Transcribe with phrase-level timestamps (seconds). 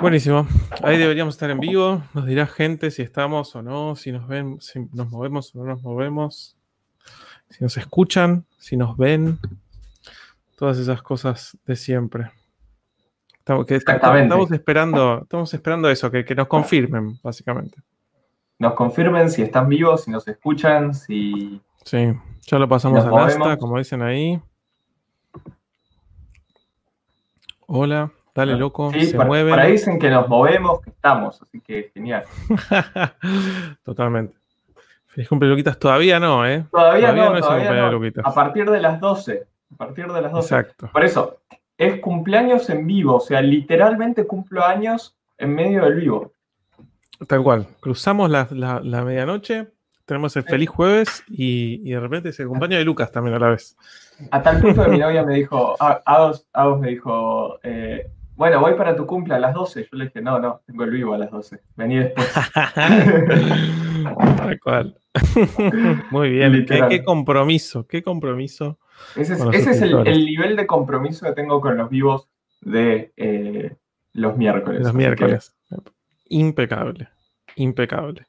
[0.00, 0.46] Buenísimo.
[0.82, 2.02] Ahí deberíamos estar en vivo.
[2.14, 5.64] Nos dirá gente si estamos o no, si nos ven, si nos movemos o no
[5.64, 6.56] nos movemos,
[7.50, 9.38] si nos escuchan, si nos ven,
[10.56, 12.30] todas esas cosas de siempre.
[13.38, 17.82] Estamos, que- estamos esperando, estamos esperando eso, que, que nos confirmen, básicamente.
[18.58, 21.60] Nos confirmen si están vivos, si nos escuchan, si...
[21.84, 22.12] Sí,
[22.46, 23.58] ya lo pasamos Nos a Nasta, movemos.
[23.58, 24.40] como dicen ahí.
[27.66, 29.50] Hola, dale loco, Sí, se por, mueven.
[29.54, 32.24] por ahí dicen que nos movemos, que estamos, así que genial.
[33.84, 34.34] Totalmente.
[35.06, 35.78] Feliz cumple, Luquitas.
[35.78, 36.64] Todavía no, ¿eh?
[36.70, 38.00] Todavía, no, todavía no.
[38.24, 39.46] A partir de las 12.
[39.72, 40.54] A partir de las 12.
[40.54, 40.90] Exacto.
[40.92, 41.38] Por eso,
[41.76, 46.32] es cumpleaños en vivo, o sea, literalmente cumplo años en medio del vivo.
[47.26, 47.66] Tal cual.
[47.80, 49.68] Cruzamos la, la- la medianoche,
[50.04, 53.38] tenemos el feliz jueves y, y de repente es el cumpleaños de Lucas también a
[53.38, 53.76] la vez.
[54.30, 56.46] A tal punto que mi novia me dijo, Agos
[56.80, 58.08] me dijo, eh,
[58.40, 59.82] bueno, voy para tu cumple a las 12.
[59.82, 61.60] Yo le dije, no, no, tengo el vivo a las 12.
[61.76, 62.26] Vení después.
[64.38, 64.96] Tal cual.
[66.10, 66.64] Muy bien.
[66.64, 68.78] Qué, compromiso, qué compromiso.
[69.14, 72.30] Ese es, ese el, nivel de compromiso que tengo con los vivos
[72.62, 73.76] de eh,
[74.14, 74.84] los miércoles.
[74.84, 75.54] Los que- miércoles.
[76.30, 77.10] Impecable.
[77.56, 78.26] Impecable.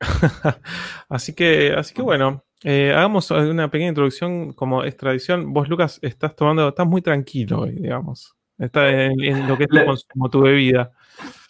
[1.08, 5.52] así que, así que bueno, eh, hagamos una pequeña introducción como es tradición.
[5.52, 8.34] Vos, Lucas, estás tomando, estás muy tranquilo hoy, digamos.
[8.58, 10.90] Está en, en lo que es tu consumo, tu bebida.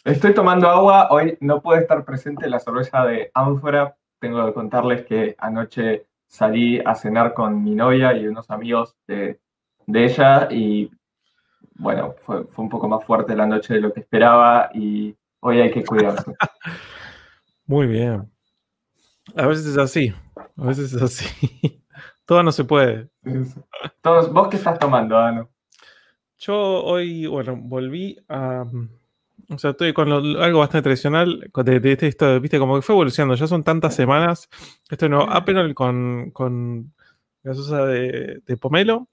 [0.05, 3.97] Estoy tomando agua, hoy no puede estar presente la cerveza de Ánfora.
[4.19, 9.41] Tengo que contarles que anoche salí a cenar con mi novia y unos amigos de,
[9.87, 10.91] de ella y
[11.75, 15.61] bueno, fue, fue un poco más fuerte la noche de lo que esperaba y hoy
[15.61, 16.35] hay que cuidarse.
[17.67, 18.31] Muy bien.
[19.37, 20.13] A veces es así.
[20.57, 21.83] A veces es así.
[22.25, 23.09] Todo no se puede.
[24.03, 25.49] Todos, ¿Vos qué estás tomando, Ano?
[26.39, 28.65] Yo hoy, bueno, volví a.
[29.51, 32.83] O sea, estoy con lo- algo bastante tradicional de, de este esto, viste, como que
[32.83, 33.35] fue evolucionando.
[33.35, 34.49] Ya son tantas semanas.
[34.91, 36.93] Esto no, Aperol con, con
[37.43, 39.09] gaseosa de, de pomelo.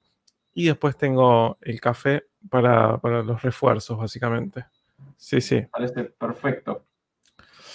[0.54, 4.66] Y después tengo el café para, para los refuerzos, básicamente.
[5.18, 5.62] Sí, sí.
[5.72, 6.86] Parece perfecto.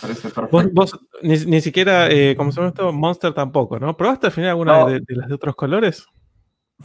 [0.00, 0.48] Parece perfecto.
[0.50, 3.96] Vos, vos ni, ni siquiera, eh, como se llama esto, Monster tampoco, ¿no?
[3.96, 4.86] ¿Probaste al final alguna No.
[4.86, 6.06] de, de las de otros colores?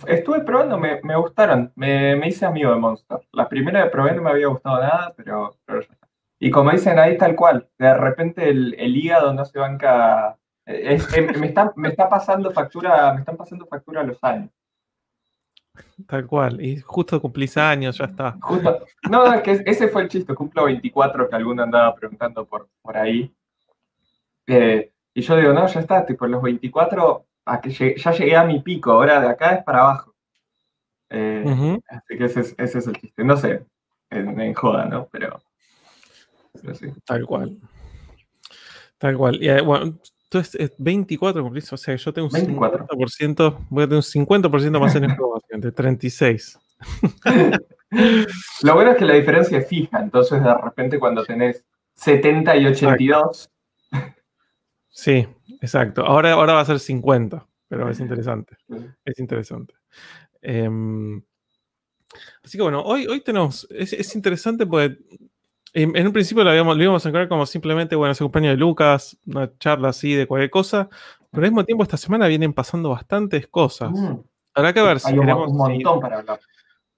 [0.07, 1.71] Estuve probando, me, me gustaron.
[1.75, 3.19] Me, me hice amigo de Monster.
[3.31, 6.07] La primera que probé no me había gustado nada, pero, pero ya está.
[6.39, 7.69] Y como dicen ahí, tal cual.
[7.77, 10.37] De repente el, el hígado no se banca.
[10.65, 14.49] eh, es- eh, me, está, me está pasando factura, me están pasando factura los años.
[16.07, 16.61] Tal cual.
[16.61, 18.37] Y justo cumplís años, ya está.
[18.41, 18.79] Justo.
[19.09, 20.33] No, no, es que ese fue el chiste.
[20.35, 23.33] Cumplo 24, que alguno andaba preguntando por, por ahí.
[24.47, 28.35] Eh, y yo digo, no, ya está, tipo, los 24, a que llegué- ya llegué
[28.35, 30.13] a mi pico, ahora de acá es para abajo.
[31.09, 31.81] Eh, Ujú.
[31.87, 33.23] Así que ese es, ese es el chiste.
[33.23, 33.65] No sé,
[34.09, 35.07] en, en joda, ¿no?
[35.11, 35.41] Pero,
[36.61, 36.87] pero sí.
[37.05, 37.57] Tal cual.
[38.97, 39.41] Tal cual.
[39.41, 39.97] Y, eh, bueno,
[40.29, 42.87] tú es, es 24 cumplís, o sea, yo tengo un 24.
[42.87, 46.59] 50%, voy a tener un 50% más en esto, básicamente, 36.
[48.63, 51.63] Lo bueno es que la diferencia es fija, entonces de repente cuando tenés
[51.93, 53.49] 70 y 82,
[54.97, 55.27] Sí,
[55.61, 56.05] exacto.
[56.05, 58.55] Ahora, ahora va a ser 50, pero es interesante.
[59.03, 59.73] Es interesante.
[60.41, 61.21] Em,
[62.43, 63.67] así que bueno, hoy, hoy tenemos.
[63.71, 64.97] Es, es interesante porque
[65.73, 68.53] en, en un principio lo, habíamos, lo íbamos a encarar como simplemente, bueno, ese cumpleaños
[68.53, 70.89] de Lucas, una charla así de cualquier cosa.
[71.31, 73.91] Pero al mismo tiempo, esta semana vienen pasando bastantes cosas.
[73.91, 74.15] mm,
[74.53, 76.39] Habrá que ver si hay un, si- montón para hablar.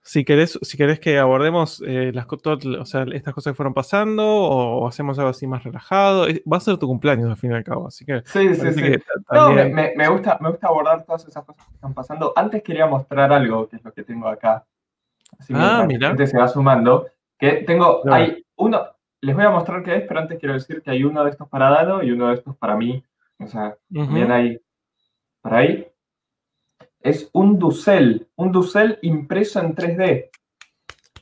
[0.08, 4.26] Si querés, si querés que abordemos eh, las, o sea, estas cosas que fueron pasando
[4.26, 7.56] o, hacemos algo así más relajado, Es- va a ser tu cumpleaños al fin y
[7.56, 8.82] al cabo, así que, Sí, sí, sí.
[8.82, 9.02] que
[9.34, 12.32] No, me, me- me gusta, me gusta abordar todas esas cosas que están pasando.
[12.38, 14.66] Antes quería mostrar algo, que es lo que tengo acá.
[15.38, 16.08] Así Ah, mira.
[16.08, 17.08] gente se va sumando.
[17.38, 18.82] Que tengo, hay uno,
[19.20, 21.50] les voy a mostrar qué es, pero antes quiero decir que hay uno de estos
[21.50, 23.04] para Dano y uno de estos para mí.
[23.40, 24.06] O sea, Ujú.
[24.06, 24.60] también hay
[25.42, 25.88] para ahí.
[27.02, 30.30] Es un Ducel, un Ducel impreso en 3D.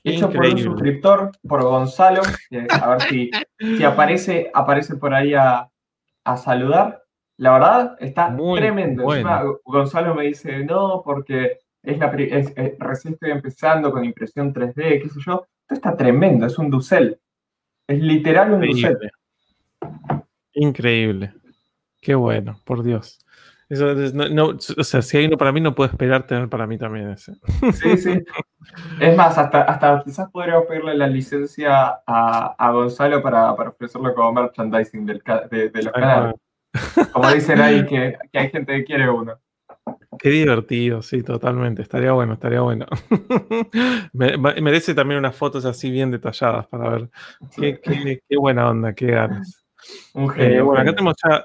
[0.04, 2.22] Hecho por un suscriptor, por Gonzalo.
[2.70, 5.68] a ver si, si aparece, aparece por ahí a,
[6.24, 7.04] a saludar.
[7.38, 9.04] La verdad, está Muy tremendo.
[9.04, 9.30] bueno.
[9.30, 15.02] Encima, Gonzalo me dice, no, porque es la, es- recién estoy empezando con impresión 3D,
[15.02, 15.46] qué sé yo.
[15.62, 17.20] Esto está tremendo, es un Ducel.
[17.88, 18.92] Es literal un Ducel.
[18.94, 19.12] Increíble.
[20.54, 21.34] Increíble.
[22.02, 23.25] Qué bueno, por Dios.
[23.70, 24.46] Eso es- no- no,
[24.78, 27.34] o sea, si hay uno para mí, no puedo esperar tener para mí también ese.
[27.74, 28.24] Sí, sí.
[29.00, 34.14] Es más, hasta, hasta quizás podríamos pedirle la licencia a, a Gonzalo para, para ofrecerlo
[34.14, 36.36] como merchandising del, de, de los canales.
[37.12, 39.40] Como dicen ahí, que, que hay gente que quiere uno.
[40.20, 41.82] Qué divertido, sí, totalmente.
[41.82, 42.86] Estaría bueno, estaría bueno.
[44.14, 47.10] merece también unas fotos así bien detalladas para ver
[47.56, 49.65] qué, buena onda, qué ganas.
[50.38, 51.44] Eh, bueno, acá tenemos ya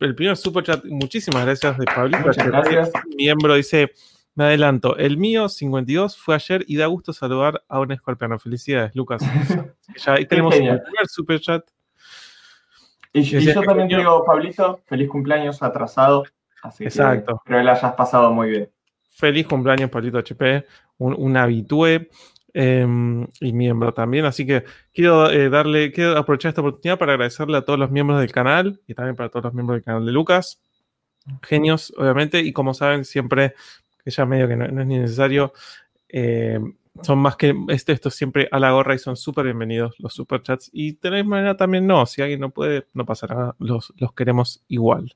[0.00, 0.84] el primer super chat.
[0.84, 2.24] Muchísimas gracias de Pablito.
[2.24, 2.90] gracias.
[3.16, 3.92] Miembro dice:
[4.34, 4.96] Me adelanto.
[4.96, 8.38] El mío, 52, fue ayer y da gusto saludar a un escorpiano.
[8.38, 9.22] Felicidades, Lucas.
[10.04, 11.64] ya ahí tenemos el primer super chat.
[13.12, 16.24] Y, yo también digo, Pablito, feliz cumpleaños atrasado.
[16.62, 17.42] Así Exacto.
[17.44, 18.70] Que espero que hayas pasado muy bien.
[19.10, 20.64] Feliz cumpleaños, Pablito HP,
[20.98, 22.08] un, un habitué
[22.54, 24.24] em, y miembro también.
[24.24, 28.20] Así que quiero eh, darle, quiero aprovechar esta oportunidad para agradecerle a todos los miembros
[28.20, 30.60] del canal y también para todos los miembros del canal de Lucas.
[31.42, 33.54] Genios, obviamente, y como saben, siempre,
[34.04, 35.52] que ya medio que no, es ni necesario,
[36.08, 40.12] em, son más que este, esto siempre a la gorra y son súper bienvenidos los
[40.12, 40.68] superchats.
[40.72, 44.62] Y de manera también no, si alguien no puede, no pasa nada, los, los queremos
[44.68, 45.14] igual.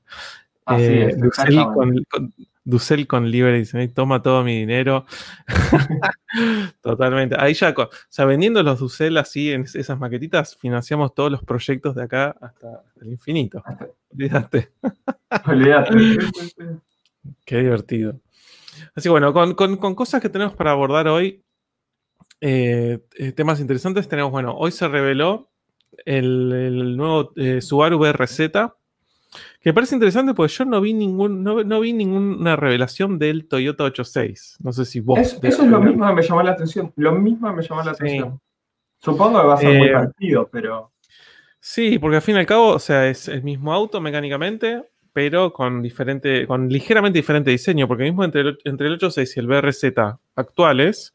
[0.64, 2.34] Así eh, es, Dussel con, con,
[2.66, 5.06] Dussel con Libre dice, toma todo mi dinero.
[6.82, 7.36] Totalmente.
[7.38, 11.94] Ahí ya, o sea, vendiendo los Dussel así en esas maquetitas, financiamos todos los proyectos
[11.94, 13.62] de acá hasta, el infinito.
[14.12, 14.72] Olvídate.
[15.46, 15.94] Olvídate.
[17.44, 18.20] Qué divertido.
[18.96, 21.44] Así bueno, con, cosas que tenemos para abordar hoy,
[22.40, 25.50] eh, eh, temas interesantes, tenemos, bueno, hoy se reveló
[26.04, 28.40] el, nuevo Subaru BRZ
[29.60, 33.84] que me parece interesante porque yo no vi ningún, no, vi ninguna revelación del Toyota
[33.84, 34.58] 86.
[34.60, 35.18] No sé si vos.
[35.18, 36.92] eso es lo mismo que me llamó la atención.
[36.96, 38.40] Lo mismo que me llamó la atención.
[38.98, 40.92] Supongo que va a ser muy eh, parecido, pero.
[41.60, 45.52] Sí, porque al fin y al cabo, o sea, es el mismo auto mecánicamente, pero
[45.52, 49.46] con diferente, con ligeramente diferente diseño, porque mismo entre el, entre el 86 y el
[49.46, 49.84] BRZ
[50.34, 51.12] actuales,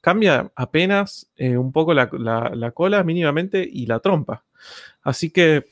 [0.00, 4.44] cambia apenas eh, un poco la, la cola mínimamente y la trompa.
[5.02, 5.64] Así que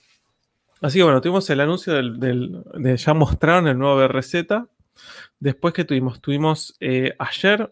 [0.83, 4.35] Así que bueno, tuvimos el anuncio del, de ya mostraron el nuevo BRZ.
[5.39, 7.71] Después que tuvimos, tuvimos eh, ayer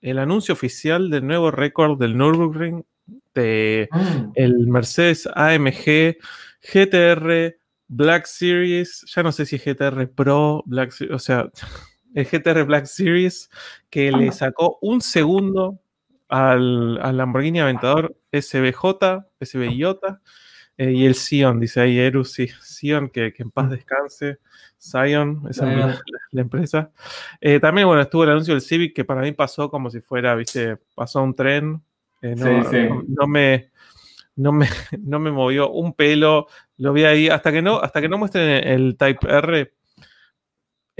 [0.00, 2.84] el anuncio oficial del nuevo récord del Nürburgring
[3.34, 4.32] de mm.
[4.36, 6.16] el Mercedes AMG
[6.72, 7.56] GTR
[7.88, 11.50] Black Series, ya no sé si es GTR Pro, Black, o sea,
[12.14, 13.50] el GTR Black Series
[13.90, 15.80] que le sacó un segundo
[16.28, 19.96] al, al Lamborghini Aventador SBJ, SBJ
[20.82, 24.38] eh, y el Sion, dice ahí Eru, sí, Sion, que, en paz descanse.
[24.80, 26.00] Zion, esa es
[26.32, 26.90] la, empresa.
[27.40, 30.34] Eh, también, bueno, estuvo el anuncio del Civic, que para mí pasó como si fuera,
[30.34, 31.80] viste, pasó un tren.
[32.20, 33.70] Eh, no, me,
[34.34, 34.66] no, me,
[34.98, 36.48] no me movió un pelo.
[36.78, 39.72] Lo vi ahí, hasta que no, hasta que no muestren el Type R,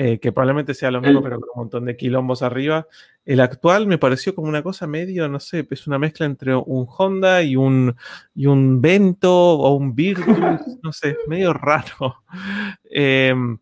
[0.04, 2.88] eh, que probablemente sea lo mismo, pero con un montón de quilombos arriba.
[3.24, 6.88] El actual me pareció como una cosa medio, no sé, es una mezcla entre un
[6.88, 7.94] Honda y un,
[8.34, 10.26] y un Vento o un Virtus,
[10.82, 12.24] no sé, medio raro.
[12.90, 13.58] Em,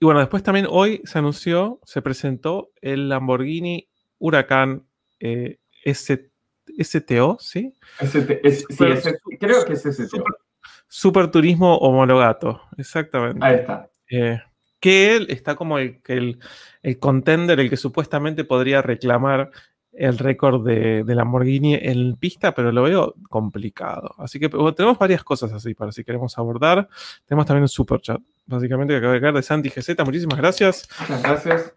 [0.00, 4.84] y bueno, después también hoy se anunció, se presentó el Lamborghini Huracán
[5.20, 7.72] eh, STO, ¿sí?
[8.10, 8.26] sí,
[9.38, 10.24] creo que es STO.
[10.88, 13.46] Super, Turismo Homologato, exactamente.
[13.46, 13.88] Ahí está.
[14.84, 16.38] Que él está como el, el,
[16.82, 19.50] el contender, el que supuestamente podría reclamar
[19.96, 24.14] el récord de, Lamborghini en pista, pero lo veo complicado.
[24.18, 26.88] Así que tenemos varias cosas así para si queremos abordar.
[27.24, 30.04] Tenemos también un super chat, básicamente, que acaba de caer de Santi GZ.
[30.04, 30.88] Muchísimas gracias.
[31.00, 31.72] Muchas gracias.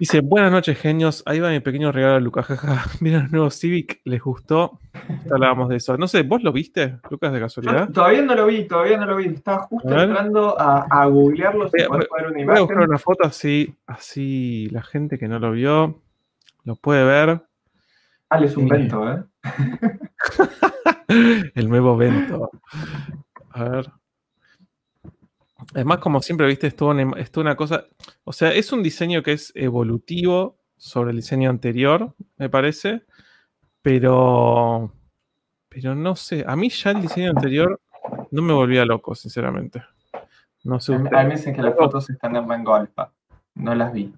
[0.00, 1.22] Dice, buenas noches, genios.
[1.26, 2.46] Ahí va mi pequeño regalo a Lucas.
[2.46, 2.86] Jaja.
[3.00, 4.80] Miren el nuevo Civic, les gustó.
[5.30, 5.98] Hablábamos de eso.
[5.98, 7.90] No sé, ¿vos lo viste, Lucas, de casualidad?
[7.90, 9.26] todavía no lo vi, todavía no lo vi.
[9.26, 11.70] Estaba justo entrando a, a googlearlo.
[11.70, 15.52] Voy, voy, una voy a buscar una foto así, así la gente que no lo
[15.52, 16.00] vio
[16.64, 17.42] lo puede ver.
[18.30, 19.22] Ale es un vento, ¿eh?
[21.54, 22.50] el nuevo vento.
[23.50, 23.90] A ver.
[25.74, 27.86] Además, como siempre, viste, es una cosa.
[28.24, 33.02] O sea, es un diseño que es evolutivo sobre el diseño anterior, me parece.
[33.82, 34.92] Pero.
[35.68, 36.44] Pero no sé.
[36.46, 37.80] A mí ya el diseño anterior
[38.30, 39.82] no me volvía loco, sinceramente.
[40.64, 40.94] No sé.
[40.94, 43.12] A mí me dicen que las fotos están en Bengolfa.
[43.54, 44.12] No las vi.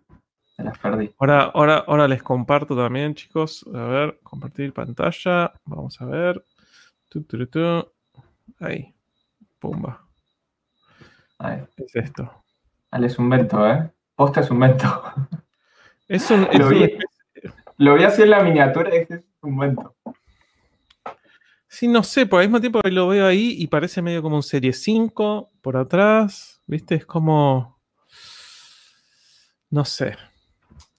[0.57, 1.13] Se las perdí.
[1.19, 3.67] Ahora, ahora, ahora les comparto también, chicos.
[3.75, 5.53] A ver, compartir pantalla.
[5.65, 6.45] Vamos a ver.
[8.61, 8.95] Ahí.
[9.59, 10.07] Pumba.
[11.77, 12.45] Es esto.
[12.91, 13.91] Ale es un vento, ¿eh?
[14.15, 15.03] Posta es un vento.
[16.09, 16.47] Es un.
[16.53, 16.99] lo, vi,
[17.79, 19.95] lo, vi, así en la miniatura y dije, es un vento.
[21.67, 24.43] Sí, no sé, por al mismo tiempo lo veo ahí y parece medio como un
[24.43, 26.61] Serie 5 por atrás.
[26.67, 26.97] ¿Viste?
[26.97, 27.81] Es como.
[29.71, 30.17] No sé.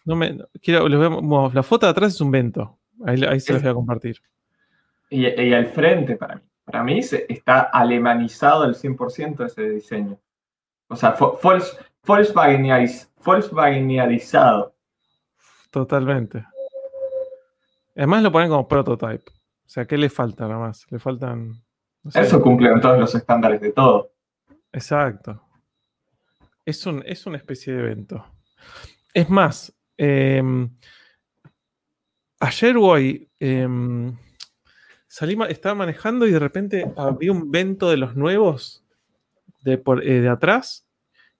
[0.03, 2.79] No me, quiero, la foto de atrás es un vento.
[3.05, 4.17] Ahí, ahí se los voy a compartir.
[5.09, 6.41] Y, y, al frente, para mí.
[6.65, 10.17] Para mí está alemanizado el 100% ese diseño.
[10.87, 11.15] O sea,
[12.05, 14.75] Volkswagenializado.
[15.71, 16.45] Totalmente.
[17.95, 19.23] Además lo ponen como prototype.
[19.29, 20.85] O sea, ¿qué le falta nada más?
[20.91, 21.63] Le faltan.
[22.13, 24.11] Eso cumple con todos los estándares de todo.
[24.71, 25.41] Exacto.
[26.65, 28.25] Es, un, es una especie de evento.
[29.13, 30.69] Es más, em,
[32.39, 33.29] ayer hoy
[35.07, 38.82] salí, estaba manejando y de repente había un vento de los nuevos
[39.63, 40.85] de, por, eh, de atrás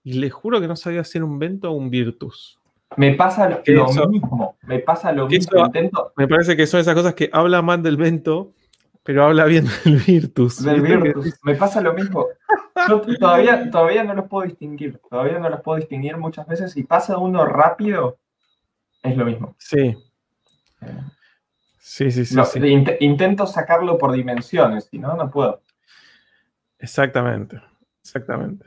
[0.03, 2.59] y le juro que no sabía hacer un vento o un Virtus.
[2.97, 4.57] Me pasa lo, mismo.
[4.63, 5.71] Me pasa lo mismo.
[6.15, 8.53] Me parece que son esas cosas que habla mal del vento,
[9.01, 10.63] pero habla bien del Virtus.
[10.63, 11.33] Del Virtus.
[11.43, 12.27] Me pasa lo mismo.
[12.87, 14.99] Yo todavía, todavía no los puedo distinguir.
[15.09, 16.71] Todavía no los puedo distinguir muchas veces.
[16.71, 18.17] Si pasa uno rápido,
[19.01, 19.55] es lo mismo.
[19.57, 19.97] Sí.
[21.79, 22.39] Sí, sí, sí.
[22.99, 25.61] intento sacarlo por dimensiones, si no, no puedo.
[26.79, 27.61] Exactamente.
[28.03, 28.65] Exactamente.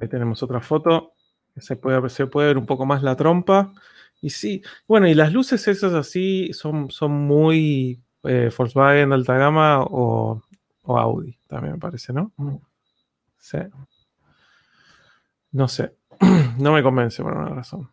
[0.00, 1.12] Ahí tenemos otra foto.
[1.56, 3.72] Se puede, se puede ver un poco más la trompa.
[4.20, 9.82] Y sí, bueno, y las luces esas así son, son muy eh, Volkswagen alta gama
[9.82, 10.42] o,
[10.84, 12.32] Audi, también me parece, ¿no?
[12.36, 12.56] Mm.
[13.38, 13.58] Sí.
[15.52, 15.94] No sé.
[16.58, 17.90] No me convence por una razón.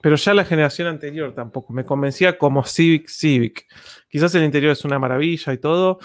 [0.00, 1.72] Pero ya la generación anterior tampoco.
[1.72, 3.66] Me convencía como Civic Civic.
[4.08, 5.98] Quizás el interior es una maravilla y todo.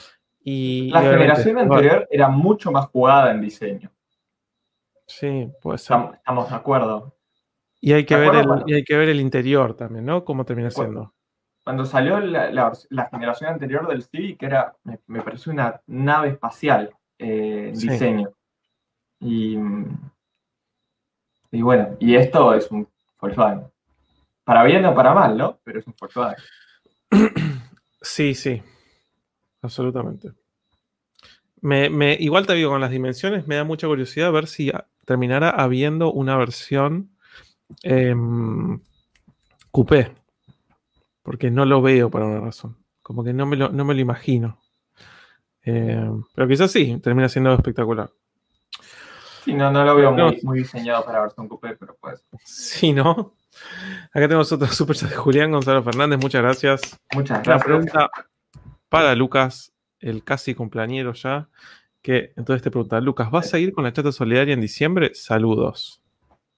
[0.43, 3.91] Y, la generación anterior era mucho más jugada en diseño.
[5.05, 5.81] Sí, pues.
[5.81, 7.15] Estamos, de acuerdo.
[7.79, 10.23] Y hay, que ver el, hay que ver el interior también, ¿no?
[10.23, 11.13] Cómo termina siendo.
[11.63, 12.73] Cuando salió la,
[13.11, 18.31] generación anterior del Civic, era, me, me pareció una nave espacial eh, en diseño.
[19.19, 19.57] Y,
[21.51, 22.87] y bueno, y esto es un
[23.19, 23.65] Volkswagen.
[24.43, 25.59] Para bien o para mal, ¿no?
[25.63, 26.37] Pero es un Volkswagen.
[28.03, 28.63] Sí, sí.
[29.61, 30.31] Absolutamente.
[31.61, 34.71] Me, igual te digo, con las dimensiones me da mucha curiosidad ver si
[35.05, 37.11] terminara habiendo una versión
[37.83, 38.79] em,
[39.69, 40.15] coupé.
[41.21, 42.77] Porque no lo veo por una razón.
[43.03, 44.59] Como que no me lo, no me lo imagino.
[45.61, 48.09] Em, pero quizás sí, termina siendo espectacular.
[49.43, 52.25] Sí, no, no lo veo muy, diseñado para versión coupé, pero pues.
[52.43, 53.35] Sí, ¿no?
[54.13, 56.81] Acá tenemos otro superchat de Julián Gonzalo Fernández, muchas gracias.
[57.13, 57.47] Muchas gracias.
[57.47, 58.11] La pregunta
[58.91, 59.71] para Lucas,
[60.01, 61.47] el casi cumpleañero ya
[62.01, 65.11] que entonces te pregunta, Lucas, ¿vas a ir con la chata solidaria en diciembre?
[65.13, 66.01] Saludos.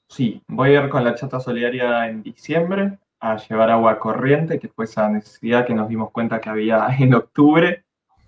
[0.09, 4.67] Sí, voy a ir con la chata solidaria en diciembre a llevar agua corriente, que
[4.67, 7.83] fue esa necesidad que nos dimos cuenta que había en octubre,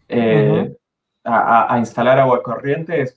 [0.08, 0.76] eh,
[1.24, 3.12] a, instalar agua corriente.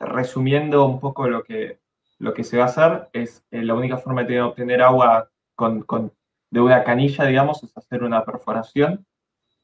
[0.00, 1.78] resumiendo un poco lo que,
[2.18, 5.84] lo que se va a hacer, es eh, la única forma de obtener agua con,
[6.50, 9.06] de una canilla, digamos, es hacer una perforación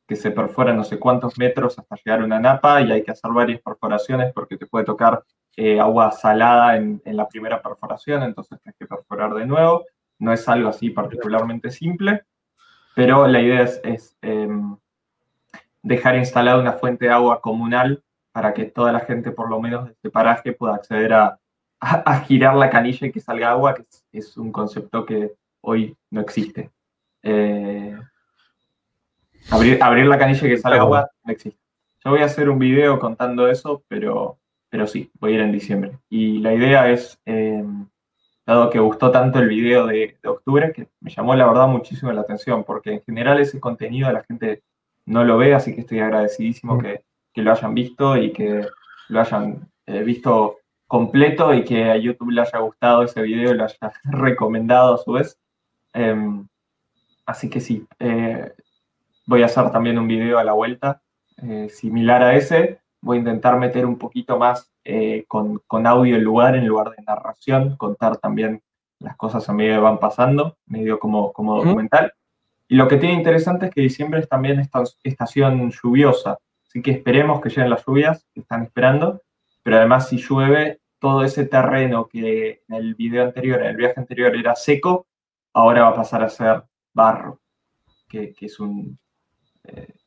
[0.06, 3.12] que se perfora no sé cuántos metros hasta llegar a una napa y hay que
[3.12, 5.24] hacer varias perforaciones porque te puede tocar
[5.56, 9.84] eh, agua salada en, la primera perforación, entonces tienes que perforar de nuevo.
[10.18, 12.24] No es algo así particularmente simple,
[12.94, 14.76] pero la idea es, em,
[15.82, 19.86] dejar instalada una fuente de agua comunal para que toda la gente, por lo menos
[19.86, 21.38] de este paraje, pueda acceder a,
[22.26, 26.70] girar la canilla y que salga agua, que es, un concepto que hoy no existe.
[27.22, 27.96] Eh,
[29.50, 31.60] Abrir, la canilla que salga agua no existe.
[32.04, 35.52] Yo voy a hacer un video contando eso, pero, pero sí, voy a ir en
[35.52, 35.98] diciembre.
[36.08, 37.86] Y la idea es, em,
[38.46, 42.22] dado que gustó tanto el video de, octubre, que me llamó la verdad muchísimo la
[42.22, 44.62] atención, porque en general ese contenido la gente
[45.06, 46.80] no lo ve, así que estoy agradecidísimo mm.
[46.80, 47.02] que,
[47.36, 48.66] lo hayan visto y que
[49.08, 53.56] lo hayan eh, visto completo y que a YouTube le haya gustado ese video y
[53.56, 55.38] lo haya recomendado a su vez.
[55.92, 56.46] Em,
[57.26, 58.52] así que sí, eh,
[59.26, 61.02] Voy a hacer también un video a la vuelta
[61.42, 62.80] eh, similar a ese.
[63.00, 67.02] Voy a intentar meter un poquito más eh, con, audio en lugar, en lugar de
[67.02, 68.62] narración, contar también
[68.98, 72.12] las cosas a medida que van pasando, medio como, como documental.
[72.68, 76.92] Y lo que tiene interesante es que diciembre es también esta estación lluviosa, así que
[76.92, 79.22] esperemos que lleguen las lluvias que están esperando,
[79.62, 84.00] pero además si llueve, todo ese terreno que en el video anterior, en el viaje
[84.00, 85.06] anterior era seco,
[85.52, 86.62] ahora va a pasar a ser
[86.94, 87.40] barro,
[88.08, 88.98] que es un,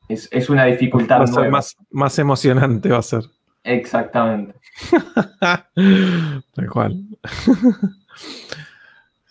[0.08, 3.24] es, una dificultad Más, más emocionante va a ser.
[3.62, 4.54] Exactamente.
[6.54, 7.04] Tal cual.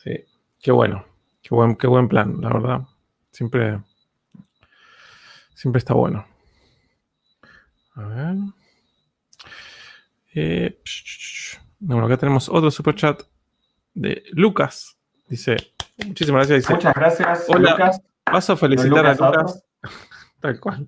[0.03, 0.23] sí,
[0.61, 1.05] qué bueno.
[1.41, 2.81] Qué buen, qué buen plan, la verdad.
[3.31, 3.79] Siempre,
[5.55, 6.25] siempre está bueno.
[7.95, 8.35] A ver.
[10.35, 10.81] Eh,
[11.79, 13.21] bueno, acá tenemos otro super chat
[13.93, 14.97] de Lucas.
[15.29, 15.55] Dice,
[16.05, 16.69] muchísimas gracias.
[16.69, 18.01] Muchas gracias, Hola, Lucas.
[18.29, 19.63] Vas a felicitar a Lucas.
[20.47, 20.87] Tal cual.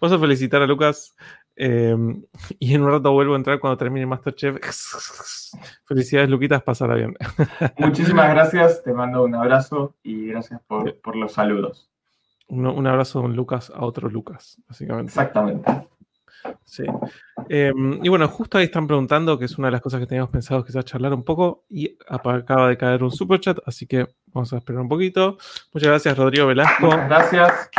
[0.00, 1.14] Paso a felicitar a Lucas
[1.56, 2.24] Em,
[2.58, 4.56] y en un rato vuelvo a entrar cuando termine Masterchef.
[5.86, 7.14] Felicidades, Luquitas, pasará bien.
[7.78, 11.90] Muchísimas gracias, te mando un abrazo y gracias por, por los saludos.
[12.48, 15.10] Un, un, abrazo de un Lucas a otro Lucas, básicamente.
[15.10, 15.88] Exactamente.
[16.64, 16.84] Sí.
[17.48, 20.30] Em, y bueno, justo ahí están preguntando, que es una de las cosas que teníamos
[20.30, 24.52] pensado quizás charlar un poco, y acaba de caer un super chat, así que vamos
[24.52, 25.38] a esperar un poquito.
[25.72, 26.88] Muchas gracias, Rodrigo Velasco.
[26.88, 27.70] gracias.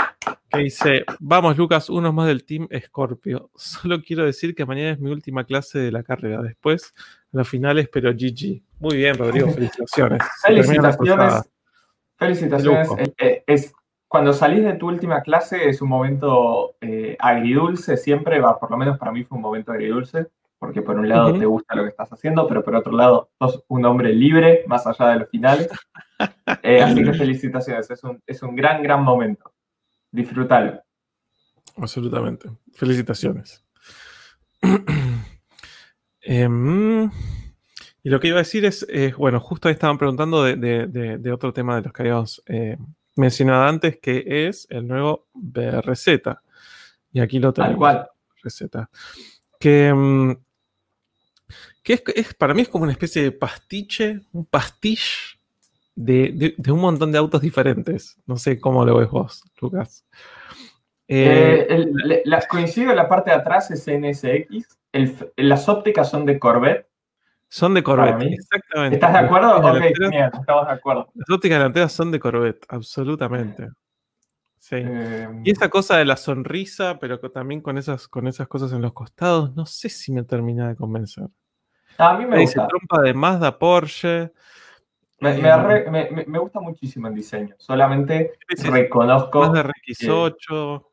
[0.49, 3.49] Que dice, vamos Lucas, uno más del Team Scorpio.
[3.55, 6.41] Solo quiero decir que mañana es mi última clase de la carrera.
[6.41, 6.93] Después,
[7.31, 8.61] los finales, pero GG.
[8.79, 10.21] Muy bien, Rodrigo, felicitaciones.
[10.41, 11.43] Felicitaciones.
[12.17, 12.89] Felicitaciones.
[13.17, 13.73] Eh, es,
[14.07, 18.77] cuando salís de tu última clase es un momento eh, agridulce, siempre va, por lo
[18.77, 20.27] menos para mí fue un momento agridulce,
[20.59, 23.63] porque por un lado te gusta lo que estás haciendo, pero por otro lado sos
[23.67, 25.69] un hombre libre, más allá de los finales.
[26.63, 29.51] Eh, así que felicitaciones, es un, es un gran, gran momento.
[30.11, 30.81] Disfrútalo.
[31.75, 32.49] Absolutamente.
[32.73, 33.65] Felicitaciones.
[36.21, 37.11] Em,
[38.01, 41.75] y lo que iba a decir es, bueno, justo ahí estaban preguntando de, otro tema
[41.75, 42.41] de los que habíamos
[43.15, 46.07] mencionado antes, que es el nuevo BRZ.
[47.11, 47.73] Y aquí lo tenemos.
[47.73, 48.09] Tal cual.
[48.43, 48.89] Receta.
[49.59, 50.35] Que, em,
[51.81, 55.39] que es, para mí es como una especie de pastiche, un pastiche
[55.95, 58.17] de, un montón de autos diferentes.
[58.25, 60.05] No sé cómo lo ves vos, Lucas.
[61.07, 64.77] Eh, eh, coincido en la parte de atrás es NSX.
[65.37, 66.87] las ópticas son de Corvette.
[67.55, 68.97] Son de Corvette, exactamente.
[68.97, 69.55] ¿Estás de acuerdo?
[69.55, 71.07] Ok, bien, estamos de acuerdo.
[71.13, 73.69] Las ópticas delanteras son de Corvette, absolutamente.
[74.59, 74.75] Sí.
[74.79, 78.81] Eh, y esa cosa de la sonrisa, pero también con esas, con esas cosas en
[78.81, 81.27] los costados, no sé si me termina de convencer.
[81.97, 82.67] A mí me gusta.
[82.67, 84.33] trompa de Mazda, Porsche.
[85.21, 87.55] Eh, me, gusta muchísimo el diseño.
[87.57, 88.33] Solamente
[88.65, 89.47] reconozco.
[89.53, 90.85] De RX8.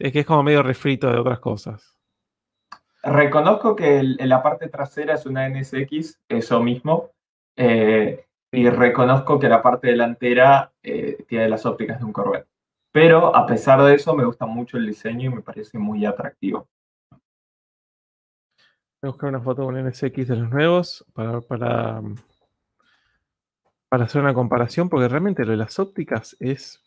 [0.00, 1.93] Es que es como medio refrito de otras cosas.
[3.04, 7.10] Reconozco que en la parte trasera es una NSX, eso mismo.
[7.56, 12.46] Eh, y reconozco que la parte delantera eh, tiene las ópticas de un Corvette.
[12.92, 16.68] Pero a pesar de eso, me gusta mucho el diseño y me parece muy atractivo.
[19.02, 22.00] Voy a buscar una foto con NSX de los nuevos para, para,
[23.88, 26.80] para hacer una comparación, porque realmente lo de las ópticas es,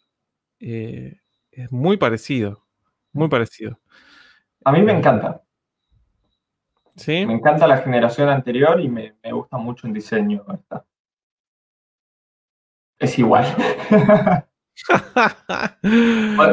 [0.60, 1.20] eh,
[1.52, 2.65] es muy parecido.
[3.12, 3.78] Muy parecido.
[4.63, 5.44] A mí me encanta.
[6.98, 7.26] ¿Sí?
[7.26, 10.44] Me encanta la generación anterior y me, gusta mucho el diseño.
[13.00, 13.46] Es igual.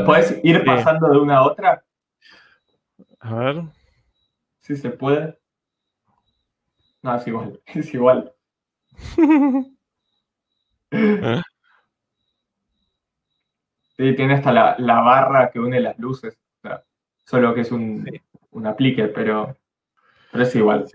[0.07, 1.85] ¿Puedes ir pasando de una a otra?
[3.21, 3.63] A ver.
[4.61, 5.39] Si se puede.
[7.03, 7.61] No, es igual.
[7.67, 8.33] Es igual.
[10.91, 11.43] ¿Eh?
[13.97, 16.39] Sí, tiene hasta la, barra que une las luces.
[17.25, 18.07] solo que es un,
[18.67, 19.57] aplique, pero,
[20.43, 20.87] es igual.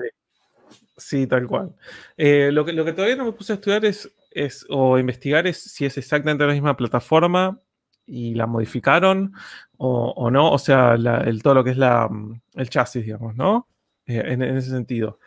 [0.98, 1.76] Sí, tal cual.
[2.18, 5.48] Eh, lo, que, lo que todavía no me puse a estudiar es, es, o investigar
[5.48, 7.60] es si es exactamente la misma plataforma
[8.06, 9.34] y la modificaron
[9.78, 10.52] o, no.
[10.52, 12.10] O sea, el, todo lo que es la,
[12.56, 13.68] el chasis, digamos, ¿no?
[14.06, 15.20] Eh, en, ese sentido.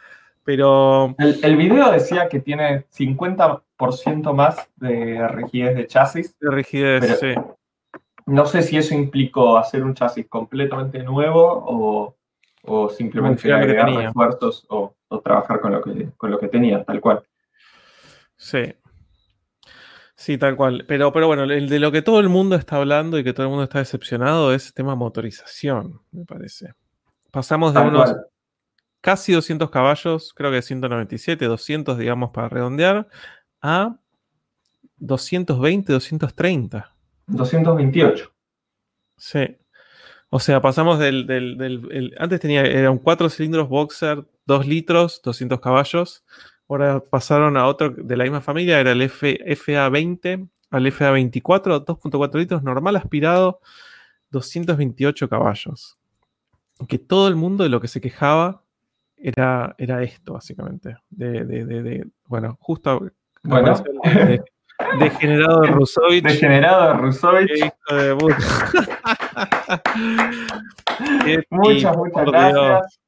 [0.44, 1.14] Pero.
[1.18, 6.38] El, el, video decía que tiene 50% más de rigidez de chasis.
[6.38, 7.34] De rigidez, sí.
[8.26, 12.16] No sé si eso implicó hacer un chasis completamente nuevo o,
[12.96, 17.22] simplemente agregar refuerzos o, trabajar con lo, que, con lo que tenía, tal cual.
[18.36, 18.74] Sí.
[20.14, 20.84] Sí, tal cual.
[20.86, 23.44] Pero, pero bueno, el de lo que todo el mundo está hablando y que todo
[23.44, 26.74] el mundo está decepcionado es el tema motorización, me parece.
[27.30, 28.14] Pasamos de unos
[29.00, 33.08] casi 200 caballos, creo que 197, 200, digamos, para redondear,
[33.60, 33.96] a
[34.96, 36.94] 220, 230.
[37.26, 38.32] 228.
[39.16, 39.56] Sí.
[40.34, 42.14] O sea, pasamos del.
[42.18, 46.24] antes tenía, eran cuatro cilindros boxer, 2 litros, 200 caballos.
[46.70, 52.62] Ahora pasaron a otro de la misma familia, era el FA20 al FA24, 2.4 litros,
[52.62, 53.60] normal aspirado,
[54.30, 55.98] 228 caballos.
[56.88, 58.62] Que todo el mundo de lo que se quejaba
[59.18, 60.96] era, era esto, básicamente.
[61.10, 63.74] De, bueno, justo bueno.
[64.98, 66.24] Degenerado de Rusovich.
[66.26, 67.72] Degenerado de Rusovich.
[71.50, 73.00] muchas, muchas gracias.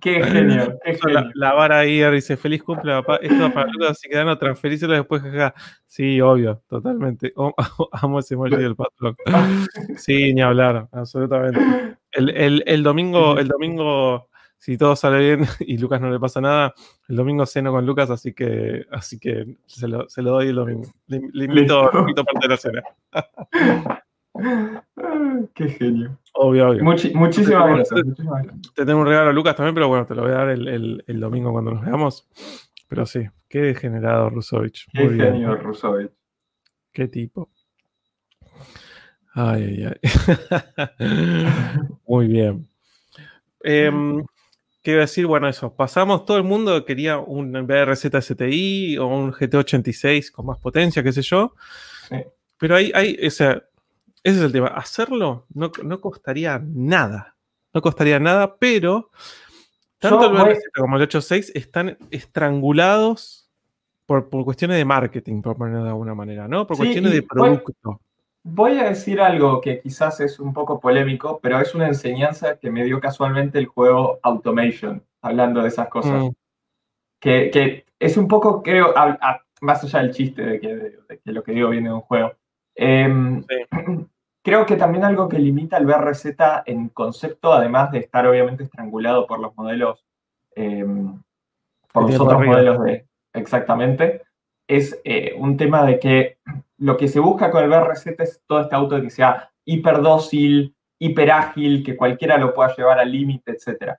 [0.00, 1.30] qué genio, qué genio.
[1.34, 3.16] La, vara ahí dice, feliz cumple, papá.
[3.22, 5.54] Esto va para Lucas, así que no, transferíselo después, jaja.
[5.86, 7.32] Sí, obvio, totalmente.
[7.92, 9.16] amo ese emoji del patrón.
[9.96, 11.60] Sí, ni hablar, absolutamente.
[12.12, 14.29] El, el, el domingo, el domingo
[14.60, 16.74] si todo sale bien y Lucas no le pasa nada,
[17.08, 20.86] el domingo ceno con Lucas, así que, así que se, lo, doy el domingo.
[21.06, 22.82] Le, invito, a parte de la cena.
[25.54, 26.18] Qué genio.
[26.34, 26.84] Obvio, obvio.
[26.84, 28.00] muchísimas gracias.
[28.74, 31.52] Te tengo un regalo, Lucas, también, pero bueno, te lo voy a dar el, domingo
[31.52, 32.28] cuando nos veamos.
[32.86, 34.86] Pero sí, qué degenerado Rusovich.
[34.92, 36.12] Qué genio Rusovich.
[36.92, 37.50] Qué tipo.
[39.32, 40.00] Ay, ay, ay.
[42.06, 42.68] Muy bien.
[43.62, 43.90] Eh,
[44.82, 45.26] ¿Qué iba a decir?
[45.26, 45.74] Bueno, eso.
[45.74, 51.12] Pasamos, todo el mundo quería un BRZ STI o un GT86 con más potencia, qué
[51.12, 51.54] sé yo.
[52.58, 53.62] Pero ahí, hay, o sea,
[54.22, 54.68] ese es el tema.
[54.68, 57.36] Hacerlo no, costaría nada.
[57.74, 59.10] No costaría nada, pero
[59.98, 63.50] tanto el BRZ como el 86 están estrangulados
[64.06, 66.66] por, cuestiones de marketing, por ponerlo de alguna manera, ¿no?
[66.66, 67.72] Por cuestiones de producto.
[67.82, 68.09] Voy
[68.44, 72.84] a decir algo que quizás es un poco polémico, pero es una enseñanza que me
[72.84, 76.24] dio casualmente el juego Automation, hablando de esas cosas.
[76.24, 76.30] Mm.
[77.20, 78.94] Que, es un poco, creo,
[79.60, 82.32] más allá del chiste de que, lo que digo viene de un juego.
[82.74, 83.44] Em,
[84.42, 86.26] creo que también algo que limita el BRZ
[86.64, 90.06] en concepto, además de estar obviamente estrangulado por los modelos,
[90.54, 91.20] em,
[91.92, 93.06] por los otros modelos de.
[93.32, 94.22] Exactamente,
[94.70, 96.38] es eh, un tema de que
[96.78, 101.84] lo que se busca con el BRZ es todo este auto que sea hiperdócil, hiperágil,
[101.84, 103.94] que cualquiera lo pueda llevar al límite, etc.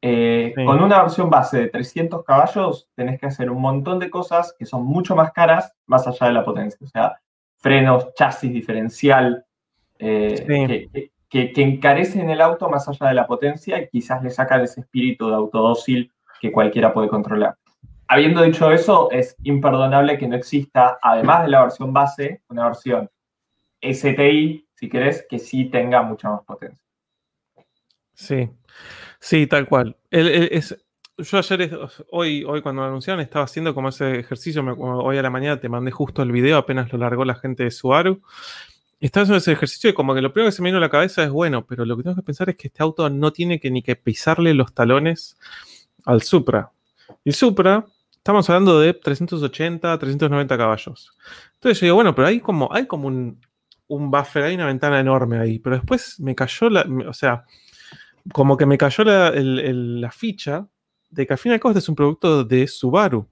[0.00, 4.54] Eh, con una versión base de 300 caballos tenés que hacer un montón de cosas
[4.56, 6.78] que son mucho más caras más allá de la potencia.
[6.82, 7.20] O sea,
[7.56, 9.44] frenos, chasis diferencial,
[9.98, 14.60] eh, que, que, encarecen el auto más allá de la potencia y quizás le sacan
[14.60, 17.56] ese espíritu de autodócil que cualquiera puede controlar.
[18.08, 23.10] Habiendo dicho eso, es imperdonable que no exista, además de la versión base, una versión
[23.82, 26.78] STI, si querés, que sí tenga mucha más potencia.
[28.14, 28.48] Sí,
[29.18, 29.96] sí, tal cual.
[30.10, 31.78] yo ayer,
[32.10, 35.68] hoy, hoy cuando lo anunciaron, estaba haciendo como ese ejercicio, hoy a la mañana te
[35.68, 38.22] mandé justo el video, apenas lo largó la gente de Subaru.
[39.00, 40.88] Estaba haciendo ese ejercicio y como que lo primero que se me vino a la
[40.88, 43.60] cabeza es, bueno, pero lo que tengo que pensar es que este auto no tiene
[43.60, 45.36] que ni que pisarle los talones
[46.04, 46.70] al Supra.
[47.22, 47.84] Y Supra
[48.26, 51.12] Estamos hablando de 380, 390 caballos.
[51.54, 53.40] Entonces yo digo, bueno, pero hay como, hay como un,
[53.86, 55.60] buffer, hay una ventana enorme ahí.
[55.60, 57.44] Pero después me cayó la, o sea,
[58.32, 60.66] como que me cayó la, ficha
[61.08, 63.28] de que al fin y al cabo este es un producto de Subaru.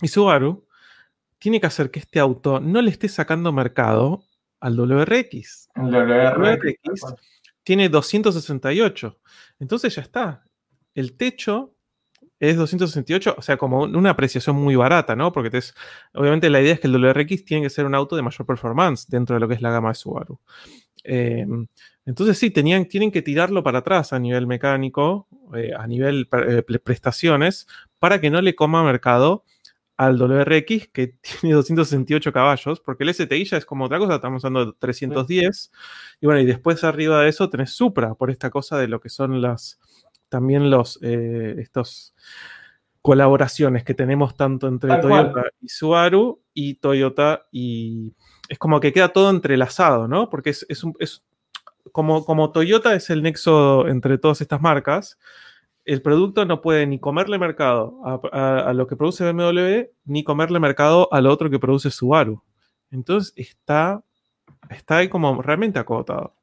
[0.00, 0.66] Y Subaru
[1.38, 4.24] tiene que hacer que este auto no le esté sacando mercado
[4.60, 5.68] al WRX.
[5.74, 7.04] El WRX,
[7.62, 9.20] tiene 268.
[9.58, 10.42] Entonces ya está.
[10.94, 11.75] El techo
[12.40, 15.32] es 268, o sea, como una apreciación muy barata, ¿no?
[15.32, 15.74] Porque es,
[16.14, 19.06] obviamente la idea es que el WRX tiene que ser un auto de mayor performance
[19.08, 20.38] dentro de lo que es la gama de Subaru.
[21.04, 21.66] Em,
[22.04, 26.62] entonces sí, tenían, tienen que tirarlo para atrás a nivel mecánico, eh, a nivel eh,
[26.62, 27.66] prestaciones,
[27.98, 29.44] para que no le coma mercado
[29.96, 34.44] al WRX que tiene 268 caballos, porque el STI ya es como otra cosa, estamos
[34.44, 35.72] hablando de 310,
[36.20, 39.08] y bueno, y después arriba de eso tenés Supra, por esta cosa de lo que
[39.08, 39.78] son las
[40.28, 42.14] también los, eh, estos
[43.06, 48.12] colaboraciones que tenemos tanto entre Toyota y Subaru y Toyota y
[48.48, 50.28] es como que queda todo entrelazado, ¿no?
[50.28, 50.66] Porque es,
[51.92, 55.18] como, como Toyota es el nexo entre todas estas marcas,
[55.84, 58.00] el producto no puede ni comerle mercado
[58.32, 62.42] a, lo que produce BMW, ni comerle mercado al otro que produce Subaru.
[62.90, 64.02] Entonces está,
[64.68, 66.34] está ahí como realmente acotado.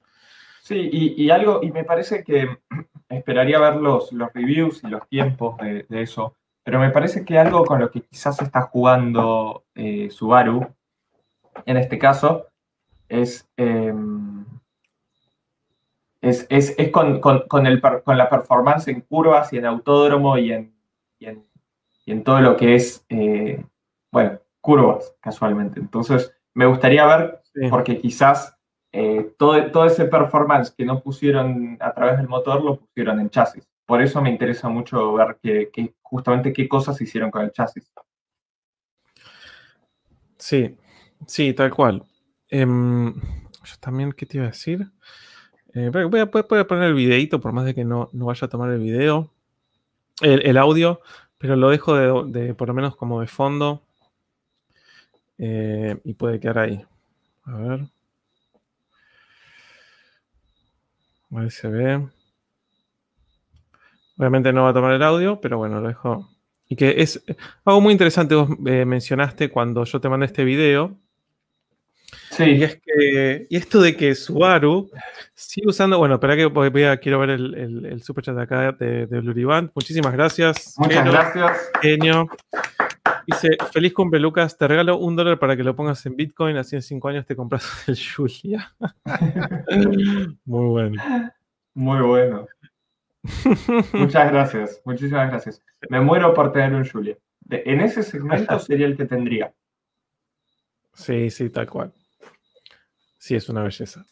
[0.64, 2.58] Sí, y, algo, y me parece que
[3.10, 7.66] esperaría ver los, los reviews y los tiempos de, eso, pero me parece que algo
[7.66, 10.66] con lo que quizás está jugando eh, Subaru,
[11.66, 12.48] en este caso,
[13.10, 14.46] es, em,
[16.22, 16.48] es,
[16.94, 17.20] con,
[17.66, 20.74] el, con, la performance en curvas y en autódromo y en,
[21.20, 23.66] y en, todo lo que es, eh,
[24.14, 25.82] bueno, curvas, casualmente.
[25.82, 28.53] Entonces, me gustaría ver, porque quizás
[28.96, 33.32] eh, todo, todo ese performance que no pusieron a través del motor lo pusieron en
[33.32, 33.68] chasis.
[33.88, 37.92] Por eso me interesa mucho ver que, justamente qué cosas hicieron con el chasis.
[40.38, 40.78] Sí,
[41.26, 42.04] sí, tal cual.
[42.50, 44.92] Em, yo también, ¿qué te iba a decir?
[45.74, 48.70] Eh, voy, a, poner el videito, por más de que no, no vaya a tomar
[48.70, 49.34] el video,
[50.22, 51.02] el, audio,
[51.40, 53.82] pero lo dejo de, por lo menos como de fondo
[55.40, 56.86] eh, y puede quedar ahí.
[57.46, 57.90] A ver.
[61.36, 62.08] Ahí se ve.
[64.18, 66.30] Obviamente no va a tomar el audio, pero bueno, lo dejo.
[66.68, 67.24] Y que es
[67.66, 70.98] algo muy interesante, vos eh, mencionaste cuando yo te mandé este video.
[72.30, 72.44] Sí.
[72.44, 74.90] Y es que, y esto de que Subaru
[75.34, 79.08] sigue usando, bueno, espera que voy a, quiero ver el, el, el de acá de,
[79.08, 79.72] de Band.
[79.76, 80.76] Muchísimas gracias.
[80.78, 81.72] Muchas gracias.
[81.82, 82.28] Genio.
[83.26, 86.76] Dice, feliz cumple Lucas, te regalo un dólar para que lo pongas en Bitcoin, así
[86.76, 88.74] en cinco años te compras el Julia.
[90.46, 91.02] Muy bueno.
[91.74, 92.48] Muy bueno.
[93.94, 95.62] Muchas gracias, muchísimas gracias.
[95.90, 97.18] Me muero por tener un Julia.
[97.50, 99.54] en ese segmento sería el que tendría.
[100.94, 101.94] Sí, sí, tal cual.
[103.18, 104.06] Sí, es una belleza.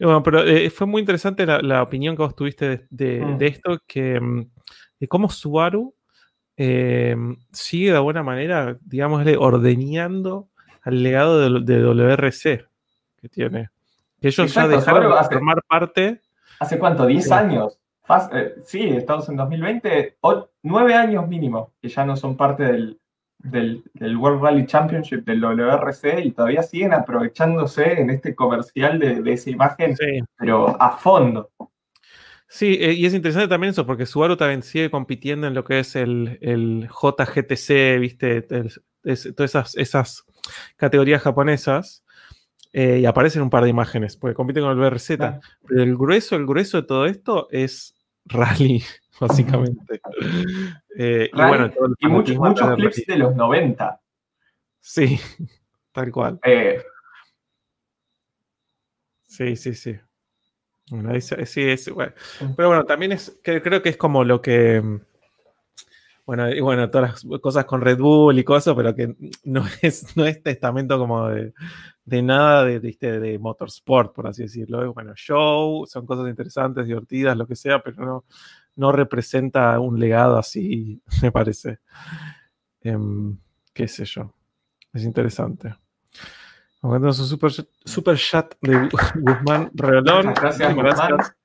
[0.00, 3.42] bueno, pero eh, fue muy interesante la, opinión que vos tuviste de, mm.
[3.42, 4.50] esto, que mm,
[4.98, 5.94] de cómo Subaru
[6.56, 7.16] eh,
[7.52, 10.48] sigue de buena manera, digamos, ordeñando
[10.82, 12.66] al legado de, WRC
[13.20, 13.70] que tiene.
[14.20, 16.20] Que ellos ya dejaron de formar parte.
[16.58, 17.08] ¿Hace cuánto?
[17.08, 17.78] ¿10 años?
[18.32, 20.18] Eh, sí, estamos en 2020,
[20.62, 23.00] 9 años mínimo, que ya no son parte del,
[23.38, 29.50] del, World Rally Championship del WRC y todavía siguen aprovechándose en este comercial de, esa
[29.50, 29.96] imagen,
[30.36, 31.50] pero a fondo.
[32.54, 35.78] Sí, eh, y es interesante también eso, porque Subaru también sigue compitiendo en lo que
[35.78, 36.38] es el,
[36.86, 38.42] JGTC, ¿viste?
[38.42, 38.78] todas
[39.38, 40.26] esas, esas,
[40.76, 42.04] categorías japonesas.
[42.74, 45.16] Eh, y aparecen un par de imágenes, porque compiten con el BRZ.
[45.66, 47.94] Pero el grueso, el grueso de todo esto es
[48.26, 48.82] rally,
[49.20, 50.00] básicamente.
[50.98, 53.98] Eh, y bueno, y muchos, muchos clips de los 90.
[54.78, 55.18] Sí,
[55.92, 56.38] tal cual.
[59.26, 59.98] Sí, sí, sí.
[60.90, 62.12] Bueno, sí, es, bueno.
[62.56, 64.82] Pero bueno, también es, creo que es como lo que,
[66.24, 70.16] bueno, y bueno, todas las cosas con Red Bull y cosas, pero que no es,
[70.16, 71.52] no es testamento como de,
[72.22, 74.92] nada de, de, motorsport, por así decirlo.
[74.94, 78.24] Bueno, show, son cosas interesantes, divertidas, lo que sea, pero no,
[78.76, 81.80] no representa un legado así, me parece.
[82.82, 83.38] Em,
[83.72, 84.32] qué sé yo.
[84.92, 85.74] Es interesante.
[86.82, 87.52] Un super,
[87.84, 90.34] super chat de Guzmán Reolón.
[90.34, 91.36] Gracias, gracias.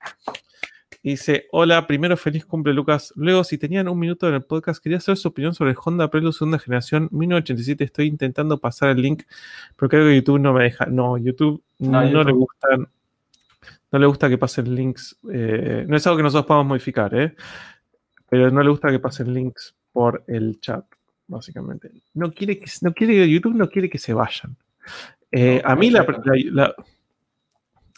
[1.04, 3.14] Dice, hola, primero feliz cumple Lucas.
[3.16, 6.10] Luego, si tenían un minuto en el podcast, quería saber su opinión sobre el Honda
[6.10, 7.84] Prelude segunda generación 1987.
[7.84, 9.24] Estoy intentando pasar el link,
[9.76, 10.88] pero creo que YouTube no me deja.
[10.88, 12.88] No, YouTube no, le gustan.
[13.92, 15.20] No le gusta que pasen links.
[15.32, 17.36] Eh, no es algo que nosotros podamos modificar, ¿eh?
[18.28, 20.84] Pero no le gusta que pasen links por el chat,
[21.28, 21.92] básicamente.
[22.16, 24.58] No quiere que, no quiere, YouTube no quiere que se vayan.
[25.32, 26.06] Eh, a mí la,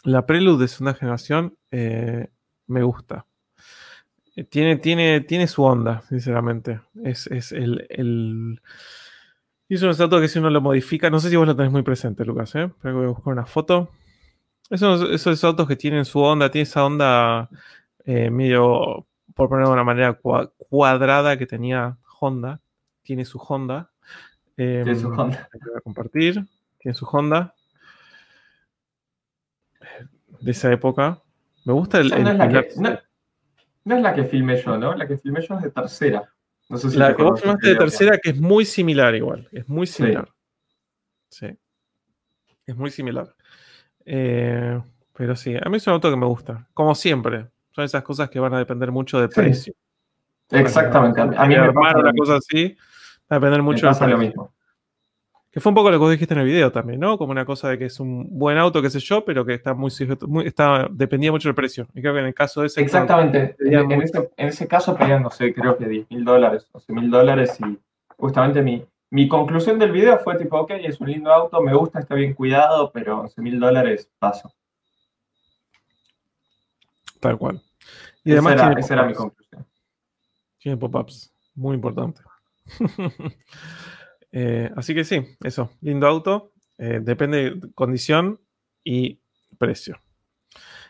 [0.04, 2.28] la, Prelude de segunda generación eh,
[2.66, 3.26] me gusta.
[4.34, 6.80] Eh, tiene, tiene, tiene su onda, sinceramente.
[7.04, 8.60] Es, el, el...
[9.68, 11.82] es un auto que si uno lo modifica, no sé si vos lo tenés muy
[11.82, 12.70] presente, Lucas, ¿eh?
[12.82, 13.90] Pero voy a buscar una foto.
[14.68, 17.48] Esos, esos autos que tienen su onda, tiene esa onda
[18.04, 20.18] medio, por ponerlo de una manera
[20.68, 22.60] cuadrada que tenía Honda.
[23.02, 23.90] Tiene su Honda.
[24.56, 25.48] tiene su Honda.
[25.52, 26.44] Voy a compartir
[26.80, 27.54] tiene su Honda.
[30.40, 31.22] De esa época.
[31.64, 32.08] Me gusta el.
[32.08, 34.94] no, es la que, filmé yo, ¿no?
[34.94, 36.32] La que filmé yo es de tercera.
[36.68, 39.48] No sé si la que vos filmaste de tercera, que es muy similar igual.
[39.52, 40.28] Es muy similar.
[41.28, 41.48] Sí.
[42.66, 43.34] Es muy similar.
[44.06, 44.80] Eh,
[45.12, 46.66] pero sí, a mí es un auto que me gusta.
[46.72, 47.48] Como siempre.
[47.72, 49.74] Son esas cosas que van a depender mucho del precio.
[50.50, 51.20] Exactamente.
[51.20, 52.76] A mí me pasa una cosa así.
[53.30, 54.54] Va a depender mucho me pasa lo mismo.
[55.52, 57.18] Que fue un poco lo que vos dijiste en el video también, ¿no?
[57.18, 59.74] Como una cosa de que es un buen auto, qué sé yo, pero que está
[59.74, 59.90] muy,
[60.28, 61.88] muy está, dependía mucho del precio.
[61.92, 62.80] Y creo que en el caso de ese.
[62.80, 63.56] Exactamente.
[63.58, 67.10] En, ese, en, ese, caso pedían, no sé, creo que 10 mil dólares, 12 mil
[67.10, 67.58] dólares.
[67.66, 67.78] Y
[68.16, 71.98] justamente mi, mi conclusión del video fue tipo, ok, es un lindo auto, me gusta,
[71.98, 74.52] está bien cuidado, pero 11 mil dólares paso.
[77.18, 77.60] Tal cual.
[78.22, 79.66] Y además esa era, esa era mi conclusión.
[80.58, 82.20] Tiene pop-ups, muy importante.
[84.32, 86.52] Eh, así que sí, eso, lindo auto.
[86.78, 88.40] Eh, depende de condición
[88.84, 89.20] y
[89.58, 90.00] precio.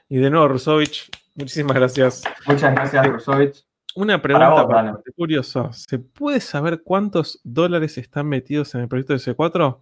[0.09, 2.22] Y de nuevo, Rusovich, muchísimas gracias.
[2.46, 3.64] Muchas gracias, Rusovich.
[3.94, 5.72] Una pregunta para curiosa.
[5.72, 9.79] ¿Se puede saber cuántos dólares están metidos en el proyecto de C4?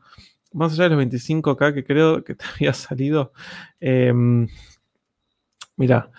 [0.53, 3.33] Más allá de los 25K que creo que te había salido.
[3.81, 4.49] Em,
[5.77, 6.11] mira,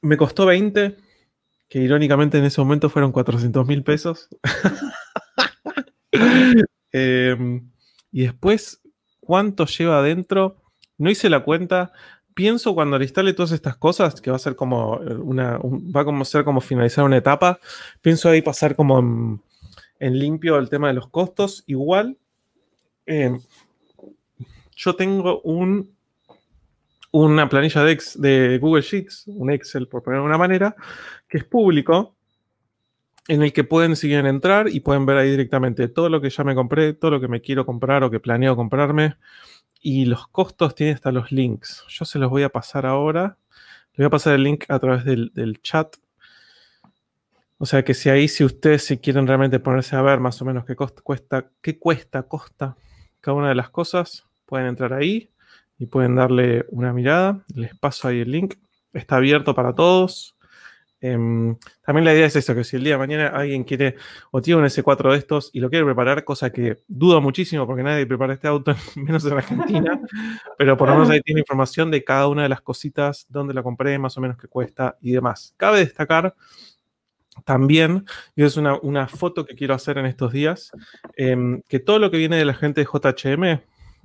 [0.00, 0.96] me costó 20,
[1.68, 4.28] que irónicamente en ese momento fueron 400 mil pesos.
[6.96, 7.70] Em,
[8.12, 8.80] y después,
[9.18, 10.62] ¿cuánto lleva adentro?
[10.96, 11.92] No hice la cuenta.
[12.34, 16.24] Pienso cuando le instale todas estas cosas, que va a ser como una, va a
[16.24, 17.58] ser como finalizar una etapa.
[18.00, 19.40] Pienso ahí pasar como
[19.98, 21.64] en, limpio el tema de los costos.
[21.66, 22.16] Igual,
[23.06, 23.40] em,
[24.76, 25.96] yo tengo un,
[27.10, 30.76] una planilla de, de Google Sheets, un Excel por ponerlo de una manera,
[31.28, 32.13] que es público
[33.28, 36.44] en el que pueden seguir entrar y pueden ver ahí directamente todo lo que ya
[36.44, 39.16] me compré, todo lo que me quiero comprar o que planeo comprarme.
[39.80, 41.84] Y los costos tienen hasta los links.
[41.88, 43.38] Yo se los voy a pasar ahora.
[43.92, 45.96] Les voy a pasar el link a través del, chat.
[47.58, 50.44] O sea que si ahí, si ustedes si quieren realmente ponerse a ver más o
[50.44, 52.76] menos qué cuesta, qué cuesta, costa
[53.24, 55.30] cada una de las cosas, pueden entrar ahí
[55.78, 57.42] y pueden darle una mirada.
[57.54, 58.56] Les paso ahí el link.
[58.92, 60.33] Está abierto para todos.
[61.06, 63.96] Em, también la idea es eso, que si el día de mañana alguien quiere
[64.30, 67.82] o tiene un S4 de estos y lo quiere preparar, cosa que dudo muchísimo porque
[67.82, 70.00] nadie prepara este auto, menos en Argentina,
[70.56, 73.62] pero por lo menos ahí tiene información de cada una de las cositas, dónde la
[73.62, 75.52] compré, más o menos qué cuesta y demás.
[75.58, 76.34] Cabe destacar
[77.44, 80.72] también, y es una, foto que quiero hacer en estos días,
[81.16, 83.60] em, que todo lo que viene de la gente de JHM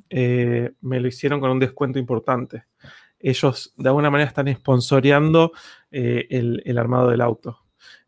[0.10, 2.66] eh, me lo hicieron con un descuento importante
[3.20, 5.52] ellos de alguna manera están sponsoreando
[5.92, 7.60] eh, el, armado del auto.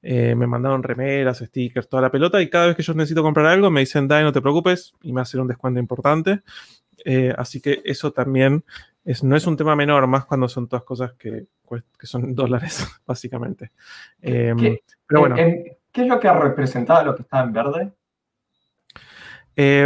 [0.02, 3.46] Eh, me mandaron remeras, stickers, toda la pelota y cada vez que yo necesito comprar
[3.46, 6.42] algo me dicen, Dai, no te preocupes y me hacen un descuento importante.
[7.04, 8.64] Eh, así que eso también
[9.04, 11.48] es, no es un tema menor, más cuando son todas cosas que,
[12.00, 13.72] que son dólares, básicamente.
[14.22, 15.36] Em, pero bueno.
[15.36, 17.92] ¿Qué es lo que ha representado lo que está en verde?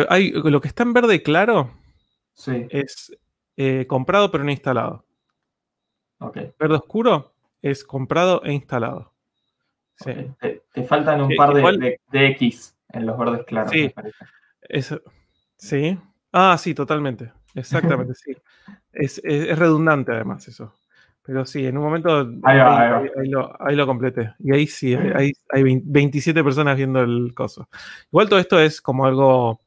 [0.07, 1.71] hay, lo que está en verde claro
[2.69, 3.11] es
[3.87, 5.04] comprado pero no instalado.
[6.19, 9.11] Verde oscuro es comprado e instalado.
[10.03, 13.71] Te, faltan un par de, X en los verdes claros.
[13.71, 13.93] Sí.
[15.57, 15.97] sí.
[16.31, 17.31] Ah, sí, totalmente.
[17.53, 18.35] Exactamente, sí.
[18.91, 19.21] Es,
[19.57, 20.73] redundante además eso.
[21.21, 24.33] Pero sí, en un momento ahí, lo, completé.
[24.39, 27.67] Y ahí sí, hay, hay 27 personas viendo el coso.
[28.11, 29.59] Igual todo esto es como algo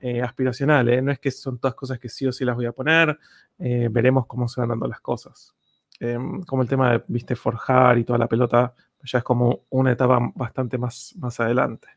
[0.00, 1.02] eh, aspiracional, ¿eh?
[1.02, 3.18] no es que son todas cosas que sí o sí las voy a poner.
[3.58, 5.54] Eh, veremos cómo se van dando las cosas.
[6.00, 9.92] Em, como el tema de, viste, forjar y toda la pelota, ya es como una
[9.92, 11.88] etapa bastante más, más adelante.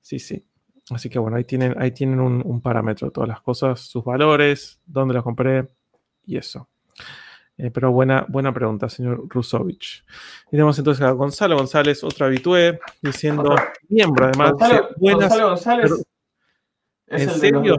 [0.00, 0.42] Sí, sí.
[0.90, 5.14] Así que bueno, ahí tienen, ahí tienen un, parámetro, todas las cosas, sus valores, dónde
[5.14, 5.66] las compré
[6.24, 6.68] y eso.
[7.58, 10.04] Eh, pero buena, buena pregunta, señor Rusovich.
[10.46, 13.54] Y tenemos entonces a Gonzalo González, otro habitué, diciendo
[13.88, 14.52] miembro además.
[14.98, 15.92] Gonzalo, González
[17.06, 17.76] es el serio?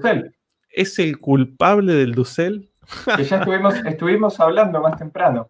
[0.69, 2.69] ¿Es el culpable del Ducel?
[3.15, 5.49] Que ya estuvimos, estuvimos hablando más temprano.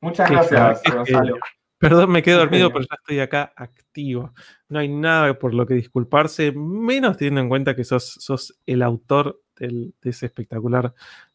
[0.00, 1.36] Muchas gracias, Gonzalo.
[1.78, 4.32] Perdón, me quedo dormido, pero ya estoy acá activo.
[4.68, 8.82] No hay nada por lo que disculparse, menos teniendo en cuenta que sos, sos el
[8.82, 10.92] autor de ese espectacular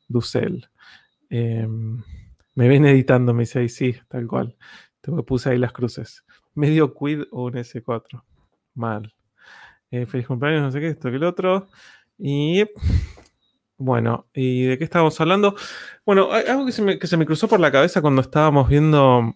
[0.07, 0.67] Ducel.
[1.29, 2.03] Em,
[2.55, 4.55] me ven editando, me dice ahí, sí, tal cual.
[4.99, 6.25] Te puse ahí las cruces.
[6.53, 8.23] Medio quid o un S4.
[8.75, 9.13] Mal.
[9.91, 11.67] Eh, feliz cumpleaños, no sé qué, esto que el otro.
[12.17, 12.65] Y
[13.83, 15.55] bueno, ¿y de qué estábamos hablando?
[16.05, 19.35] Bueno, algo que se me, cruzó por la cabeza cuando estábamos viendo.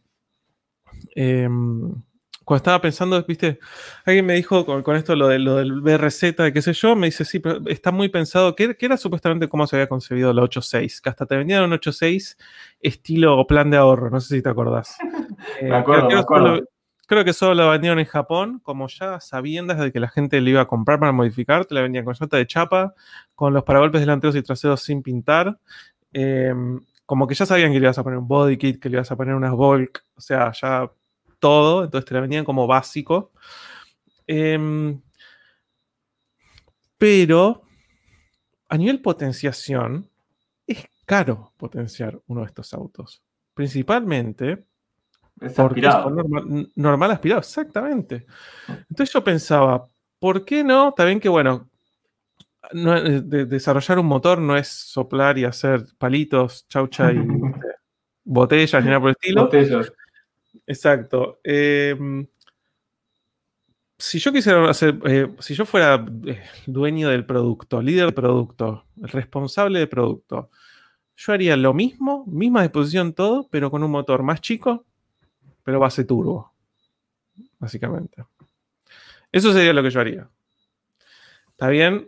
[1.15, 1.93] Em,
[2.45, 3.59] cuando estaba pensando, viste,
[4.05, 7.25] alguien me dijo con, esto lo, de, lo del BRZ, qué sé yo, me dice,
[7.25, 11.09] sí, pero está muy pensado, que, era supuestamente cómo se había concebido la 8.6, que
[11.09, 12.37] hasta te vendían un 8.6
[12.79, 14.95] estilo plan de ahorro, no sé si te acordás.
[15.61, 16.63] me acuerdo, me acuerdo
[17.07, 20.49] creo que solo lo vendieron en Japón, como ya sabiendas de que la gente lo
[20.49, 22.93] iba a comprar para modificar, te la vendían con llanta de chapa,
[23.33, 25.59] con los paragolpes delanteros y traseros sin pintar.
[26.13, 28.97] Em, como que ya sabían que le ibas a poner un body kit, que le
[28.97, 30.91] ibas a poner unas bulk, o sea, ya
[31.39, 33.31] todo, entonces te la vendían como básico.
[34.27, 35.01] Em,
[36.97, 37.63] pero
[38.69, 40.09] a nivel potenciación,
[40.65, 43.23] es caro potenciar uno de estos autos.
[43.53, 44.65] Principalmente
[45.41, 46.09] es aspirado.
[46.75, 48.25] normal, aspirado, exactamente.
[48.89, 49.87] Entonces yo pensaba,
[50.19, 50.93] ¿por qué no?
[50.93, 51.69] También que, bueno,
[52.73, 57.17] eh, desarrollar un motor no es soplar y hacer palitos, chaucha y
[58.23, 59.43] botellas ni nada por el estilo.
[59.43, 59.93] Botellas.
[60.65, 61.39] Exacto.
[61.43, 62.27] Em,
[63.97, 68.85] si yo quisiera hacer, eh, si yo fuera eh, dueño del producto, líder del producto,
[68.97, 70.49] responsable del producto,
[71.15, 74.85] yo haría lo mismo, misma disposición todo, pero con un motor más chico,
[75.67, 76.53] pero base turbo,
[77.59, 78.23] básicamente.
[79.29, 80.29] Eso sería lo que yo haría.
[81.49, 82.07] Está bien,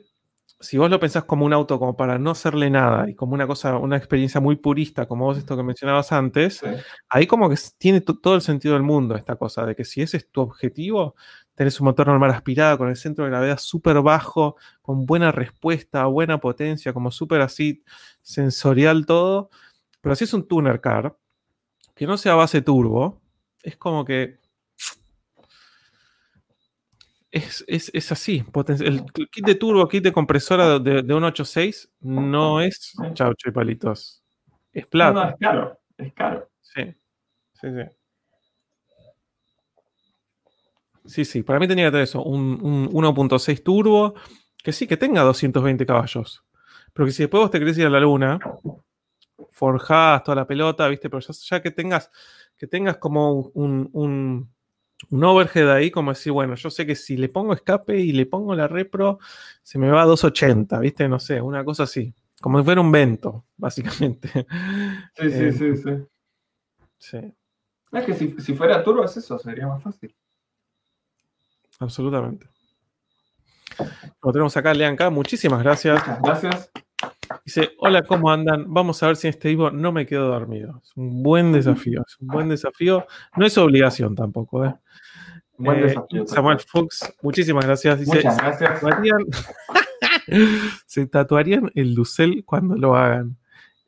[0.62, 3.46] si vos lo pensás como un auto como para no hacerle nada y como una
[3.48, 6.62] cosa, una experiencia muy purista, como vos esto que mencionabas antes,
[7.10, 10.16] ahí como que tiene todo el sentido del mundo esta cosa, de que si ese
[10.16, 11.16] es tu objetivo,
[11.54, 16.06] tenés un motor normal aspirado con el centro de gravedad súper bajo, con buena respuesta,
[16.06, 17.84] buena potencia, como súper así
[18.22, 19.50] sensorial todo,
[20.00, 21.18] pero si es un tuner car,
[21.94, 23.20] que no sea base turbo,
[23.64, 24.40] es como que.
[27.32, 28.44] Es, así.
[28.80, 34.24] El kit de turbo, kit de compresora de, un 8.6 no es chaucho y palitos.
[34.74, 35.14] Es plata.
[35.14, 35.80] No, es caro.
[35.98, 36.50] Es caro.
[36.62, 36.96] Sí.
[37.54, 38.00] Sí, sí.
[41.06, 41.44] Sí, sí.
[41.44, 42.24] Para mí tenía que tener eso.
[42.24, 44.16] Un, 1.6 turbo.
[44.64, 46.44] Que sí, que tenga 220 caballos.
[46.94, 48.40] Pero que si después vos te querés ir a la luna,
[49.52, 51.10] forjás toda la pelota, ¿viste?
[51.10, 52.12] Pero ya que tengas
[52.60, 53.90] que tengas como un,
[55.10, 58.26] un overhead ahí, como decir, bueno, yo sé que si le pongo escape y le
[58.26, 59.20] pongo la repro,
[59.64, 61.08] se me va a 280, ¿viste?
[61.08, 62.14] No sé, una cosa así.
[62.42, 64.30] Como si fuera un vento, básicamente.
[65.16, 65.92] Sí, sí, sí, sí.
[66.98, 67.34] Sí.
[67.92, 70.14] Es que si, si fuera turbo es eso, sería más fácil.
[71.80, 72.48] Absolutamente.
[74.22, 75.10] Lo tenemos acá, lean acá.
[75.10, 76.06] Muchísimas gracias.
[76.20, 76.72] Muchas gracias.
[77.46, 78.66] Dice, hola, ¿cómo andan?
[78.74, 80.82] Vamos a ver si en este vivo no me quedo dormido.
[80.84, 83.06] Es un buen desafío, es un buen desafío.
[83.38, 84.76] No es obligación tampoco, ¿eh?
[85.58, 86.28] Buen Eh, desafío.
[86.28, 88.00] Samuel Fox, muchísimas gracias.
[88.00, 88.74] Dice, Muchas ¿se gracias.
[88.82, 89.20] tatuarían,
[90.86, 93.38] ¿se tatuarían el Ducel cuando lo hagan?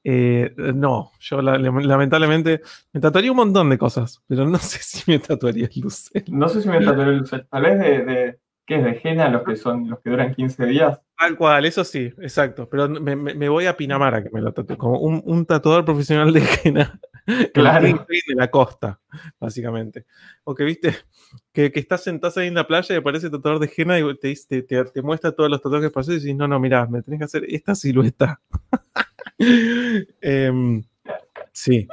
[0.04, 5.10] Eh, no, yo la- lamentablemente me tatuaría un montón de cosas, pero no sé si
[5.12, 6.24] me tatuaría el Ducel.
[6.30, 7.48] No sé si me tatuaré el Lucet.
[7.50, 8.40] Tal vez de, de.
[8.72, 8.84] ¿Qué es?
[8.86, 11.02] ¿De Jena los que son los que duran 15 días?
[11.18, 12.70] Tal cual, eso sí, exacto.
[12.70, 15.46] Pero me, me- me voy a Pinamar a que me lo tatúe, como un, un
[15.46, 16.40] tatuador profesional de
[17.28, 17.86] el Claro.
[17.86, 18.98] De la costa,
[19.42, 20.06] básicamente.
[20.46, 20.96] O que viste,
[21.52, 24.18] que, que estás sentado ahí en la playa y aparece el tatuador de henna y
[24.18, 27.02] te, te, te- te muestra todos los tatuajes hacer y dices, no, no, mirá, me
[27.02, 28.40] tenés que hacer esta silueta.
[30.22, 30.82] Em,
[31.52, 31.88] sí.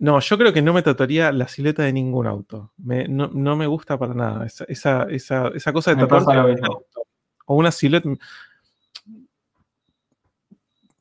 [0.00, 2.72] No, yo creo que no me tatuaría la silueta de ningún auto.
[2.78, 4.46] Me- no, no me gusta para nada.
[4.46, 7.06] Esa, esa, esa, esa cosa de Me lo un auto
[7.44, 8.08] o una silueta.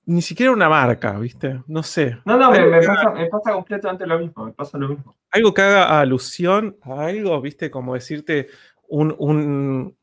[0.06, 1.62] Ni siquiera una marca, ¿viste?
[1.68, 2.18] No sé.
[2.26, 4.46] No, no, me, me pasa, me pasa completamente lo mismo.
[4.46, 5.16] Me pasa lo mismo.
[5.32, 7.72] algo que haga alusión a algo, ¿viste?
[7.72, 8.48] Como decirte
[8.90, 9.96] un, un,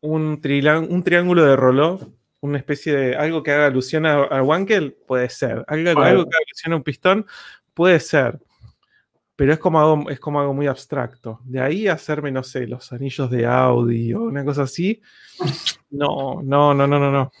[0.00, 1.98] un, triángulo de rollo,
[2.40, 5.62] una especie de algo que haga alusión a, a Wankel, puede ser.
[5.66, 7.26] Algo, algo que haga alusión a un pistón,
[7.74, 8.40] puede ser.
[9.36, 11.40] Pero es como, algo, es como algo muy abstracto.
[11.44, 15.00] De ahí a hacerme, no sé, los anillos de Audi o una cosa así.
[15.90, 17.32] No, no, no, no, no, no.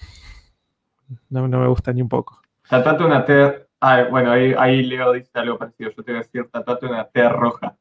[1.28, 2.40] No, no me gusta ni un poco.
[2.68, 3.66] Tatuate una T.
[3.80, 5.90] Ah, bueno, ahí, ahí Leo dice algo parecido.
[5.90, 7.76] Yo te voy a decir, tatuate una T roja.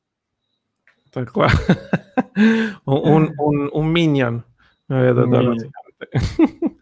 [1.12, 1.52] Tal cual.
[2.86, 4.46] un, un, un- un minion.
[4.88, 5.56] Me voy a tatuar.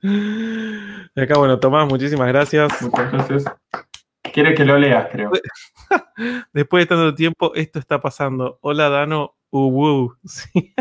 [1.16, 2.82] Y acá, bueno, Tomás, muchísimas gracias.
[2.82, 3.46] Muchas gracias.
[4.34, 5.32] Quiere que lo leas, creo.
[6.54, 8.60] Después de tanto tiempo, esto está pasando.
[8.62, 9.36] Hola, Dano.
[9.52, 10.16] Uwu.
[10.26, 10.74] Sí.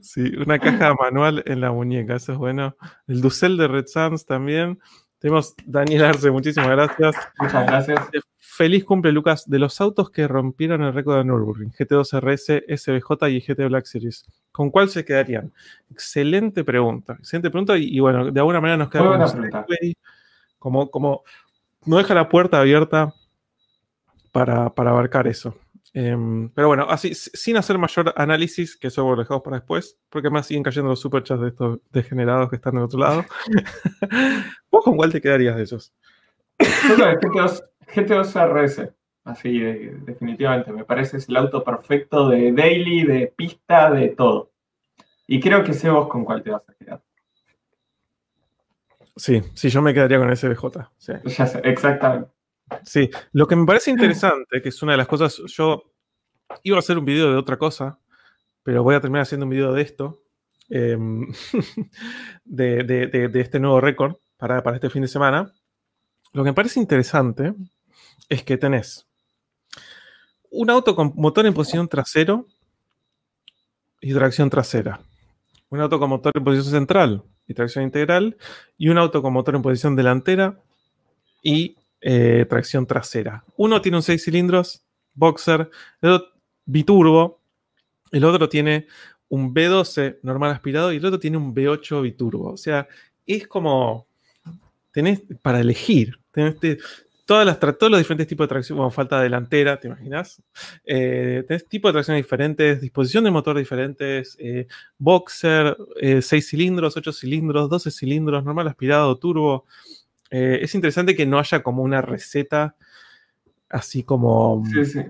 [0.00, 2.76] Sí, una caja manual en la muñeca, eso es bueno.
[3.06, 4.78] El Ducel de Red Suns también.
[5.18, 7.14] Tenemos Daniel Arce, muchísimas gracias.
[7.38, 8.00] Muchas gracias.
[8.38, 9.48] Feliz cumple, Lucas.
[9.48, 13.84] De los autos que rompieron el récord de Nürburgring, GT2 RS, SBJ y GT Black
[13.84, 15.52] Series, ¿con cuál se quedarían?
[15.90, 17.16] Excelente pregunta.
[17.18, 17.76] Excelente pregunta.
[17.76, 19.66] Y, y bueno, de alguna manera nos queda Muy como, buena un pregunta.
[19.80, 19.94] segue,
[20.58, 21.24] como, como
[21.86, 23.14] no deja la puerta abierta
[24.32, 25.56] para, para abarcar eso.
[25.92, 30.28] Em, pero bueno, así, sin hacer mayor análisis, que eso lo dejamos para después, porque
[30.28, 33.24] más siguen cayendo los superchats de estos degenerados que están del otro lado.
[34.70, 35.92] ¿Vos con cuál te quedarías de esos?
[36.58, 37.62] Yo creo que GT2,
[37.94, 38.92] GT2 RS.
[39.24, 40.72] Así, de- definitivamente.
[40.72, 44.50] Me parece es el auto perfecto de daily, de pista, de todo.
[45.26, 47.02] Y creo que sé vos con cuál te vas a quedar.
[49.16, 50.90] Sí, sí, yo me quedaría con el SBJ.
[50.98, 51.12] Sí.
[51.64, 52.30] Exactamente.
[52.84, 55.84] Sí, lo que me parece interesante, que es una de las cosas, yo
[56.62, 57.98] iba a hacer un video de otra cosa,
[58.62, 60.22] pero voy a terminar haciendo un video de esto,
[60.70, 61.28] em,
[62.44, 65.52] de, de- de- de este nuevo récord para, para este fin de semana.
[66.32, 67.54] Lo que me parece interesante
[68.28, 69.06] es que tenés
[70.50, 72.46] un auto con motor en posición trasero
[74.00, 75.00] y tracción trasera.
[75.68, 78.36] Un auto con motor en posición central y tracción integral.
[78.78, 80.58] Y un auto con motor en posición delantera
[81.42, 83.44] y eh, tracción trasera.
[83.56, 84.82] Uno tiene un 6 cilindros,
[85.14, 85.70] boxer,
[86.02, 86.28] el otro
[86.66, 87.40] biturbo,
[88.12, 88.86] el otro tiene
[89.28, 92.52] un B12 normal aspirado y el otro tiene un B8 biturbo.
[92.52, 92.86] O sea,
[93.26, 94.06] es como
[94.92, 96.18] tenés para elegir.
[96.30, 96.78] Tenés te-
[97.24, 100.42] todas las, todos los diferentes tipos de tracción, bueno, falta delantera, ¿te imaginas?
[100.84, 104.66] Eh, tenés tipos de tracción diferentes, disposición de motor diferentes, eh,
[104.98, 105.76] boxer,
[106.20, 109.64] 6 cilindros, 8 cilindros, 12 cilindros, normal aspirado, turbo.
[110.30, 112.76] Eh, es interesante que no haya como una receta
[113.68, 115.00] así como Sí, sí.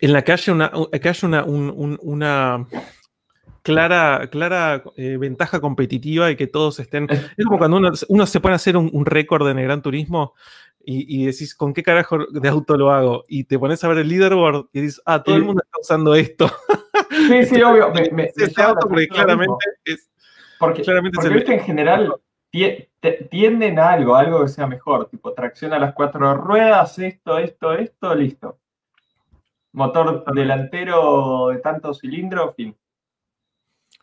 [0.00, 0.70] en la que haya una,
[1.00, 2.66] que haya una, un- un- una
[3.72, 7.08] clara, clara eh, ventaja competitiva y que todos estén.
[7.36, 9.82] Es- como cuando uno, uno se pone a hacer un, un récord en el Gran
[9.82, 10.34] Turismo
[10.84, 13.24] y, y decís, ¿con qué carajo de auto lo hago?
[13.28, 16.14] Y te pones a ver el leaderboard y dices, ah, todo el mundo está usando
[16.14, 16.48] esto.
[17.10, 17.90] Sí, sí, obvio.
[17.94, 19.54] Me, me- me Este auto porque claramente
[19.84, 20.08] es,
[20.58, 22.14] Porque, claramente porque se le- viste, en general
[23.30, 27.72] tienden a algo, algo que sea mejor, tipo tracción a las cuatro ruedas, esto, esto,
[27.74, 28.58] esto, listo.
[29.72, 32.74] Motor delantero de tantos cilindros, fin.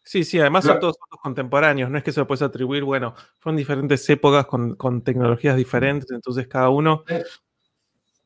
[0.03, 3.15] Sí, sí, además son todos autos contemporáneos, no es que se lo puedes atribuir, bueno,
[3.39, 7.03] fueron diferentes épocas con, con tecnologías diferentes, entonces cada uno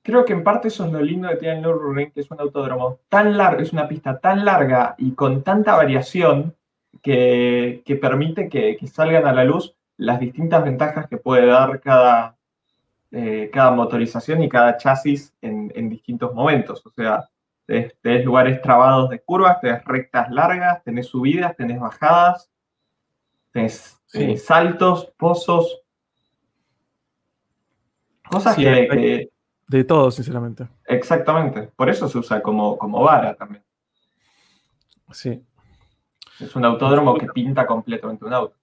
[0.08, 2.40] creo que en parte eso es lo lindo que tiene el Nürburgring, que es un
[2.40, 6.56] autódromo tan largo, es una pista tan larga y con tanta variación
[7.02, 12.38] que, permite que, salgan a la luz las distintas ventajas que puede dar cada,
[13.12, 16.86] eh, cada motorización y cada chasis en, distintos momentos.
[16.86, 17.28] O sea,
[17.68, 22.50] tenés, lugares trabados de curvas, tenés rectas largas, tenés subidas, tenés bajadas,
[23.52, 25.82] tenés eh, saltos, pozos.
[28.30, 29.30] Cosas que,
[29.68, 30.68] De todo, sinceramente.
[30.86, 31.70] Exactamente.
[31.76, 33.64] Por eso se usa como, como vara también.
[35.12, 35.44] Sí.
[36.40, 38.56] Es un autódromo que pinta completamente un auto.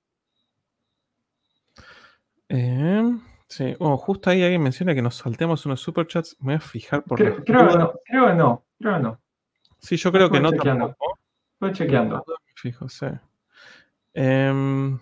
[2.48, 6.36] Eh, sí, oh, justo ahí alguien menciona que nos saltemos unos superchats.
[6.40, 7.18] Me voy a fijar por.
[7.18, 9.20] Creo, creo que no, creo que no, que no.
[9.78, 10.50] Sí, yo creo que no.
[10.50, 12.24] Estoy chequeando.
[12.54, 13.06] Fijo, sí.
[14.14, 14.98] Em,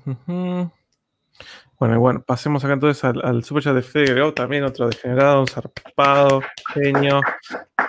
[1.78, 6.40] bueno, bueno, pasemos acá entonces al, al superchat de Fede también otro degenerado, un zarpado,
[6.72, 7.20] genio.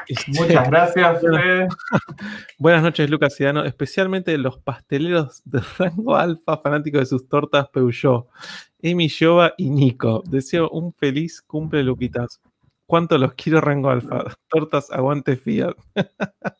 [0.07, 1.67] Este, Muchas gracias, Fede.
[2.57, 8.27] Buenas noches, Lucas Ciudadano, especialmente los pasteleros de rango alfa fanáticos de sus tortas Peugeot,
[8.79, 10.23] Emi, Jova y Nico.
[10.25, 12.41] Deseo un feliz cumple, Luquitas.
[12.93, 14.23] ¿Cuánto los quiero rango alfa?
[14.47, 15.73] Tortas, aguante Fiat.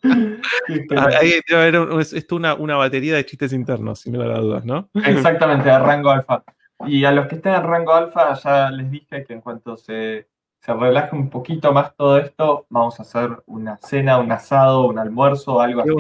[0.03, 4.89] Ahí debe haber esto una, una batería de chistes internos, sin lugar a dudas, ¿no?
[4.95, 6.43] Exactamente, de rango alfa.
[6.87, 10.27] Y a los que estén en rango alfa, ya les dije que en cuanto se,
[10.65, 15.61] relaje un poquito más todo esto, vamos a hacer una cena, un asado, un almuerzo,
[15.61, 15.91] algo así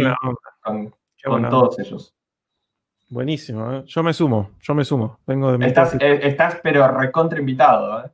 [0.63, 2.15] con, todos ellos.
[3.07, 3.83] Buenísimo, ¿eh?
[3.85, 5.19] yo me sumo, yo me sumo.
[5.27, 8.03] Vengo de estás, eh, estás, pero recontra invitado.
[8.03, 8.09] ¿eh?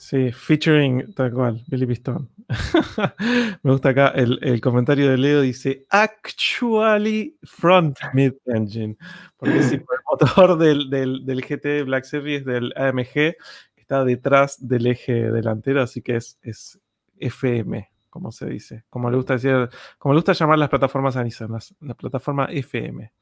[0.00, 2.30] Sí, featuring tal cual, Billy Pistón.
[3.62, 8.96] Me gusta acá el, comentario de Leo, dice Actually Front Mid Engine.
[9.36, 13.36] Porque sí, el motor del, del, GT Black Series del AMG
[13.76, 16.80] está detrás del eje delantero, así que es, es
[17.18, 18.84] FM, como se dice.
[18.88, 23.12] Como le gusta decir, como le gusta llamar las plataformas a Nissan, la plataforma FM.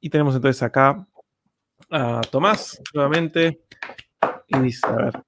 [0.00, 1.06] Y tenemos entonces acá
[1.90, 3.60] a Tomás nuevamente.
[4.48, 5.22] Y dice, a ver,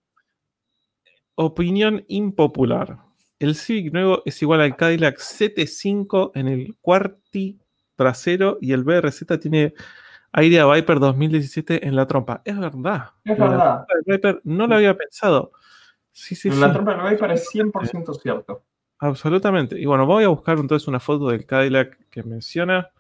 [1.37, 2.99] Opinión impopular.
[3.39, 7.59] El Civic nuevo es igual al Cadillac CT5 en el cuarti
[7.97, 9.75] trasero y el BRZ tiene
[10.33, 12.43] aire a Viper 2017 en la trompa.
[12.45, 13.11] Es verdad.
[13.25, 13.87] Es verdad.
[14.07, 15.53] Viper no lo había pensado.
[16.13, 18.65] Sí, sí, la trompa de Viper es 100% cierto.
[18.99, 19.79] Absolutamente.
[19.79, 22.91] Y bueno, voy a buscar entonces una foto del Cadillac que menciona.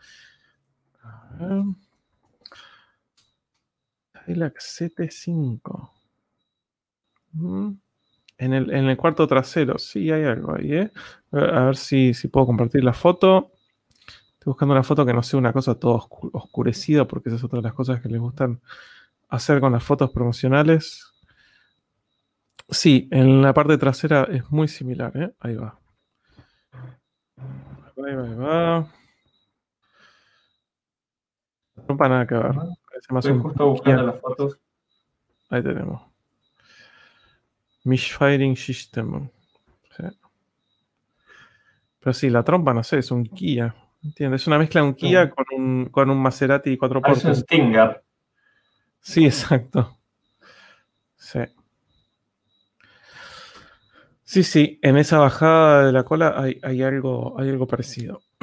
[4.12, 5.90] Cadillac CT5.
[8.36, 10.92] En el, cuarto trasero, sí hay algo ahí, ¿eh?
[11.32, 13.52] A ver si, si puedo compartir la foto.
[14.32, 17.58] Estoy buscando una foto que no sea una cosa todo oscurecida, porque esa es otra
[17.58, 18.60] de las cosas que les gustan
[19.28, 21.12] hacer con las fotos promocionales.
[22.68, 25.32] Sí, en la parte trasera es muy similar, ¿eh?
[25.38, 25.78] Ahí va.
[27.36, 28.88] Ahí va, ahí va.
[31.88, 32.54] No para nada que ver.
[33.16, 34.58] Estoy justo buscando las fotos.
[35.50, 36.13] Ahí tenemos.
[37.84, 39.28] Misfiring System.
[42.00, 43.74] Pero sí, la trompa, no sé, es un Kia.
[44.02, 44.42] ¿Entiendes?
[44.42, 47.36] Es una mezcla de un Kia con, un, con un Maserati 4 x Es un
[47.36, 48.04] Stinger.
[49.00, 49.98] Sí, exacto.
[51.16, 51.40] Sí.
[54.22, 58.20] Sí, sí, en esa bajada de la cola hay, hay algo, hay algo parecido.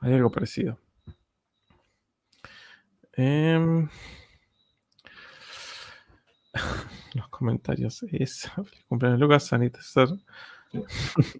[0.00, 0.78] hay algo parecido.
[3.16, 3.88] Eh
[7.18, 8.02] los comentarios.
[8.12, 8.50] Es
[8.88, 10.08] cumpleaños Lucas Sanitazer.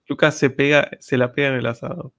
[0.08, 2.12] Lucas se pega, se la pega en el asado.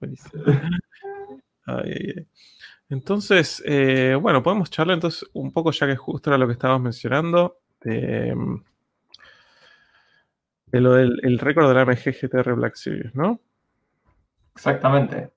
[2.89, 6.81] Entonces, eh, bueno, podemos charlar entonces un poco, ya que justo era lo que estábamos
[6.81, 8.35] mencionando, de,
[10.71, 13.39] lo del el récord de la MG GTR Black Series, ¿no?
[14.55, 15.31] Exactamente.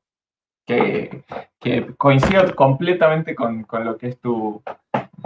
[0.64, 1.24] Que,
[1.58, 4.62] que coincido completamente con, con, lo que es tu,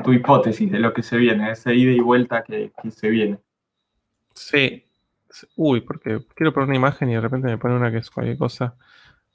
[0.07, 3.39] tu hipótesis de lo que se viene, ese ida y vuelta que, se viene.
[4.35, 4.85] Sí.
[5.57, 8.39] Uy, porque quiero poner una imagen y de repente me pone una que es cualquier
[8.39, 8.77] cosa.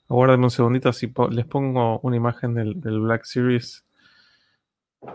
[0.07, 3.84] Aguárdenme un segundito, así les pongo una imagen del, Black Series.
[5.01, 5.07] Eh,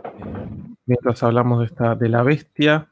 [0.84, 2.88] mientras hablamos de esta, de la bestia.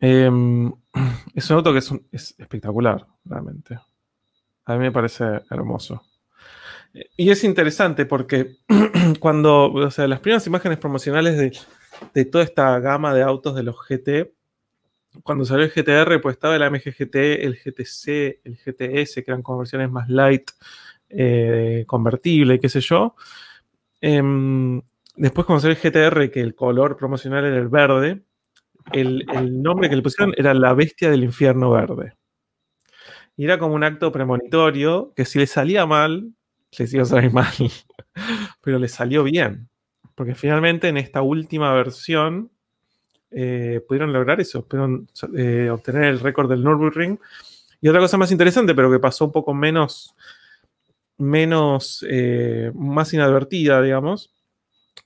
[0.00, 0.72] Em,
[1.34, 1.78] es un auto que
[2.10, 3.78] es espectacular, realmente.
[4.64, 6.02] A mí me parece hermoso.
[7.16, 8.56] Y es interesante porque
[9.20, 11.36] cuando, o sea, las primeras imágenes promocionales
[12.12, 14.34] de, toda esta gama de autos de los GT,
[15.22, 19.42] cuando salió el GTR, pues estaba el AMG GT, el GTC, el GTS, que eran
[19.42, 20.50] conversiones más light,
[21.08, 23.14] eh, convertible, qué sé yo.
[24.00, 24.80] Em,
[25.16, 28.22] después cuando salió el GTR, que el color promocional era el verde,
[28.92, 32.14] el, nombre que le pusieron era La Bestia del Infierno Verde.
[33.36, 36.32] Y era como un acto premonitorio que si le salía mal,
[36.78, 37.52] les iba a salir mal.
[38.62, 39.68] Pero le salió bien.
[40.14, 42.50] Porque finalmente en esta última versión
[43.30, 47.18] eh, pudieron lograr eso, pudieron eh, obtener el récord del Nürburgring.
[47.80, 50.14] Y otra cosa más interesante, pero que pasó un poco menos,
[51.18, 54.32] menos, eh, más inadvertida, digamos,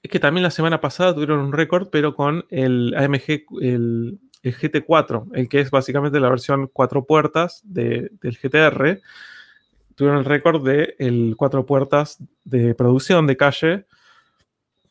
[0.03, 5.31] es que también la semana pasada tuvieron un récord, pero con el AMG, el, GT4,
[5.35, 9.01] el que es básicamente la versión cuatro puertas del GTR.
[9.97, 13.87] Tuvieron el récord de el cuatro puertas de producción de calle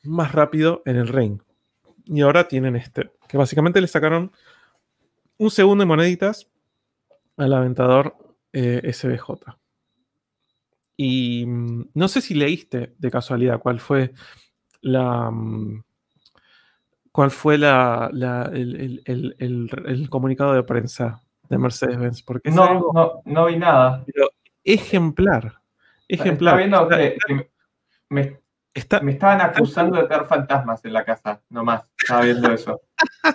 [0.03, 1.39] más rápido en el ring.
[2.05, 4.31] Y ahora tienen este, que básicamente le sacaron
[5.37, 6.47] un segundo de moneditas
[7.37, 8.15] al aventador
[8.51, 9.55] eh, SBJ.
[10.97, 14.13] Y mm, no sé si leíste de casualidad cuál fue
[14.81, 15.83] la, mm,
[17.11, 18.09] cuál fue la,
[18.53, 22.23] el, comunicado de prensa de Mercedes-Benz.
[22.23, 24.03] Porque no, no, no, vi nada.
[24.05, 24.29] Pero
[24.65, 25.61] ejemplar.
[26.07, 26.57] Ejemplar.
[26.57, 27.17] viendo que,
[28.09, 28.39] me,
[28.73, 31.85] estaban acusando de tener fantasmas en la casa, nomás.
[31.97, 32.81] Estaba viendo eso.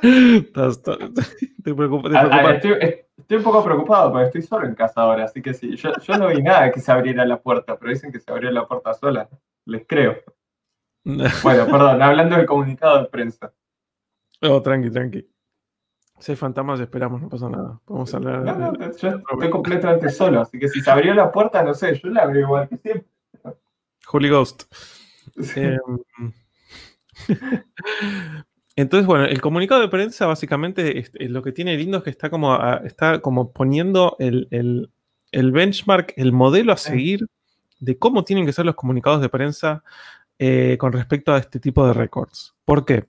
[0.02, 0.98] estoy,
[3.36, 6.28] un poco preocupado porque estoy solo en casa ahora, así que sí, yo, yo no
[6.28, 9.28] vi nada que se abriera la puerta, pero dicen que se abrió la puerta sola.
[9.64, 10.16] Les creo.
[11.42, 13.50] Bueno, perdón, hablando del comunicado de prensa.
[14.42, 15.26] Oh, tranqui, tranqui.
[16.20, 17.80] Si hay fantasmas, esperamos, no pasa nada.
[17.84, 18.42] Podemos hablar.
[18.44, 21.98] No, no, yo estoy completamente solo, así que si se abrió la puerta, no sé,
[21.98, 23.08] yo la abrí igual que siempre.
[24.12, 24.64] Holy Ghost.
[25.56, 25.78] Em,
[28.76, 32.58] entonces, bueno, el comunicado de prensa básicamente lo que tiene lindo es que está como,
[32.84, 34.48] está como poniendo el,
[35.30, 37.26] el, benchmark, el modelo a seguir
[37.78, 39.82] de cómo tienen que ser los comunicados de prensa
[40.38, 42.54] eh, con respecto a este tipo de récords.
[42.64, 43.06] ¿Por qué?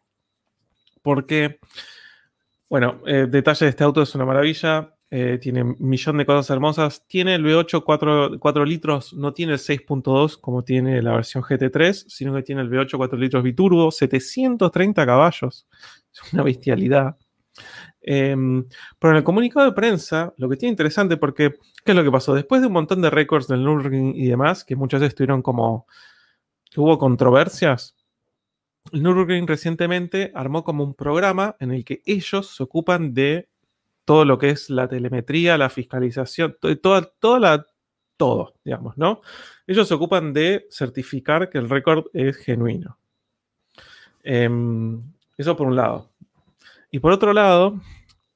[1.01, 1.59] Porque,
[2.72, 4.95] bueno, eh, detalle de este auto es una maravilla.
[5.09, 7.05] Eh, tiene un millón de cosas hermosas.
[7.05, 7.84] Tiene el V8
[8.39, 12.69] 4, litros, no tiene el 6.2 como tiene la versión GT3, sino que tiene el
[12.69, 15.67] V8 4 litros biturbo, 730 caballos.
[16.13, 17.17] Es una bestialidad.
[18.01, 18.65] Em,
[18.97, 22.11] pero en el comunicado de prensa, lo que tiene interesante, porque, ¿qué es lo que
[22.11, 22.34] pasó?
[22.34, 25.88] Después de un montón de récords del Nürburgring y demás, que muchas veces estuvieron como
[26.78, 27.97] hubo controversias,
[28.91, 33.49] el recientemente armó como un programa en el que ellos se ocupan de
[34.05, 37.65] todo lo que es la telemetría, la fiscalización, toda, toda la,
[38.17, 39.21] todo, digamos, ¿no?
[39.67, 42.97] Ellos se ocupan de certificar que el récord es genuino.
[44.23, 45.01] Em,
[45.38, 46.09] eso por un lado.
[46.91, 47.79] Y por otro lado,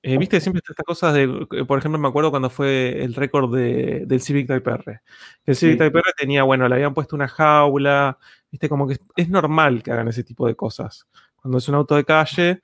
[0.07, 3.51] eh, viste, siempre estas cosas de, eh, por ejemplo, me acuerdo cuando fue el récord
[3.51, 5.01] del Civic Type R.
[5.47, 8.19] El Civic Type R tenía, bueno, le habían puesto una jaula,
[8.51, 11.07] viste, como que es, normal que hagan ese tipo de cosas.
[11.35, 12.61] Cuando es un auto de calle,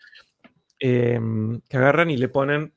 [0.78, 2.74] em, que agarran y le ponen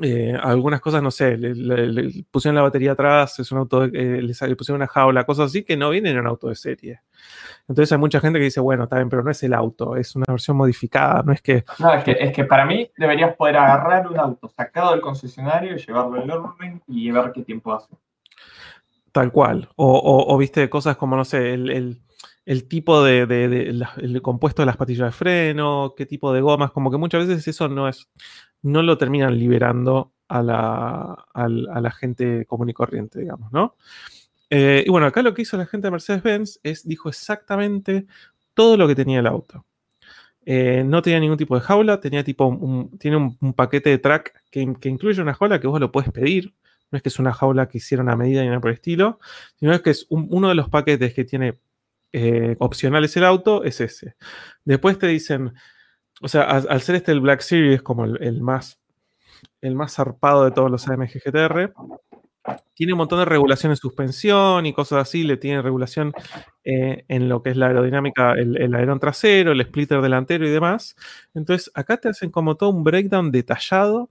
[0.00, 4.76] eh, algunas cosas, no sé, le, pusieron la batería atrás, es un auto, le, pusieron
[4.76, 7.00] una jaula, cosas así que no vienen en un auto de serie.
[7.68, 10.16] Entonces hay mucha gente que dice, bueno, está bien, pero no es el auto, es
[10.16, 11.64] una versión modificada, no es que...
[11.78, 15.76] No, es que, es que para mí deberías poder agarrar un auto sacado del concesionario
[15.76, 17.94] llevarlo al orden y ver qué tiempo hace.
[19.12, 19.68] Tal cual.
[19.76, 22.02] O, viste cosas como, no sé, el,
[22.68, 23.22] tipo de,
[23.96, 27.48] el compuesto de las patillas de freno, qué tipo de gomas, como que muchas veces
[27.48, 28.08] eso no es,
[28.62, 33.76] no lo terminan liberando a la, a la gente común y corriente, digamos, ¿no?
[34.50, 38.06] Eh, y bueno, acá lo que hizo la gente de Mercedes-Benz es, dijo exactamente
[38.54, 39.64] todo lo que tenía el auto.
[40.46, 44.44] Eh, no tenía ningún tipo de jaula, tenía tipo un, tiene un, paquete de track
[44.50, 46.54] que, incluye una jaula que vos lo puedes pedir.
[46.90, 49.18] No es que es una jaula que hicieron a medida ni nada por el estilo,
[49.56, 51.58] sino es que es uno de los paquetes que tiene
[52.16, 54.14] eh, opcionales el auto, es ese.
[54.64, 55.52] Después te dicen,
[56.22, 58.80] o sea, al, ser este el Black Series como el, más
[59.60, 61.74] el más zarpado de todos los AMG GTR,
[62.74, 66.12] tiene un montón de regulación en suspensión y cosas así, le tiene regulación
[66.62, 70.50] eh, en lo que es la aerodinámica, el, el aerón trasero, el splitter delantero y
[70.50, 70.94] demás.
[71.34, 74.08] Entonces, acá te hacen como todo un breakdown detallado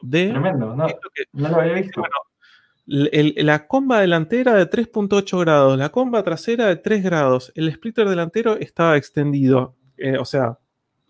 [0.00, 0.28] de...
[0.28, 0.86] Tremendo, no,
[1.32, 2.04] lo había visto.
[2.86, 8.58] La comba delantera de 3.8 grados, la comba trasera de 3 grados, el splitter delantero
[8.58, 10.58] estaba extendido, eh, o sea,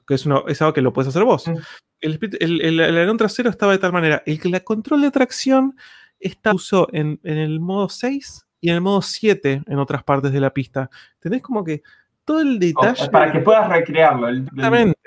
[0.06, 1.48] que es, uno, es algo que lo puedes hacer vos.
[1.48, 1.56] Mm.
[2.00, 5.76] El, el, aerón trasero estaba de tal manera, el, la control de tracción
[6.18, 10.40] está uso en, el modo 6 y en el modo 7 en otras partes de
[10.40, 10.90] la pista.
[11.20, 11.82] Tenés como que
[12.24, 13.08] todo el detalle.
[13.08, 14.28] para que puedas recrearlo.
[14.28, 14.98] exactamente.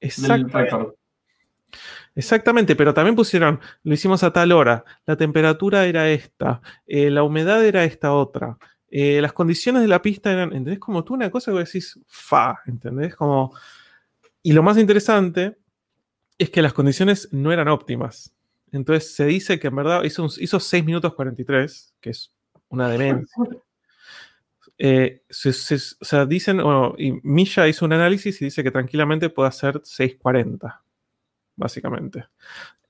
[0.00, 0.96] exactamente.
[2.16, 7.22] Exactamente, pero también pusieron, lo hicimos a tal hora, la temperatura era esta, eh, la
[7.22, 8.56] humedad era esta otra,
[8.88, 10.78] eh, las condiciones de la pista eran, ¿entendés?
[10.78, 13.14] Como tú una cosa que decís, fa, ¿entendés?
[13.14, 13.54] Como...
[14.42, 15.58] Y lo más interesante
[16.38, 18.34] es que las condiciones no eran óptimas.
[18.72, 22.32] Entonces se dice que en verdad hizo, hizo 6 minutos 43, que es
[22.68, 23.44] una demencia.
[24.78, 26.60] Eh, o sea, dicen,
[26.98, 30.82] y Misha hizo un análisis y dice que tranquilamente puede hacer 640,
[31.56, 32.26] básicamente.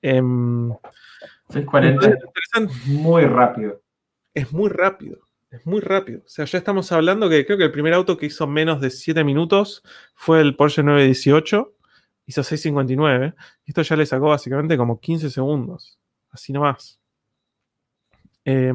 [0.01, 2.17] 640 em,
[2.67, 3.81] es muy rápido.
[4.33, 6.19] Es muy rápido, es muy rápido.
[6.19, 8.91] O sea, ya estamos hablando que creo que el primer auto que hizo menos de
[8.91, 9.81] 7 minutos
[10.13, 11.73] fue el Porsche 918,
[12.27, 13.33] hizo 659,
[13.65, 15.97] y esto ya le sacó básicamente como 15 segundos,
[16.29, 16.99] así nomás.
[18.45, 18.71] Eh,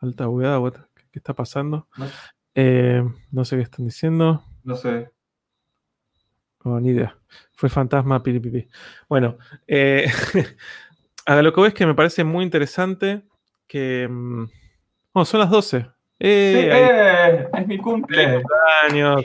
[0.00, 0.60] alta bugueada,
[1.10, 1.88] ¿Qué está pasando?
[2.54, 3.44] Eh, no.
[3.46, 4.44] sé qué están diciendo.
[4.62, 5.10] No sé.
[6.68, 7.16] Oh, ni idea.
[7.52, 8.66] Fue fantasma, piripipi.
[9.08, 9.38] Bueno,
[9.68, 10.10] eh,
[11.26, 13.22] a lo que ves que me parece muy interesante
[13.68, 14.08] que.
[14.10, 14.46] Mm,
[15.12, 15.86] oh, son las 12.
[16.18, 18.42] Eh, es mi cumpleaños.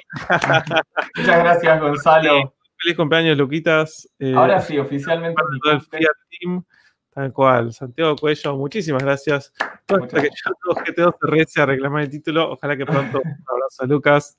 [1.18, 2.54] Muchas gracias, Gonzalo.
[2.78, 4.08] Feliz cumpleaños, Luquitas.
[4.36, 5.42] Ahora sí, oficialmente.
[5.64, 6.64] Todo el Fiat Team.
[7.10, 7.74] Tal cual.
[7.74, 9.52] Santiago Cuello, muchísimas gracias.
[9.88, 12.52] Todo que yo GT2 se a reclamar el título.
[12.52, 14.38] Ojalá que pronto un abrazo a Lucas.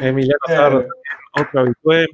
[0.00, 0.88] Emiliano Sarro eh,
[1.40, 2.06] otro habitué.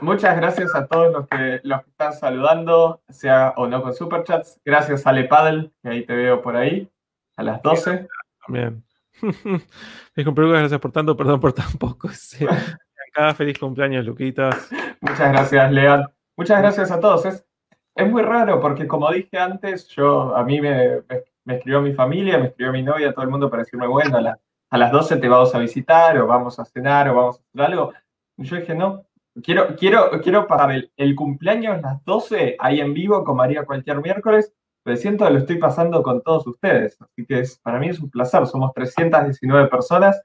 [0.00, 4.60] muchas gracias a todos los que, los que están saludando, sea o no con superchats.
[4.64, 6.90] Gracias a Ale Paddle, que ahí te veo por ahí,
[7.36, 8.08] a las 12.
[8.46, 8.84] También.
[9.22, 12.08] Feliz cumpleaños, gracias por tanto, perdón por tan poco.
[13.14, 14.68] Cada feliz cumpleaños, Luquitas.
[15.00, 16.12] Muchas gracias, Leal.
[16.36, 17.24] Muchas gracias a todos.
[17.26, 17.46] Es,
[17.94, 21.02] es muy raro porque como dije antes, yo a mí me,
[21.44, 24.38] me, escribió mi familia, me escribió mi novia, todo el mundo para decirme, bueno, a,
[24.70, 27.72] a, las 12 te vamos a visitar o vamos a cenar o vamos a hacer
[27.72, 27.92] algo.
[28.36, 29.06] Y yo dije, no,
[29.42, 33.64] quiero, quiero, quiero pasar el, el cumpleaños a las 12 ahí en vivo como haría
[33.64, 37.00] cualquier miércoles, pero siento que lo estoy pasando con todos ustedes.
[37.00, 40.22] Así que es, para mí es un placer, somos 319 personas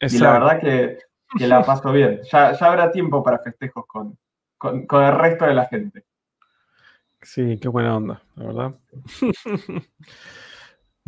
[0.00, 0.98] y la verdad que,
[1.38, 2.20] que la paso bien.
[2.30, 4.18] Ya, ya habrá tiempo para festejos con,
[4.58, 6.04] con, con el resto de la gente.
[7.22, 8.74] Sí, qué buena onda, la verdad.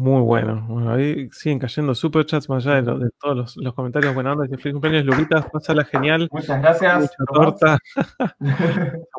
[0.03, 0.67] Muy bueno.
[0.69, 4.13] Bueno, ahí siguen cayendo superchats más allá de, todos los, comentarios.
[4.13, 4.49] Buena onda.
[4.49, 5.49] Feliz cumpleaños, Luquitas.
[5.49, 6.29] Pásala genial.
[6.33, 7.03] Muchas gracias.
[7.03, 7.79] Mucha torta.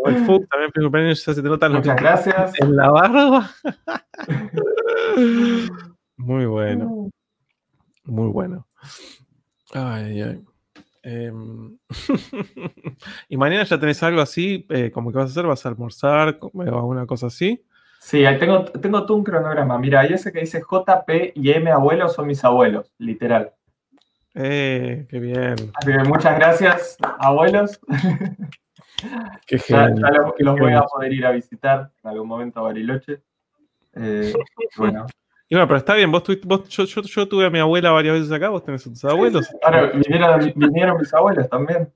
[0.03, 1.25] también feliz cumpleaños.
[1.25, 2.51] Ya se te notan Muchas gracias.
[2.59, 3.49] En la barba.
[6.17, 6.86] Muy bueno.
[6.86, 7.09] Uh.
[8.03, 8.67] Muy bueno.
[9.73, 10.43] Ay, ay.
[11.01, 11.77] Em,
[13.29, 16.39] y mañana ya tenés algo así, eh, como que vas a hacer, vas a almorzar
[16.41, 17.63] o alguna cosa así.
[18.03, 19.79] Sí, ahí tengo, tengo todo un cronograma.
[19.79, 23.53] Mira, ahí ese que dice JP y M abuelos son mis abuelos, literal.
[24.35, 25.55] Eh, qué bien.
[26.09, 27.79] muchas gracias, abuelos.
[29.47, 29.95] Qué genial.
[30.01, 33.21] Ya, los, voy a poder ir a visitar en algún momento a Bariloche.
[33.95, 34.33] Eh,
[34.77, 35.05] bueno,
[35.47, 36.23] y bueno, pero está bien, vos,
[36.67, 39.47] yo, tuve a mi abuela varias veces acá, vos tenés a tus abuelos.
[39.61, 39.91] Claro,
[40.55, 41.89] vinieron, mis abuelos también.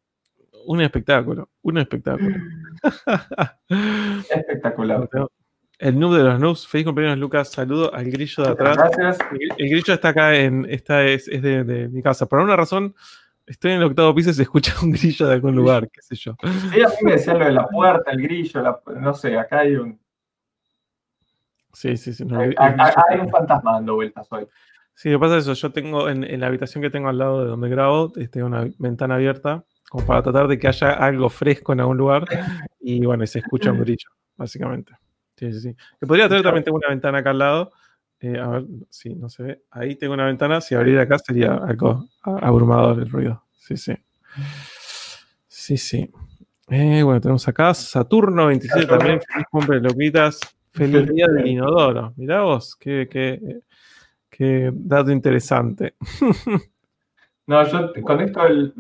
[0.68, 2.38] Un espectáculo, un espectáculo.
[4.30, 5.10] Espectacular.
[5.80, 8.78] El noob de los noobs, feliz cumpleaños Lucas, saludo al grillo de atrás.
[8.78, 9.18] Gracias.
[9.58, 12.26] El, grillo está acá en, esta es, de, mi casa.
[12.26, 12.96] Por una razón,
[13.46, 16.16] estoy en el octavo piso y se escucha un grillo de algún lugar, qué sé
[16.16, 16.36] yo.
[16.72, 19.76] Sí, a mí me decían lo de la puerta, el grillo, no sé, acá hay
[19.76, 20.00] un,
[21.78, 22.26] Sí, sí, sí.
[22.58, 24.48] hay, un fantasma dando vueltas hoy.
[24.96, 25.54] Sí, lo que pasa es eso.
[25.54, 29.14] Yo tengo en, la habitación que tengo al lado de donde grabo, este, una ventana
[29.14, 32.26] abierta, como para tratar de que haya algo fresco en algún lugar.
[32.80, 34.94] Y bueno, se escucha un brillo, básicamente.
[35.38, 35.76] Sí, sí, sí.
[36.00, 37.72] Que podría tener también tengo una ventana acá al lado.
[38.20, 39.62] Eh, a ver si no se ve.
[39.70, 40.60] Ahí tengo una ventana.
[40.62, 43.44] Si abriera acá sería algo abrumador el ruido.
[43.54, 43.96] Sí, sí.
[45.48, 46.12] Sí, sí.
[46.70, 49.22] Eh, bueno, tenemos acá Saturno 27 también.
[49.22, 50.40] Feliz cumple, loquitas.
[50.72, 52.14] Feliz día del inodoro.
[52.18, 53.62] Mirá vos, qué, qué,
[54.30, 55.96] qué dato interesante.
[57.48, 58.74] No, yo con esto del,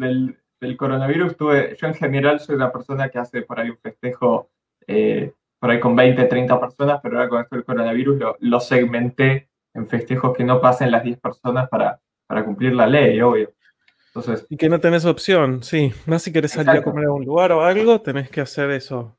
[0.59, 4.49] del, coronavirus tuve, yo en general soy una persona que hace por ahí un festejo
[4.85, 8.59] eh, por ahí con 20, 30 personas, pero ahora con esto del coronavirus lo, lo
[8.59, 13.51] segmenté en festejos que no pasen las 10 personas para, para cumplir la ley, obvio.
[14.07, 15.93] Entonces, y que no tenés opción, sí.
[16.05, 19.15] Más si querés salir a comer a un lugar o algo, tenés que hacer eso.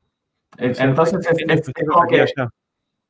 [0.57, 2.26] Entonces, es, como que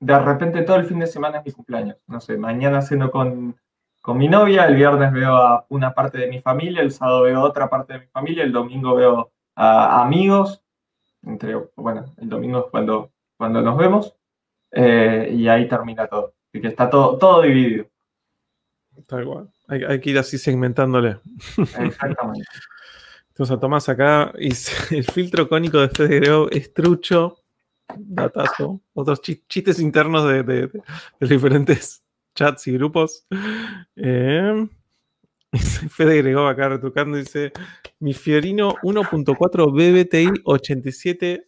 [0.00, 1.96] de repente todo el fin de semana es mi cumpleaños.
[2.06, 3.56] No sé, mañana ceno con,
[4.02, 7.38] con mi novia, el viernes veo a una parte de mi familia, el sábado veo
[7.38, 10.62] a otra parte de mi familia, el domingo veo a amigos,
[11.22, 14.14] entre, bueno, el domingo es cuando, cuando nos vemos,
[14.72, 16.34] eh, y ahí termina todo.
[16.48, 17.86] Así que está todo, todo dividido.
[18.98, 19.48] Está igual.
[19.68, 21.18] Hay, hay que ir así segmentándole.
[21.56, 22.46] Exactamente.
[23.28, 24.48] Entonces a Tomás acá, y
[24.94, 27.38] el filtro cónico de Fede es trucho
[27.96, 30.70] datazo, otros chistes internos de,
[31.20, 32.02] diferentes
[32.34, 33.26] chats y grupos.
[33.96, 34.68] Eh,
[35.90, 37.52] Fede agregó acá retrucando, dice,
[38.00, 41.47] mi Fiorino 1.4 BBTI 87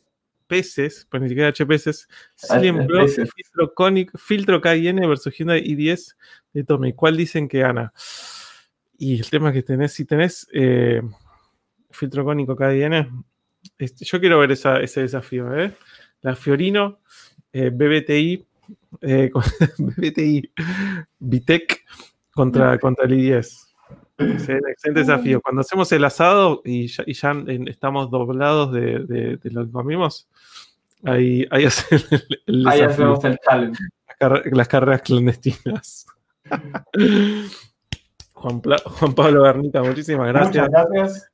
[0.51, 6.16] peces, pues ni siquiera HPS, Cillian Pro, filtro, Conic, filtro KN versus Hyundai i10
[6.53, 6.92] de Tommy.
[6.92, 7.92] ¿Cuál dicen que gana?
[8.98, 11.01] Y el tema que tenés, si tenés eh,
[11.90, 13.24] filtro cónico KN,
[13.78, 15.72] este, yo quiero ver ese desafío, ¿eh?
[16.22, 16.98] La Fiorino,
[17.53, 18.44] eh, BBTI,
[19.78, 20.53] BBTI,
[21.20, 21.84] Vitec
[22.34, 23.70] contra, contra el i10.
[24.21, 25.41] Excelente desafío.
[25.41, 27.05] Cuando hacemos el asado y ya,
[27.66, 30.29] estamos doblados de, lo que comimos,
[31.05, 31.64] ahí, ahí,
[32.66, 33.81] hacemos el challenge.
[34.53, 36.07] Las, carreras clandestinas.
[38.35, 38.61] Juan,
[39.14, 40.68] Pablo Garnica, muchísimas gracias.
[40.68, 41.31] Muchas gracias.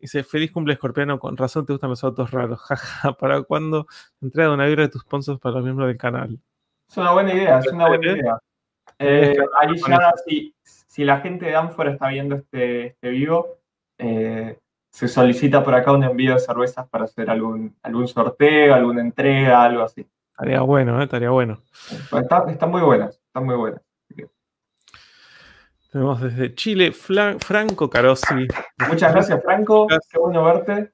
[0.00, 2.60] Dice, feliz cumple escorpiano, con razón te gustan los autos raros.
[2.68, 3.86] Jaja, ¿para cuándo
[4.20, 6.40] entrega una vibra de tus sponsors para los miembros del canal?
[6.88, 8.38] Es una buena idea, es una buena idea.
[8.98, 10.54] Eh, ahí ya, si,
[10.92, 13.58] si, la gente de Amphora está viendo este, este vivo,
[13.98, 14.58] eh,
[14.90, 19.62] se solicita por acá un envío de cervezas para hacer algún, algún sorteo, alguna entrega,
[19.62, 20.06] algo así.
[20.30, 21.04] Estaría bueno, ¿eh?
[21.04, 21.62] estaría bueno.
[22.48, 23.80] están muy buenas, están muy buenas.
[25.90, 28.48] Tenemos desde Chile, Franco Carosi.
[28.88, 29.86] Muchas gracias, Franco.
[29.88, 30.90] Qué bueno verte.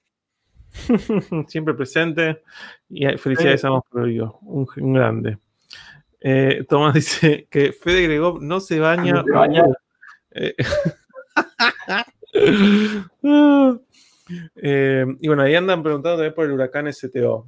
[1.46, 2.42] Siempre presente.
[2.88, 5.38] Y felicidades a por un, un grande.
[6.20, 9.22] Eh, Tomás dice que Fede Gregov no se baña.
[10.30, 10.54] Eh,
[14.56, 17.46] eh, y bueno, ahí andan preguntando también por el huracán STO.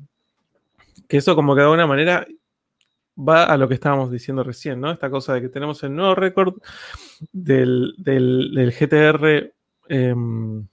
[1.08, 2.26] Que eso como que de alguna manera
[3.16, 4.90] va a lo que estábamos diciendo recién, ¿no?
[4.90, 6.54] Esta cosa de que tenemos el nuevo récord
[7.32, 9.52] del, GTR
[9.88, 10.66] em,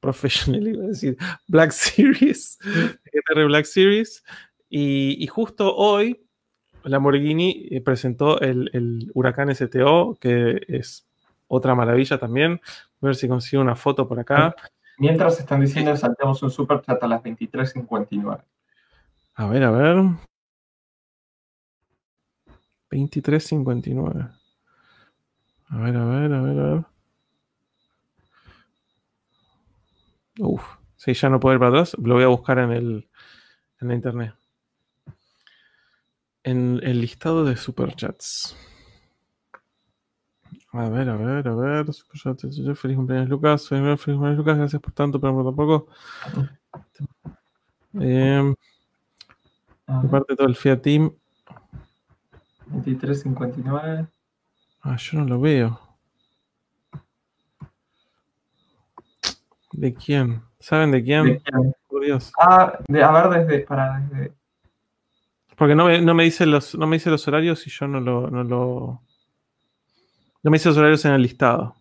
[0.00, 4.24] Professional, iba a decir, Black Series, GTR Black Series,
[4.68, 6.26] y, justo hoy
[6.84, 11.06] Lamborghini eh, presentó el, el, Huracán STO, que es
[11.54, 12.60] otra maravilla también.
[13.02, 14.54] A ver si consigo una foto por acá.
[14.96, 18.42] Mientras están diciendo, saltemos un super chat a las 23.59.
[19.34, 19.96] A ver, a ver.
[22.90, 24.30] 23.59.
[25.68, 26.84] A ver, a ver, a ver, a ver.
[30.38, 30.62] Uf,
[30.96, 31.94] si ya no puedo ir para atrás.
[32.02, 33.08] Lo voy a buscar en el
[33.80, 34.34] en la internet.
[36.44, 38.56] En el listado de superchats.
[40.72, 41.86] A ver, a ver, a ver.
[42.74, 43.68] Feliz cumpleaños, Lucas.
[43.68, 44.56] Feliz cumpleaños, Lucas.
[44.56, 45.86] Gracias por tanto, pero tampoco.
[48.00, 48.54] Eh,
[49.86, 51.12] aparte todo el Fiat Team.
[52.70, 54.08] 23.59.
[54.82, 55.78] Ah, yo no lo veo.
[59.72, 60.42] ¿De quién?
[60.58, 61.42] ¿Saben de quién?
[61.88, 62.32] Por Dios.
[62.38, 63.66] Ah, de, a ver, desde.
[63.66, 64.32] Para, desde...
[65.56, 68.00] Porque no me, no me, dice los, no me dice los horarios y yo no
[68.00, 69.02] lo, no lo.
[70.42, 71.76] No me los horarios en el listado.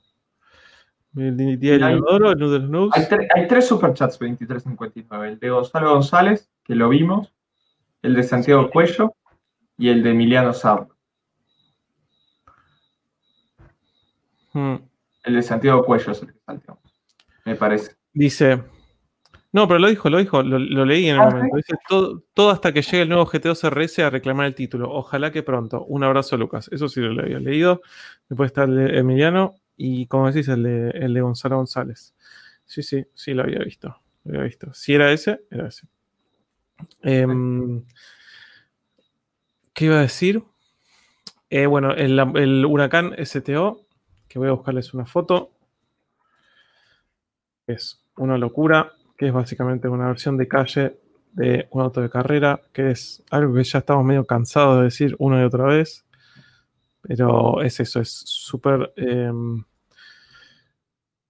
[1.16, 2.94] El día del Inodoro, el News.
[2.96, 3.06] Hay,
[3.36, 5.28] hay tres superchats 23.59.
[5.28, 7.34] El de Gonzalo González, que lo vimos.
[8.02, 9.16] El de Santiago Cuello
[9.78, 10.96] y el de Emiliano Sardo.
[14.54, 14.76] Hmm.
[15.24, 16.84] El de Santiago Cuello es el que salteamos,
[17.46, 17.96] me parece.
[18.14, 18.64] Dice,
[19.54, 21.58] no, pero lo dijo, lo dijo, lo, leí en el ah, momento.
[21.58, 21.76] Dice,
[22.34, 24.90] todo, hasta que llegue el nuevo GTO CRS a reclamar el título.
[24.92, 25.84] Ojalá que pronto.
[25.86, 26.70] Un abrazo, Lucas.
[26.72, 27.82] Eso sí lo había leído.
[28.30, 32.14] Después está el de Emiliano y, como decís, el de, el de Gonzalo González.
[32.66, 33.98] Sí, sí, sí lo había visto.
[34.24, 34.74] Lo había visto.
[34.74, 35.88] Si era ese, era ese.
[37.04, 37.28] Eh,
[39.74, 40.44] ¿Qué iba a decir?
[41.50, 43.86] Eh, bueno, el, huracán STO,
[44.30, 45.52] que voy a buscarles una foto,
[47.68, 50.98] es una locura, que es básicamente una versión de calle
[51.34, 55.16] de un auto de carrera, que es algo que ya estamos medio cansados de decir
[55.20, 56.08] una y otra vez,
[57.04, 58.92] pero es eso, es súper...
[58.96, 59.64] Em,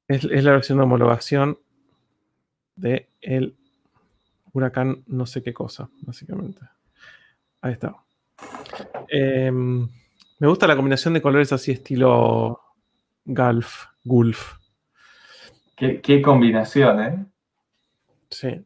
[0.08, 1.60] es, la versión de homologación
[2.78, 3.58] de el
[4.54, 6.62] huracán no sé qué cosa, básicamente.
[7.60, 7.98] Ahí está.
[9.10, 9.86] Em,
[10.40, 12.58] me gusta la combinación de colores así estilo
[13.26, 13.88] Gulf.
[14.06, 14.54] Gulf.
[15.76, 17.26] Qué, combinación, ¿eh?
[18.32, 18.66] Sí.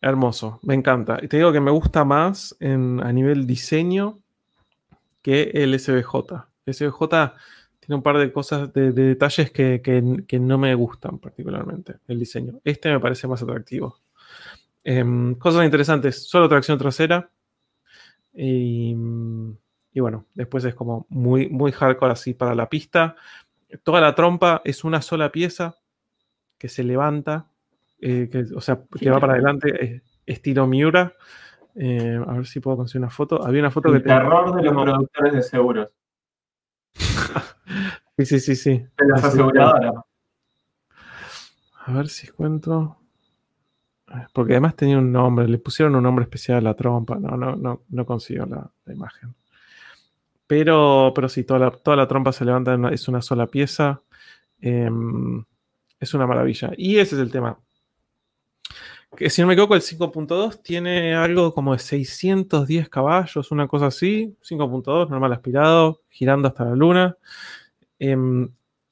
[0.00, 1.18] Hermoso, me encanta.
[1.22, 4.18] Y te digo que me gusta más a nivel diseño
[5.22, 6.14] que el SBJ.
[6.64, 7.34] El SBJ
[7.80, 12.60] tiene un par de cosas, de, detalles que, no me gustan particularmente, el diseño.
[12.64, 13.98] Este me parece más atractivo.
[14.82, 17.30] Em, cosas interesantes, solo tracción trasera,
[18.32, 18.94] y,
[19.96, 23.16] bueno, después es como muy, muy hardcore así para la pista.
[23.82, 25.76] Toda la trompa es una sola pieza
[26.60, 27.46] que se levanta,
[28.02, 31.14] eh, que, o sea, que va para adelante, estilo Miura.
[31.74, 33.42] Eh, a ver si puedo conseguir una foto.
[33.42, 35.88] Había una foto El que terror de los productores de seguros.
[38.18, 38.70] sí, sí, sí, sí.
[38.70, 39.94] De las aseguradoras.
[41.86, 42.98] A ver si encuentro.
[44.34, 47.16] Porque además tenía un nombre, le pusieron un nombre especial a la trompa.
[47.16, 49.34] No, no, no, no consigo la, imagen.
[50.46, 54.02] Pero, pero sí, toda la, toda la trompa se levanta, es una sola pieza.
[54.60, 55.42] Em,
[56.00, 56.72] es una maravilla.
[56.76, 57.60] Y ese es el tema.
[59.16, 63.86] Que si no me equivoco, el 5.2 tiene algo como de 610 caballos, una cosa
[63.86, 64.36] así.
[64.42, 67.16] 5.2, normal aspirado, girando hasta la luna.
[67.98, 68.48] Em,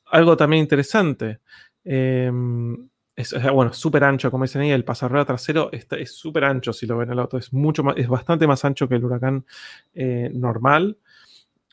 [0.06, 1.40] algo también interesante.
[1.84, 6.72] Em, es, bueno, súper ancho, como dicen ahí, el pasarrueda trasero está, es súper ancho
[6.72, 9.04] si lo ven en el auto, es, mucho más, es bastante más ancho que el
[9.04, 9.44] huracán
[9.94, 10.98] eh, normal.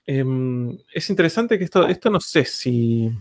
[0.06, 3.12] Em, es interesante que esto, esto no sé si,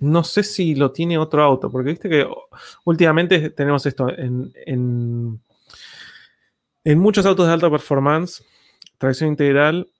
[0.00, 2.26] no sé si lo tiene otro auto, porque viste que
[2.84, 5.40] últimamente tenemos esto en, en,
[6.84, 8.44] en muchos autos de alta performance,
[8.98, 9.90] tracción integral,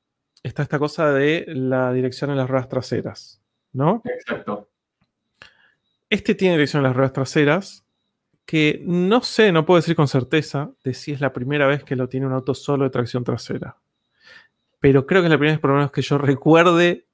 [0.42, 3.42] está esta cosa de la dirección en las ruedas traseras,
[3.72, 4.03] ¿no?
[4.05, 4.70] Exacto.
[6.09, 7.84] Este tiene dirección en las ruedas traseras,
[8.46, 11.94] que no sé, no puedo decir con certeza de si es la primera vez que
[11.94, 13.76] lo tiene un auto solo de tracción trasera.
[14.80, 17.07] Pero creo que es la primera vez, por lo menos, que yo recuerde,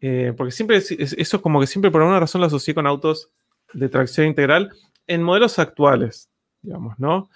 [0.00, 3.30] eh, porque siempre eso como que siempre por alguna razón lo asocié con autos
[3.72, 4.72] de tracción integral
[5.06, 6.30] en modelos actuales,
[6.62, 7.28] digamos, ¿no?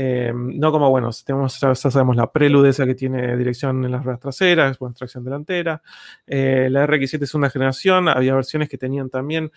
[0.00, 4.04] Eh, no como, bueno, tenemos, ya sabemos la Prelude esa que tiene dirección en las
[4.04, 5.82] ruedas traseras, bueno, tracción delantera.
[6.26, 9.50] Eh, la RX7 es una generación, había versiones que tenían también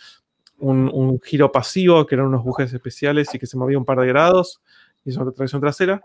[0.58, 4.08] un, giro pasivo, que eran unos bujes especiales y que se movía un par de
[4.08, 4.62] grados,
[5.06, 6.02] y eso es tracción trasera.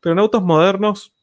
[0.00, 1.14] Pero en autos modernos,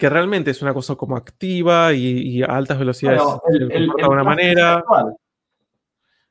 [0.00, 3.22] que realmente es una cosa como activa y, a altas velocidades
[3.68, 4.82] de alguna manera.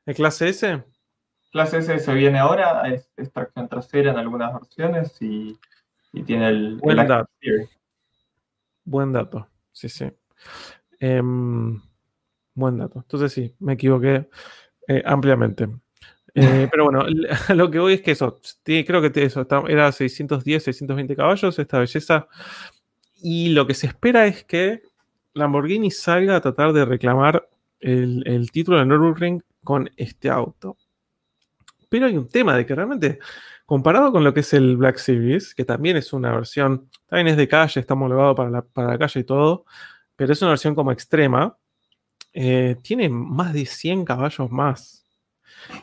[0.04, 0.82] ¿El clase S?
[1.52, 5.56] Clase S se viene ahora, es, tracción trasera en algunas versiones y,
[6.26, 6.76] tiene el.
[6.78, 7.30] Buen dato.
[8.84, 10.10] Buen dato, sí, sí.
[10.98, 11.80] Em,
[12.54, 12.98] buen dato.
[12.98, 14.28] Entonces sí, me equivoqué.
[14.88, 15.68] Eh, ampliamente.
[16.34, 17.04] Eh, pero bueno,
[17.54, 22.26] lo que voy es que eso, creo que eso era 610, 620 caballos, esta belleza.
[23.22, 24.82] Y lo que se espera es que
[25.34, 27.48] Lamborghini salga a tratar de reclamar
[27.80, 30.76] el, título de Nürburgring con este auto.
[31.88, 33.18] Pero hay un tema de que realmente,
[33.66, 37.36] comparado con lo que es el Black Series, que también es una versión, también es
[37.36, 39.64] de calle, está homologado para la, para la calle y todo,
[40.16, 41.56] pero es una versión como extrema,
[42.32, 45.04] eh, tiene más de 100 caballos más.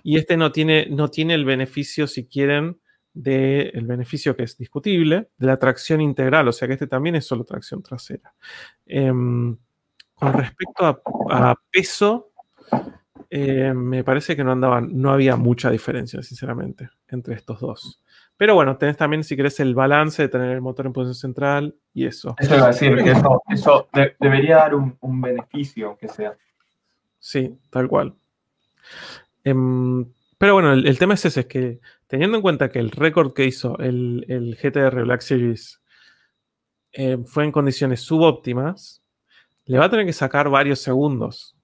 [0.03, 2.79] Y este no tiene, no tiene el beneficio, si quieren,
[3.13, 7.25] del beneficio que es discutible, de la tracción integral, o sea que este también es
[7.25, 8.33] solo tracción trasera.
[8.85, 9.57] Em,
[10.13, 12.31] con respecto a, peso,
[13.29, 18.01] eh, me parece que no andaban, no había mucha diferencia, sinceramente, entre estos dos.
[18.37, 21.75] Pero bueno, tenés también, si querés, el balance de tener el motor en posición central
[21.93, 22.35] y eso.
[22.37, 23.13] Eso iba a decir, que
[23.53, 23.89] eso,
[24.19, 26.37] debería dar un, beneficio, aunque sea.
[27.17, 28.13] Sí, tal cual.
[29.43, 30.05] Em,
[30.37, 33.45] pero bueno, el, tema es ese, es que teniendo en cuenta que el récord que
[33.45, 35.81] hizo el, GTR Black Series
[36.91, 39.01] eh, fue en condiciones subóptimas,
[39.65, 41.55] le va a tener que sacar varios segundos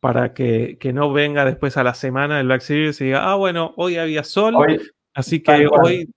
[0.00, 3.72] para que, no venga después a la semana el Black Series y diga, ah, bueno,
[3.76, 4.54] hoy había sol,
[5.14, 6.12] Así que hoy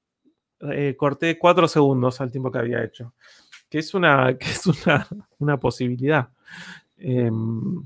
[0.72, 3.13] eh, corté cuatro segundos al tiempo que había hecho,
[3.70, 4.63] que es una, que es
[5.39, 6.30] una, posibilidad.
[6.97, 7.84] Em,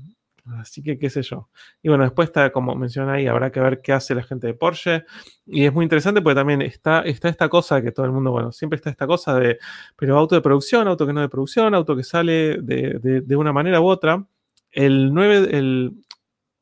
[0.58, 1.48] así que qué sé yo.
[1.82, 4.54] Y bueno, después está, como menciona ahí, habrá que ver qué hace la gente de
[4.54, 5.04] Porsche.
[5.46, 8.52] Y es muy interesante porque también está, está esta cosa que todo el mundo, bueno,
[8.52, 9.58] siempre está esta cosa de,
[9.96, 13.80] pero auto de producción, auto que no de producción, auto que sale de, una manera
[13.80, 14.26] u otra.
[14.70, 15.92] El 9, el,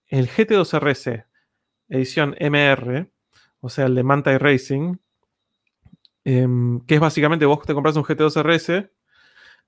[0.09, 1.25] el GT2 RS,
[1.89, 3.11] edición MR,
[3.61, 4.97] o sea, el de Manta Racing,
[6.25, 8.91] em, que es básicamente vos te compras un GT2 RS,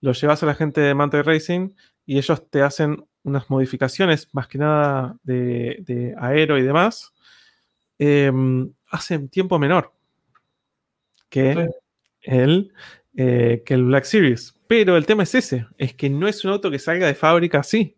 [0.01, 1.71] lo llevas a la gente de Manta Racing
[2.07, 7.13] y ellos te hacen unas modificaciones, más que nada de, aero y demás,
[7.99, 9.93] em, hacen tiempo menor
[11.29, 11.69] que,
[12.23, 12.73] el,
[13.17, 14.55] eh, que el Black Series.
[14.67, 17.61] Pero el tema es ese, es que no es un auto que salga de fábrica
[17.61, 17.97] así,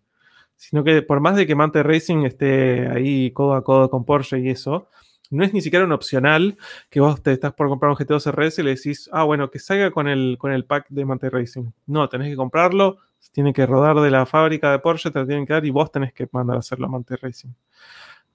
[0.56, 4.38] sino que por más de que Manta Racing esté ahí codo a codo con Porsche
[4.40, 4.88] y eso,
[5.30, 6.56] no es ni siquiera un opcional
[6.90, 9.58] que vos te estás por comprar un GT2 RS y le decís, ah, bueno, que
[9.58, 11.70] salga con el, con el pack de Mante Racing.
[11.86, 12.98] No, tenés que comprarlo,
[13.32, 15.90] tiene que rodar de la fábrica de Porsche, te lo tienen que dar y vos
[15.90, 17.50] tenés que mandar a hacerlo a Mante Racing.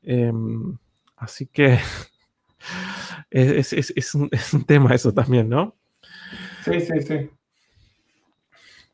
[0.04, 0.78] Em,
[1.18, 1.80] así que
[3.30, 4.30] es, un,
[4.66, 5.76] tema eso también, ¿no?
[6.64, 7.30] Sí, sí, sí.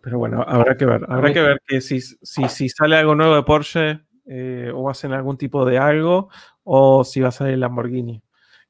[0.01, 1.05] Pero bueno, habrá que ver.
[1.09, 5.13] Habrá que ver que si, si, si sale algo nuevo de Porsche eh, o hacen
[5.13, 6.29] algún tipo de algo,
[6.63, 8.21] o si va a salir el Lamborghini.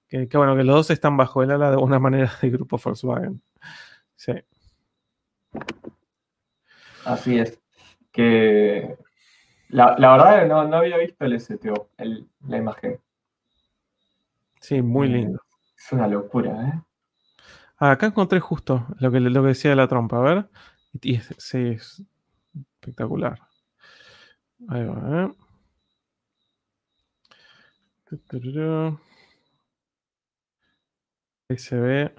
[0.07, 3.41] Que, bueno, que los dos están bajo el ala de una manera del grupo Volkswagen.
[4.15, 4.33] Sí.
[7.05, 7.61] Así es.
[8.11, 8.97] Que
[9.69, 11.89] la, la verdad no, había visto el STO,
[12.47, 12.99] la imagen.
[14.59, 15.41] Sí, muy eh, lindo.
[15.77, 16.81] Es una locura, ¿eh?
[17.77, 20.49] Ah, acá encontré justo lo que, lo que decía de la trompa, a ver.
[21.01, 22.03] Y, sí, es
[22.53, 23.39] espectacular.
[24.69, 25.31] Ahí va, ¿eh?
[31.49, 32.15] Ahí se ve.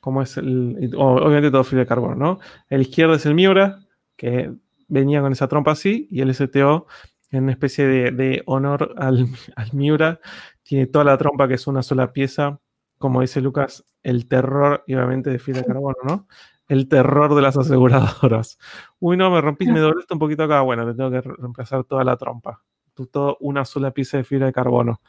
[0.00, 0.92] Cómo es el.
[0.96, 2.38] Obviamente todo fibra de carbono, ¿no?
[2.68, 3.80] El izquierdo es el Miura,
[4.16, 4.52] que
[4.88, 6.86] venía con esa trompa así, y el STO,
[7.30, 9.28] en una especie de, honor al,
[9.72, 10.20] Miura,
[10.62, 12.60] tiene toda la trompa que es una sola pieza.
[12.98, 16.26] Como dice Lucas, el terror, obviamente, de fibra de carbono, ¿no?
[16.68, 18.58] El terror de las aseguradoras.
[19.00, 20.60] Uy, no, me rompí, me doblé un poquito acá.
[20.60, 22.62] Bueno, te tengo que reemplazar toda la trompa.
[23.10, 25.00] Toda una sola pieza de fibra de carbono.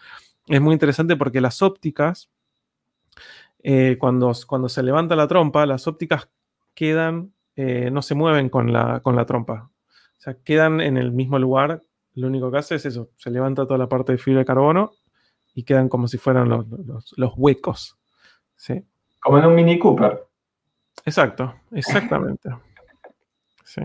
[0.48, 2.30] Es muy interesante porque las ópticas,
[3.64, 6.30] eh, cuando, cuando se levanta la trompa, las ópticas
[6.74, 9.70] quedan, eh, no se mueven con la, con la trompa.
[9.88, 11.84] O sea, quedan en el mismo lugar.
[12.14, 14.91] Lo único que hace es eso, se levanta toda la parte de fibra de carbono
[15.53, 16.66] y quedan como si fueran los,
[17.16, 17.97] los, huecos.
[18.55, 18.86] ¿sí?
[19.22, 20.28] Como en un Mini Cooper.
[21.05, 22.49] Exacto, exactamente.
[23.64, 23.82] Sí.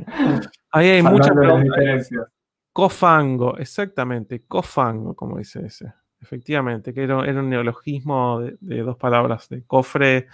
[0.73, 2.27] Ahí hay muchas diferencias.
[2.73, 9.63] Cofango, exactamente, cofango, como dice ese efectivamente, que era, un neologismo de, dos palabras, de
[9.65, 10.27] cofre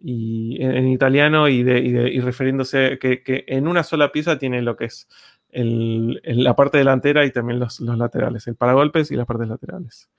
[0.00, 5.08] y en, italiano y, de, refiriéndose que, en una sola pieza tiene lo que es
[5.50, 10.10] la parte delantera y también los, laterales, el paragolpes y las partes laterales.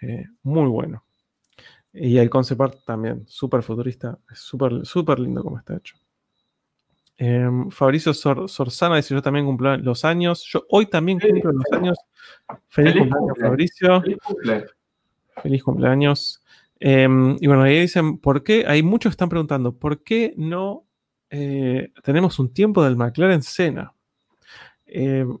[0.00, 1.04] Eh, muy bueno.
[1.92, 5.96] Y el concept art también, súper futurista, súper super lindo como está hecho.
[7.24, 10.44] Em, Fabricio Sorzana dice: Yo también cumplo los años.
[10.44, 11.96] Yo hoy también cumplo los años.
[12.68, 14.02] Feliz, cumpleaños, Fabricio.
[15.40, 16.42] Feliz, cumpleaños.
[16.80, 18.64] Em, y bueno, ahí dicen: ¿Por qué?
[18.66, 20.84] Hay muchos que están preguntando: ¿Por qué no
[21.30, 23.94] eh, tenemos un tiempo del McLaren Senna?
[24.84, 25.38] Em,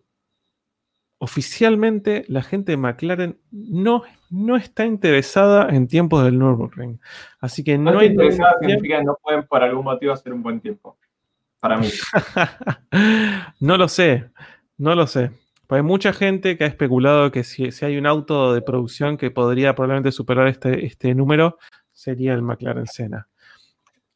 [1.18, 7.00] oficialmente, la gente de McLaren no, no está interesada en tiempos del Nürburgring.
[7.40, 8.10] Así que no, no hay.
[8.10, 10.96] Interesada significa que no pueden por algún motivo hacer un buen tiempo
[11.62, 11.88] para mí.
[13.60, 14.30] no lo sé,
[14.78, 15.30] no lo sé.
[15.68, 19.30] Pues hay mucha gente que ha especulado que si, hay un auto de producción que
[19.30, 21.58] podría probablemente superar este, este número,
[21.92, 23.28] sería el McLaren Senna.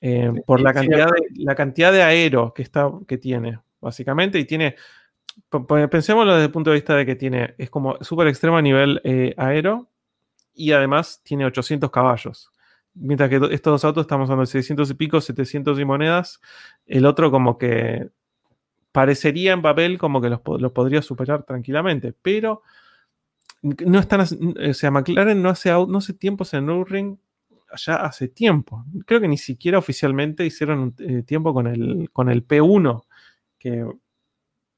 [0.01, 4.45] Eh, por la cantidad, de, la cantidad de aero que, está, que tiene, básicamente, y
[4.45, 4.75] tiene,
[5.89, 9.01] pensémoslo desde el punto de vista de que tiene, es como súper extremo a nivel
[9.05, 9.89] eh, aero,
[10.53, 12.51] y además tiene 800 caballos
[12.97, 16.41] mientras que estos dos autos estamos hablando de 600 y pico, 700 y monedas,
[16.87, 18.09] el otro como que
[18.93, 22.63] parecería en papel como que los, podría superar tranquilamente, pero
[23.63, 27.19] no están, o sea, McLaren no hace, no hace tiempos en Nürburgring,
[27.77, 28.85] ya hace tiempo.
[29.07, 33.05] Creo que ni siquiera oficialmente hicieron un eh, tiempo con el, con el P1,
[33.59, 33.85] que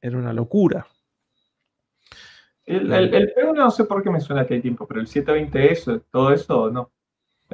[0.00, 0.86] era una locura.
[2.64, 6.02] El, el, P1 no sé por qué me suena que hay tiempo, pero el 720S,
[6.10, 6.90] todo eso, no.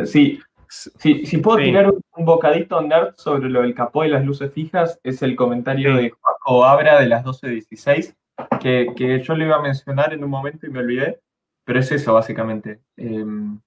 [0.04, 0.40] Sí,
[0.74, 5.22] si, puedo tirar un, bocadito nerd sobre lo del capó y las luces fijas, es
[5.22, 8.14] el comentario de Juaco Abra de las 12.16,
[8.60, 11.20] que, que yo le iba a mencionar en un momento y me olvidé,
[11.64, 12.80] pero es eso básicamente.
[12.96, 13.60] Em,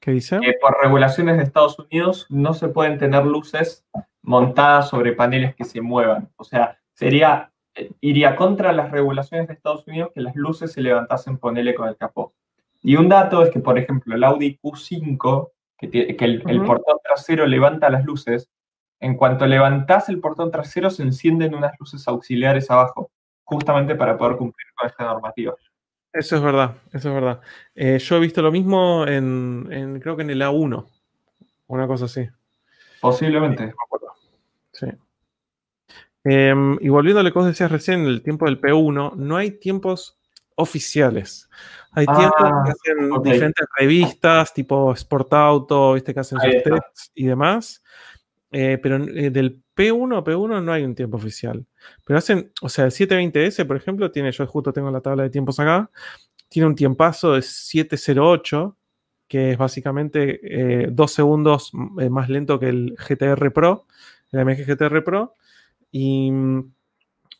[0.00, 0.40] ¿Qué dice?
[0.40, 3.86] Que por regulaciones de Estados Unidos no se pueden tener luces
[4.22, 6.30] montadas sobre paneles que se muevan.
[6.36, 10.80] O sea, sería, eh, iría contra las regulaciones de Estados Unidos que las luces se
[10.80, 12.34] levantasen, ponele con el capó.
[12.82, 15.50] Y un dato es que, por ejemplo, el Audi Q5
[15.90, 18.50] que, el, portón trasero levanta las luces,
[19.00, 23.10] en cuanto levantás el portón trasero se encienden unas luces auxiliares abajo,
[23.44, 25.54] justamente para poder cumplir con esta normativa.
[26.12, 27.40] Eso es verdad, eso es verdad.
[27.74, 30.86] Eh, yo he visto lo mismo en, creo que en el A1,
[31.66, 32.28] una cosa así.
[33.00, 33.74] Posiblemente.
[34.72, 34.86] Sí.
[36.24, 39.50] Em, y volviendo a lo que vos decías recién, el tiempo del P1, no hay
[39.50, 40.18] tiempos
[40.56, 41.48] oficiales.
[41.92, 46.12] Hay tiempos que ah, hacen diferentes revistas, tipo Sport Auto, ¿viste?
[46.12, 47.82] que hacen sus tests y demás.
[48.50, 51.66] Eh, pero eh, del P1 a P1 no hay un tiempo oficial.
[52.04, 55.30] Pero hacen, o sea, el 720S, por ejemplo, tiene, yo justo tengo la tabla de
[55.30, 55.90] tiempos acá,
[56.48, 58.76] tiene un tiempazo de 708,
[59.26, 63.86] que es básicamente eh, dos segundos más lento que el GTR Pro,
[64.30, 65.34] el MG GTR Pro.
[65.90, 66.72] Y mm,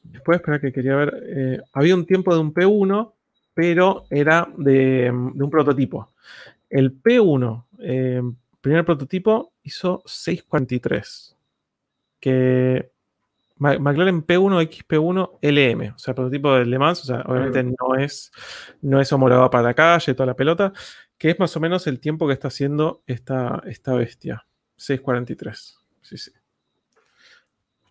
[0.05, 3.15] después, espera que quería ver, había un tiempo de un P1
[3.55, 6.13] pero era de, un prototipo.
[6.69, 8.21] El P1, eh,
[8.61, 11.37] primer prototipo, hizo 643.
[12.19, 12.91] Que
[13.59, 18.33] McLaren P1, XP1, LM, o sea, prototipo de Le Mans, o sea, obviamente no es,
[18.83, 20.73] no es homologado para la calle, toda la pelota,
[21.17, 24.45] que es más o menos el tiempo que está haciendo esta, esta bestia.
[24.77, 25.79] 643.
[26.03, 26.33] Sí, sí.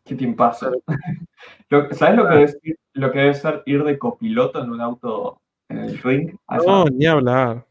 [0.06, 0.52] ¿Qué tiempo
[1.92, 2.58] ¿Sabes lo que, es,
[2.94, 6.36] lo que debe ser ir de copiloto en un auto en el ring.
[6.66, 7.66] No, ni hablar.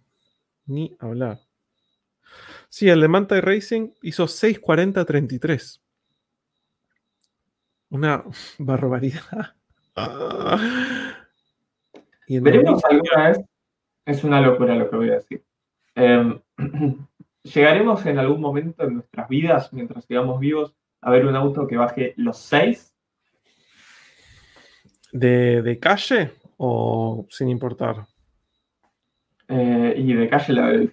[0.67, 1.39] Ni hablar.
[2.69, 5.81] Sí, el de Manta Racing hizo 640-33.
[7.91, 8.25] Una
[8.59, 9.55] barbaridad.
[12.27, 13.41] Y Veremos alguna vez.
[14.05, 15.45] Es una locura lo que voy a decir.
[15.95, 16.41] Em,
[17.45, 21.77] ¿Llegaremos en algún momento en nuestras vidas, mientras sigamos vivos, a ver un auto que
[21.77, 22.95] baje los 6?
[25.13, 28.07] ¿De, calle o sin importar?
[29.49, 30.87] Eh, y de calle la.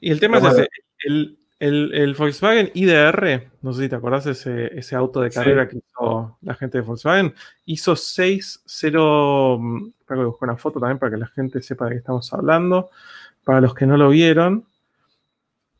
[0.00, 0.66] Y el tema es
[1.00, 5.76] el, el, Volkswagen IDR, no sé si te acordás ese, ese auto de carrera que
[5.78, 7.34] hizo la gente de Volkswagen,
[7.66, 11.98] hizo 6.0, para que busque una foto también para que la gente sepa de qué
[11.98, 12.88] estamos hablando.
[13.44, 14.66] Para los que no lo vieron,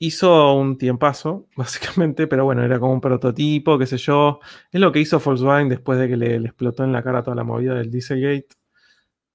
[0.07, 4.41] hizo un tiempazo, básicamente, pero bueno, era como un prototipo, qué sé yo.
[4.73, 7.45] Es lo que hizo Volkswagen después de que le, explotó en la cara toda la
[7.45, 8.49] movida del Dieselgate.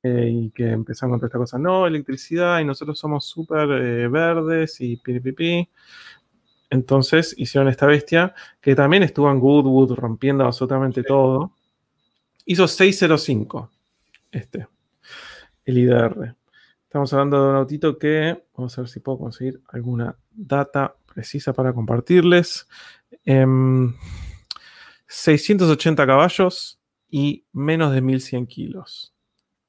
[0.01, 4.07] Eh, y que empezaron con toda esta cosa, no, electricidad, y nosotros somos súper eh,
[4.07, 5.69] verdes y pipipi.
[6.69, 11.51] Entonces hicieron esta bestia que también estuvo en Goodwood rompiendo absolutamente todo.
[12.45, 13.71] Hizo 605,
[14.31, 14.67] este,
[15.65, 16.38] el IDR.
[16.89, 21.53] Estamos hablando de un autito que, vamos a ver si puedo conseguir alguna data precisa
[21.53, 22.67] para compartirles.
[25.05, 29.13] 680 em, caballos y menos de 1100 kilos.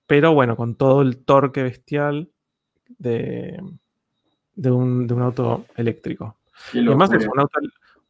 [0.07, 2.31] Pero bueno, con todo el torque bestial
[2.97, 3.63] de,
[4.55, 6.39] de un auto eléctrico.
[6.73, 7.29] Además es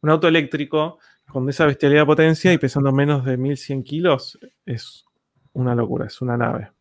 [0.01, 5.03] un auto, eléctrico con esa bestialidad de potencia y pesando menos de 1100 kilos es
[5.51, 6.71] una locura, es una nave.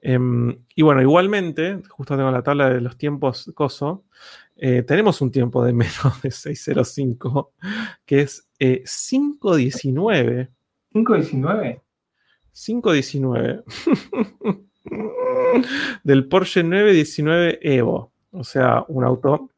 [0.00, 4.04] Em, y bueno, igualmente, justo tengo la tabla de los tiempos COSO,
[4.56, 7.52] eh, tenemos un tiempo de menos de 605,
[8.04, 10.50] que es 519.
[10.92, 11.80] ¿519?
[12.52, 13.62] 519.
[16.02, 18.12] del Porsche 919 Evo.
[18.30, 19.50] O sea, un auto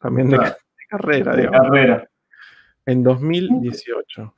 [0.00, 0.38] también de,
[0.88, 1.60] carrera, digamos.
[1.60, 2.08] Carrera.
[2.86, 4.34] En 2018.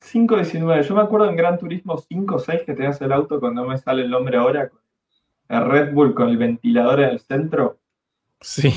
[0.00, 0.82] 5.19.
[0.82, 4.02] Yo me acuerdo en Gran Turismo 5 6 que tenías el auto cuando me sale
[4.02, 4.70] el nombre ahora.
[5.48, 7.78] El Red Bull con el ventilador en el centro.
[8.40, 8.74] Sí.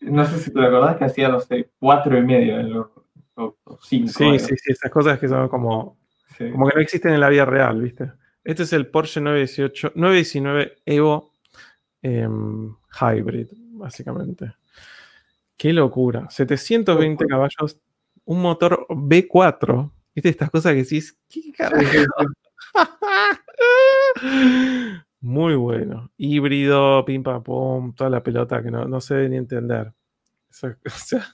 [0.00, 2.88] No sé si te acordás que hacía, no sé, 4 y medio en los
[3.36, 3.78] 5.
[3.80, 5.98] Sí, sí, sí, esas cosas que son como,
[6.38, 8.12] como que no existen en la vida real, ¿viste?
[8.44, 11.32] Este es el Porsche 918, 919 Evo
[12.02, 14.54] em, Hybrid, básicamente.
[15.56, 16.28] Qué locura.
[16.28, 17.78] 720 caballos,
[18.24, 19.92] un motor B4.
[20.14, 21.16] ¿Viste estas cosas que decís?
[21.28, 21.52] ¿Qué
[25.22, 26.10] Muy bueno.
[26.16, 29.92] Híbrido, pim pam pum, toda la pelota que no, se debe ni entender.
[30.50, 31.26] o sea,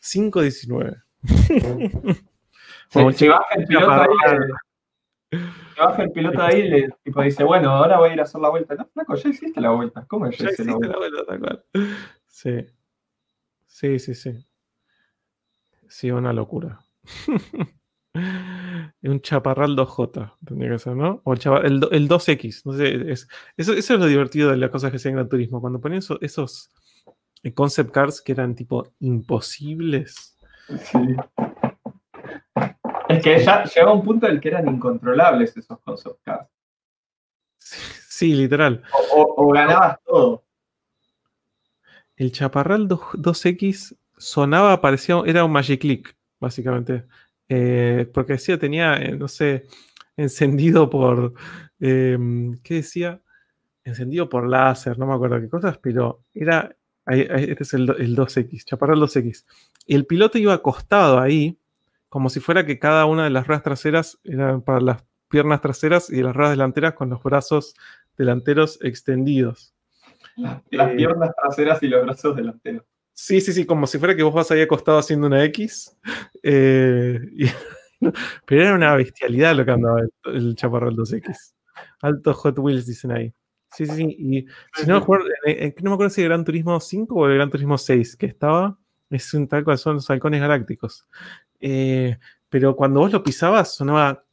[0.00, 1.02] 5.19.
[3.14, 4.08] Si, baja el piloto ahí,
[5.78, 6.88] baja el piloto ahí y le
[7.24, 8.74] dice, bueno, ahora voy a ir a hacer la vuelta.
[8.74, 10.06] No, flaco, ya hiciste la vuelta.
[10.08, 10.98] ¿Cómo ya, hiciste la vuelta?
[10.98, 11.64] La vuelta
[12.26, 12.66] Sí.
[13.66, 14.46] Sí, sí, sí.
[15.88, 16.80] Sí, una locura.
[19.02, 21.20] un chaparral 2J, tendría que ser, ¿no?
[21.24, 23.10] O el, 2X, no sé.
[23.12, 23.26] eso,
[23.56, 25.60] eso, es lo divertido de las cosas que se en Gran Turismo.
[25.60, 26.70] Cuando ponen esos
[27.42, 30.36] eh, concept cars que eran tipo imposibles.
[30.68, 31.16] Sí.
[33.08, 36.48] Es que ya llegaba un punto en el que eran incontrolables esos concept cars.
[37.58, 38.82] Sí, literal.
[39.16, 40.44] o ganabas todo
[42.16, 47.04] el Chaparral 2, x sonaba, parecía, era un Magic Click, básicamente.
[47.54, 49.66] Eh, porque decía, tenía, eh, no sé,
[50.16, 51.34] encendido por,
[51.80, 53.20] em, ¿qué decía?
[53.84, 56.74] Encendido por láser, no me acuerdo qué cosas, pero era,
[57.06, 59.44] este es el, 2X, Chaparral 2X.
[59.86, 61.58] Y el piloto iba acostado ahí,
[62.08, 66.08] como si fuera que cada una de las ruedas traseras eran para las piernas traseras
[66.08, 67.74] y las ruedas delanteras con los brazos
[68.16, 69.74] delanteros extendidos.
[70.36, 72.84] Las, eh, piernas traseras y los brazos delanteros.
[73.14, 75.96] Sí, sí, sí, como si fuera que vos vas ahí acostado haciendo una X.
[76.42, 77.20] Eh,
[78.46, 81.54] pero era una bestialidad lo que andaba el, Chaparral 2X.
[82.00, 83.32] Alto Hot Wheels, dicen ahí.
[83.70, 84.16] Sí, sí, sí.
[84.18, 87.34] Y si no, me eh, no me acuerdo si el Gran Turismo 5 o el
[87.34, 88.78] Gran Turismo 6 que estaba.
[89.10, 91.06] Es un tal cual son los halcones galácticos.
[92.48, 94.24] pero cuando vos lo pisabas, sonaba.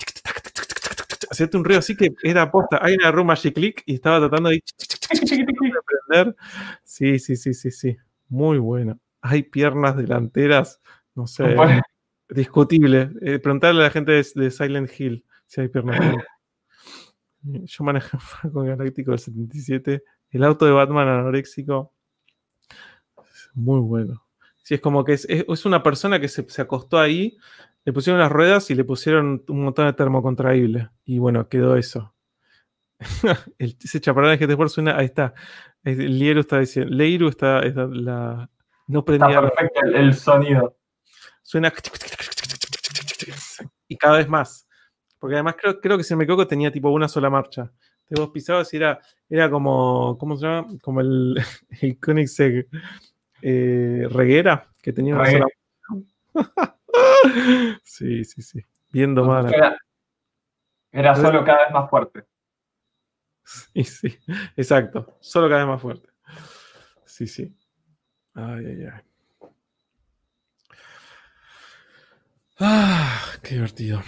[1.30, 2.80] Hacíate un ruido así que era aposta.
[2.82, 4.64] Hay una room Magic Click y estaba tratando de.
[6.84, 7.98] Sí, sí, sí, sí, sí.
[8.30, 9.00] Muy bueno.
[9.22, 10.80] Hay piernas delanteras,
[11.16, 11.44] no sé,
[12.30, 13.12] discutible.
[13.22, 16.28] Eh, preguntarle a la gente de, Silent Hill si hay piernas delanteras.
[17.42, 18.18] Yo manejo
[18.54, 20.04] con Galáctico del 77.
[20.30, 21.94] El auto de Batman anoréxico.
[23.54, 24.24] Muy bueno.
[24.64, 27.38] Sí, es como que es, es una persona que se, se, acostó ahí,
[27.86, 30.90] le pusieron las ruedas y le pusieron un montón de termocontraíble.
[31.06, 32.14] Y bueno, quedó eso.
[33.58, 35.34] el, ese de GT Sport suena, ahí está.
[35.84, 38.50] El Lieru está diciendo, Leiru está, está la,
[38.88, 39.30] no prendía.
[39.30, 40.78] Está perfecto el, el sonido.
[41.42, 41.72] Suena
[43.88, 44.68] y cada vez más.
[45.18, 47.72] Porque además creo, creo que si me equivoco tenía tipo una sola marcha.
[48.08, 49.00] Te vos pisabas y era,
[49.30, 50.68] era como, ¿cómo se llama?
[50.82, 51.36] Como el,
[51.82, 52.68] el Koenigsegg
[53.42, 55.46] eh, Reguera, que tenía una Reguera.
[55.84, 56.76] sola
[57.84, 58.60] Sí, sí, sí.
[58.92, 59.54] Viendo mal.
[59.54, 59.78] Era,
[60.92, 62.24] era solo cada vez más fuerte.
[63.74, 64.20] Sí, sí.
[64.56, 65.18] Exacto.
[65.22, 66.10] Solo cada vez más fuerte.
[67.06, 67.56] Sí, sí.
[68.34, 69.02] Ay, ay, ay.
[72.60, 74.02] Ah, qué divertido.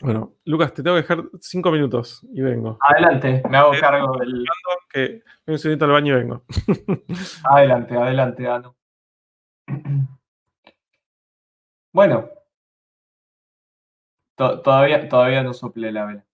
[0.00, 2.78] Bueno, Lucas, te tengo que dejar cinco minutos y vengo.
[2.80, 4.44] Adelante, me hago cargo del.
[4.90, 6.44] Que un segundito al baño y vengo.
[7.44, 8.76] Adelante, adelante, Dano.
[11.92, 12.28] Bueno.
[14.36, 16.26] To- todavía, todavía no soplé la vela.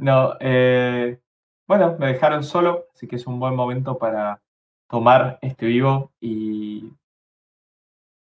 [0.00, 1.20] No, eh,
[1.68, 4.40] bueno, me dejaron solo, así que es un buen momento para
[4.88, 6.94] tomar este vivo y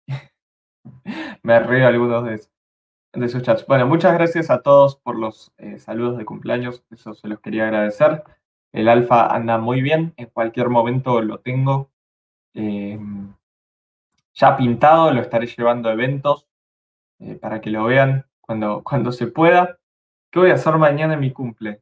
[1.42, 2.40] me río algunos de,
[3.14, 3.66] de esos chats.
[3.66, 7.64] Bueno, muchas gracias a todos por los eh, saludos de cumpleaños, eso se los quería
[7.64, 8.24] agradecer.
[8.72, 11.90] El alfa anda muy bien, en cualquier momento lo tengo
[12.54, 13.00] eh,
[14.36, 16.46] ya pintado, lo estaré llevando a eventos
[17.18, 19.80] eh, para que lo vean cuando, cuando se pueda.
[20.36, 21.82] ¿Qué voy a hacer mañana en mi cumple?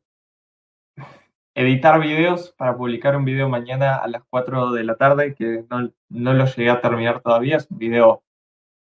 [1.56, 5.92] Editar videos para publicar un video mañana a las 4 de la tarde, que no,
[6.10, 8.24] no lo llegué a terminar todavía, es un video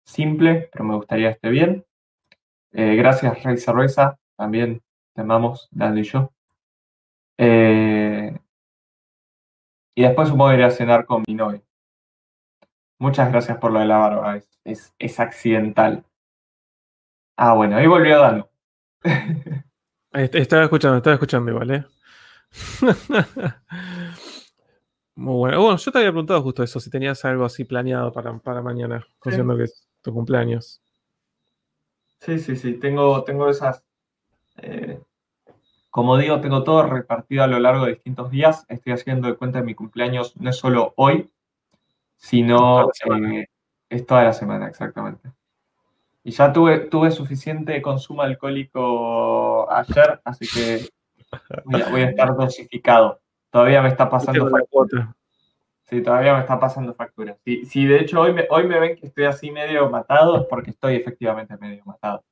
[0.03, 1.85] simple, pero me gustaría que esté bien.
[2.73, 4.81] Eh, gracias, Rey Cerveza, también
[5.13, 6.33] te amamos, Dando y yo.
[7.37, 8.37] Eh,
[9.95, 11.61] y después supongo iré a cenar con mi novia.
[12.99, 16.03] Muchas gracias por lo de la barba, es, es, es accidental.
[17.37, 18.49] Ah, bueno, ahí volvió Dano.
[20.13, 21.85] Estaba escuchando, estaba escuchando igual, ¿eh?
[25.15, 25.61] Muy bueno.
[25.61, 29.05] Bueno, yo te había preguntado justo eso, si tenías algo así planeado para, para mañana,
[29.19, 30.81] considerando que es tu cumpleaños.
[32.19, 33.83] Sí, sí, sí, tengo, tengo esas.
[34.57, 34.99] eh,
[35.89, 38.65] como digo, tengo todo repartido a lo largo de distintos días.
[38.67, 41.29] Estoy haciendo de cuenta de mi cumpleaños no es solo hoy,
[42.17, 43.39] sino Toda la semana.
[43.39, 43.47] eh,
[43.89, 45.31] es toda la semana, exactamente.
[46.27, 50.89] Y ya tuve, tuve suficiente consumo alcohólico ayer, así que
[51.65, 53.21] voy a, voy a estar dosificado.
[53.51, 55.15] Todavía me está pasando factura.
[55.87, 57.37] Sí, todavía me está pasando factura.
[57.45, 60.47] Sí, sí, de hecho hoy me, hoy me ven que estoy así medio matado, es
[60.49, 62.23] porque estoy efectivamente medio matado.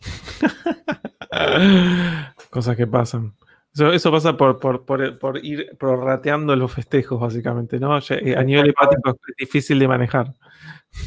[2.50, 3.34] Cosas que pasan.
[3.74, 7.98] Eso, eso pasa por, por, por, por ir prorrateando los festejos, básicamente, ¿no?
[7.98, 10.32] Eh, A nivel hepático es difícil de manejar.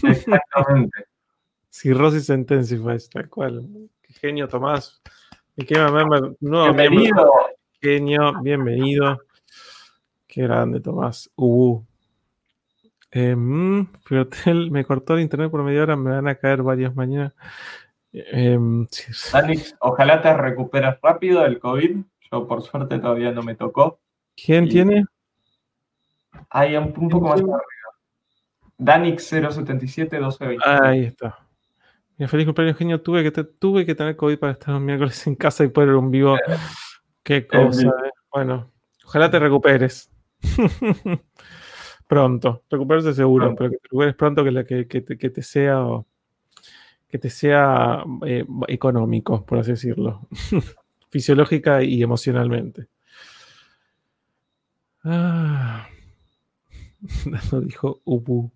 [0.03, 1.07] Exactamente.
[1.83, 3.67] Cirrosis intensify, tal cual.
[4.03, 5.01] Qué genio, Tomás.
[5.55, 6.05] Y qué mamá,
[6.39, 7.31] no, Bienvenido.
[7.81, 9.19] genio, bienvenido.
[10.27, 11.31] Qué grande, Tomás.
[11.35, 11.81] Uh.
[13.09, 16.95] Eh, mm, Fiotel, me cortó el internet por media hora, me van a caer varias
[16.95, 17.33] mañanas.
[18.11, 18.55] Eh.
[19.31, 21.97] Danix, ojalá te recuperes rápido del COVID.
[22.31, 23.99] Yo por suerte todavía no me tocó.
[24.35, 25.05] ¿Quién Y- tiene?
[26.51, 27.59] Ahí un, un poco más arriba.
[28.77, 30.63] Danix 077 1220.
[30.87, 31.39] Ahí está.
[32.17, 33.01] Mira, feliz cumpleaños, genio.
[33.01, 35.89] Tuve que, te- tuve que tener COVID para estar un miércoles en casa y poder
[35.89, 36.35] ver un vivo.
[37.23, 37.87] Qué cosa.
[37.87, 38.11] eh.
[38.31, 38.71] Bueno,
[39.05, 40.11] ojalá te recuperes.
[42.07, 42.63] pronto.
[42.69, 43.57] Recuperarse seguro, Pronto.
[43.59, 45.83] pero que te recuperes pronto que, la- que, que te, que te sea
[47.07, 50.27] que te sea eh, económico, por así decirlo.
[51.11, 52.87] Fisiológica y emocionalmente.
[55.03, 55.87] Ah.
[57.25, 58.51] Dano dijo Ubu.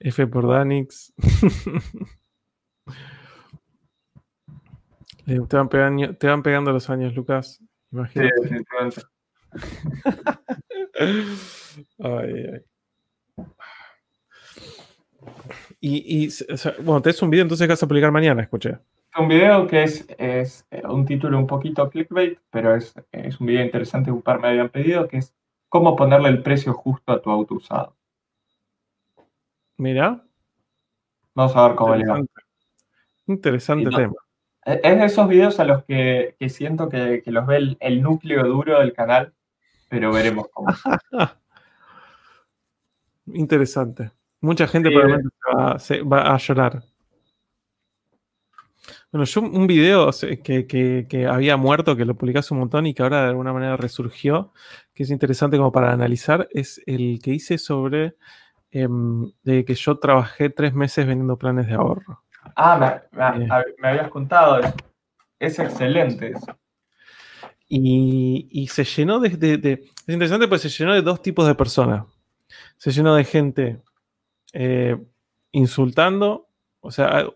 [0.00, 1.12] F por Danix.
[2.84, 2.90] Eh,
[5.26, 7.56] te, van pegando, te van pegando los años, Lucas.
[7.58, 8.34] Sí, Imagínate.
[8.42, 9.02] definitivamente.
[11.98, 12.62] Ay, ay.
[15.80, 18.78] Y, y, o sea, bueno, tenés un video entonces que vas a publicar mañana, escuché.
[19.18, 23.46] Un video que es, es eh, un título un poquito clickbait, pero es, es un
[23.46, 25.34] video interesante que un par me habían pedido, que es
[25.68, 27.96] cómo ponerle el precio justo a tu auto usado.
[29.76, 30.24] Mira,
[31.34, 32.18] Vamos a ver cómo le va.
[32.18, 32.42] interesante,
[33.26, 34.14] interesante no- tema.
[34.66, 37.76] Eh, Es de esos videos a los que, que siento que, que los ve el,
[37.80, 39.34] el núcleo duro del canal,
[39.88, 40.68] pero veremos cómo.
[43.26, 44.10] Interesante.
[44.40, 46.82] Mucha gente Sí, probablemente se va, se va a llorar.
[49.12, 50.10] Bueno, yo un video
[50.42, 53.52] que, que- había muerto, que lo publiqué hace un montón y que ahora de alguna
[53.52, 54.52] manera resurgió,
[54.94, 58.16] que es interesante como para analizar, es el que hice sobre
[58.72, 62.24] em, de que yo trabajé tres meses vendiendo planes de ahorro.
[62.56, 62.76] Ah,
[63.12, 63.48] me, me- Eh.
[63.78, 64.74] me habías contado eso.
[65.38, 66.56] es excelente eso.
[67.68, 69.28] Y, se llenó de,
[70.06, 72.04] Es interesante porque se llenó de dos tipos de personas.
[72.76, 73.80] Se llenó de gente
[74.52, 74.96] eh,
[75.52, 76.48] insultando.
[76.80, 77.26] O sea,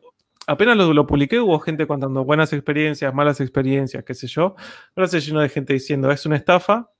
[0.47, 4.57] apenas lo, lo, publiqué, hubo gente contando buenas experiencias, malas experiencias, qué sé yo.
[4.95, 6.91] Ahora se llenó de gente diciendo es una estafa.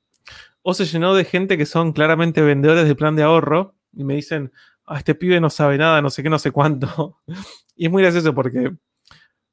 [0.63, 4.15] O se llenó de gente que son claramente vendedores de plan de ahorro y me
[4.15, 4.51] dicen,
[4.87, 7.21] ah, este pibe no sabe nada, no sé qué, no sé cuánto.
[7.77, 8.73] y es muy gracioso porque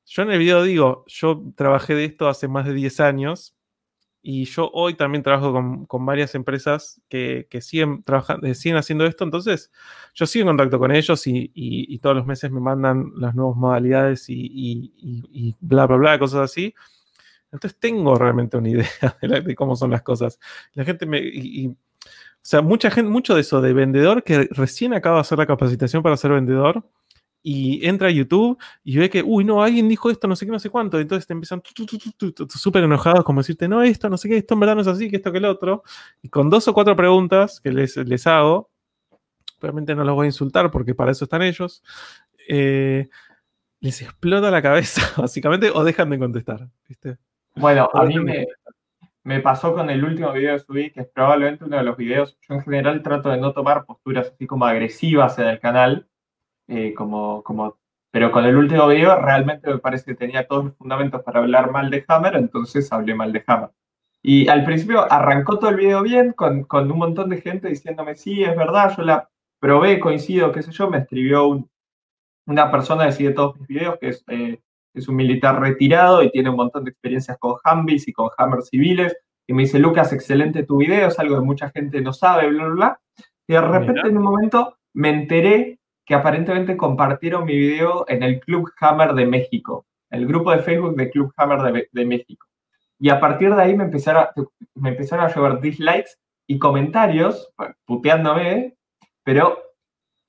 [0.05, 3.55] yo en el video digo, yo trabajé de esto hace más de 10 años
[4.26, 9.26] y yo hoy también trabajo con, varias empresas que, siguen, trabajando, eh, siguen haciendo esto,
[9.26, 9.69] entonces
[10.14, 14.26] yo sigo en contacto con ellos y, todos los meses me mandan las nuevas modalidades
[14.30, 16.73] y, bla, bla, bla, cosas así.
[17.51, 18.89] Entonces tengo realmente una idea
[19.22, 20.39] de, cómo son las cosas.
[20.73, 21.19] La gente me...
[22.44, 25.48] o sea, mucha gente, mucho de eso de vendedor que recién acaba de hacer la
[25.48, 26.84] capacitación para ser vendedor,
[27.45, 30.52] y entra a YouTube y ve que, uy, no, alguien dijo esto, no sé qué,
[30.52, 30.98] no sé cuánto.
[30.99, 31.61] entonces te empiezan
[32.49, 35.10] súper enojados, como decirte, no, esto, no sé qué, esto en verdad no es así,
[35.10, 35.84] que esto, que el otro.
[36.22, 38.72] Y con dos o cuatro preguntas que les, les hago,
[39.60, 41.84] realmente no los voy a insultar porque para eso están ellos,
[42.48, 43.10] eh,
[43.82, 46.70] les explota la cabeza, básicamente, o dejan de contestar.
[46.88, 47.18] ¿viste?
[47.56, 48.48] Bueno, a mí me,
[49.24, 52.38] me pasó con el último video que subí, que es probablemente uno de los videos.
[52.41, 56.08] Yo en general trato de no tomar posturas así como agresivas en el canal
[56.68, 57.78] eh, como, como,
[58.12, 61.72] pero con el último video realmente me parece que tenía todos los fundamentos para hablar
[61.72, 63.72] mal de Hammer, entonces hablé mal de Hammer.
[64.22, 68.16] Y al principio arrancó todo el video bien, con, con un montón de gente diciéndome,
[68.16, 69.30] sí, es verdad, yo la
[69.60, 71.68] probé, coincido, qué sé yo, me escribió
[72.45, 74.62] una persona que sigue todos mis videos, que es, eh,
[74.94, 78.61] es un militar retirado y tiene un montón de experiencias con Humvees y con Hammer
[78.61, 79.15] civiles,
[79.48, 82.65] y me dice, Lucas, excelente tu video, es algo que mucha gente no sabe, bla,
[82.65, 82.99] bla, bla.
[83.48, 88.40] Y de repente en un momento me enteré que aparentemente compartieron mi video en el
[88.40, 92.48] Club Hammer de México, el grupo de Facebook de Club Hammer de, México.
[92.99, 94.34] Y a partir de ahí me empezaron, a,
[94.76, 96.11] me empezaron a llevar dislikes
[96.48, 97.52] y comentarios,
[97.86, 98.76] puteándome,
[99.24, 99.61] pero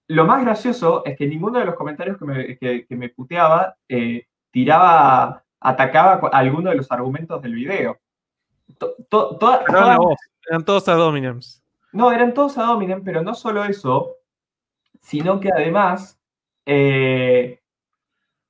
[0.08, 4.26] lo más gracioso es que ninguno de los comentarios que me, que, me puteaba eh,
[4.54, 7.98] tiraba, atacaba alguno de los argumentos del video.
[10.48, 10.94] eran todos a
[11.92, 14.14] No, eran todos a pero no solo eso,
[15.00, 16.20] sino que además,
[16.64, 17.60] eh,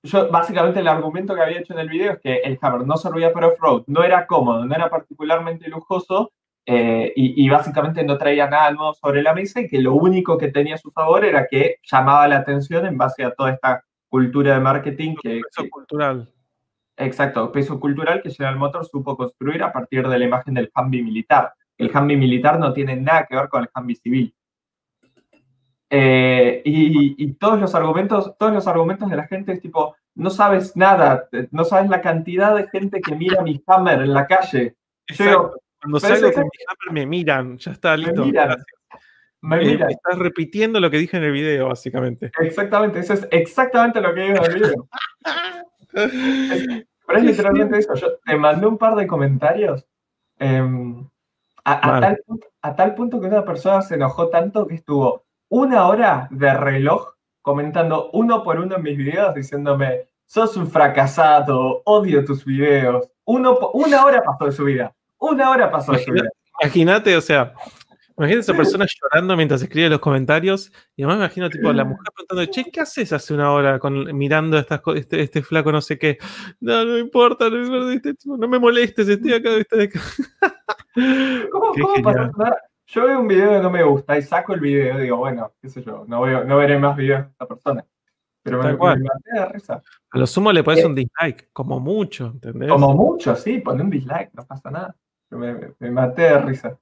[0.02, 2.98] yo básicamente el argumento que había hecho en el video es que el Hammer no
[2.98, 6.32] servía para off-road, no era cómodo, no era particularmente lujoso
[6.66, 10.48] eh, y, básicamente no traía nada nuevo sobre la mesa y que lo único que
[10.48, 13.84] tenía a su favor era que llamaba la atención en base a toda esta
[14.14, 15.40] cultura de marketing que...
[15.40, 16.32] Peso cultural.
[16.96, 21.02] Exacto, peso cultural que General Motors supo construir a partir de la imagen del Humvee
[21.02, 21.52] militar.
[21.76, 24.32] El Humvee militar no tiene nada que ver con el Humvee civil.
[25.90, 30.76] Eh, y, todos los argumentos, todos los argumentos de la gente es tipo, no sabes
[30.76, 34.76] nada, no sabes la cantidad de gente que mira mi hammer en la calle.
[35.80, 38.24] Cuando salgo con mi hammer me miran, ya está listo.
[38.24, 38.30] Me
[39.52, 42.30] eh, estás repitiendo lo que dije en el video, básicamente.
[42.40, 44.88] Exactamente, eso es exactamente lo que digo en el video.
[47.06, 47.94] pero es literalmente eso.
[47.94, 49.86] Yo te mandé un par de comentarios.
[50.38, 51.06] Em,
[51.64, 52.20] a, tal,
[52.62, 57.14] a tal punto que una persona se enojó tanto que estuvo una hora de reloj
[57.40, 63.10] comentando uno por uno en mis videos diciéndome, sos un fracasado, odio tus videos.
[63.24, 64.94] Uno, una hora pasó de su vida.
[65.18, 66.28] Una hora pasó de su vida.
[66.60, 67.54] Imagínate, o sea,
[68.16, 70.72] imagínate esa persona llorando mientras escribe los comentarios.
[70.96, 74.16] Y además me imagino, tipo, la mujer preguntando, che, ¿qué haces hace una hora con,
[74.16, 76.18] mirando estas, este, este flaco no sé qué?
[76.60, 79.56] No, no importa, no, este no me molestes, estoy acá.
[79.56, 80.00] Estoy acá.
[81.50, 82.12] ¿Cómo, ¿cómo
[82.86, 85.52] yo veo un video que no me gusta y saco el video y digo, bueno,
[85.60, 87.84] qué sé yo, no, veo, no veré más videos de esta persona.
[88.42, 89.82] Pero me, me, de risa.
[90.10, 92.68] A lo sumo le pones eh, un dislike, como mucho, ¿entendés?
[92.68, 94.94] Como mucho, sí, pone un dislike, no pasa nada.
[95.30, 96.78] Me, me maté de risa.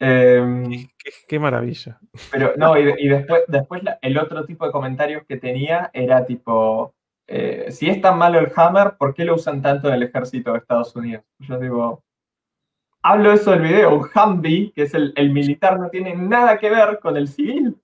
[0.00, 0.88] Em,
[1.26, 1.98] qué, maravilla.
[2.30, 6.94] Pero no, y, después, después el otro tipo de comentarios que tenía era tipo,
[7.26, 10.52] eh, si es tan malo el Hammer, ¿por qué lo usan tanto en el ejército
[10.52, 11.24] de Estados Unidos?
[11.40, 12.04] Yo digo,
[13.02, 17.00] hablo eso del video, un Humvee, que es el, militar, no tiene nada que ver
[17.00, 17.76] con el civil.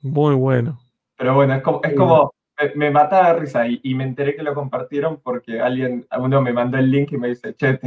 [0.00, 0.80] Muy bueno.
[1.16, 2.32] Pero bueno, es como, es como
[2.74, 6.78] me, mata de risa y, me enteré que lo compartieron porque alguien, uno me mandó
[6.78, 7.78] el link y me dice, che,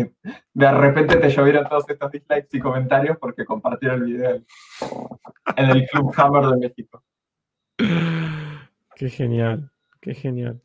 [0.54, 4.42] de repente te llovieron todos estos dislikes y comentarios porque compartieron el video
[5.56, 7.04] en el Club Hammer de México.
[8.96, 10.62] Qué genial, qué genial.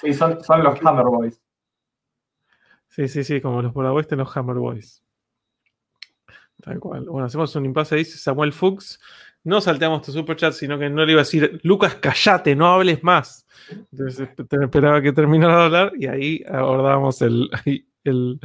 [0.00, 1.42] Sí, son, son los Hammer Boys.
[2.88, 5.04] Sí, sí, sí, como los por oeste, los Hammer Boys.
[6.62, 7.04] Tal cual.
[7.04, 9.00] Bueno, hacemos un impasse, dice Samuel Fuchs.
[9.44, 13.02] No salteamos tu superchat, sino que no le iba a decir, Lucas, callate, no hables
[13.02, 13.46] más.
[13.92, 17.48] Entonces esperaba que terminara de hablar y ahí abordábamos el,
[18.04, 18.38] el,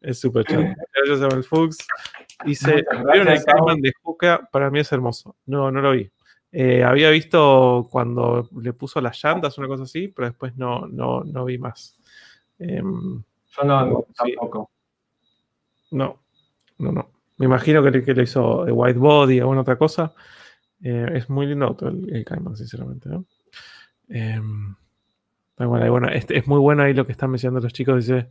[0.00, 0.76] el superchat.
[0.94, 1.86] Gracias, Samuel Fuchs.
[2.44, 4.48] Dice, ¿vieron el Cayman de Juca?
[4.50, 5.36] Para mí es hermoso.
[5.46, 6.10] No, no lo vi.
[6.52, 11.22] Eh, había visto cuando le puso las llantas, una cosa así, pero después no, no,
[11.22, 11.96] no vi más.
[12.58, 13.22] Em,
[13.56, 14.70] Yo no, tampoco.
[15.92, 16.20] No,
[16.78, 17.10] no, no.
[17.40, 20.12] Me imagino que, que le hizo White Body o alguna otra cosa.
[20.82, 23.08] Eh, es muy lindo auto el, el Cayman, sinceramente.
[23.08, 23.24] ¿no?
[24.10, 24.76] Em,
[25.56, 28.04] bueno, bueno, este, es muy bueno ahí lo que están mencionando los chicos.
[28.04, 28.28] Dice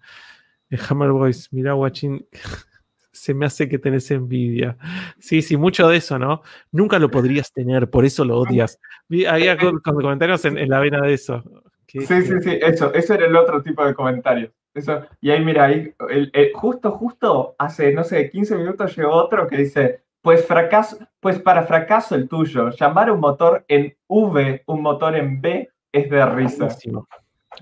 [0.89, 2.23] Hammer Boys, mira, Watching,
[3.11, 4.77] se me hace que tenés envidia.
[5.17, 6.43] Sí, sí, mucho de eso, ¿no?
[6.71, 8.79] Nunca lo podrías tener, por eso lo odias.
[9.27, 11.43] Había comentarios en, en la vena de eso.
[11.91, 14.51] Sí, sí, sí, eso, eso era el otro tipo de comentario.
[14.73, 19.11] Eso, y ahí, mira, ahí, el, el, justo, justo hace, no sé, 15 minutos llegó
[19.13, 24.63] otro que dice, pues fracaso, pues para fracaso el tuyo, llamar un motor en V,
[24.67, 26.65] un motor en B, es de risa.
[26.65, 27.07] Buenísimo.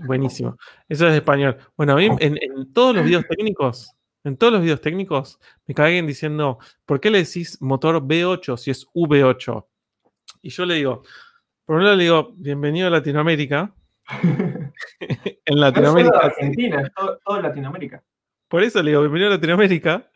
[0.05, 0.57] Buenísimo.
[0.89, 1.57] Eso es español.
[1.77, 5.73] Bueno, a mí en, en todos los videos técnicos, en todos los videos técnicos, me
[5.73, 9.65] caguen diciendo, ¿por qué le decís motor B8 si es V8?
[10.41, 11.03] Y yo le digo,
[11.65, 13.73] por un lado le digo, bienvenido a Latinoamérica.
[14.99, 16.17] en Latinoamérica.
[16.17, 18.03] No Argentina, es todo, todo Latinoamérica.
[18.47, 20.09] Por eso le digo, bienvenido a Latinoamérica.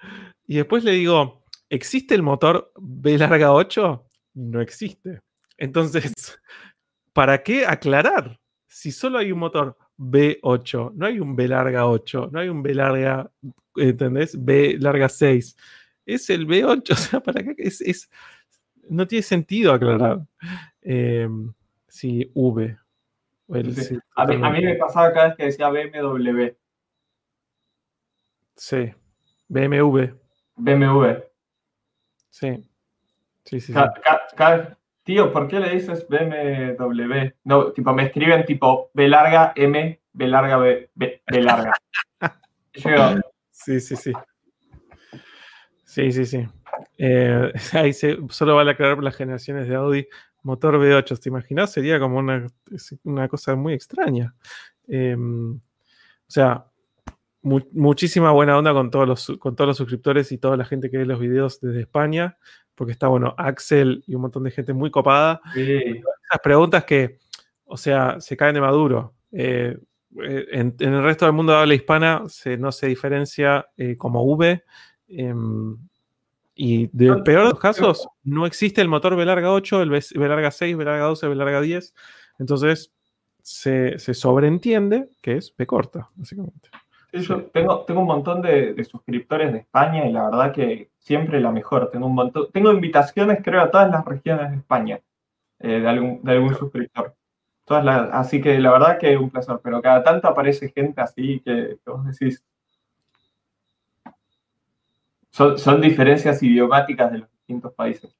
[0.48, 4.06] Y después le digo, ¿existe el motor B larga 8?
[4.36, 5.22] No existe.
[5.58, 6.14] Entonces,
[7.14, 8.40] ¿para qué aclarar?
[8.68, 12.64] Si solo hay un motor B8, no hay un B larga 8, no hay un
[12.64, 13.30] B larga,
[13.76, 14.44] ¿entendés?
[14.44, 15.56] B larga 6.
[16.06, 17.54] Es el B8, o sea, ¿para qué?
[17.58, 18.10] Es, es
[18.90, 20.26] no tiene sentido aclarar.
[20.82, 21.28] Eh,
[21.88, 22.78] sí, V.
[23.54, 23.84] El, sí.
[23.84, 26.56] Sí, a, mí, a, mí, me pasaba cada vez que decía BMW.
[28.56, 28.94] Sí,
[29.48, 30.14] BMW.
[30.56, 31.24] BMW.
[32.30, 32.68] Sí.
[33.44, 37.34] Sí, sí, cada, cada, cada, tío, ¿por qué le dices BMW?
[37.44, 41.74] No, tipo, me escriben tipo B larga M, B larga B, B, B larga.
[42.74, 43.16] Yo,
[43.50, 44.14] sí, sí, sí.
[45.86, 46.48] Sí, sí, sí.
[46.98, 50.08] Eh, ahí se, solo vale aclarar las generaciones de Audi
[50.44, 51.20] motor V8.
[51.20, 51.72] ¿Te imaginas?
[51.72, 52.48] Sería como una,
[53.04, 54.34] una cosa muy extraña.
[54.88, 56.66] Eh, o sea,
[57.42, 60.90] mu muchísima buena onda con todos, los, con todos los suscriptores y toda la gente
[60.90, 62.38] que ve los videos desde España,
[62.76, 65.42] porque está, bueno, Axel y un montón de gente muy copada.
[65.54, 65.62] Sí.
[65.62, 67.20] Esas preguntas que,
[67.66, 69.14] o sea, se caen de maduro.
[69.32, 69.78] Eh,
[70.18, 74.24] en, en, el resto del mundo de habla hispana se, no se diferencia eh, como
[74.24, 74.64] V.
[76.64, 80.00] Y de peor de los casos, no existe el motor B larga 8, el B,
[80.14, 81.96] B larga 6, B larga 12, B larga 10.
[82.38, 82.94] Entonces,
[83.42, 86.70] se, se sobreentiende que es B corta, básicamente.
[87.12, 90.92] Sí, yo tengo, tengo un montón de, de, suscriptores de España y la verdad que
[91.00, 91.90] siempre la mejor.
[91.90, 95.02] Tengo un montón, tengo invitaciones, creo, a todas las regiones de España
[95.58, 97.16] eh, de, algún, de algún suscriptor.
[97.66, 101.42] Todas las, así que la verdad que un placer, pero cada tanto aparece gente así
[101.44, 102.44] que, que vos decís.
[105.32, 108.16] Son, son diferencias idiomáticas de los distintos países.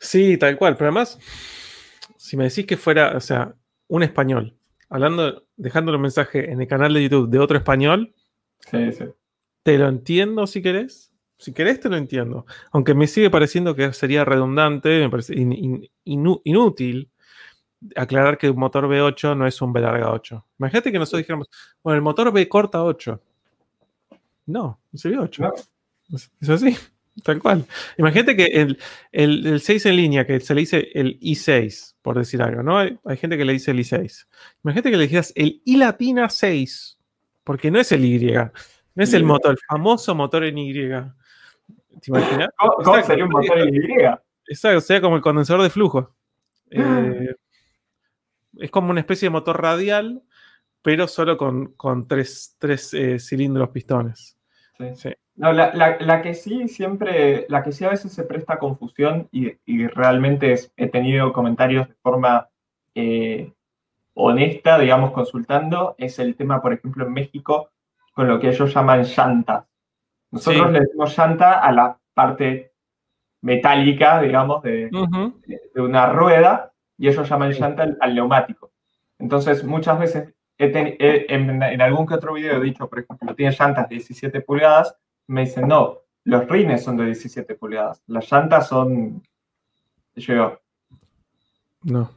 [0.00, 1.18] Sí, tal cual, pero además,
[2.16, 3.54] si me decís que fuera, o sea,
[3.88, 4.56] un español,
[4.88, 8.14] hablando, dejando el mensaje en el canal de YouTube de otro español,
[8.60, 9.04] sí, sí.
[9.62, 11.12] te lo entiendo si querés.
[11.40, 12.46] Si querés, te lo entiendo.
[12.72, 17.12] Aunque me sigue pareciendo que sería redundante, me parece in, in, in, inútil
[17.94, 20.44] aclarar que un motor V8 no es un B larga 8.
[20.58, 21.48] Imagínate que nosotros dijéramos,
[21.82, 23.20] bueno, el motor B corta 8.
[24.46, 25.38] No, es V8.
[25.38, 25.52] No.
[26.40, 26.76] Es así,
[27.24, 27.66] tal cual.
[27.96, 28.78] Imagínate que el,
[29.12, 32.78] el, el, 6 en línea, que se le dice el I6, por decir algo, ¿no?
[32.78, 34.26] Hay, hay, gente que le dice el I6.
[34.64, 36.98] Imagínate que le dijeras el I latina 6,
[37.44, 40.72] porque no es el Y, no es el motor, el famoso motor en Y.
[40.72, 42.50] ¿Te imaginas?
[42.58, 43.78] ¿Cómo, ¿Cómo sería un motor en Y?
[44.48, 46.14] Exacto, sea, como el condensador de flujo.
[46.70, 47.34] Eh,
[48.58, 50.22] es como una especie de motor radial,
[50.82, 54.36] pero solo con, con tres, tres eh, cilindros pistones.
[54.78, 54.84] Sí.
[54.96, 55.10] sí.
[55.38, 58.58] No, la, la, la, que sí siempre, la que sí a veces se presta a
[58.58, 62.48] confusión y, y realmente es, he tenido comentarios de forma
[62.96, 63.52] eh,
[64.14, 67.70] honesta, digamos, consultando, es el tema, por ejemplo, en México,
[68.12, 69.64] con lo que ellos llaman llanta.
[70.32, 70.72] Nosotros sí.
[70.72, 72.72] le decimos llanta a la parte
[73.40, 75.40] metálica, digamos, de, uh -huh.
[75.46, 78.72] de, de una rueda, y ellos llaman llanta al, al neumático.
[79.20, 83.36] Entonces, muchas veces he he, en, en, algún que otro video he dicho, por ejemplo,
[83.36, 84.96] tiene llantas de 17 pulgadas,
[85.28, 89.22] me dicen, no, los rines son de 17 pulgadas, las llantas son.
[90.16, 90.58] Yo
[91.82, 92.10] No.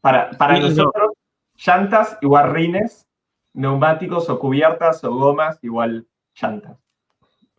[0.00, 1.12] Para, para sí, nosotros, no.
[1.56, 3.08] llantas igual rines,
[3.54, 6.06] neumáticos o cubiertas o gomas igual
[6.40, 6.78] llantas.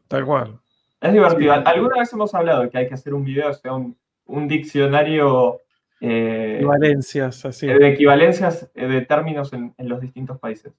[0.08, 0.60] Tal cual.
[1.00, 1.54] Es divertido.
[1.54, 5.60] Alguna vez hemos hablado de que hay que hacer un video, o sea, un, diccionario
[6.00, 7.68] eh, equivalencias, así.
[7.68, 10.74] de equivalencias de términos en, los distintos países.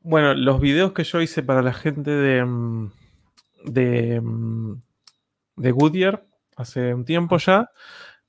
[0.00, 2.90] Bueno, los videos que yo hice para la gente de, mm,
[3.64, 4.80] de, mm,
[5.56, 6.24] de Goodyear
[6.56, 7.70] hace un tiempo ya,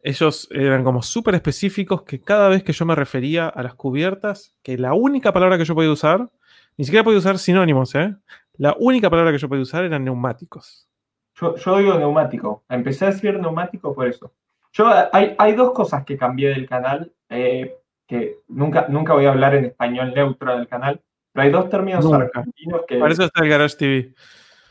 [0.02, 4.56] ellos eran como súper específicos que cada vez que yo me refería a las cubiertas,
[4.64, 6.30] que la única palabra que yo podía usar,
[6.78, 8.16] ni siquiera podía usar sinónimos, ¿eh?
[8.58, 10.88] La única palabra que yo podía usar eran neumáticos.
[11.36, 12.64] Yo, digo neumático.
[12.70, 14.34] Empecé a decir neumático por eso.
[14.74, 19.32] Yo, hay, hay dos cosas que cambié del canal, eh, que nunca, nunca voy a
[19.32, 21.02] hablar en español neutro en el canal,
[21.32, 22.98] pero hay dos términos argentinos que...
[22.98, 24.14] Por eso está el Garage TV.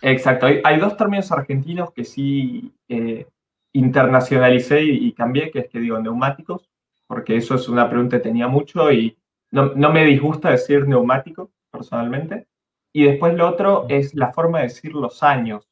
[0.01, 3.27] Exacto, hay, dos términos argentinos que sí eh,
[3.73, 6.69] internacionalicé y, cambié, que es que digo neumáticos,
[7.07, 9.17] porque eso es una pregunta que tenía mucho y
[9.51, 12.47] no, no me disgusta decir neumático personalmente.
[12.93, 15.69] Y después lo otro es la forma de decir los años.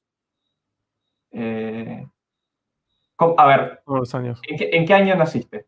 [1.32, 2.06] Eh,
[3.18, 4.40] a ver, los años.
[4.48, 5.66] ¿en qué, año naciste?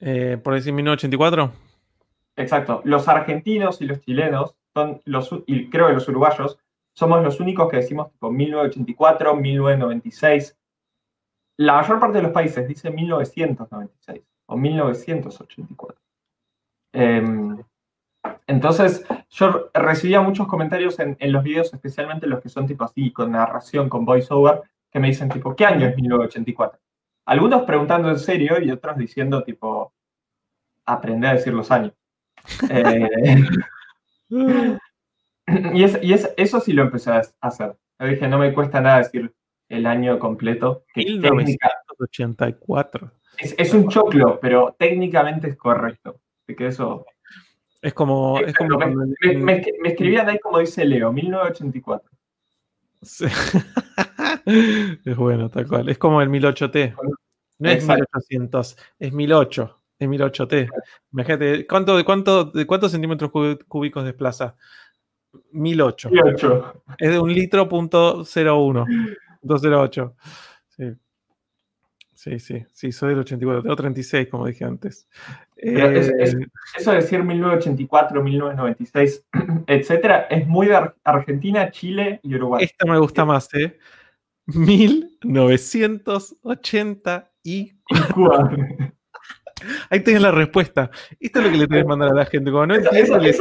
[0.00, 1.52] Eh, por decir 1984.
[2.36, 2.80] Exacto.
[2.84, 6.58] Los argentinos y los chilenos son los, y creo que los uruguayos,
[6.94, 10.58] somos los únicos que decimos tipo 1984, 1996.
[11.58, 16.00] La mayor parte de los países dice 1996 o 1984.
[18.46, 23.32] Entonces, yo recibía muchos comentarios en, los videos, especialmente los que son tipo así, con
[23.32, 26.78] narración, con voiceover, que me dicen tipo, ¿qué año es 1984?
[27.26, 29.92] Algunos preguntando en serio y otros diciendo tipo,
[30.84, 31.92] aprende a decir los años.
[32.70, 33.38] Eh,
[35.74, 37.74] y, eso sí lo empecé a hacer.
[37.98, 39.32] Yo dije, no me cuesta nada decir
[39.68, 40.84] el año completo.
[40.94, 43.10] 1984.
[43.38, 46.20] Es, es, un choclo, pero técnicamente es correcto.
[46.44, 47.06] Así que eso
[47.82, 48.36] es como.
[48.36, 52.08] me, escribían ahí como dice Leo, 1984.
[55.04, 55.88] es bueno, tal cual.
[55.88, 56.94] Es como el 1008T.
[57.58, 59.81] No es 1800, es 1008.
[60.02, 60.68] Es 1008T.
[61.12, 63.30] Imagínate, ¿cuánto, de, cuánto, ¿de cuántos centímetros
[63.68, 64.56] cúbicos desplaza?
[65.52, 66.10] 1008.
[66.10, 66.82] 1008.
[66.98, 68.84] Es de un litro punto 01.
[69.42, 70.16] 208.
[70.68, 70.92] Sí.
[72.14, 75.08] Sí, sí, sí, soy del 84, tengo 36, como dije antes.
[75.56, 76.04] Eh,
[76.78, 79.26] eso de decir 1984, 1996,
[79.66, 82.64] etcétera, es muy de Argentina, Chile y Uruguay.
[82.64, 83.76] Esta me gusta más, ¿eh?
[84.46, 87.28] 1984.
[89.90, 90.90] Ahí tienes la respuesta.
[91.18, 92.50] Esto es lo que le tienes que mandar a la gente.
[92.50, 93.38] Como no entiendes,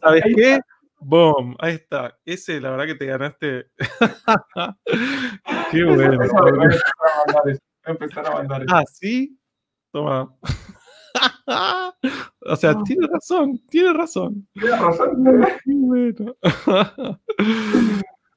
[0.00, 0.58] ¿sabes qué?
[1.00, 2.18] Boom, ahí está.
[2.24, 3.66] Ese, la verdad que te ganaste.
[5.70, 6.22] Qué bueno
[7.86, 8.64] empezar a mandar.
[8.68, 9.38] Ah, sí.
[9.92, 10.34] Toma.
[12.40, 14.48] o sea, tiene razón, tiene razón.
[14.52, 15.46] Tiene razón.
[15.66, 16.36] bueno.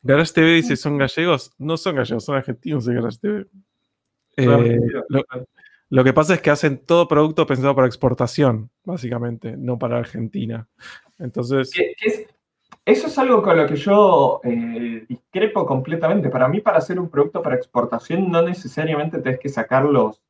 [0.04, 1.52] Garage TV dice, ¿son gallegos?
[1.58, 3.48] No son gallegos, son argentinos de Garage TV.
[4.38, 4.46] Eh,
[5.10, 5.26] lo,
[5.90, 10.68] que pasa es que hacen todo producto pensado para exportación, básicamente, no para Argentina.
[11.20, 11.72] Entonces...
[12.88, 16.30] Eso es algo con lo que yo eh, discrepo completamente.
[16.30, 20.22] Para mí, para hacer un producto para exportación, no necesariamente tenés que sacar los,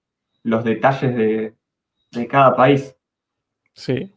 [0.42, 2.96] los detalles de, cada país.
[3.74, 4.12] Sí.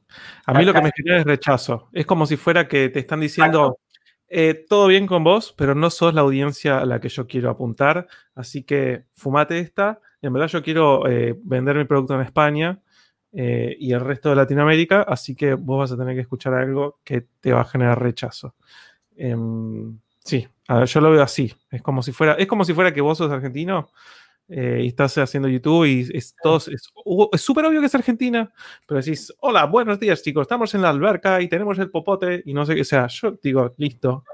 [0.46, 1.90] A mí lo que me genera es rechazo.
[1.92, 3.78] Es como si fuera que te están diciendo,
[4.26, 7.50] eh, todo bien con vos, pero no sos la audiencia a la que yo quiero
[7.50, 10.00] apuntar, así que fumate esta.
[10.22, 12.80] En verdad yo quiero eh, vender mi producto en España
[13.32, 17.00] eh, y el resto de Latinoamérica, así que vos vas a tener que escuchar algo
[17.04, 18.54] que te va a generar rechazo.
[19.16, 20.46] Em, sí,
[20.86, 21.52] yo lo veo así.
[21.70, 23.90] Es como si fuera, es como si fuera que vos sos argentino
[24.48, 26.34] eh, y estás haciendo YouTube y es
[27.32, 28.52] es súper obvio que es Argentina,
[28.84, 32.52] pero decís, hola, buenos días chicos, estamos en la alberca y tenemos el popote y
[32.52, 33.06] no sé qué sea.
[33.06, 34.24] Yo digo, listo.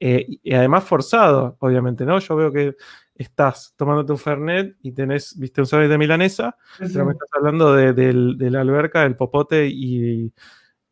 [0.00, 2.18] Eh, y además forzado, obviamente, ¿no?
[2.18, 2.76] Yo veo que
[3.14, 7.74] estás tomándote un Fernet y tenés, viste, un sándwich de milanesa, pero me estás hablando
[7.74, 8.12] de,
[8.50, 10.32] la alberca, el popote y,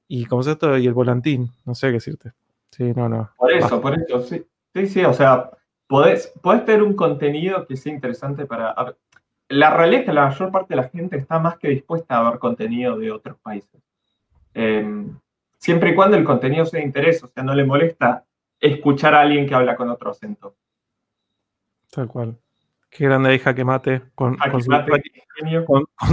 [0.08, 0.76] y, ¿cómo es esto?
[0.76, 1.50] Y el volantín.
[1.64, 2.32] No sé qué decirte.
[2.70, 3.30] Sí, no, no.
[3.36, 4.44] Por eso, por eso, sí.
[4.76, 5.50] Sí, sí, o sea,
[5.86, 6.34] podés,
[6.66, 8.74] tener un contenido que sea interesante para...
[9.48, 12.30] La realidad es que la mayor parte de la gente está más que dispuesta a
[12.30, 13.80] ver contenido de otros países.
[14.52, 15.18] Em,
[15.56, 18.25] siempre y cuando el contenido sea de interés, o sea, no le molesta
[18.60, 20.56] escuchar a alguien que habla con otro acento.
[21.90, 22.38] Tal cual.
[22.90, 24.36] Qué grande hija que mate con,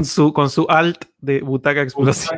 [0.03, 2.35] su, con, su, alt de butaca explosiva.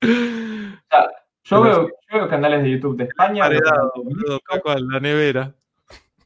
[1.44, 1.88] yo, veo,
[2.28, 3.48] canales de YouTube de España.
[3.48, 5.54] la nevera.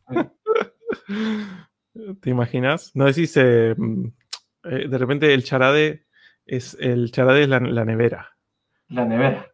[2.20, 2.92] ¿Te imaginas?
[2.94, 3.74] No decís, eh,
[4.64, 6.06] eh, de repente el charade
[6.46, 8.30] es el charade es la, nevera.
[8.88, 9.46] La nevera.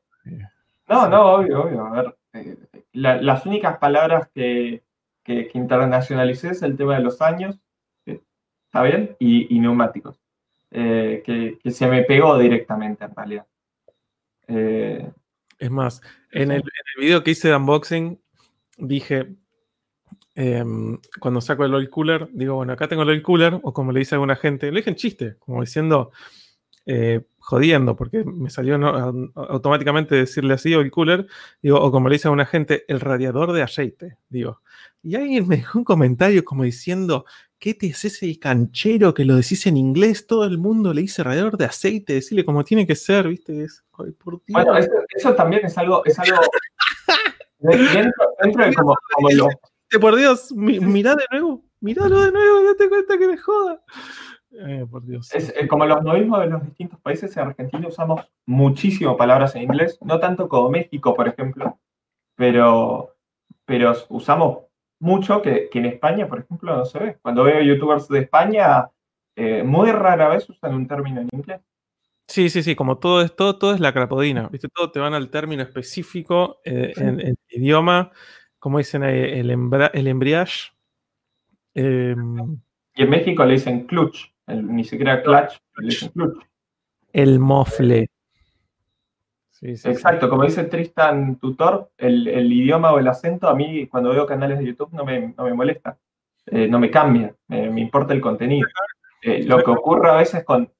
[0.89, 1.87] No, no, obvio, obvio.
[1.87, 2.57] A ver, eh,
[2.93, 4.83] las únicas palabras que,
[5.23, 7.59] que, internacionalicé es el tema de los años,
[8.05, 9.17] ¿está bien?
[9.19, 10.21] Y, neumáticos,
[10.71, 13.47] eh, que, se me pegó directamente en realidad.
[14.49, 15.11] Eh,
[15.59, 16.03] es más,
[16.33, 16.63] en el,
[16.99, 18.21] video que hice de unboxing,
[18.77, 19.35] dije,
[20.35, 23.93] em, cuando saco el oil cooler, digo, bueno, acá tengo el oil cooler, o como
[23.93, 26.11] le dice alguna gente, le dije en chiste, como diciendo,
[26.87, 28.77] eh, jodiendo, porque me salió
[29.35, 31.27] automáticamente decirle así, oil cooler,
[31.61, 34.63] digo, o como le dice a una gente, el radiador de aceite, digo.
[35.03, 37.27] Y alguien me dejó un comentario como diciendo,
[37.59, 40.27] ¿qué te es ese canchero que lo decís en inglés?
[40.27, 43.65] Todo el mundo le dice radiador de aceite, decirle como tiene que ser, ¿viste?
[43.65, 43.85] Es,
[44.49, 44.79] Bueno,
[45.15, 46.39] eso, también es algo, es algo
[47.59, 48.97] dentro, de como,
[49.37, 49.49] lo...
[50.01, 53.83] Por Dios, mirá de nuevo, miralo de nuevo, date cuenta que me joda.
[54.57, 55.35] Eh, por Dios.
[55.35, 59.63] Es, eh, como los modismos de los distintos países, en Argentina usamos muchísimo palabras en
[59.63, 61.79] inglés, no tanto como México, por ejemplo,
[62.37, 63.17] pero,
[63.65, 64.59] pero usamos
[65.01, 67.19] mucho que, en España, por ejemplo, no se ve.
[67.21, 68.89] Cuando veo youtubers de España,
[69.35, 71.61] eh, muy rara vez usan un término en inglés.
[72.29, 74.69] Sí, sí, sí, como todo es, todo, es la crapodina, ¿viste?
[74.69, 78.13] Todo te van al término específico en, el idioma,
[78.59, 80.71] como dicen ahí, el, el embriage.
[81.75, 82.57] Em,
[82.95, 85.59] y en México le dicen clutch ni siquiera clutch,
[87.13, 88.09] El mofle.
[89.61, 94.59] Exacto, como dice Tristan Tutor, el, idioma o el acento a mí cuando veo canales
[94.59, 95.97] de YouTube no me, molesta,
[96.47, 98.69] eh, no me cambia, me importa el contenido.
[99.27, 100.71] Eh, lo que ocurre a veces con,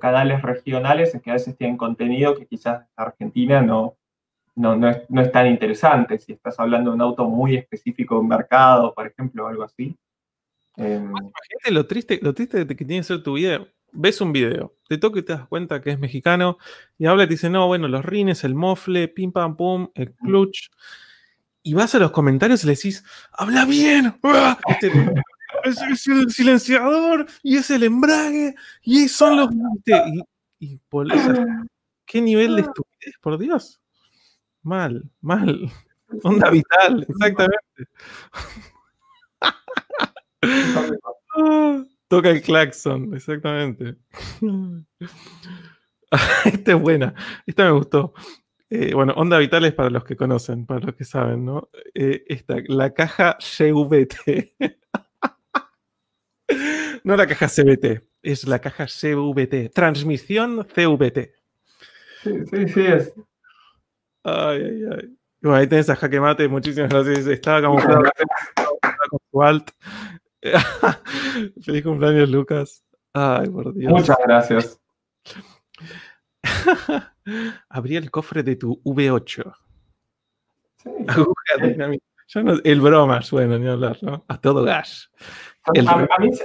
[0.00, 3.96] canales regionales es que a veces tienen contenido que quizás Argentina no,
[4.56, 6.18] no, es, tan interesante.
[6.18, 9.62] Si estás hablando de un auto muy específico de un mercado, por ejemplo, o algo
[9.62, 9.96] así,
[10.76, 13.68] Em, imagínate lo triste, lo triste que tiene que ser tu video.
[13.92, 16.58] Ves un video, te toca y te das cuenta que es mexicano
[16.98, 20.12] y habla y te dice, no, bueno, los rines, el mofle, pim pam pum, el
[20.12, 20.68] clutch.
[21.62, 24.14] Y vas a los comentarios y le decís, habla bien,
[24.68, 24.92] este,
[25.64, 29.50] es, el silenciador y es el embrague y son los...
[30.58, 31.08] Y, y por
[32.06, 33.80] ¿Qué nivel de estupidez, por Dios?
[34.62, 35.70] Mal, mal.
[36.22, 37.88] Onda vital, exactamente.
[42.08, 43.96] Toca el claxon, exactamente.
[46.44, 47.14] Esta es buena,
[47.46, 48.14] esta me gustó.
[48.70, 51.68] Eh, bueno, onda vital es para los que conocen, para los que saben, ¿no?
[51.94, 54.54] Eh, esta, la caja CVT.
[57.04, 59.70] no la caja CVT, es la caja CVT.
[59.74, 61.34] Transmisión CVT.
[62.22, 63.14] Sí, sí, sí es.
[64.24, 65.16] Ay, ay, ay.
[65.40, 67.26] Bueno, ahí tenés a Jaque Mate, muchísimas gracias.
[67.26, 68.02] Estaba camuflado
[69.10, 69.70] con su alt.
[71.62, 72.84] Feliz cumpleaños, Lucas.
[73.12, 73.92] Ay, por Dios.
[73.92, 74.80] Muchas gracias.
[77.68, 79.54] Abrí el cofre de tu V8.
[80.76, 80.90] Sí.
[82.64, 84.24] el broma suena, ni hablar, ¿no?
[84.28, 85.10] A todo gas.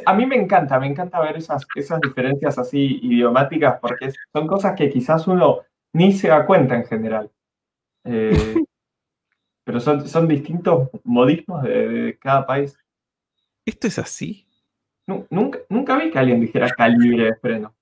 [0.05, 4.75] A, mí, me encanta, me encanta ver esas, esas diferencias así idiomáticas porque son cosas
[4.75, 5.59] que quizás uno
[5.93, 7.31] ni se da cuenta en general.
[8.03, 8.55] Eh,
[9.63, 12.75] pero son, son distintos modismos de cada país.
[13.65, 14.47] ¿Esto es así?
[15.29, 17.75] nunca, nunca vi que alguien dijera calibre de freno.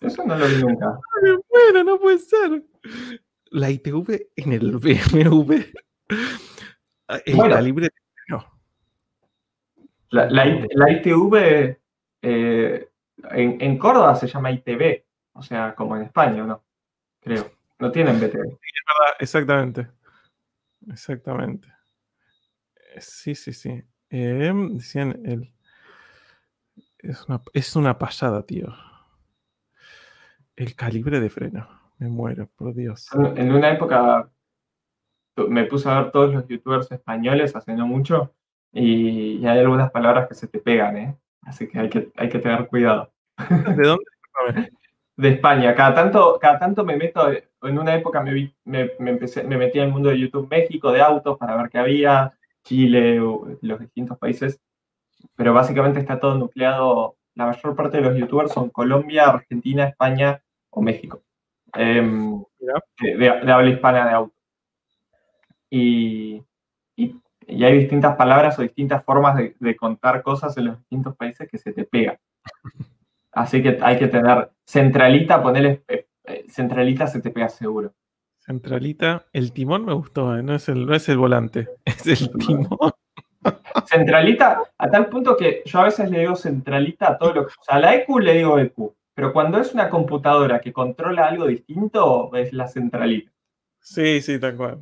[0.00, 0.98] Eso no lo vi nunca.
[1.48, 2.62] Bueno, no puede ser.
[3.46, 5.52] La ITV en el BMW.
[7.24, 8.54] El calibre de freno.
[10.10, 11.78] La, ITV
[12.22, 12.88] eh,
[13.30, 16.62] en, Córdoba se llama ITV, o sea, como en España, ¿no?
[17.20, 17.50] Creo.
[17.78, 18.30] No tienen BTV.
[18.30, 19.88] Sí, es verdad, exactamente.
[20.90, 21.68] Exactamente.
[22.98, 23.82] Sí, sí, sí.
[24.10, 25.52] Em, decían el.
[26.98, 28.74] Es una, es una pasada, tío.
[30.56, 31.68] El calibre de freno.
[31.98, 33.08] Me muero, por Dios.
[33.36, 34.30] En una época
[35.36, 38.34] me puse a ver todos los youtubers españoles hace no mucho
[38.72, 41.16] y, hay algunas palabras que se te pegan, ¿eh?
[41.42, 43.12] Así que hay que, hay que tener cuidado.
[43.48, 44.04] ¿De dónde?
[45.16, 45.74] de España.
[45.74, 49.86] Cada tanto, cada tanto me meto, en una época me, me, empecé, me metí en
[49.86, 52.32] el mundo de YouTube México, de autos, para ver qué había.
[52.64, 54.60] Chile o los distintos países,
[55.36, 60.42] pero básicamente está todo nucleado, la mayor parte de los youtubers son Colombia, Argentina, España
[60.70, 61.22] o México,
[61.74, 62.42] em,
[63.00, 64.34] de, habla hispana de auto.
[65.70, 66.42] Y,
[66.96, 67.20] y,
[67.64, 71.72] hay distintas palabras o distintas formas de, contar cosas en los distintos países que se
[71.72, 72.18] te pega.
[73.32, 77.92] Así que hay que tener centralita, ponerle eh, eh, centralita se te pega seguro.
[78.44, 80.42] Centralita, el timón me gustó, ¿eh?
[80.42, 82.68] no, es el, no es el volante, es el timón.
[83.86, 87.52] Centralita, a tal punto que yo a veces le digo centralita a todo lo que.
[87.60, 91.26] O sea, a la EQ le digo EQ, pero cuando es una computadora que controla
[91.26, 93.30] algo distinto, es la centralita.
[93.80, 94.80] Sí, sí, tal cual.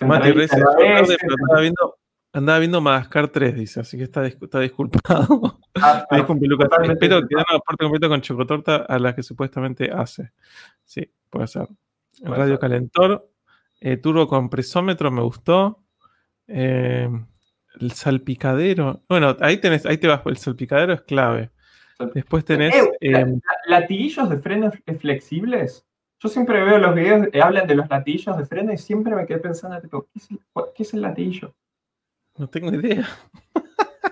[0.00, 1.96] Mati pero andaba viendo,
[2.32, 5.58] andaba viendo Madagascar 3, dice, así que está, dis- está disculpado.
[5.80, 10.32] Ah, totalmente Espero que den parte completa con chocotorta a la que supuestamente hace.
[10.84, 11.68] Sí, puede ser.
[12.22, 12.58] Radio.
[12.58, 13.28] Calentor,
[13.80, 15.82] eh, turbo con presómetro, me gustó.
[16.46, 17.08] Eh,
[17.80, 19.02] el salpicadero.
[19.08, 21.50] Bueno, ahí tenés, ahí te vas, el salpicadero es clave.
[22.14, 22.74] Después tenés.
[22.74, 25.86] Eh, eh, la- latiguillos de freno f- flexibles.
[26.20, 29.26] Yo siempre veo los videos que hablan de los latiguillos de freno y siempre me
[29.26, 30.38] quedé pensando, tipo, ¿qué es el,
[30.74, 31.54] qué es el latillo?
[32.38, 33.06] no tengo idea.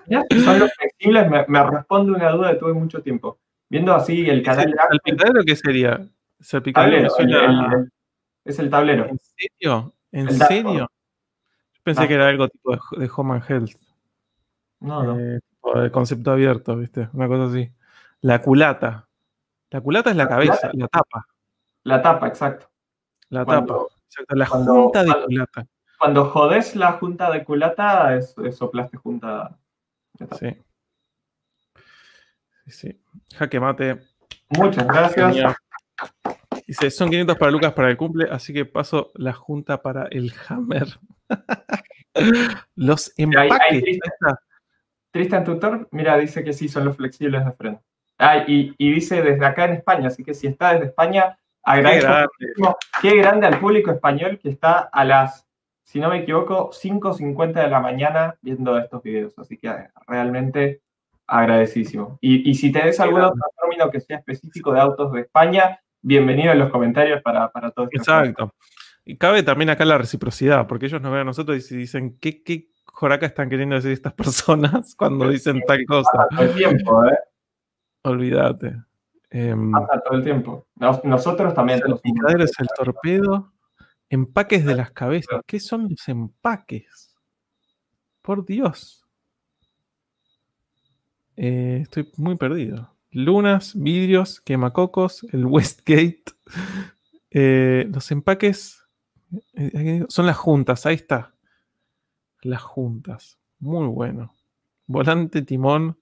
[0.06, 3.38] Mirá, son los flexibles, me, me responde una duda que tuve mucho tiempo.
[3.68, 6.06] Viendo así el canal ¿El salpicadero qué sería?
[6.40, 7.66] Salpicadero tablero, el- suena.
[7.74, 7.92] el- el-
[8.44, 9.06] es el tablero.
[9.06, 9.94] ¿En serio?
[10.12, 10.72] ¿En El serio?
[10.72, 13.70] Yo pensé que era algo tipo de, de Home and Health.
[14.80, 15.18] No, no.
[15.18, 15.40] eh,
[15.82, 17.08] de concepto abierto, ¿viste?
[17.12, 17.70] Una cosa así.
[18.22, 19.06] La culata.
[19.70, 20.78] La culata es la, La cabeza, culata.
[20.78, 21.26] la tapa.
[21.84, 22.70] La tapa, exacto.
[23.28, 23.94] La Cuando- tapa.
[24.06, 25.66] Exacto, la cuando- junta de cuando- culata.
[25.98, 29.56] Cuando jodés la junta de culata, es, es soplaste junta
[30.14, 30.36] de tapa.
[30.36, 30.56] Sí.
[32.64, 33.00] Sí, sí.
[33.36, 34.00] Jaque mate.
[34.48, 35.34] Muchas gracias.
[35.34, 35.54] Genial.
[36.66, 40.32] Dice, son 500 para Lucas para el cumple, así que paso la junta para el
[40.48, 40.86] Hammer.
[42.76, 43.82] Los empaques.
[43.82, 43.84] Tristan.
[43.86, 44.42] ahí está.
[45.10, 47.82] Tristan Tutor, mira, dice que sí, son los flexibles de freno.
[48.18, 52.06] Ah, y, y dice desde acá en España, así que si está desde España, agradezco
[52.06, 52.76] grande.
[53.00, 55.48] Qué grande al público español que está a las,
[55.84, 59.38] si no me equivoco, 5.50 de la mañana viendo estos videos.
[59.38, 60.82] Así que eh, realmente
[61.26, 62.18] agradecidísimo.
[62.20, 66.52] Y, y si tenés algún otro término que sea específico de autos de España, bienvenido
[66.52, 67.98] en los comentarios para, para todo esto.
[67.98, 68.54] Exacto.
[69.04, 72.42] Y cabe también acá la reciprocidad, porque ellos nos ven a nosotros y dicen, ¿qué,
[72.42, 76.10] qué joraca están queriendo decir estas personas cuando dicen tal cosa?
[76.12, 77.18] Pasa todo el tiempo, ¿eh?
[78.02, 78.76] Olvídate.
[79.30, 80.66] Em, Pasa todo el tiempo.
[80.76, 81.80] Nos- nosotros también.
[81.86, 83.52] el picadero es el torpedo.
[84.08, 85.40] Empaques de las cabezas.
[85.46, 87.14] ¿Qué son los empaques?
[88.22, 89.06] Por Dios.
[91.36, 92.92] Eh, estoy muy perdido.
[93.12, 96.24] Lunas, vidrios, quemacocos, el Westgate.
[97.30, 98.84] Eh, los empaques
[99.54, 101.34] eh, son las juntas, ahí está.
[102.42, 103.38] Las juntas.
[103.58, 104.32] Muy bueno.
[104.86, 105.98] Volante, timón.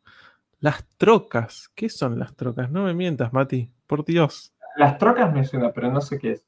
[0.60, 1.70] Las trocas.
[1.74, 2.70] ¿Qué son las trocas?
[2.70, 3.72] No me mientas, Mati.
[3.86, 4.55] Por Dios.
[4.76, 6.44] Las trocas me suena, pero no sé qué es.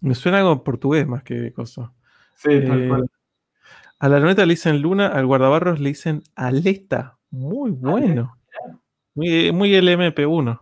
[0.00, 1.92] Me suena algo portugués más que cosa.
[2.34, 3.10] Sí, tal Eh, cual.
[3.98, 7.18] A la luneta le dicen luna, al guardabarros le dicen aleta.
[7.30, 8.38] Muy bueno.
[9.14, 10.60] Muy, muy LMP1.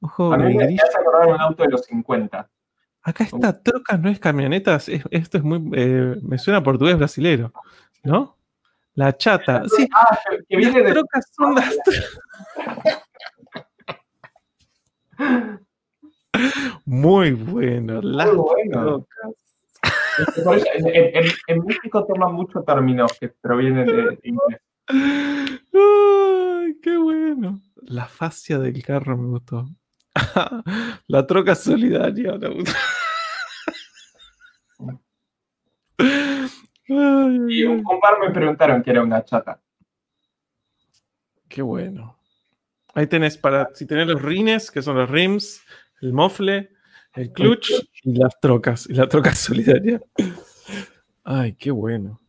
[0.00, 2.48] Ojo, A mí el me, hace acordar un auto de los 50.
[3.02, 4.88] Acá está trocas, no es camionetas.
[4.88, 5.70] es- esto es muy.
[5.74, 7.52] eh, me suena a portugués brasilero.
[8.04, 8.36] ¿No?
[8.94, 9.62] La chata.
[9.68, 10.18] Sí, Ah,
[10.48, 10.92] que, viene las de.
[10.92, 11.76] trocas son las
[16.84, 18.00] Muy bueno.
[18.02, 19.06] Las Muy bueno.
[19.06, 20.64] trocas.
[20.74, 24.60] En- en- en México toman muchos términos que provienen de inglés.
[24.88, 27.60] Ay, qué bueno.
[27.82, 29.68] La fascia del carro me gustó.
[31.06, 32.32] La troca solidaria.
[35.98, 37.84] Ay, Y un, ay.
[37.84, 39.60] un par me preguntaron que era una chata.
[41.48, 42.18] Qué bueno.
[42.94, 45.62] Ahí tenés para, si tenés los rines, que son los rims,
[46.00, 46.70] el mofle,
[47.14, 47.70] el clutch
[48.02, 50.00] y las trocas, y la troca solidaria.
[51.24, 52.20] Ay, qué bueno.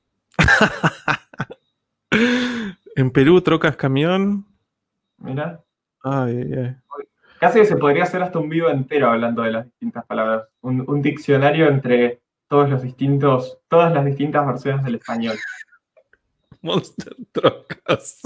[2.12, 4.46] En Perú, trocas camión.
[5.18, 5.64] Mira.
[6.04, 6.76] Ay, ay, ay.
[7.40, 10.50] Casi que se podría hacer hasta un video entero hablando de las distintas palabras.
[10.62, 15.38] Un, un diccionario entre todos los distintos, todas las distintas versiones del español.
[16.62, 18.22] Monster trocas.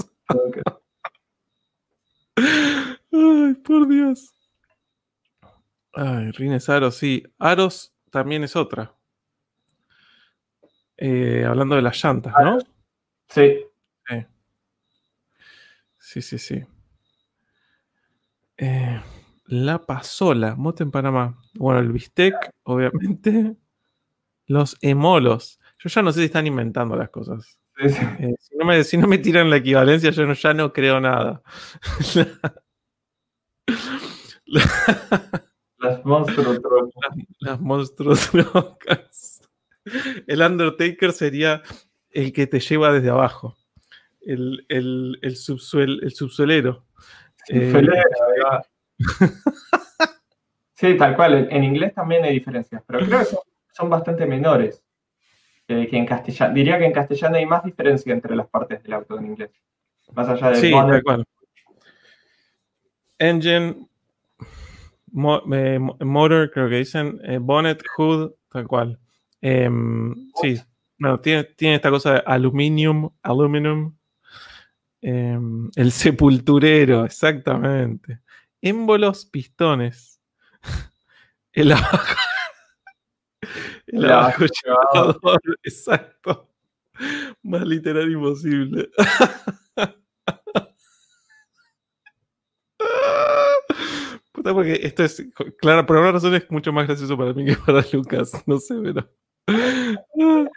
[3.12, 4.34] Ay, por Dios.
[5.92, 7.22] Ay, rines aros, sí.
[7.38, 8.92] Aros también es otra.
[10.96, 12.58] Eh, hablando de las llantas, ¿no?
[13.28, 13.64] Sí,
[16.08, 16.62] Sí, sí, sí.
[18.56, 19.00] Eh,
[19.46, 21.38] la pasola, mote en Panamá.
[21.54, 23.56] Bueno, el bistec, obviamente.
[24.46, 25.60] Los emolos.
[25.78, 27.58] Yo ya no sé si están inventando las cosas.
[27.78, 28.04] sí, sí.
[28.20, 31.00] Eh, si, no me, si no me tiran la equivalencia, yo no- ya no creo
[31.00, 31.42] nada.
[35.78, 36.94] Las monstruos trolls.
[37.40, 39.40] Las monstruos trocas.
[40.26, 41.62] El Undertaker sería
[42.10, 43.56] el que te lleva desde abajo.
[44.26, 46.84] El, el, el, subsuel- el subsuelero.
[47.48, 48.02] Eh, Felera,
[48.36, 48.66] ¿verdad?
[50.76, 51.46] Sí, tal cual.
[51.50, 53.38] En, inglés también hay diferencias, pero creo que son,
[53.72, 54.82] son bastante menores
[55.68, 56.52] que, que en castellano.
[56.52, 59.50] Diría que en castellano hay más diferencia entre las partes del auto en inglés.
[60.12, 61.24] Más allá de Sí, tal cual.
[63.18, 63.86] Engine,
[65.12, 68.98] mo- eh, mo- motor, creo que dicen, eh, bonnet, hood, tal cual.
[69.40, 70.60] Em, sí,
[70.98, 73.94] bueno, tiene, tiene, esta cosa de aluminium, aluminum.
[75.06, 78.20] Em, el sepulturero, exactamente.
[78.62, 80.18] Émbolos, pistones.
[81.52, 82.16] El abajo.
[83.86, 86.48] El abajo llevador, exacto.
[87.42, 88.88] Más literal imposible.
[94.32, 95.22] Puta, porque esto es,
[95.60, 98.32] claro, por alguna razón es mucho más gracioso para mí que para Lucas.
[98.46, 99.06] No sé, pero.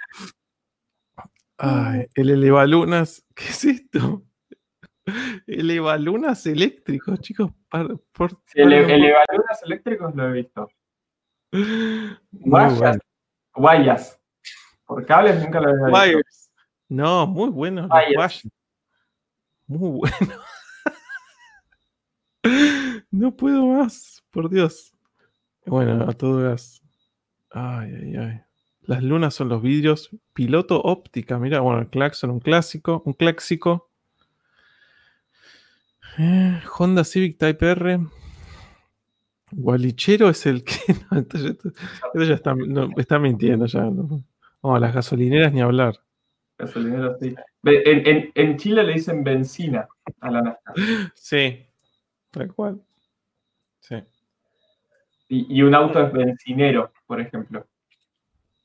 [1.58, 4.24] Ay, el elevalunas, ¿qué es esto?
[5.48, 7.52] Elevalunas eléctricos, chicos.
[8.12, 10.70] por, el, elevalunas eléctricos lo he visto.
[12.32, 12.98] Guayas.
[13.54, 14.20] Guayas.
[14.86, 16.52] Por cables nunca lo había visto.
[16.90, 17.90] No, muy bueno.
[19.68, 20.42] Muy bueno.
[23.12, 24.94] no puedo más, por Dios.
[25.66, 26.82] Bueno, a todo gas.
[27.52, 28.42] Ay, ay, ay.
[28.82, 30.10] Las lunas son los vidrios.
[30.34, 33.92] Piloto óptica, mira, bueno, el claxon, un clásico, un clásico.
[36.18, 38.00] Eh, Honda Civic Type R.
[39.52, 40.76] Gualichero es el que.
[41.12, 41.72] esto,
[42.14, 42.56] ya está,
[42.98, 43.84] está, mintiendo ya.
[43.84, 44.24] No.
[44.80, 45.96] Las gasolineras ni hablar.
[46.58, 47.36] Gasolineras, sí.
[47.64, 49.88] En, en, Chile le dicen benzina
[50.20, 50.74] a la nafta.
[51.14, 51.66] Sí,
[52.32, 52.82] tal cual.
[53.80, 53.96] Sí.
[55.30, 57.66] Y, y un auto es bencinero, por ejemplo.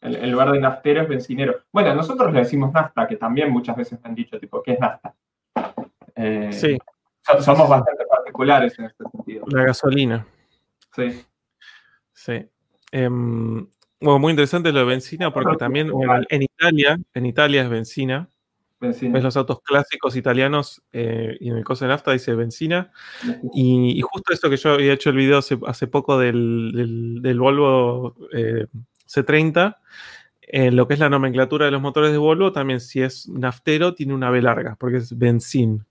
[0.01, 1.61] En, lugar de naftero es bencinero.
[1.71, 4.81] Bueno, nosotros le decimos nafta, que también muchas veces me han dicho, tipo, ¿qué es
[4.81, 5.15] nafta?
[6.17, 6.77] Eh, sí.
[7.41, 9.45] Somos bastante particulares en este sentido.
[9.49, 10.27] La gasolina.
[10.95, 11.25] Sí.
[12.13, 12.47] Sí.
[12.91, 13.67] Em,
[14.01, 15.91] bueno, muy interesante lo de benzina, porque también
[16.29, 18.29] en Italia, en Italia es benzina.
[18.81, 19.13] Benzina.
[19.15, 22.91] Ves los autos clásicos italianos eh, y en el coso de nafta dice benzina.
[23.55, 28.67] Y, justo esto que yo había hecho el video hace, poco del, del, Volvo eh,
[29.07, 29.77] C30,
[30.43, 33.95] en lo que es la nomenclatura de los motores de Volvo, también si es naftero
[33.95, 35.87] tiene una B larga, porque es benzín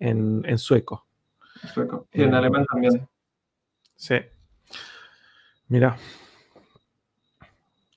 [0.00, 1.06] en, sueco.
[1.72, 2.08] Sueco.
[2.12, 3.08] Y en, alemán también.
[3.96, 4.16] Sí.
[5.68, 5.96] Mira.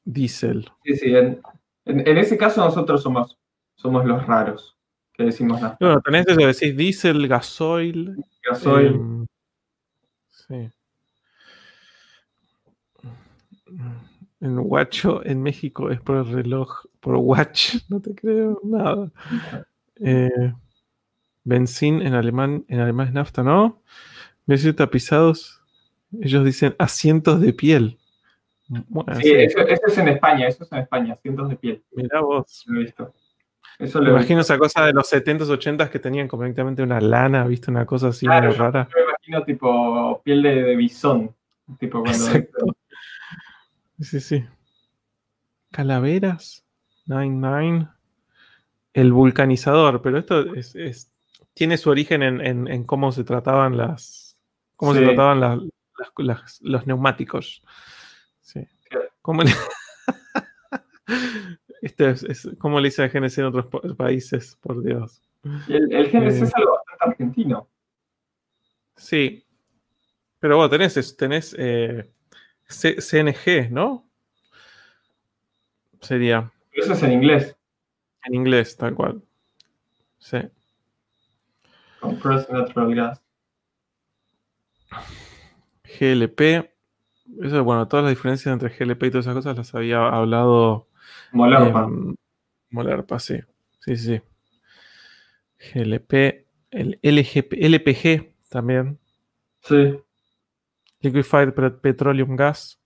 [0.06, 0.70] Diesel.
[0.84, 1.16] Sí, sí.
[1.16, 1.42] En,
[1.86, 3.38] ese caso nosotros somos,
[3.76, 4.78] somos los raros
[5.14, 5.92] que decimos naftero.
[5.92, 8.16] Bueno, tenés eso, decís diésel, gasoil.
[8.44, 8.94] Gasoil.
[8.96, 9.28] Em,
[10.30, 10.70] sí.
[14.42, 19.10] En Watcho, en México, es por el reloj, por Watch, no te creo, nada.
[19.96, 20.54] Eh,
[21.44, 23.82] benzín en alemán, en alemán es nafta, ¿no?
[24.46, 25.62] Benzín tapizados,
[26.22, 27.98] ellos dicen asientos de piel.
[29.22, 31.84] sí, Eso, es en España, eso es en España, asientos de piel.
[31.92, 32.64] Mira vos.
[32.68, 33.14] Lo he visto.
[33.80, 37.72] Eso me imagino esa cosa de los 70s, 80s que tenían completamente una lana, ¿viste?
[37.72, 38.88] Una cosa así muy rara.
[38.92, 41.36] Yo me imagino tipo piel de, de bisón.
[41.80, 42.26] Tipo cuando.
[44.00, 44.46] Sí, sí.
[45.72, 46.66] Calaveras.
[47.06, 47.88] Nine Nine.
[48.94, 51.12] El vulcanizador, pero esto es,
[51.54, 54.38] tiene su origen en, cómo se trataban las.
[54.76, 55.40] cómo se trataban
[56.18, 57.64] las, los neumáticos.
[58.42, 58.68] Sí.
[59.22, 59.52] ¿Cómo le,
[61.82, 64.58] este es, ¿Cómo le dice a GNC en otros países?
[64.62, 65.22] Por Dios.
[65.68, 67.70] el, el GNC es eh, algo bastante argentino.
[68.96, 69.46] Sí.
[70.40, 72.12] Pero bueno, tenés, tenés eh,
[72.68, 74.10] CNG, ¿no?
[76.02, 76.52] Sería.
[76.72, 77.56] Eso es en inglés.
[78.26, 79.22] En inglés, tal cual.
[80.18, 80.40] Sí.
[82.04, 83.22] Compressed Natural Gas.
[85.98, 86.70] GLP.
[87.42, 90.90] Eso, bueno, todas las diferencias entre GLP y todas esas cosas las había hablado.
[91.32, 91.88] Molarpa.
[91.90, 92.16] Eh,
[92.72, 93.40] Molarpa, sí.
[93.80, 94.22] Sí, sí.
[95.74, 96.46] GLP.
[96.72, 99.00] El LGP, LPG también.
[99.62, 99.98] Sí.
[101.00, 102.82] Liquefied Petroleum Gas.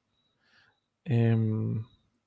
[1.05, 1.79] Em,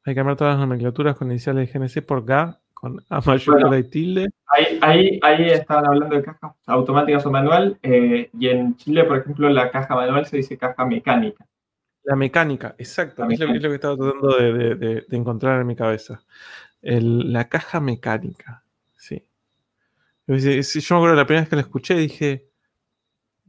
[0.05, 3.79] hay que cambiar todas las nomenclaturas con iniciales de GNC por GA, con A mayúscula
[3.79, 4.31] y tilde.
[4.47, 9.19] Ahí, ahí, ahí, estaban hablando de cajas automáticas o manual, eh, y en Chile, por
[9.19, 11.47] ejemplo, la caja manual se dice caja mecánica.
[12.05, 13.29] La mecánica, exacto.
[13.29, 16.23] Es, lo, que estaba tratando de, encontrar en mi cabeza.
[16.81, 18.65] la caja mecánica,
[18.97, 19.23] sí.
[20.27, 22.49] Yo me acuerdo la primera vez que la escuché dije,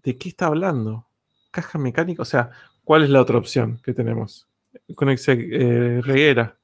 [0.03, 1.07] ¿de qué está hablando?
[1.51, 2.49] caja mecánica, o sea,
[2.83, 4.47] ¿cuál es la otra opción que tenemos?
[4.95, 6.57] Con eh, reguera,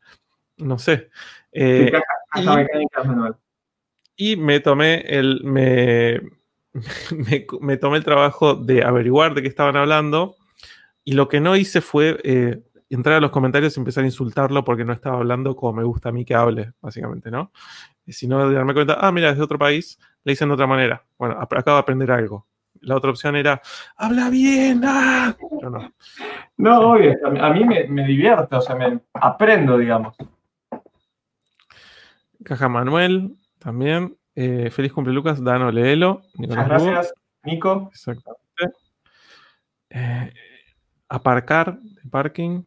[0.57, 1.10] no sé.
[1.52, 3.37] Eh, caja, mecánica manual.
[4.15, 6.21] Y me tomé el, me,
[7.61, 10.35] me, tomé el trabajo de averiguar de qué estaban hablando.
[11.03, 14.63] Y lo que no hice fue eh, entrar a los comentarios y empezar a insultarlo
[14.63, 17.51] porque no estaba hablando como me gusta a mí que hable, básicamente, ¿no?
[18.05, 20.67] Y si no, darme cuenta, ah, mira, es de otro país, le dicen de otra
[20.67, 21.05] manera.
[21.17, 22.47] Bueno, acabo de aprender algo
[22.81, 23.61] la otra opción era,
[23.95, 25.35] habla bien, ah".
[25.61, 25.91] no.
[26.57, 30.15] No, obvio, a mí me, me, divierte, o sea, me aprendo, digamos.
[32.47, 34.17] Caja Manuel, también.
[34.33, 36.21] Eh, feliz cumple Lucas, Dano Leelo.
[36.35, 37.13] Muchas gracias,
[37.43, 37.89] Nico.
[37.91, 38.77] Exactamente.
[39.89, 40.33] Eh,
[41.09, 42.63] aparcar, de parking.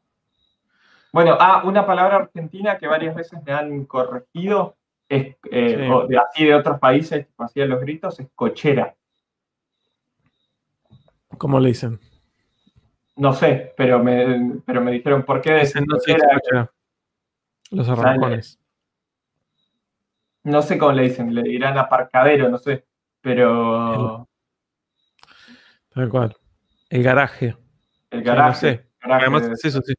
[1.14, 4.76] Bueno, ah, una palabra argentina que varias veces me han corregido,
[5.08, 8.94] es, eh, de, así de otros países, así de los gritos, es cochera.
[11.38, 11.98] ¿Cómo le dicen?
[13.16, 16.70] No sé, pero me, pero me dijeron por qué decir cochera.
[17.70, 18.60] Los arrancones.
[20.44, 22.86] No sé cómo le dicen, le dirán aparcadero, no sé,
[23.20, 24.28] pero...
[25.90, 26.36] Tal cual.
[26.88, 27.56] El garaje.
[28.10, 28.86] El garaje.
[29.02, 29.94] Además es eso, sí.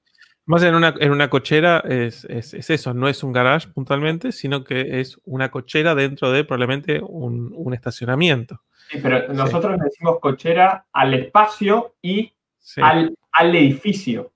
[0.46, 5.00] Más en una, en una cochera es, eso, no es un garage puntualmente, sino que
[5.00, 8.62] es una cochera dentro de probablemente un, estacionamiento.
[8.90, 12.34] Sí, pero nosotros le decimos cochera al espacio y
[12.78, 13.16] al,
[13.56, 14.34] edificio.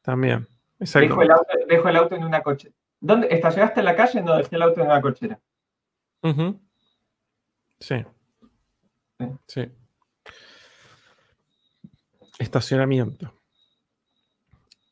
[0.00, 0.46] También,
[0.78, 1.08] exacto.
[1.08, 2.75] Dejo el, auto, dejo el auto en una cochera.
[3.06, 4.20] ¿Dónde estacionaste en la calle?
[4.20, 5.40] No, dejé el auto en una cochera.
[7.78, 8.04] sí.
[9.46, 9.72] sí.
[12.36, 13.32] Estacionamiento.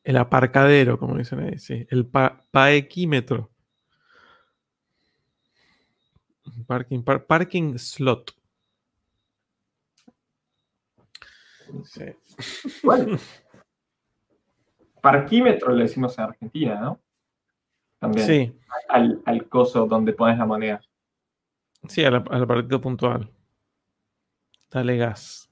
[0.01, 1.85] El aparcadero, como dicen ahí, sí.
[1.89, 3.51] El paequímetro.
[6.65, 8.33] Parking, parking slot.
[11.83, 12.05] Sí.
[12.81, 13.17] Bueno.
[15.01, 17.04] Parquímetro le decimos en Argentina, ¿no?
[17.99, 18.27] También.
[18.27, 18.59] Sí.
[18.89, 20.81] Al, al coso donde pones la moneda.
[21.87, 23.29] Sí, al, al partido puntual.
[24.71, 25.49] Dale gas.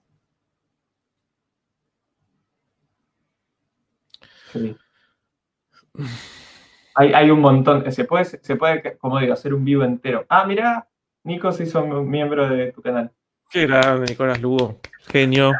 [6.96, 7.92] Hay, un montón.
[7.92, 10.26] Se puede, se puede, como digo, hacer un vivo entero.
[10.30, 10.88] Ah, mira,
[11.24, 13.12] Nico se hizo miembro de tu canal.
[13.50, 14.80] Qué grande, Nicolás Lugo.
[15.08, 15.54] Genio.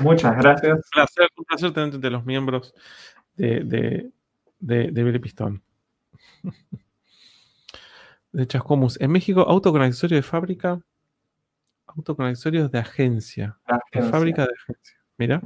[0.00, 0.78] Muchas gracias.
[1.36, 2.74] Un placer, tener entre los miembros
[3.34, 4.10] de, de,
[4.58, 5.62] de, de Billy Pistón.
[8.32, 9.00] De Chascomus.
[9.00, 10.80] En México, auto con accesorio de fábrica.
[11.86, 13.58] Auto con accesorios de agencia.
[13.92, 14.98] De fábrica de agencia.
[15.16, 15.40] Mira.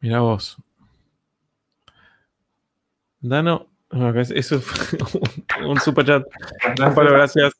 [0.00, 0.56] Mira vos.
[3.20, 4.98] Dano, eso fue
[5.66, 6.24] un, super chat.
[6.76, 7.52] gracias.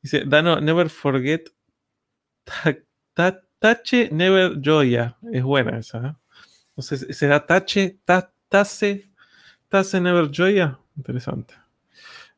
[0.00, 1.48] Dice, Dano, never forget.
[3.58, 5.16] Tache, never joya.
[5.30, 5.98] Es buena esa.
[5.98, 6.14] ¿eh?
[6.70, 7.98] Entonces, ¿será Tache,
[8.48, 9.11] Tace,
[9.72, 10.78] Tace, never joya?
[10.98, 11.54] Interesante.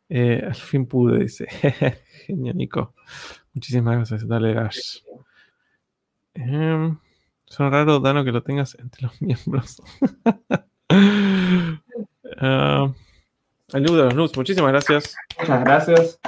[0.08, 1.48] Eh, al fin pude, dice.
[2.26, 2.94] Genial, Nico.
[3.52, 4.28] Muchísimas gracias.
[4.28, 5.00] Dale, Gash.
[6.34, 6.94] Eh,
[7.44, 9.82] son raro, Dano, que lo tengas entre los miembros.
[10.90, 10.94] uh,
[13.72, 15.16] el de los nudes, muchísimas gracias.
[15.40, 16.20] Muchas gracias.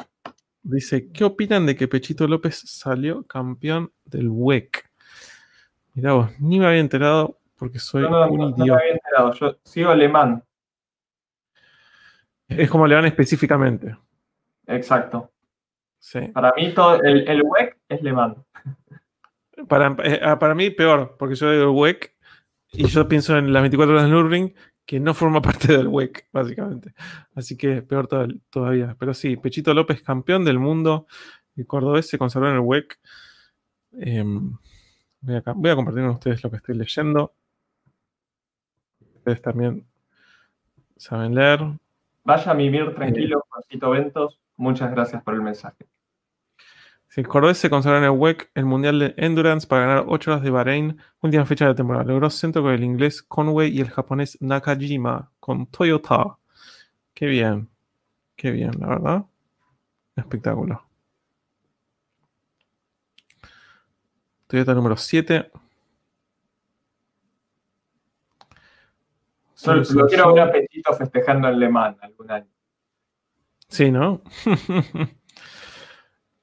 [0.64, 4.90] Dice, ¿qué opinan de que Pechito López salió campeón del WEC?
[5.94, 8.56] Mirá vos, ni me había enterado porque soy un idiota.
[8.56, 10.42] No me había enterado, yo sigo alemán.
[12.48, 13.96] Es como alemán específicamente.
[14.66, 15.32] Exacto.
[15.98, 16.20] Sí.
[16.28, 18.36] Para mí todo, el, el WEC es alemán.
[19.68, 22.14] Para, eh, ah, para mí, peor, porque yo del WEC
[22.72, 24.54] y yo pienso en las 24 horas de Nürburgring
[24.84, 26.94] que no forma parte del WEC, básicamente.
[27.34, 28.08] Así que peor
[28.50, 28.96] todavía.
[28.98, 31.06] Pero sí, Pechito López, campeón del mundo.
[31.56, 32.98] El cordobés se conservó en el WEC.
[33.92, 34.56] Em,
[35.20, 37.34] voy, a, compartir con ustedes lo que estoy leyendo.
[39.16, 39.86] Ustedes también
[40.96, 41.60] saben leer.
[42.26, 44.40] Vaya a vivir tranquilo, Juancito Ventos.
[44.56, 45.86] Muchas gracias por el mensaje.
[47.14, 50.42] El Cordés se consagró en el WEC, el Mundial de Endurance, para ganar 8 horas
[50.42, 52.04] de Bahrein, última fecha de la temporada.
[52.04, 56.36] Logró centro con el inglés Conway y el japonés Nakajima, con Toyota.
[57.14, 57.70] Qué bien,
[58.34, 59.24] qué bien, la verdad.
[60.16, 60.82] Espectáculo.
[64.48, 65.52] Toyota número 7.
[69.56, 72.46] Solo, lo quiero un apetito festejando en Le Mans algún año.
[73.68, 74.20] Sí, ¿no?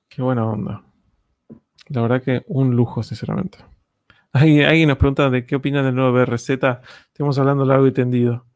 [0.09, 0.83] Qué buena onda.
[1.89, 3.59] La verdad que un lujo, sinceramente.
[4.31, 6.49] Alguien, nos pregunta de qué opinan del nuevo BRZ.
[6.49, 8.47] Estuvimos hablando largo y tendido.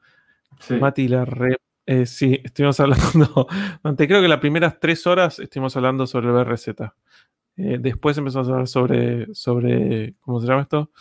[0.59, 0.73] Sí.
[0.75, 1.57] Mati la re.
[1.85, 3.47] Eh, sí, estuvimos hablando.
[3.83, 6.69] Durante creo que las primeras tres horas estuvimos hablando sobre el BRZ.
[7.57, 10.15] Eh, después empezamos a hablar sobre, sobre.
[10.21, 10.91] ¿Cómo se llama esto?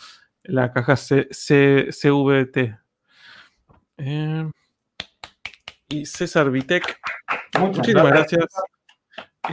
[0.43, 2.86] La caja CVT.
[3.97, 4.49] Eh,
[5.89, 6.99] y César Vitek.
[7.59, 8.45] Muchísimas gracias.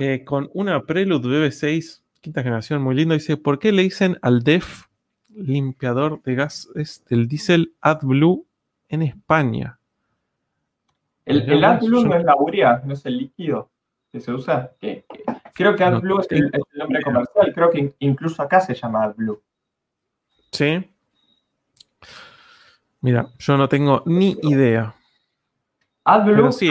[0.01, 3.15] Eh, con una Prelude BB6, quinta generación, muy lindo.
[3.15, 4.87] Dice, ¿por qué le dicen al DEF
[5.29, 8.47] limpiador de gases del diésel AdBlue
[8.89, 9.79] en España?
[11.25, 13.71] El, AdBlue no es la urea, no es el líquido
[14.13, 14.73] que se usa.
[15.55, 19.43] creo que AdBlue es, el, nombre comercial, creo que incluso acá se llama AdBlue.
[20.53, 20.94] Sí.
[23.05, 24.95] Mira, yo no tengo ni idea.
[26.05, 26.71] AdBlue, sí,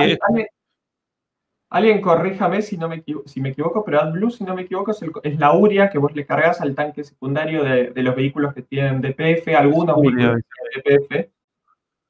[1.69, 4.91] Alguien corríjame si, no me, si me equivoco, pero AdBlue, si no me equivoco,
[5.21, 8.99] es, la URIA que vos le cargas al tanque secundario de, los vehículos que tienen
[8.99, 10.41] DPF, algunos vehículos
[10.73, 11.31] que tienen DPF.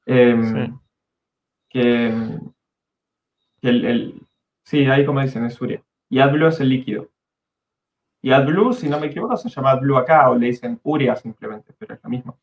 [0.06, 0.78] Em,
[1.68, 2.06] que,
[3.60, 4.22] el,
[4.62, 5.82] sí, ahí como dicen, es URIA.
[6.08, 7.10] Y AdBlue es el líquido.
[8.22, 11.74] Y AdBlue, si no me equivoco, se llama AdBlue acá o le dicen URIA simplemente,
[11.78, 12.38] pero es lo mismo.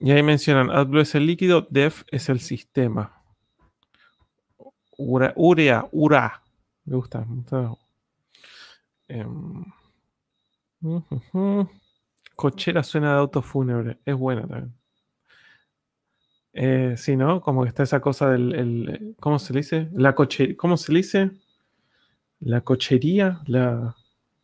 [0.00, 3.20] Y ahí mencionan, AdBlue es el líquido, DEF es el sistema.
[4.96, 6.42] Ura, urea, ura.
[6.84, 7.26] Me gusta.
[9.08, 9.64] Em,
[12.36, 13.98] cochera suena de auto fúnebre.
[14.04, 14.74] Es buena también.
[16.52, 17.40] Eh, sí, ¿no?
[17.40, 19.16] Como que está esa cosa del.
[19.20, 19.88] ¿Cómo se le dice?
[19.92, 21.30] La coche, ¿Cómo se le dice?
[22.40, 23.40] La cochería.
[23.46, 23.96] La,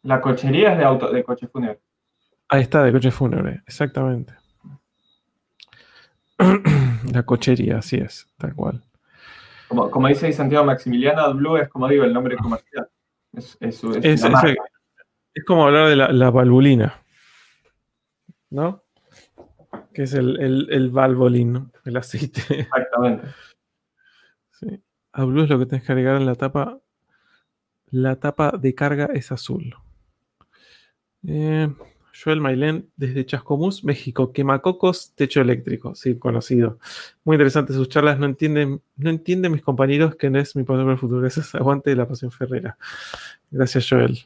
[0.03, 1.81] la cochería es de auto, de coche fúnebre.
[2.49, 4.35] Ahí está, de coche fúnebre, exactamente.
[7.13, 8.83] la cochería, así es, tal cual.
[9.69, 12.89] Como, dice Santiago Maximiliano, Blue es como digo el nombre comercial.
[13.33, 13.59] Es,
[15.47, 17.03] como hablar de la, valvulina.
[18.51, 18.85] ¿No?
[19.93, 22.43] Que es el, el, el valvolín, el aceite.
[22.61, 23.27] Exactamente.
[24.53, 24.81] Sí.
[25.13, 26.81] AdBlue es lo que tienes que agregar en la tapa.
[27.91, 29.75] La tapa de carga es azul.
[31.27, 31.73] Eh,
[32.15, 34.33] Joel Mailén desde Chascomús, México.
[34.33, 35.95] Quemacocos, techo eléctrico.
[35.95, 36.79] Sí, conocido.
[37.25, 38.19] Muy interesante sus charlas.
[38.19, 41.21] No entienden, no entienden mis compañeros que no es mi el futuro.
[41.21, 42.79] Gracias, aguante de la pasión ferrera.
[43.51, 44.19] Gracias, Joel.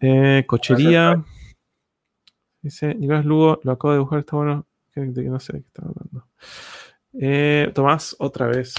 [0.00, 1.24] Eh, cochería.
[2.60, 4.66] Dice Nicolás Lugo, lo acabo de buscar, está bueno.
[4.96, 6.28] No sé de qué está hablando.
[7.14, 8.74] Eh, Tomás, otra vez.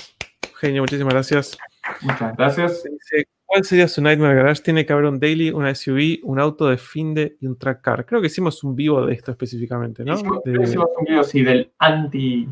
[0.60, 1.58] Genio, muchísimas gracias.
[2.02, 2.84] Muchas gracias.
[2.84, 4.64] Dice, ¿Cuál sería su Nightmare Garage?
[4.64, 8.06] Tiene que haber un daily, una SUV, un auto de finde y un track car.
[8.06, 10.14] Creo que hicimos un vivo de esto específicamente, ¿no?
[10.16, 12.50] Hicimos, un vivo, sí, del anti.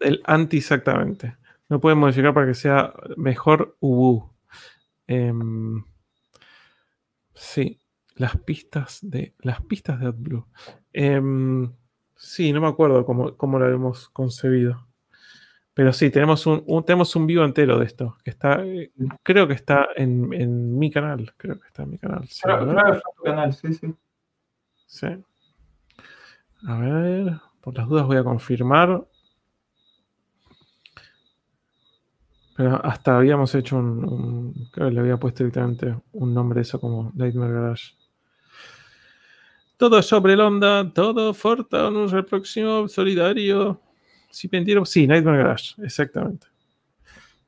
[0.00, 1.36] El anti, exactamente.
[1.68, 4.28] No pueden modificar para que sea mejor UBU.
[5.06, 5.84] Em,
[7.34, 7.80] sí,
[8.16, 10.46] las pistas de las pistas de AdBlue.
[10.92, 11.72] Em,
[12.16, 14.89] sí, no me acuerdo cómo, cómo lo hemos concebido.
[15.80, 18.62] Pero sí, tenemos un, tenemos un vivo entero de esto, que está,
[19.22, 22.28] creo que está en, mi canal, creo que está en mi canal.
[22.28, 23.94] Sí, claro, tu canal, sí, sí.
[24.86, 25.06] Sí.
[26.66, 27.32] A ver,
[27.62, 29.06] por las dudas voy a confirmar.
[32.58, 36.78] Pero hasta habíamos hecho un, creo que le había puesto directamente un nombre de eso
[36.78, 37.94] como Nightmare Garage.
[39.78, 43.80] Todo sobre el onda, todo Forta, un próximo solidario.
[44.30, 44.48] Sí,
[44.84, 46.46] Sí, Nightmare Garage, exactamente.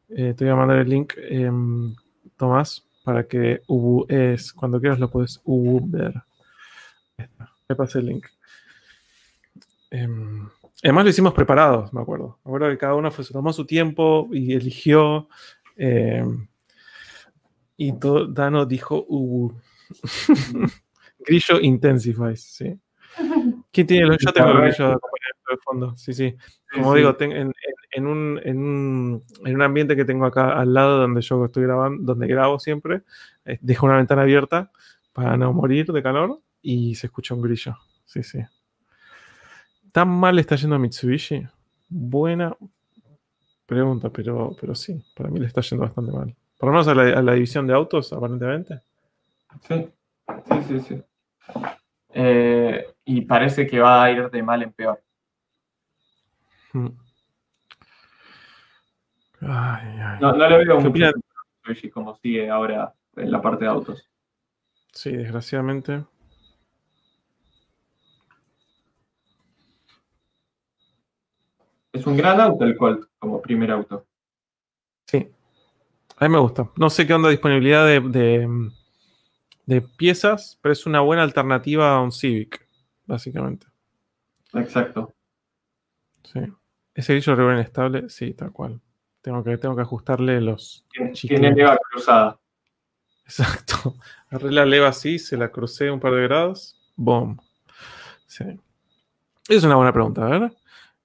[0.08, 1.94] Eh, te voy a mandar el link, em,
[2.36, 6.14] Tomás, para que Ubu es, cuando quieras lo puedes Ubu ver.
[7.68, 8.26] Me pasé el link.
[9.90, 10.48] Em,
[10.82, 12.38] además lo hicimos preparados, me acuerdo.
[12.44, 15.28] Me acuerdo que cada uno fue, se tomó su tiempo y eligió.
[15.76, 16.46] Em,
[17.76, 19.54] y todo, Dano dijo Ubu.
[21.20, 22.78] Grillo Intensifies, sí.
[23.72, 24.18] ¿Quién tiene los?
[24.18, 25.00] Yo tengo el grillo
[25.52, 26.36] de fondo, sí, sí.
[26.72, 32.26] Como digo, en, un, ambiente que tengo acá al lado donde yo estoy grabando, donde
[32.26, 33.02] grabo siempre,
[33.44, 34.70] eh, dejo una ventana abierta
[35.12, 37.76] para no morir de calor y se escucha un grillo.
[38.04, 38.40] Sí, sí.
[39.92, 41.46] ¿Tan mal está yendo a Mitsubishi?
[41.88, 42.56] Buena
[43.66, 46.34] pregunta, pero, pero sí, para mí le está yendo bastante mal.
[46.56, 48.80] Por lo menos a la, división de autos, aparentemente.
[49.66, 49.88] Sí,
[50.26, 51.02] sí, sí, sí.
[52.14, 55.02] Eh, y parece que va a ir de mal en peor.
[56.72, 56.96] No,
[60.20, 61.12] no le veo mucho
[61.92, 64.08] como sigue ahora en la parte de autos.
[64.92, 66.04] Sí, desgraciadamente.
[71.92, 74.06] Es un gran auto el Colt como primer auto.
[75.06, 75.28] Sí.
[76.16, 76.70] A mí me gusta.
[76.76, 78.70] No sé qué onda disponibilidad de,
[79.66, 82.66] de piezas, pero es una buena alternativa a un Civic,
[83.06, 83.66] básicamente.
[84.54, 85.12] Exacto.
[86.24, 86.40] Sí.
[86.94, 88.08] ¿Ese grillo re inestable?
[88.08, 88.80] Sí, tal cual.
[89.22, 90.84] Tengo que, tengo que ajustarle los.
[91.14, 92.38] Tiene leva cruzada.
[93.24, 93.96] Exacto.
[94.30, 96.78] Agarré la leva así, se la crucé un par de grados.
[96.96, 97.38] Boom.
[98.26, 98.44] Sí.
[99.48, 100.52] Es una buena pregunta, ¿verdad?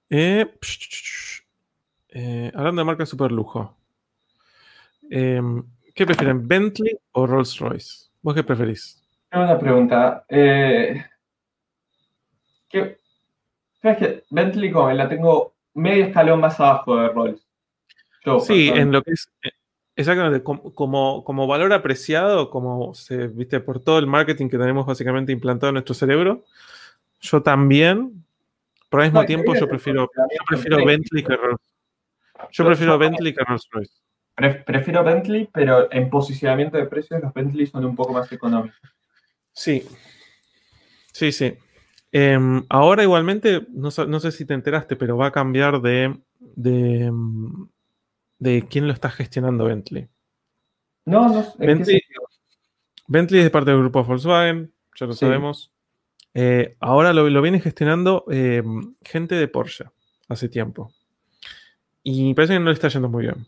[0.10, 0.46] Eh,
[2.10, 3.78] eh, hablando de marca super lujo.
[5.10, 8.10] Em, ¿Qué prefieren, Bentley o Rolls Royce?
[8.22, 9.02] ¿Vos qué preferís?
[9.32, 10.26] Una pregunta.
[10.30, 11.04] Eh,
[13.82, 14.24] ¿Sabes qué?
[14.30, 17.48] Bentley como la tengo medio escalón más abajo de Rolls.
[18.46, 19.30] sí, en lo que es.
[19.44, 19.52] Eh,
[19.96, 25.32] exactamente, como, como, valor apreciado, como se, viste, por todo el marketing que tenemos básicamente
[25.32, 26.44] implantado en nuestro cerebro,
[27.22, 28.24] yo también,
[28.90, 31.62] pero al mismo tiempo, yo prefiero, yo prefiero Bentley que Rolls.
[32.52, 33.94] Yo prefiero Bentley que Rolls Royce.
[34.66, 38.80] prefiero Bentley, pero en posicionamiento de precios los Bentley son un poco más económicos.
[39.54, 39.84] Sí.
[41.12, 41.58] Sí, sí.
[42.12, 47.12] Em, ahora igualmente, no, sé si te enteraste, pero va a cambiar de, de,
[48.40, 50.08] de quién lo está gestionando Bentley.
[51.06, 51.54] No, no.
[51.58, 52.02] Bentley,
[53.08, 55.72] Bentley es parte del grupo Volkswagen, ya lo sabemos.
[56.34, 59.86] Eh, ahora lo, viene gestionando em, gente de Porsche
[60.28, 60.92] hace tiempo.
[62.04, 63.48] Y parece que no le está yendo muy bien.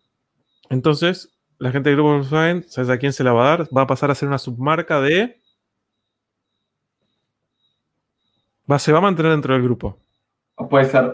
[0.69, 3.77] Entonces, la gente del grupo Volkswagen, ¿sabes a quién se la va a dar?
[3.77, 5.38] Va a pasar a ser una submarca de.
[8.69, 9.97] Va, se va a mantener dentro del grupo.
[10.69, 11.13] puede ser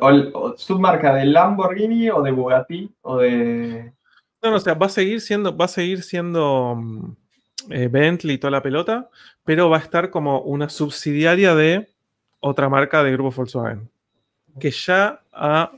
[0.58, 3.94] submarca de Lamborghini o de Bugatti o de.
[4.42, 7.16] No, no, o sea, va a seguir siendo, va a seguir siendo mm,
[7.72, 9.10] eh, Bentley y toda la pelota,
[9.44, 11.88] pero va a estar como una subsidiaria de
[12.40, 13.90] otra marca de grupo Volkswagen
[14.60, 15.72] que ya ha,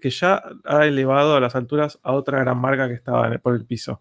[0.00, 3.64] que ya ha elevado a las alturas a otra gran marca que estaba por el
[3.64, 4.00] piso.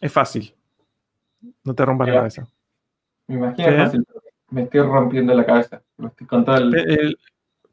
[0.00, 0.54] Es fácil.
[1.64, 2.48] No te rompas la cabeza.
[3.26, 4.06] Me imagino fácil.
[4.50, 5.82] Me estoy rompiendo la cabeza.
[5.96, 7.16] Me estoy con todo el...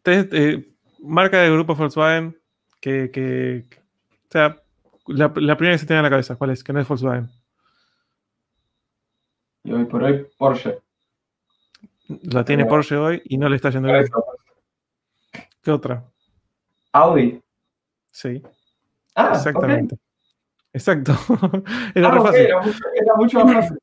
[0.06, 0.66] Eh,
[1.00, 2.38] marca de grupo Volkswagen
[2.80, 3.66] que, que,
[4.28, 4.62] o sea,
[5.08, 6.64] la, primera que se tiene en la cabeza, ¿cuál es?
[6.64, 7.30] Que no es Volkswagen.
[9.68, 10.80] Y hoy por hoy Porsche.
[12.08, 14.06] La tiene Porsche hoy y no le está yendo bien.
[15.62, 16.06] ¿Qué otra?
[16.94, 17.42] Audi.
[18.10, 18.42] Sí.
[19.14, 19.98] Ah, Exactamente.
[20.72, 21.12] Exacto.
[21.96, 22.42] era, ah, fácil.
[22.42, 23.78] Era, mucho, más fácil.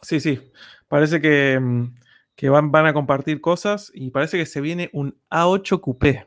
[0.00, 0.52] Sí, sí.
[0.88, 1.94] Parece que, mm,
[2.34, 6.26] que van, van, a compartir cosas y parece que se viene un A8 Coupé.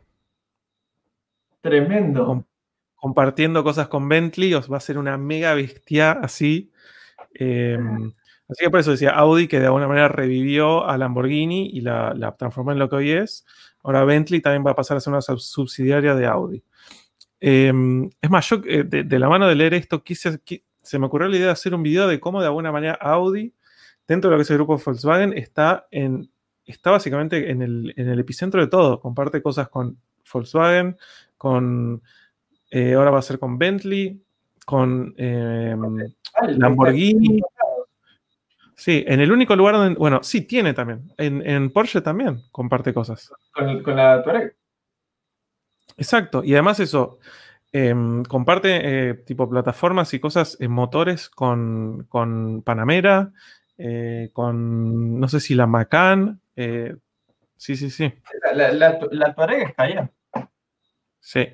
[1.61, 2.45] Tremendo.
[2.95, 6.71] compartiendo cosas con Bentley, os va a ser una mega bestia así.
[7.33, 7.77] Eh,
[8.49, 12.35] Así que por eso decía Audi que de alguna manera revivió a Lamborghini y la,
[12.37, 13.45] transformó en lo que hoy es.
[13.83, 16.63] Ahora Bentley también va a pasar a ser una subsidiaria de Audi.
[17.39, 20.39] Em, es más, yo eh, de, la mano de leer esto quise,
[20.81, 23.53] se me ocurrió la idea de hacer un video de cómo de alguna manera Audi,
[24.09, 26.29] dentro de lo que es el grupo Volkswagen, está, en,
[26.65, 28.99] está básicamente en el, epicentro de todo.
[28.99, 29.97] Comparte cosas con
[30.33, 30.97] Volkswagen,
[31.37, 32.01] con...
[32.71, 34.21] Eh, ahora va a ser con Bentley,
[34.65, 36.11] con em,
[36.49, 37.41] Lamborghini.
[38.75, 39.97] Sí, en el único lugar donde.
[39.97, 41.11] Bueno, sí, tiene también.
[41.17, 43.31] En, Porsche también comparte cosas.
[43.51, 44.55] Con, la Touareg.
[45.97, 46.43] Exacto.
[46.43, 47.19] Y además, eso.
[47.71, 52.07] Em, comparte eh, tipo plataformas y cosas en motores con,
[52.63, 53.31] Panamera,
[53.79, 55.19] eh, con.
[55.19, 56.41] No sé si la Macan.
[56.55, 56.95] Eh,
[57.55, 58.13] sí, sí, sí.
[58.53, 60.11] La, la, Touareg está allá.
[61.19, 61.47] Sí.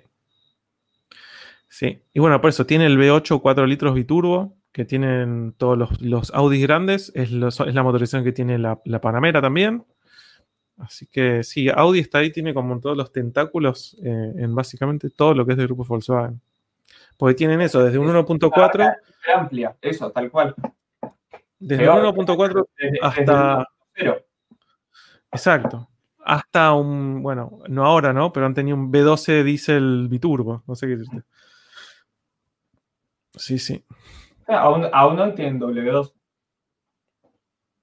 [1.70, 2.02] Sí.
[2.14, 6.34] Y bueno, por eso tiene el V8 4 litros biturbo que tienen todos los, los
[6.34, 9.86] Audi grandes, es, la motorización que tiene la, Panamera también.
[10.78, 15.34] Así que sí, Audi está ahí, tiene como todos los tentáculos eh, en básicamente todo
[15.34, 16.42] lo que es del grupo Volkswagen.
[17.18, 18.98] Porque tienen eso, desde un 1.4.
[19.34, 20.56] Amplia, eso, tal cual.
[21.60, 22.68] Desde un 1.4
[23.02, 23.68] hasta.
[25.32, 25.90] Exacto.
[26.24, 27.22] Hasta un.
[27.22, 28.34] Bueno, no ahora, ¿no?
[28.34, 30.64] Pero han tenido un B12 diésel biturbo.
[30.68, 31.24] No sé qué decirte.
[33.36, 33.84] Sí, sí.
[34.48, 36.14] Aún, aún no tienen W2.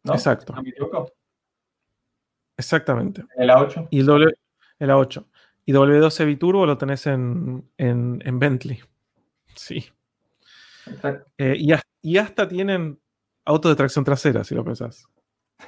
[0.04, 0.54] Exacto.
[0.54, 1.12] ¿No me equivoco?
[2.56, 3.24] Exactamente.
[3.36, 3.88] ¿El A8?
[3.90, 4.32] Y el, w,
[4.78, 5.24] el A8.
[5.64, 8.80] Y W12 Biturbo lo tenés en, en, Bentley.
[9.54, 9.84] Sí.
[10.86, 11.30] Exacto.
[11.38, 11.56] Eh,
[12.02, 13.00] y, hasta, tienen
[13.44, 15.06] autos de tracción trasera, si lo pensás.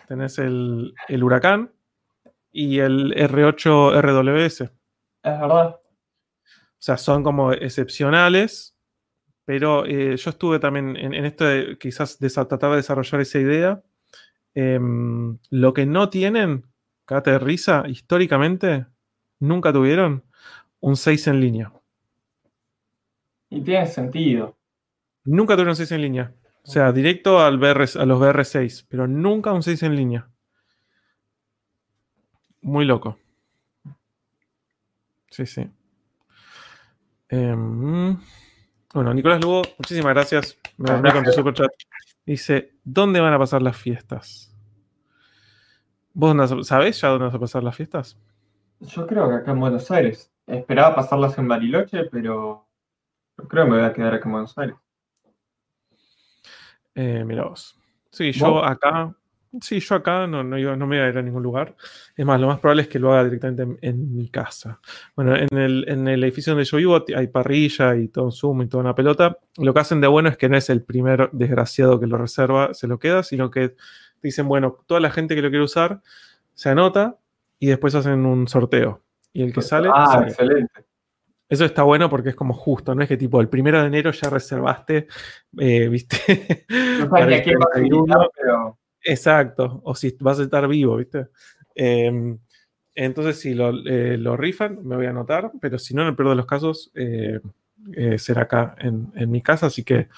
[0.09, 1.73] Tenés el, el Huracán
[2.53, 4.61] y el R8 RWS.
[4.61, 4.71] Es
[5.23, 5.77] verdad.
[5.77, 8.75] O sea, son como excepcionales
[9.45, 13.83] pero eh, yo estuve también en, esto de quizás tratar de desarrollar esa idea.
[14.55, 16.67] Em, lo que no tienen,
[17.05, 18.87] cate de risa, históricamente,
[19.41, 20.25] nunca tuvieron
[20.81, 21.73] un 6 en línea.
[23.51, 24.57] Y tiene sentido.
[25.25, 26.35] Nunca tuvieron un 6 en línea.
[26.67, 30.29] O sea, directo al a los BR6, pero nunca un 6 en línea.
[32.63, 33.19] Muy loco.
[35.31, 35.69] Sí, sí.
[37.29, 37.55] Eh,
[38.95, 40.59] bueno, Nicolás Lugo, muchísimas gracias.
[40.79, 41.71] Me dormí con tu superchat.
[42.25, 44.57] Dice, ¿dónde van a pasar las fiestas?
[46.15, 48.17] ¿Vos sabés ya dónde van a pasar las fiestas?
[48.81, 50.33] Yo creo que acá en Buenos Aires.
[50.47, 52.67] Esperaba pasarlas en Bariloche, pero
[53.49, 54.77] creo que me voy a quedar acá en Buenos Aires.
[56.95, 57.79] Eh, mira vos.
[58.11, 59.15] Sí, yo acá
[59.61, 61.77] Sí, yo acá no, no, no, me voy a ir a ningún lugar.
[62.17, 64.81] Es más, lo más probable es que lo haga directamente en, mi casa.
[65.15, 68.63] Bueno, en el, en el, edificio donde yo vivo hay parrilla y todo un zoom
[68.63, 69.39] y toda una pelota.
[69.59, 72.75] Lo que hacen de bueno es que no es el primer desgraciado que lo reserva,
[72.75, 73.77] se lo queda, sino que te
[74.23, 76.03] dicen, bueno, toda la gente que lo quiere usar
[76.55, 77.19] se anota
[77.61, 79.03] y después hacen un sorteo.
[79.33, 79.89] Y el que sale.
[79.93, 80.85] Ah, excelente.
[81.55, 84.11] Eso está bueno porque es como justo, no es que tipo el primero de enero
[84.11, 85.07] ya reservaste,
[85.57, 86.67] eh, viste.
[86.99, 88.79] No sabes ni a quién vas a invitar, pero.
[89.01, 91.29] Exacto, o si vas a estar vivo, viste.
[91.77, 92.37] Em,
[92.93, 96.17] entonces, si lo, eh, lo, rifan, me voy a anotar, pero si no, en el
[96.17, 97.39] peor de los casos, eh,
[98.19, 100.09] será acá en, en, mi casa, así que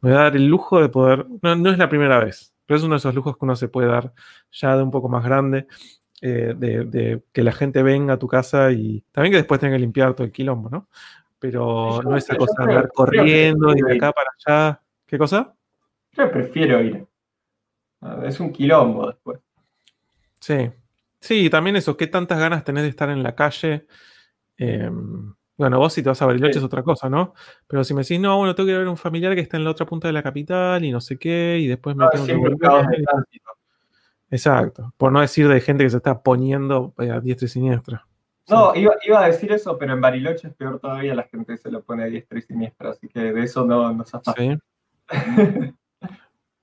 [0.00, 2.78] me voy a dar el lujo de poder, no, no, es la primera vez, pero
[2.78, 4.12] es uno de esos lujos que uno se puede dar
[4.52, 5.66] ya de un poco más grande,
[6.20, 9.80] de, de, que la gente venga a tu casa y también que después tenga que
[9.80, 10.88] limpiar todo el quilombo, ¿no?
[11.38, 14.80] Pero yo, no esa cosa de andar corriendo y de acá para allá.
[15.06, 15.54] ¿Qué cosa?
[16.12, 17.06] Yo prefiero ir.
[18.24, 19.40] Es un quilombo después.
[20.40, 20.70] Sí,
[21.26, 23.86] Sí, también eso, ¿qué tantas ganas tenés de estar en la calle?
[24.58, 24.88] Eh,
[25.56, 26.58] bueno, vos si te vas a Bariloche sí.
[26.60, 27.34] es otra cosa, ¿no?
[27.66, 29.56] Pero si me decís, no, bueno, tengo que ir a ver un familiar que está
[29.56, 32.10] en la otra punta de la capital y no sé qué, y después me no,
[32.10, 32.58] tengo que volver.
[34.30, 38.06] Exacto, por no decir de gente que se está poniendo a diestra y siniestra.
[38.48, 38.80] No, sí.
[38.80, 41.82] iba, iba, a decir eso, pero en Bariloche es peor todavía, la gente se lo
[41.82, 44.58] pone a diestra y siniestra, así que de eso no no Sí.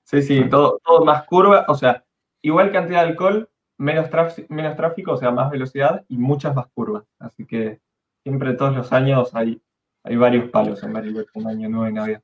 [0.04, 2.04] sí, sí, todo, todo más curva, o sea,
[2.42, 4.08] igual cantidad de alcohol, menos,
[4.48, 7.04] menos tráfico, o sea, más velocidad y muchas más curvas.
[7.18, 7.80] Así que
[8.22, 9.60] siempre todos los años hay,
[10.02, 12.22] hay varios palos en Bariloche, un año nuevo y Navidad.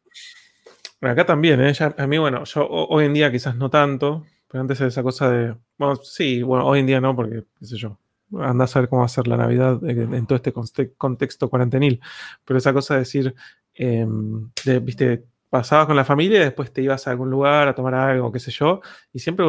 [1.00, 1.72] Acá también, ¿eh?
[1.72, 5.02] Ya, a mí, bueno, yo hoy en día quizás no tanto, pero antes de esa
[5.04, 7.96] cosa de, bueno, sí, bueno, hoy en día no, porque, qué sé yo,
[8.40, 12.00] anda a saber cómo va a ser la Navidad en, en todo este contexto cuarentenil,
[12.44, 13.34] pero esa cosa de decir,
[13.74, 14.04] eh,
[14.64, 17.94] de, viste, pasabas con la familia y después te ibas a algún lugar a tomar
[17.94, 18.80] algo, qué sé yo,
[19.12, 19.46] y siempre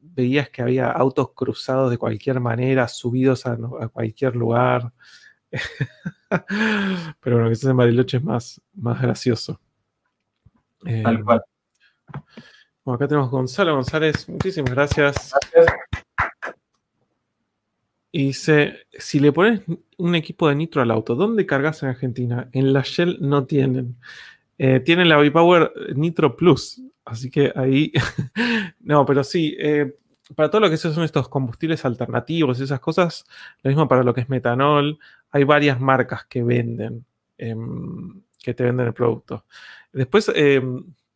[0.00, 4.92] veías que había autos cruzados de cualquier manera, subidos a, a cualquier lugar.
[7.20, 9.58] Pero bueno, quizás en Bariloche es más, más gracioso.
[10.84, 11.42] Eh, Tal cual.
[12.88, 15.34] Bueno, acá tenemos Gonzalo González, muchísimas gracias.
[15.52, 15.76] Gracias.
[18.10, 19.60] Y dice, si le pones
[19.98, 22.48] un equipo de nitro al auto, ¿dónde cargas en Argentina?
[22.50, 23.98] En la Shell no tienen.
[24.56, 27.92] Eh, tienen la V-Power Nitro Plus, así que ahí...
[28.80, 29.94] no, pero sí, eh,
[30.34, 33.26] para todo lo que son estos combustibles alternativos y esas cosas,
[33.64, 34.98] lo mismo para lo que es metanol,
[35.30, 37.04] hay varias marcas que venden,
[37.36, 37.54] eh,
[38.42, 39.44] que te venden el producto.
[39.92, 40.62] Después, eh,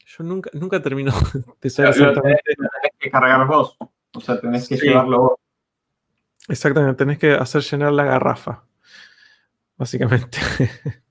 [0.07, 1.13] yo nunca, nunca termino
[1.61, 2.43] de saber Pero exactamente...
[2.45, 3.77] Tenés, tenés que cargar vos,
[4.15, 4.87] o sea, tenés que sí.
[4.87, 5.33] llevarlo vos.
[6.49, 8.65] Exactamente, tenés que hacer llenar la garrafa,
[9.77, 10.39] básicamente.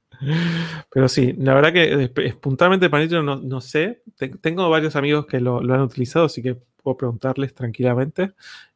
[0.91, 4.03] Pero sí, la verdad que espontáneamente para nitro no, no, sé.
[4.41, 8.33] Tengo varios amigos que lo, lo, han utilizado, así que puedo preguntarles tranquilamente.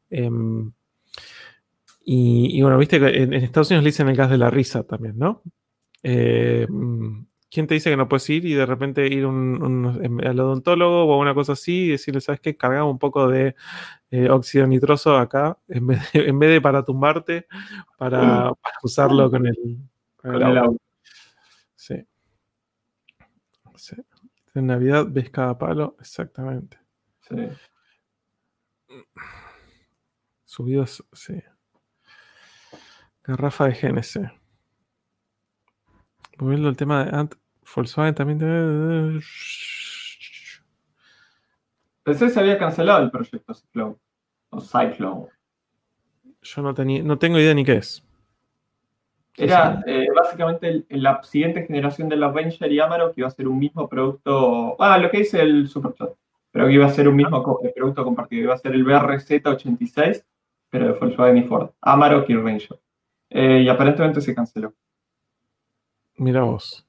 [0.10, 0.30] Eh,
[2.04, 4.50] y, y, bueno, viste que en, en, Estados Unidos le dicen el gas de la
[4.50, 5.44] risa también, ¿no?
[6.02, 6.68] Eh,
[7.56, 11.06] ¿Quién te dice que no puedes ir y de repente ir un, un, al odontólogo
[11.06, 12.58] o una cosa así y decirle, ¿sabes qué?
[12.58, 13.56] Cargamos un poco de
[14.12, 17.48] eh, óxido nitroso acá en vez, de, en vez de para tumbarte,
[17.98, 19.78] para, para usarlo con el,
[20.18, 20.78] con el.
[21.76, 22.06] Sí.
[23.78, 23.96] sí.
[24.54, 26.78] En Navidad ves cada palo, exactamente.
[27.22, 27.38] Sí.
[30.44, 31.42] Subidos, sí.
[33.24, 34.30] Garrafa de GNC.
[36.38, 37.36] Volviendo al tema de Ant,
[37.74, 38.40] Volkswagen también.
[38.40, 39.26] Te...
[42.04, 43.96] Pensé que se había cancelado el proyecto Cyclone.
[44.50, 45.28] O Cyclone.
[46.42, 48.04] Yo no, tenía, no tengo idea ni qué es.
[49.38, 53.32] Era eh, básicamente el, la siguiente generación de la Avenger y Amarok que iba a
[53.32, 54.82] ser un mismo producto.
[54.82, 56.12] Ah, lo que dice el Superchat.
[56.52, 58.44] Pero que iba a ser un mismo co producto compartido.
[58.44, 60.24] Iba a ser el BRZ86,
[60.70, 61.72] pero de Volkswagen y Ford.
[61.82, 62.80] Amarok y Ranger.
[63.30, 64.74] Eh, y aparentemente se canceló.
[66.16, 66.86] Mira vos.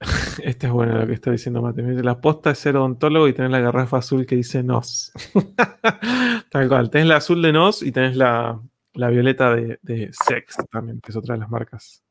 [0.42, 1.82] Este es bueno lo que está diciendo Mate.
[2.02, 5.12] La posta es ser odontólogo y tener la garrafa azul que dice NOS.
[6.50, 6.90] Tal cual.
[6.90, 8.60] Tenés la azul de NOS y tenés la,
[8.94, 12.04] la violeta de, Sex también, que es otra de las marcas.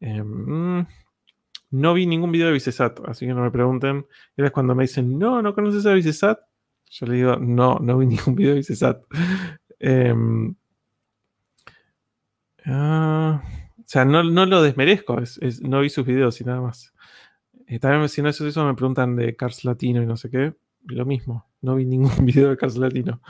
[0.00, 0.22] Eh,
[1.70, 4.06] no vi ningún video de Vicesat, así que no me pregunten.
[4.36, 6.38] Y es cuando me dicen, no, ¿no conoces a Vicesat?
[6.90, 9.02] Yo le digo, no, no vi ningún video de Vicesat.
[9.80, 10.54] Uh,
[12.68, 13.55] o
[13.88, 16.92] sea, no, no lo desmerezco, es, es, no vi sus videos y nada más.
[17.66, 20.54] Eh, también, si no es eso, me preguntan de Cars Latino y no sé qué.
[20.84, 23.20] Lo mismo, no vi ningún video de Cars Latino.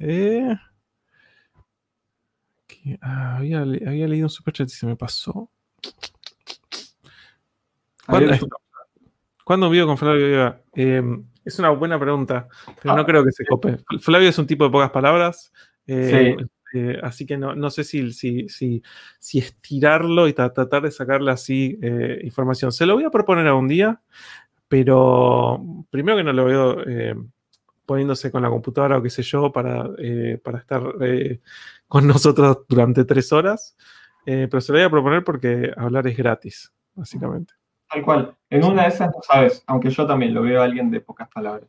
[0.00, 0.54] Eh,
[3.00, 5.50] ah, había, había, leído un superchat y se me pasó.
[8.06, 8.34] ¿Cuándo,
[9.44, 10.62] ¿Cuándo un video con Flavio Vega?
[10.74, 11.02] Eh,
[11.44, 12.48] es una buena pregunta,
[12.82, 13.78] pero ah, no creo que se cope.
[14.00, 15.52] Flavio es un tipo de pocas palabras.
[15.86, 16.46] Eh, sí.
[16.72, 18.82] Eh, así que no, no sé si, si, si,
[19.18, 22.72] si, estirarlo y tratar de sacarle así eh, información.
[22.72, 24.00] Se lo voy a proponer a un día,
[24.68, 27.14] pero primero que no lo veo eh,
[27.84, 29.88] poniéndose con la computadora o qué sé yo para,
[30.42, 30.82] para estar
[31.86, 33.76] con nosotros durante tres horas.
[34.24, 37.54] pero se lo voy a proponer porque hablar es gratis, básicamente.
[37.88, 38.36] Tal cual.
[38.50, 41.28] En una de esas no sabes, aunque yo también lo veo a alguien de pocas
[41.28, 41.68] palabras.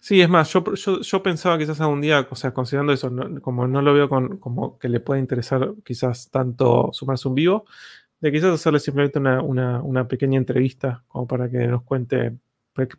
[0.00, 3.10] Sí, es más, yo, yo, pensaba quizás algún día, o sea, considerando eso,
[3.42, 7.64] como no lo veo con, como que le pueda interesar quizás tanto sumarse un vivo,
[8.20, 12.36] de quizás hacerle simplemente una, pequeña entrevista como para que nos cuente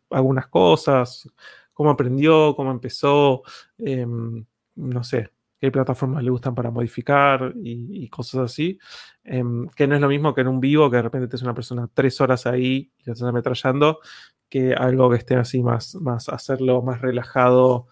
[0.10, 1.30] algunas cosas,
[1.74, 3.44] cómo aprendió, cómo empezó,
[3.78, 8.80] em, no sé, qué plataformas le gustan para modificar y, cosas así,
[9.24, 11.42] em, que no es lo mismo que en un vivo que de repente te es
[11.42, 14.00] una persona tres horas ahí y te estás ametrallando,
[14.50, 17.88] que algo que esté así más, más hacerlo más relajado,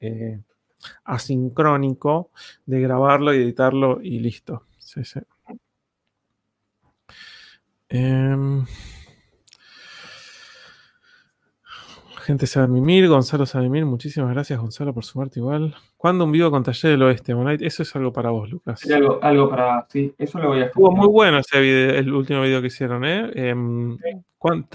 [0.00, 0.40] eh,
[1.04, 2.30] asincrónico,
[2.66, 4.66] de grabarlo y editarlo y listo.
[4.78, 5.20] Sí, sí.
[7.88, 8.64] Em,
[12.30, 15.74] gente mimir, Gonzalo mimir, muchísimas gracias Gonzalo por sumarte igual.
[15.96, 18.88] ¿Cuándo un vivo con Taller del Oeste, Eso es algo para vos, Lucas.
[18.90, 22.42] algo, algo para, sí, eso lo voy a Estuvo muy bueno ese video, el último
[22.42, 23.54] video que hicieron, ¿eh?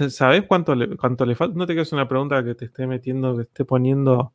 [0.09, 1.57] ¿Sabes cuánto le, cuánto le falta?
[1.57, 4.33] No te quedes una pregunta que te esté metiendo, que esté poniendo,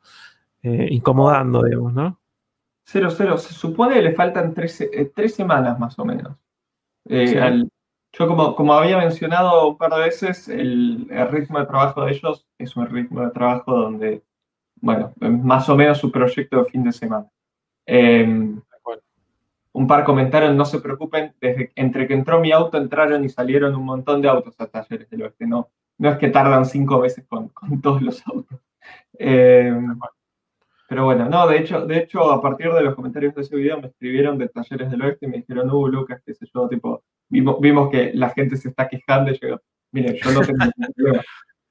[0.63, 2.21] eh, incomodando, digamos, ¿no?
[2.85, 3.39] Cero, cero.
[3.39, 6.37] Se supone que le faltan tres, eh, tres semanas más o menos.
[7.09, 7.71] Eh, al,
[8.13, 12.47] yo como, como había mencionado un par de veces, el, ritmo de trabajo de ellos
[12.59, 14.23] es un ritmo de trabajo donde,
[14.77, 17.29] bueno, más o menos su proyecto de fin de semana.
[17.87, 18.61] Em,
[19.73, 23.75] un par comentaron, no se preocupen, desde entre que entró mi auto entraron y salieron
[23.77, 27.25] un montón de autos a talleres del oeste, no, no es que tardan cinco veces
[27.29, 28.59] con, todos los autos.
[29.19, 29.99] Em,
[30.89, 33.81] pero bueno, no, de hecho, de hecho, a partir de los comentarios de ese video
[33.81, 37.05] me escribieron de talleres del oeste y me dijeron, uh, Lucas, qué sé yo, tipo,
[37.31, 39.61] vimos, que la gente se está quejando y yo,
[39.93, 41.23] mire, yo no tengo ningún problema.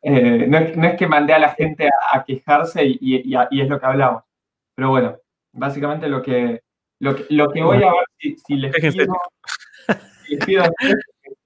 [0.01, 4.23] Eh, no, es, que mandé a la gente a, quejarse y, es lo que hablamos.
[4.75, 5.17] Pero bueno,
[5.51, 6.61] básicamente lo que,
[6.99, 8.05] lo que, voy a ver
[8.47, 8.73] si, les,
[10.45, 10.63] pido,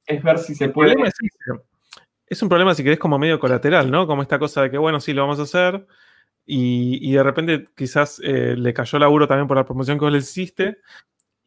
[0.05, 0.93] es ver si se puede.
[2.27, 4.05] Es, un problema, si querés, como medio colateral, ¿no?
[4.05, 5.85] Como esta cosa de que, bueno, sí, lo vamos a hacer.
[6.45, 10.19] Y, de repente quizás eh, le cayó laburo también por la promoción que vos le
[10.19, 10.77] hiciste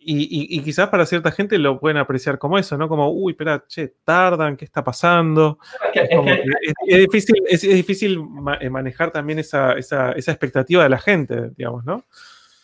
[0.08, 2.88] y, quizás para cierta gente lo pueden apreciar como eso, ¿no?
[2.88, 5.58] Como, uy, espera, che, tardan, ¿qué está pasando?
[5.92, 8.22] Es, difícil, es, difícil
[8.60, 12.04] eh, manejar también esa, expectativa de la gente, digamos, ¿no?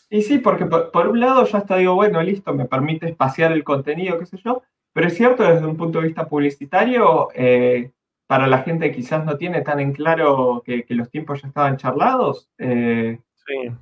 [0.08, 3.64] Y sí, porque por, un lado ya está, digo, bueno, listo, me permite espaciar el
[3.64, 4.62] contenido, qué sé yo,
[4.92, 7.90] pero es cierto, desde un punto de vista publicitario, eh,
[8.26, 11.76] para la gente que quizás no tiene tan en claro que, los tiempos ya estaban
[11.76, 13.72] charlados, eh, sí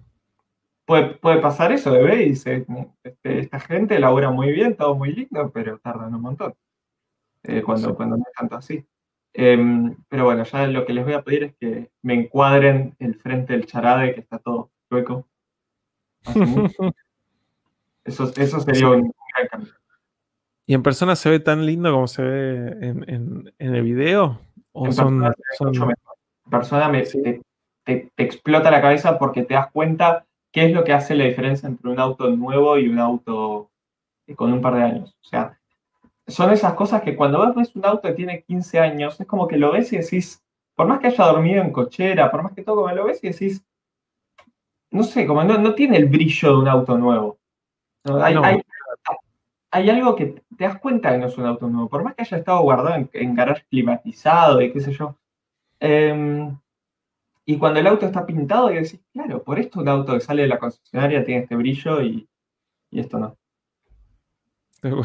[1.20, 2.66] puede, pasar eso, de y dice,
[3.02, 6.54] este, esta gente elabora muy bien, todo muy lindo, pero tardan un montón.
[7.44, 8.84] Eh, cuando, cuando no es tanto así.
[9.32, 13.14] Em, pero bueno, ya lo que les voy a pedir es que me encuadren el
[13.14, 15.26] frente del charade, que está todo chueco.
[18.02, 19.74] Eso, eso sería un gran cambio.
[20.66, 24.40] ¿Y en persona se ve tan lindo como se ve en, el video?
[24.72, 25.34] ¿O en son,
[26.50, 27.04] persona, me,
[27.84, 31.68] te, explota la cabeza porque te das cuenta qué es lo que hace la diferencia
[31.68, 33.70] entre un auto nuevo y un auto
[34.36, 35.16] con un par de años.
[35.22, 35.58] O sea,
[36.26, 39.56] son esas cosas que cuando ves un auto que tiene 15 años, es como que
[39.56, 40.42] lo ves y decís,
[40.74, 43.28] por más que haya dormido en cochera, por más que todo, como lo ves y
[43.28, 43.64] decís,
[44.90, 47.38] no sé, como no, tiene el brillo de un auto nuevo.
[49.72, 52.22] Hay, algo que te das cuenta que no es un auto nuevo, por más que
[52.22, 55.16] haya estado guardado en, en garage climatizado y qué sé yo.
[55.78, 56.50] Eh,
[57.50, 60.42] y cuando el auto está pintado, y decís, claro, por esto un auto que sale
[60.42, 62.28] de la concesionaria tiene este brillo y,
[62.92, 63.36] esto no.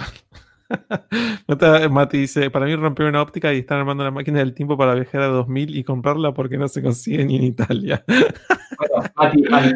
[1.90, 4.94] Mati dice, para mí rompió una óptica y están armando la máquina del tiempo para
[4.94, 8.04] viajar a 2000 y comprarla porque no se consigue ni en Italia.
[8.78, 9.74] Bueno, Mati,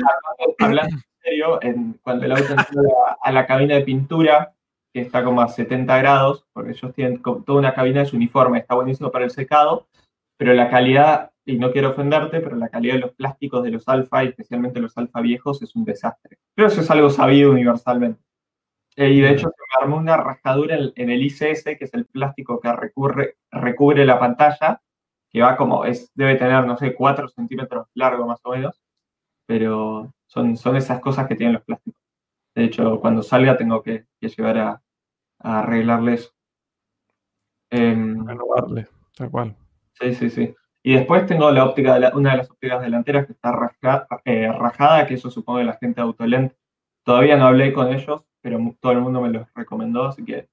[0.59, 1.59] hablando, en serio,
[2.03, 2.81] cuando el auto entró
[3.21, 4.53] a, la cabina de pintura,
[4.93, 8.59] que está como a 70 grados, porque ellos tienen toda una cabina de su uniforme,
[8.59, 9.87] está buenísimo para el secado,
[10.37, 13.87] pero la calidad y no quiero ofenderte, pero la calidad de los plásticos de los
[13.87, 16.37] alfa, especialmente los alfa viejos, es un desastre.
[16.53, 18.21] Pero eso es algo sabido universalmente.
[18.95, 22.05] Eh, y de hecho se me armó una rascadura en, el ICS, que es el
[22.05, 24.81] plástico que recurre, recubre la pantalla,
[25.31, 28.79] que va como, es, debe tener, no sé, 4 centímetros largo más o menos,
[29.47, 32.01] pero son, son esas cosas que tienen los plásticos.
[32.53, 34.83] De hecho, cuando salga tengo que, llegar a,
[35.39, 36.29] arreglarle eso.
[37.71, 39.55] Eh, Renovarle, tal cual.
[39.93, 40.55] Sí, sí, sí.
[40.81, 43.53] Y después tengo la óptica una de las ópticas delanteras que está
[44.23, 46.53] eh, rajada, que eso supongo que la gente de Autolent.
[47.03, 50.47] Todavía no hablé con ellos, pero todo el mundo me los recomendó, así que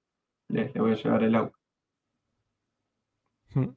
[0.49, 1.57] les, voy a llevar el auto.
[3.55, 3.69] Hmm.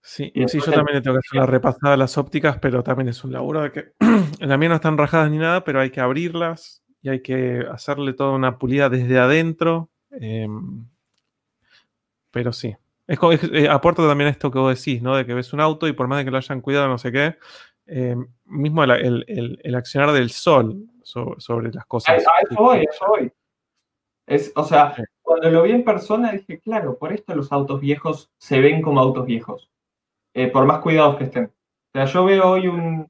[0.00, 3.08] Sí, sí, yo también le tengo que hacer una repasada a las ópticas, pero también
[3.08, 3.92] es un laburo de que
[4.40, 7.64] en la mía no están rajadas ni nada, pero hay que abrirlas y hay que
[7.70, 9.90] hacerle toda una pulida desde adentro.
[10.10, 10.86] em,
[12.30, 12.76] pero sí.
[13.06, 15.16] Es, es- eh, aporta también esto que vos decís, ¿no?
[15.16, 17.12] De que ves un auto y por más de que lo hayan cuidado, no sé
[17.12, 17.36] qué,
[17.86, 22.14] em, mismo el, el- el- el accionar del sol so- sobre las cosas.
[22.14, 22.30] a eso
[22.62, 23.32] voy, a eso voy.
[24.26, 25.02] Es, o sea, Sí.
[25.20, 29.00] cuando lo vi en persona dije, claro, por esto los autos viejos se ven como
[29.00, 29.70] autos viejos,
[30.34, 31.44] eh, por más cuidados que estén.
[31.44, 33.06] O sea, yo veo hoy un,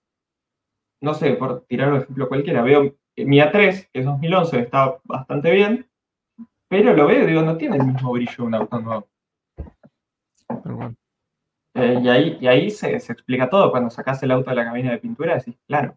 [1.00, 5.52] no sé, por tirar un ejemplo cualquiera, veo mi A3, que es 2011, está bastante
[5.52, 5.88] bien,
[6.68, 9.08] pero lo veo y digo, no tiene el mismo brillo de un auto nuevo.
[11.74, 13.70] Eh, y ahí, y ahí se, se explica todo.
[13.70, 15.96] Cuando sacás el auto de la cabina de pintura, decís, claro.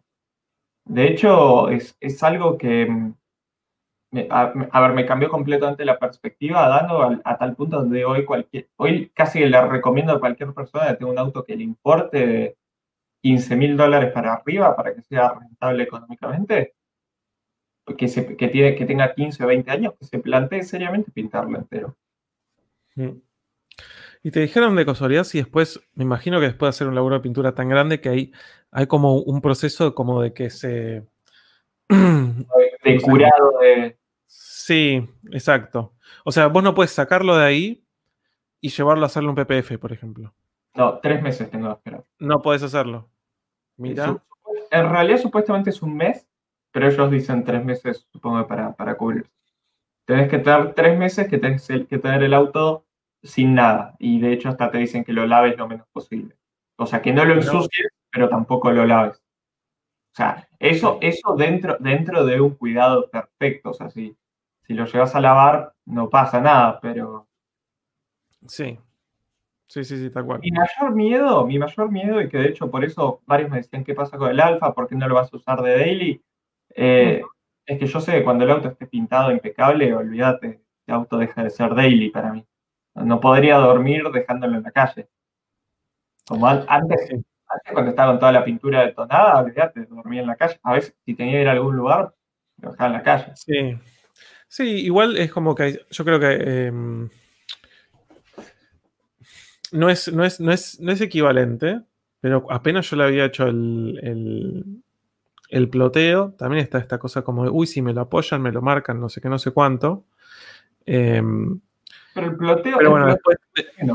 [0.86, 3.14] De hecho, es, es algo que, mm,
[4.12, 8.24] me- a, a ver, me cambió completamente la perspectiva, dando a, tal punto donde hoy
[8.24, 12.26] cualquier, hoy casi le recomiendo a cualquier persona que tenga un auto que le importe
[12.26, 12.56] de
[13.22, 16.74] 15 mil dólares para arriba para que sea rentable económicamente,
[17.96, 21.58] que, se, que, tiene, que tenga 15 o 20 años, que se plantee seriamente pintarlo
[21.58, 21.96] entero.
[22.96, 23.20] Mm.
[24.22, 27.16] Y te dijeron de casualidad si después, me imagino que después de hacer un laburo
[27.16, 28.32] de pintura tan grande que hay,
[28.70, 31.06] hay como un proceso como de que se...
[32.84, 33.98] De curado, de...
[34.26, 35.94] Sí, exacto.
[36.24, 37.84] O sea, vos no puedes sacarlo de ahí
[38.60, 40.32] y llevarlo a hacerle un PPF, por ejemplo.
[40.74, 42.04] No, tres meses tengo que esperar.
[42.18, 43.10] No podés hacerlo.
[43.76, 44.22] Mira.
[44.70, 46.26] En realidad supuestamente es un mes,
[46.70, 49.28] pero ellos dicen tres meses, supongo, para, para cubrir.
[50.04, 52.86] Tenés que tener tres meses que tenés que tener el auto
[53.22, 53.94] sin nada.
[53.98, 56.36] Y de hecho hasta te dicen que lo laves lo menos posible.
[56.76, 59.16] O sea, que no lo ensucies, pero tampoco lo laves.
[60.12, 63.70] O sea, eso, eso dentro, dentro de un cuidado perfecto.
[63.70, 64.16] O sea, si,
[64.62, 67.28] si lo llevas a lavar, no pasa nada, pero
[68.46, 68.78] Sí.
[69.66, 70.40] Sí, sí, sí, tal cual.
[70.40, 73.84] Mi mayor miedo, mi mayor miedo, y que de hecho por eso varios me decían
[73.84, 76.22] qué pasa con el alfa, por qué no lo vas a usar de daily,
[76.74, 77.20] eh,
[77.66, 81.42] es que yo sé que cuando el auto esté pintado impecable, olvídate, el auto deja
[81.42, 82.46] de ser daily para mí.
[83.04, 85.08] No podría dormir dejándolo en la calle.
[86.26, 90.36] Como an- antes, antes cuando estaba con toda la pintura detonada, olvídate, dormía en la
[90.36, 90.58] calle.
[90.62, 92.14] A veces si tenía que ir a algún lugar,
[92.60, 93.32] lo dejaba en la calle.
[93.34, 93.78] Sí.
[94.48, 97.08] Sí, igual es como que yo creo que em,
[99.72, 101.80] no, es, no, es, no, es, no es equivalente,
[102.20, 104.64] pero apenas yo le había hecho el, el,
[105.50, 108.62] el ploteo, también está esta cosa como, de, uy, si me lo apoyan, me lo
[108.62, 110.04] marcan, no sé qué, no sé cuánto.
[110.86, 111.60] Em,
[112.20, 113.94] Pero el ploteo, pero bueno, ploteo- después, no.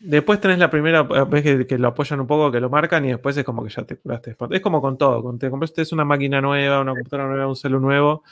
[0.00, 3.08] después tenés la primera vez que, que lo apoyan un poco, que lo marcan y
[3.08, 4.36] después es como que ya te curaste.
[4.50, 7.80] Es como con todo, cuando te compraste una máquina nueva, una computadora nueva, un celu
[7.80, 8.22] nuevo,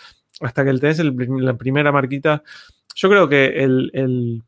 [0.40, 2.42] hasta que tenés el la primera marquita.
[2.94, 4.42] Yo creo que el, el-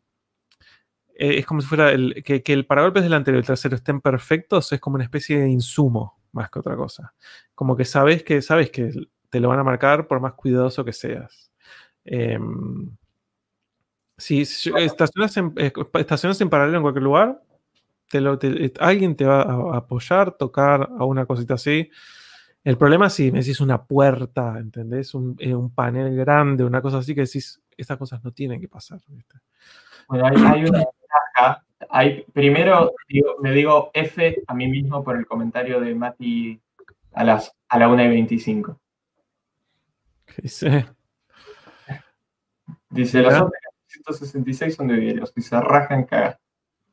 [1.20, 4.00] eh, es como si fuera el, que, que el paragolpes delantero y el trasero estén
[4.00, 7.14] perfectos, es como una especie de insumo más que otra cosa.
[7.54, 8.92] Como que sabes que, sabes que
[9.28, 11.50] te lo van a marcar por más cuidadoso que seas.
[12.04, 12.96] Em,
[14.18, 17.40] si estacionas en, eh, estacionas en paralelo en cualquier lugar,
[18.10, 21.90] te lo- te- alguien te va a, apoyar, tocar a una cosita así.
[22.64, 25.14] El problema es si me decís una puerta, ¿entendés?
[25.14, 28.68] Un, eh, un panel grande, una cosa así que decís, estas cosas no tienen que
[28.68, 28.98] pasar.
[29.08, 29.38] ¿viste?
[30.08, 31.64] Bueno, hay, hay una ventaja.
[31.90, 36.60] Hay, primero digo- me digo F a mí mismo por el comentario de Mati
[37.12, 38.80] a, las, a la 1 y 25.
[40.26, 40.86] ¿Qué dice?
[42.90, 43.34] Dice, los.
[44.08, 46.34] Otros 166 son de vidrio, si se rajan, cagan.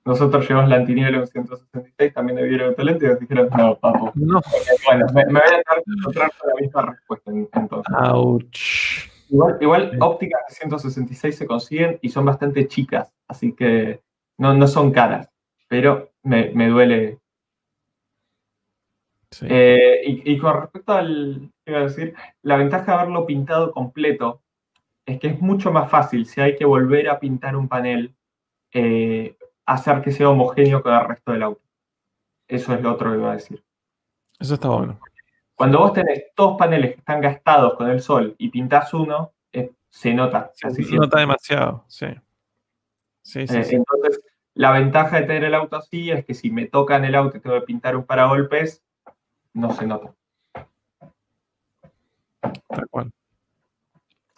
[0.04, 4.12] Nosotros llevamos la antiniebla en 166 también de vidrio autolente y nos dijeron, no, papu.
[4.16, 4.40] No.
[4.86, 7.96] Bueno, me, me voy a encontrar con la misma respuesta en- entonces.
[8.12, 9.10] Ouch.
[9.60, 14.02] Igual, ópticas de 166 se consiguen y son bastante chicas, así que
[14.38, 15.28] no, no son caras,
[15.68, 17.18] pero me, me duele.
[19.32, 19.48] Sí.
[19.50, 22.14] Eh, y, y con respecto al, ¿qué iba a decir?
[22.44, 24.44] La ventaja de haberlo pintado completo
[25.06, 28.16] es que es mucho más fácil si hay que volver a pintar un panel,
[28.72, 31.62] eh, hacer que sea homogéneo con el resto del auto.
[32.48, 33.64] Eso es lo otro que iba a decir.
[34.40, 35.00] Eso está bueno.
[35.56, 39.72] Cuando vos tenés dos paneles que están gastados con el sol y pintás uno, eh,
[39.90, 40.52] se nota.
[40.54, 42.08] Se nota demasiado, sí.
[43.22, 43.76] Sí, sí, Eh, sí.
[43.76, 44.22] Entonces,
[44.54, 47.40] la ventaja de tener el auto así es que si me tocan el auto y
[47.40, 48.84] tengo que pintar un paragolpes,
[49.54, 50.14] no se nota.
[52.68, 53.12] Tal cual.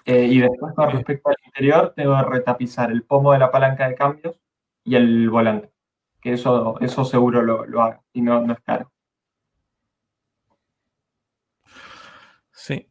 [0.07, 3.89] Eh, y después, con respecto al interior, tengo que retapizar el pomo de la palanca
[3.89, 4.39] de cambios
[4.85, 5.69] y el volante.
[6.21, 8.89] Que eso, eso seguro lo, lo haga y no, no es caro.
[12.53, 12.87] Sí.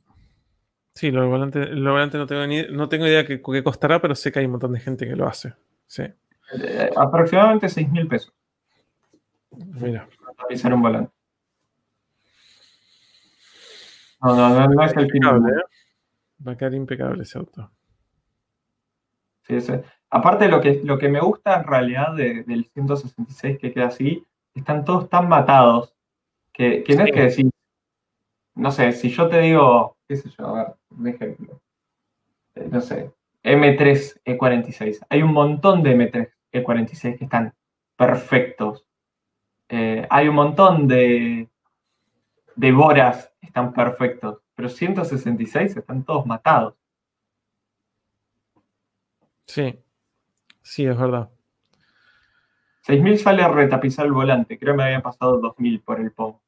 [0.92, 3.64] Sí, lo del volante, lo del volante no tengo, ni, no tengo idea qué, qué
[3.64, 5.54] costará, pero sé que hay un montón de gente que lo hace.
[5.86, 6.02] Sí.
[6.02, 8.32] Eh, aproximadamente 6 mil pesos
[9.50, 10.06] Mira.
[10.28, 11.12] retapizar un volante.
[14.22, 15.58] No, no, no, no es el fin del Impecable, mundo.
[15.58, 15.85] ¿eh?
[16.44, 17.70] Va a quedar impecable ese auto.
[19.42, 19.58] Sí,
[20.10, 24.24] Aparte, lo que, lo que me gusta en realidad del 166 que queda así,
[24.54, 25.94] están todos tan matados
[26.52, 27.50] que, no es que decir,
[28.54, 31.60] no sé, si yo te digo, qué sé yo, a ver, un ejemplo,
[32.54, 37.52] eh, no sé, M3 E46, hay un montón de M3 E46 que están
[37.96, 38.86] perfectos.
[39.68, 41.48] Eh, hay un montón de,
[42.54, 46.74] de Boras que están perfectos, pero 166 están todos matados.
[49.46, 49.78] Sí,
[50.62, 51.30] sí, es verdad.
[52.82, 56.38] 6.000 sale a retapizar el volante, creo que me había pasado 2.000 por el POM.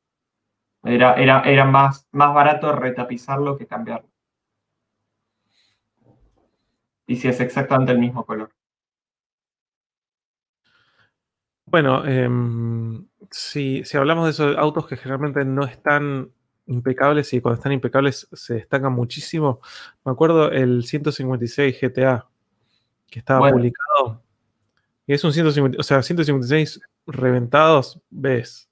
[0.85, 4.09] Era, era, era más, más barato retapizarlo que cambiarlo.
[7.07, 8.53] Y si es exactamente el mismo color.
[11.71, 16.33] Bueno, em, si, hablamos de esos autos que generalmente no están
[16.69, 19.61] impecables y cuando están impecables se destacan muchísimo,
[20.05, 22.27] me acuerdo el 156 GTA
[23.11, 24.23] que estaba publicado.
[25.07, 28.69] Y es un 150, o sea, 156 reventados, ves.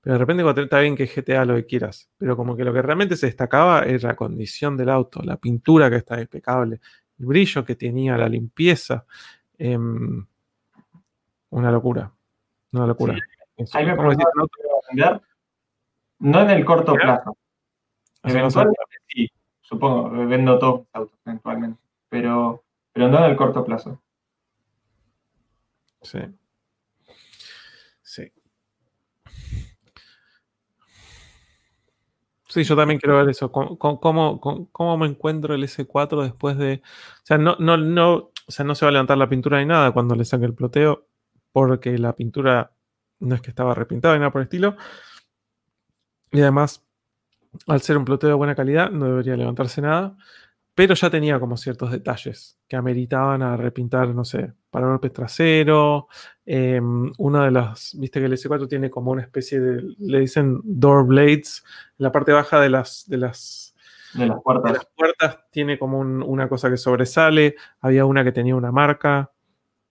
[0.00, 2.10] Pero de repente cuando está bien que GTA lo que quieras.
[2.18, 5.90] Pero como que lo que realmente se destacaba era la condición del auto, la pintura
[5.90, 6.80] que está impecable,
[7.18, 9.04] el brillo que tenía, la limpieza.
[9.56, 10.24] Em,
[11.50, 12.12] una locura.
[12.72, 13.16] Una locura.
[13.72, 13.96] Ahí me
[16.18, 17.36] no en el corto plazo.
[18.22, 19.30] Eventualmente sí,
[19.60, 21.80] supongo, vendo todos los autos eventualmente.
[22.08, 24.02] Pero pero no en el corto plazo.
[26.02, 26.18] Sí.
[28.02, 28.32] Sí.
[32.48, 33.52] Sí, yo también quiero ver eso.
[33.52, 36.82] ¿Cómo, me encuentro el S4 después de.
[37.22, 39.66] O sea, no, no, no, o sea, no se va a levantar la pintura ni
[39.66, 41.06] nada cuando le saque el ploteo,
[41.52, 42.72] porque la pintura
[43.20, 44.76] no es que estaba repintada ni nada por el estilo.
[46.32, 46.84] Y además,
[47.66, 50.16] al ser un ploteo de buena calidad, no debería levantarse nada
[50.78, 56.06] pero ya tenía como ciertos detalles que ameritaban a repintar, no sé, para golpes trasero.
[56.46, 60.60] Em, uno de los, viste que el S4 tiene como una especie de, le dicen
[60.62, 61.64] door blades,
[61.98, 63.74] en la parte baja de las, de las,
[64.14, 64.72] de las puertas.
[64.72, 67.56] las puertas tiene como una cosa que sobresale.
[67.80, 69.32] Había una que tenía una marca.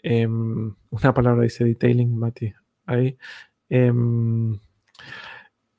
[0.01, 2.53] Em, una palabra dice detailing, Mati,
[2.85, 3.17] ahí.
[3.67, 4.57] Em,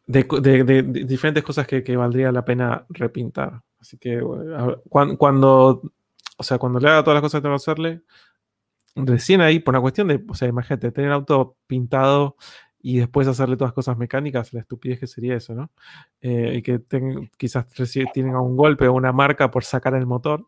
[0.09, 3.63] de, diferentes cosas que, que valdría la pena repintar.
[3.79, 4.21] Así que
[4.89, 5.83] cuando,
[6.37, 8.03] o sea, cuando le haga todas las cosas que tengo que hacerle,
[8.97, 12.37] recién ahí, por una cuestión de, o sea, imagínate, tener el auto pintado
[12.81, 15.71] y después hacerle todas las cosas mecánicas, la estupidez que sería eso, ¿no?
[16.23, 16.81] Eh, y que
[17.37, 17.67] quizás
[18.13, 20.47] tienen un golpe o una marca por sacar el motor.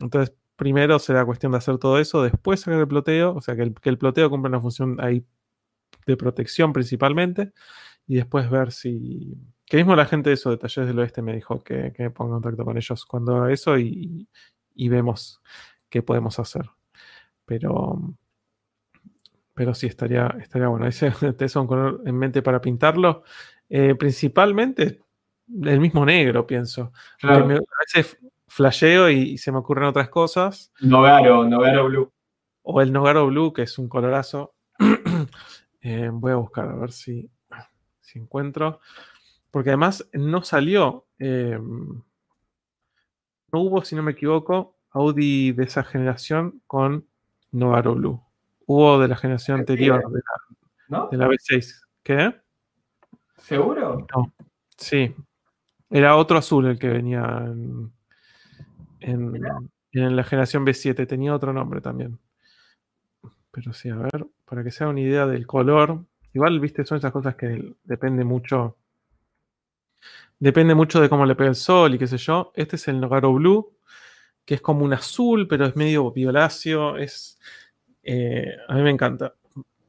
[0.00, 3.62] Entonces, primero será cuestión de hacer todo eso, después sacar el ploteo, o sea, que
[3.62, 5.24] el, que el ploteo cumpla una función ahí
[6.06, 7.52] de protección principalmente,
[8.10, 11.62] y después ver si, que mismo la gente de esos detalles del oeste me dijo
[11.62, 14.26] que, me ponga en contacto con ellos cuando eso y,
[14.74, 15.40] vemos
[15.88, 16.68] qué podemos hacer.
[17.44, 18.00] Pero,
[19.54, 20.88] pero sí, estaría, estaría bueno.
[20.88, 23.22] Ese es un color en mente para pintarlo.
[23.68, 25.02] Eh, principalmente
[25.62, 26.92] el mismo negro, pienso.
[27.22, 30.72] a veces flasheo y, se me ocurren otras cosas.
[30.80, 32.12] Nogaro, Nogaro Blue.
[32.62, 34.56] O el Nogaro Blue, que es un colorazo.
[35.82, 37.30] Eh, voy a buscar a ver si,
[38.10, 38.80] si encuentro.
[39.50, 42.02] Porque además no salió, em,
[43.52, 47.06] no hubo, si no me equivoco, Audi de esa generación con
[47.52, 48.22] Novaro Blue.
[48.66, 50.20] Hubo de la generación anterior, de
[50.88, 51.82] la, de la B6.
[52.02, 52.34] ¿Qué?
[53.36, 54.06] ¿Seguro?
[54.14, 54.32] No.
[54.76, 55.14] Sí.
[55.88, 57.92] Era otro azul el que venía en,
[59.00, 61.06] en, la generación B7.
[61.06, 62.18] Tenía otro nombre también.
[63.50, 66.04] Pero sí, a ver, para que sea una idea del color.
[66.32, 68.76] Igual, viste, son esas cosas que depende mucho
[70.40, 72.50] Depende mucho de cómo le pega el sol y qué sé yo.
[72.54, 73.76] Este es el Nogaro Blue,
[74.46, 76.96] que es como un azul, pero es medio violáceo.
[76.96, 77.38] Es,
[78.02, 79.34] eh, a mí me encanta.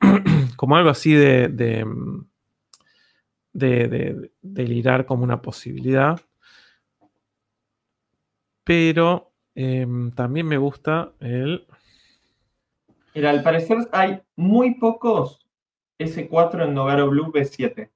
[0.58, 1.86] como algo así de, de,
[3.54, 6.20] de, delirar como una posibilidad.
[8.66, 11.66] Pero em, también me gusta el...
[13.16, 15.41] Mira, al parecer hay muy pocos
[16.02, 17.90] S4 en Nogaro Blue B7.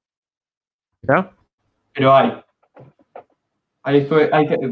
[1.02, 1.32] ¿Ya?
[1.92, 2.32] Pero hay.
[3.82, 4.04] Ahí,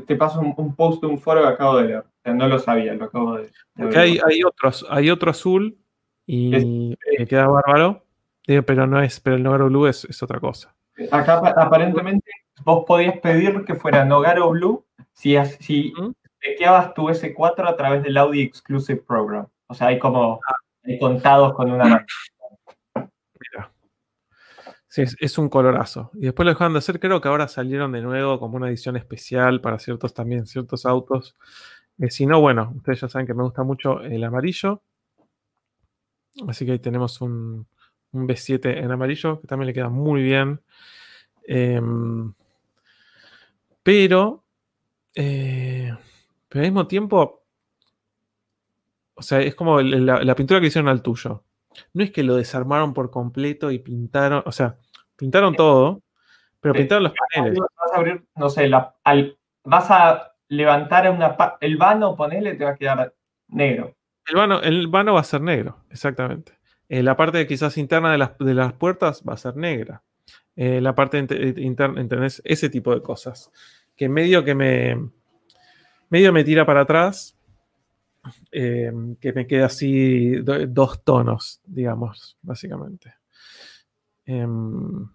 [0.06, 2.04] te, paso un, post de un foro que acabo de leer.
[2.24, 3.96] no lo sabía, lo acabo de, ver.
[3.96, 5.78] Hay, hay, otros, hay otro azul
[6.26, 8.02] y me queda bárbaro.
[8.44, 10.74] Pero no es, pero el Nogaro Blue es, otra cosa.
[11.10, 12.30] Acá aparentemente
[12.64, 15.92] vos podías pedir que fuera Nogaro Blue si, si
[16.94, 19.46] tu S4 a través del Audi Exclusive Program.
[19.66, 20.56] O sea, hay como ah.
[20.84, 22.04] hay contados con una.
[24.94, 26.12] Sí, es, un colorazo.
[26.14, 28.96] Y después lo dejaron de hacer, creo que ahora salieron de nuevo como una edición
[28.96, 31.36] especial para ciertos también, ciertos autos.
[31.98, 34.82] Eh, si no, bueno, ustedes ya saben que me gusta mucho el amarillo.
[36.46, 37.66] Así que ahí tenemos un,
[38.12, 40.60] B7 en amarillo, que también le queda muy bien.
[41.42, 42.32] Em,
[43.82, 44.44] pero,
[45.16, 45.92] eh,
[46.48, 47.42] pero al mismo tiempo,
[49.14, 51.42] o sea, es como la, pintura que hicieron al tuyo.
[51.94, 54.78] No es que lo desarmaron por completo y pintaron, o sea,
[55.16, 56.02] pintaron todo,
[56.60, 57.58] pero pintaron los paneles.
[57.58, 58.70] Vas a abrir, no sé,
[59.64, 63.14] vas a levantar una, el vano, ponele, te va a quedar
[63.48, 63.94] negro.
[64.26, 66.52] El vano, el vano va a ser negro, exactamente.
[66.88, 70.02] Eh, la parte quizás interna de las, de las, puertas va a ser negra.
[70.56, 72.40] Eh, la parte interna, ¿entendés?
[72.44, 73.50] Ese tipo de cosas.
[73.96, 75.10] Que medio que me.
[76.08, 77.36] medio me tira para atrás.
[78.52, 83.14] Eh, que me quede así dos tonos, digamos, básicamente.
[84.26, 85.08] Em,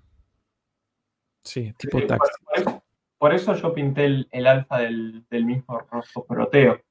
[1.41, 2.31] sí, tipo taxi.
[3.19, 6.81] Por eso, yo pinté el, alfa del, mismo rojo proteo.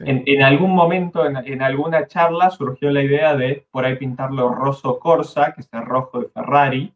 [0.00, 5.54] En, algún momento, en, alguna charla, surgió la idea de por ahí pintarlo roso Corsa,
[5.54, 6.92] que es el rojo de Ferrari,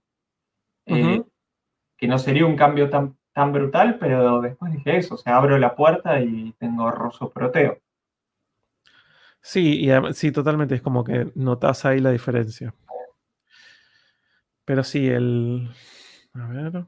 [0.85, 1.23] eh,
[1.97, 5.57] que no sería un cambio tan, tan brutal, pero después dije eso, o sea, abro
[5.59, 7.79] la puerta y tengo roso proteo.
[9.41, 12.75] Sí, y, sí, totalmente, es como que notas ahí la diferencia.
[14.69, 15.67] Pero sí, el...
[16.35, 16.85] A ver.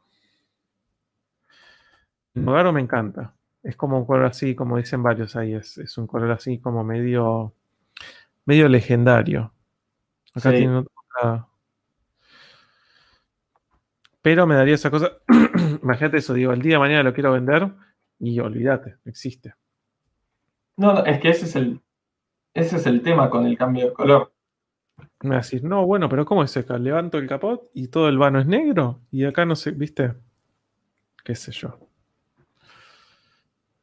[2.34, 3.34] El Nogaro me encanta.
[3.62, 7.54] Es como un color así, como dicen varios ahí, es, un color así como medio,
[8.44, 9.54] medio legendario.
[10.34, 11.48] Acá tiene otra.
[14.20, 15.12] Pero me daría esa cosa.
[15.82, 17.66] Imagínate eso, digo, el día de mañana lo quiero vender
[18.18, 19.54] y olvídate, existe.
[20.76, 21.80] No, no, es que ese es el,
[22.52, 24.34] ese es el tema con el cambio de color.
[25.22, 26.78] Me decís, no, bueno, pero ¿cómo es acá?
[26.78, 30.14] Levanto el capot y todo el vano es negro y acá no sé, ¿viste?
[31.22, 31.78] ¿Qué sé yo?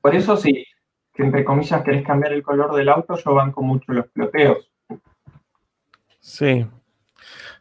[0.01, 0.65] Por eso sí,
[1.13, 4.71] que entre comillas querés cambiar el color del auto, yo banco mucho los ploteos.
[6.19, 6.65] Sí.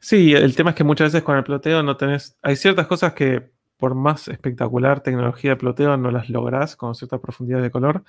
[0.01, 2.39] Sí, el tema es que muchas veces con el ploteo no tenés.
[2.43, 7.19] Hay ciertas cosas que, por más espectacular tecnología de ploteo, no las lográs con cierta
[7.19, 8.05] profundidad de color.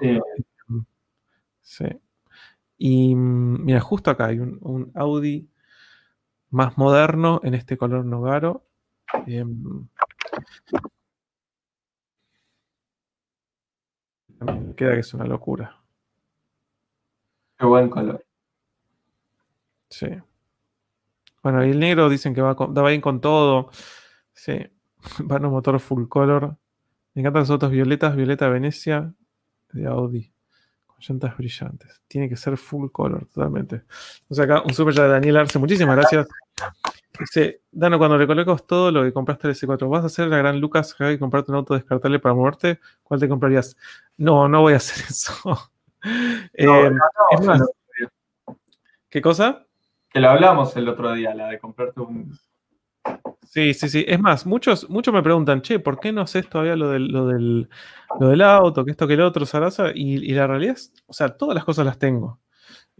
[0.00, 0.20] Sí.
[1.62, 1.86] sí.
[2.82, 5.50] Y mira, justo acá hay un, Audi
[6.48, 8.64] más moderno en este color Nogaro.
[9.26, 9.86] Em,
[14.74, 15.78] queda que es una locura.
[17.58, 18.24] Qué buen color.
[19.90, 20.08] Sí.
[21.42, 22.54] Bueno, y el negro dicen que va,
[22.88, 23.70] bien con todo.
[24.32, 24.54] Sí.
[25.24, 26.56] Van un motor full color.
[27.12, 29.12] Me encantan las autos violetas, violeta Venecia
[29.72, 30.32] de Audi.
[31.00, 32.00] Llantas brillantes.
[32.06, 33.82] Tiene que ser full color, totalmente.
[34.28, 35.58] O sea, acá un super ya de Daniel Arce.
[35.58, 36.28] Muchísimas gracias.
[37.18, 40.38] Dice, Dano, cuando le coloques todo lo que compraste el S4, ¿vas a hacer la
[40.38, 42.80] gran Lucas y comprarte un auto descartable para moverte?
[43.02, 43.76] ¿Cuál te comprarías?
[44.16, 45.70] No, no voy a hacer eso.
[46.54, 46.90] Eh,
[49.08, 49.66] ¿Qué cosa?
[50.08, 52.38] Que lo hablamos el otro día, la de comprarte un.
[53.52, 54.04] Sí, sí, sí.
[54.06, 57.26] Es más, muchos, muchos me preguntan, che, ¿por qué no haces todavía lo del, lo
[57.26, 57.68] del,
[58.20, 59.90] lo del auto, que esto, que el otro, Sarasa?
[59.92, 62.38] Y, y la realidad es, o sea, todas las cosas las tengo.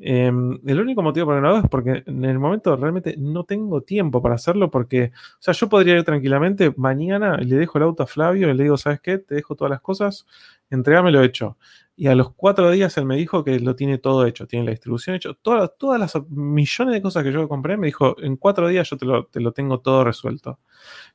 [0.02, 3.16] Em, el único motivo por el no lo hago es porque en el momento realmente
[3.18, 7.76] no tengo tiempo para hacerlo porque, o sea, yo podría ir tranquilamente mañana, le dejo
[7.76, 9.18] el auto a Flavio y le digo, ¿sabes qué?
[9.18, 10.26] Te dejo todas las cosas,
[10.70, 11.58] entregame lo hecho.
[11.96, 14.70] Y a los cuatro días él me dijo que lo tiene todo hecho, tiene la
[14.70, 18.68] distribución hecho, todas, todas las millones de cosas que yo compré, me dijo, en cuatro
[18.68, 20.60] días yo te lo, te lo tengo todo resuelto.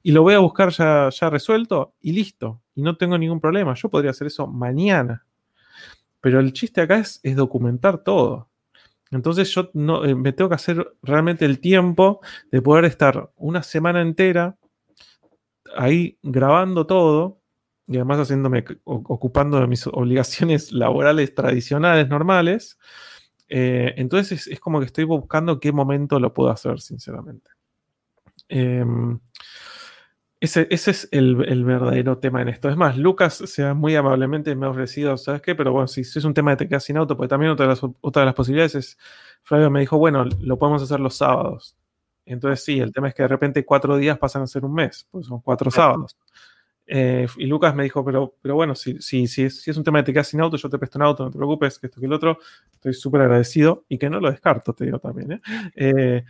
[0.04, 2.62] Y lo voy a buscar ya, ya resuelto y listo.
[2.76, 3.74] Y no tengo ningún problema.
[3.74, 5.26] Yo podría hacer eso mañana.
[6.22, 8.50] Pero el chiste acá es, es documentar todo.
[9.16, 12.20] Entonces yo no, eh, me tengo que hacer realmente el tiempo
[12.52, 14.58] de poder estar una semana entera
[15.76, 17.40] ahí grabando todo
[17.88, 22.78] y además haciéndome, ocupando de mis obligaciones laborales tradicionales, normales.
[23.48, 27.52] Eh, entonces es, como que estoy buscando qué momento lo puedo hacer, sinceramente.
[28.50, 29.20] Em,
[30.46, 32.70] ese, es el, verdadero tema en esto.
[32.70, 35.56] Es más, Lucas sea muy amablemente me ha ofrecido, ¿sabes qué?
[35.56, 37.70] Pero bueno, si, es un tema de te quedas sin auto, porque también otra de,
[37.70, 38.98] las, otra de las posibilidades es,
[39.44, 41.76] Flavio me dijo, bueno, lo podemos hacer los sábados.
[42.26, 45.08] Entonces sí, el tema es que de repente cuatro días pasan a ser un mes,
[45.12, 46.18] pues son cuatro sábados.
[46.88, 49.84] Eh, y Lucas me dijo, pero, pero bueno, si, si, si, es, si es un
[49.84, 51.88] tema de te quedas sin auto, yo te presto un auto, no te preocupes, que
[51.88, 52.38] esto que el otro,
[52.74, 55.34] estoy súper agradecido y que no lo descarto, te digo también.
[55.34, 55.40] ¿eh?
[55.76, 56.26] eh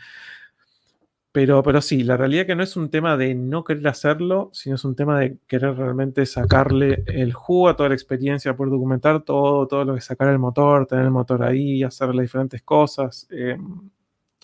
[1.35, 4.49] pero, pero sí, la realidad es que no es un tema de no querer hacerlo,
[4.53, 8.71] sino es un tema de querer realmente sacarle el jugo a toda la experiencia, poder
[8.71, 12.61] documentar todo, todo lo que sacar el motor, tener el motor ahí, hacer las diferentes
[12.61, 13.27] cosas.
[13.31, 13.57] Eh,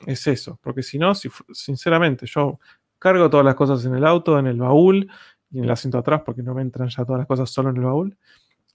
[0.05, 0.59] es eso.
[0.61, 2.59] Porque si no, si, sinceramente, yo
[2.99, 5.09] cargo todas las cosas en el auto, en el baúl
[5.49, 7.77] y en el asiento atrás, porque no me entran ya todas las cosas solo en
[7.77, 8.17] el baúl.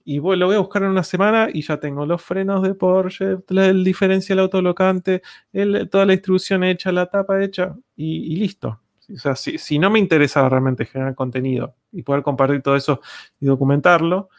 [0.09, 3.39] Y lo voy a buscar en una semana y ya tengo los frenos de Porsche,
[3.49, 5.21] el diferencial autolocante,
[5.91, 8.79] toda la distribución hecha, la tapa hecha y, listo.
[9.13, 13.01] O sea, si, no me interesa realmente generar contenido y poder compartir todo eso
[13.37, 14.29] y documentarlo,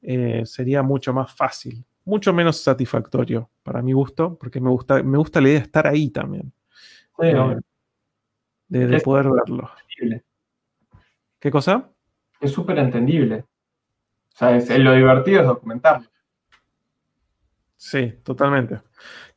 [0.00, 5.18] eh, sería mucho más fácil, mucho menos satisfactorio para mi gusto, porque me gusta, me
[5.18, 6.52] gusta la idea de estar ahí también.
[7.22, 7.60] Eh,
[8.66, 9.70] de, poder verlo.
[11.38, 11.88] ¿Qué cosa?
[12.40, 13.44] Es súper entendible.
[14.34, 16.08] O sea, lo divertido es documentarlo.
[17.76, 18.80] Sí, totalmente.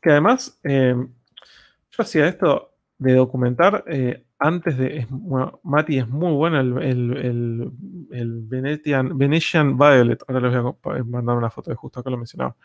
[0.01, 5.07] Que además, eh, yo hacía esto de documentar eh, antes de.
[5.09, 7.71] bueno, Mati es muy bueno el, el,
[8.11, 10.23] el, Venetian, Venetian Violet.
[10.27, 12.55] Ahora les voy a mandar una foto de justo acá lo mencionaba.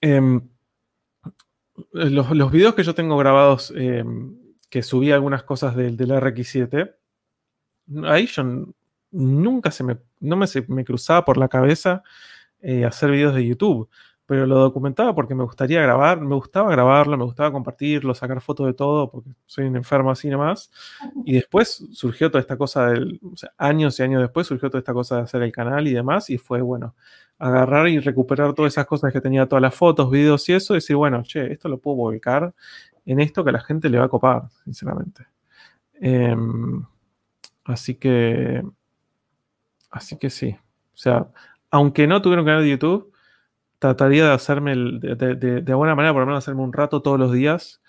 [0.00, 0.40] Em,
[1.92, 4.36] los, los, videos que yo tengo grabados, em,
[4.70, 6.94] que subí algunas cosas del, del RX7,
[8.04, 8.44] ahí yo
[9.10, 12.02] nunca se me, no me, se me cruzaba por la cabeza
[12.60, 13.88] eh, hacer videos de YouTube,
[14.28, 18.66] pero lo documentaba porque me gustaría grabar, me gustaba grabarlo, me gustaba compartirlo, sacar fotos
[18.66, 20.70] de todo, porque soy un enfermo así nomás.
[21.24, 23.18] Y después surgió toda esta cosa del,
[23.56, 26.36] años y años después surgió toda esta cosa de hacer el canal y demás, y
[26.36, 26.94] fue bueno,
[27.38, 30.76] agarrar y recuperar todas esas cosas que tenía, todas las fotos, videos y eso, y
[30.76, 32.54] decir, bueno, che, esto lo puedo volcar
[33.06, 35.26] en esto que a la gente le va a copar, sinceramente.
[35.94, 36.84] Em,
[37.64, 38.62] así que
[39.90, 40.56] Así que sí.
[40.94, 41.28] O sea,
[41.70, 43.12] aunque no tuviera un canal de YouTube,
[43.78, 47.32] trataría de hacerme de, de, alguna manera, por lo menos hacerme un rato todos los
[47.32, 47.80] días.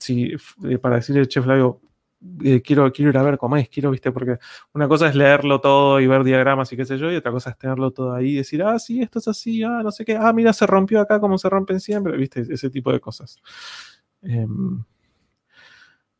[0.00, 0.34] Si,
[0.64, 1.80] eh, para decirle chef Flavio,
[2.44, 4.38] eh, quiero, quiero ir a ver cómo es, quiero, viste, porque
[4.74, 7.50] una cosa es leerlo todo y ver diagramas y qué sé yo, y otra cosa
[7.50, 10.16] es tenerlo todo ahí y decir, ah, sí, esto es así, ah, no sé qué,
[10.16, 13.40] ah, mira, se rompió acá como se rompen siempre, viste, ese tipo de cosas.
[14.22, 14.84] Em,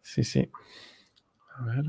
[0.02, 0.48] sí, sí.
[1.56, 1.84] A ver.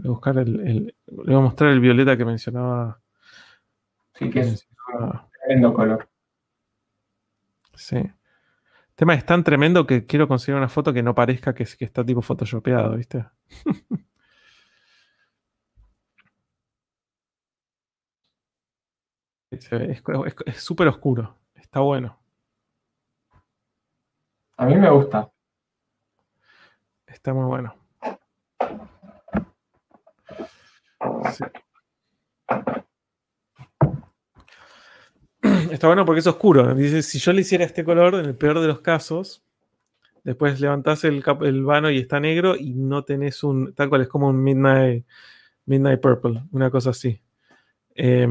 [0.00, 3.00] Voy a buscar el, Le voy a mostrar el violeta que mencionaba.
[4.14, 4.66] Sí, que es
[5.42, 6.08] tremendo color.
[7.74, 7.96] Sí.
[7.96, 8.14] El
[8.94, 12.04] tema es tan tremendo que quiero conseguir una foto que no parezca que, que está
[12.04, 13.26] tipo photoshopeado, ¿viste?
[19.50, 21.36] es súper oscuro.
[21.54, 22.18] Está bueno.
[24.56, 25.30] A mí me gusta.
[27.06, 27.79] Está muy bueno.
[35.70, 36.74] Está bueno porque es oscuro.
[36.74, 39.42] Dice, si yo le hiciera este color, en el peor de los casos,
[40.24, 44.08] después levantás el, el vano y está negro y no tenés un, tal cual es
[44.08, 45.06] como un Midnight,
[45.66, 47.20] midnight Purple, una cosa así.
[47.94, 48.28] Eh,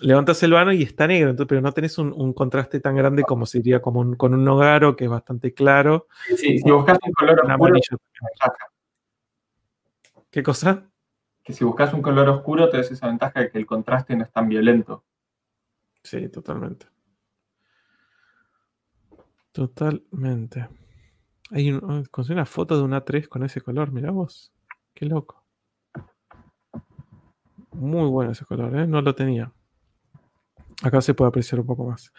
[0.00, 3.80] levantás el vano y está negro, pero no tenés un, contraste tan grande como sería
[3.80, 6.08] como con un nogaro que es bastante claro.
[6.36, 7.80] Sí, si buscas un color oscuro,
[10.30, 10.90] ¿Qué cosa?
[11.44, 14.24] Que si buscas un color oscuro te das esa ventaja de que el contraste no
[14.24, 15.04] es tan violento.
[16.02, 16.86] Sí, totalmente.
[19.52, 20.68] Totalmente.
[21.50, 24.52] Hay un, conseguí una foto de un A3 con ese color, mirá vos.
[24.94, 25.44] Qué loco.
[27.72, 28.86] Muy bueno ese color, ¿eh?
[28.86, 29.52] No lo tenía.
[30.82, 32.12] Acá se puede apreciar un poco más.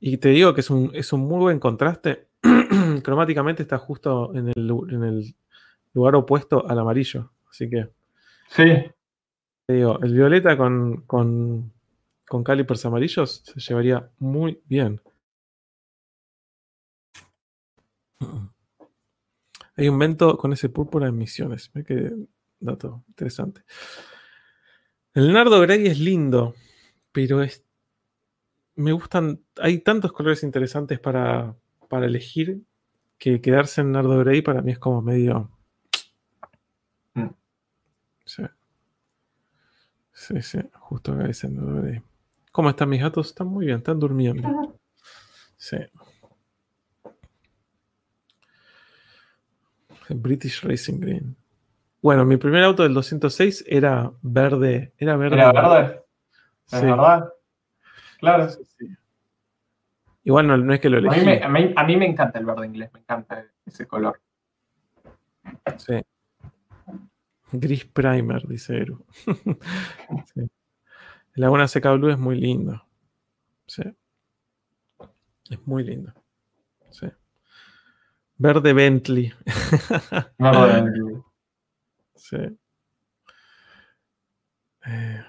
[0.00, 2.28] Y te digo que es un, es un muy buen contraste.
[3.04, 5.36] Cromáticamente está justo en el, en el
[5.92, 7.32] lugar opuesto al amarillo.
[7.48, 7.90] Así que
[8.50, 8.64] Sí.
[9.68, 11.72] Digo, el violeta con, con,
[12.26, 15.00] con calipers amarillos se llevaría muy bien.
[19.76, 21.70] Hay un vento con ese púrpura en misiones.
[21.72, 22.12] Ve que
[22.58, 23.62] dato interesante.
[25.14, 26.54] El nardo grey es lindo,
[27.12, 27.64] pero es.
[28.74, 29.44] Me gustan.
[29.56, 31.56] Hay tantos colores interesantes para,
[31.88, 32.62] para elegir
[33.16, 35.50] que quedarse en nardo grey para mí es como medio.
[38.30, 38.44] Sí.
[40.12, 41.82] Sí, sí, justo acá diciendo.
[42.52, 43.28] ¿Cómo están mis gatos?
[43.28, 44.78] Están muy bien, están durmiendo.
[45.56, 45.78] Sí.
[50.08, 51.36] British Racing Green.
[52.00, 54.92] Bueno, mi primer auto del 206 era verde.
[54.96, 55.36] Era verde.
[55.36, 56.02] ¿Era verde?
[56.70, 57.32] ¿Es verdad?
[58.18, 58.48] Claro.
[60.22, 61.20] Igual no, es que lo elegí.
[61.42, 64.20] A mí, a mí me encanta el verde inglés, me encanta ese color.
[65.78, 66.00] Sí.
[67.52, 69.04] Gris Primer, dice Eru.
[70.34, 70.40] sí.
[70.40, 70.50] El
[71.34, 72.82] Laguna Seca Blue es muy lindo.
[73.66, 73.82] Sí.
[75.48, 76.12] Es muy lindo.
[76.90, 77.06] Sí.
[78.36, 79.32] Verde Bentley.
[80.38, 81.22] Verde Bentley.
[82.14, 82.36] Sí.
[84.86, 85.24] Eh,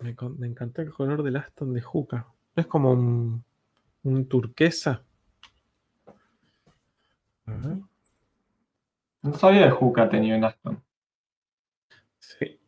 [0.00, 2.26] me, me, encantó el color del Aston de Juca.
[2.54, 3.44] Es como un,
[4.02, 5.02] un turquesa.
[9.22, 10.82] No sabía de Juca tenía un Aston.
[12.26, 12.58] Sí.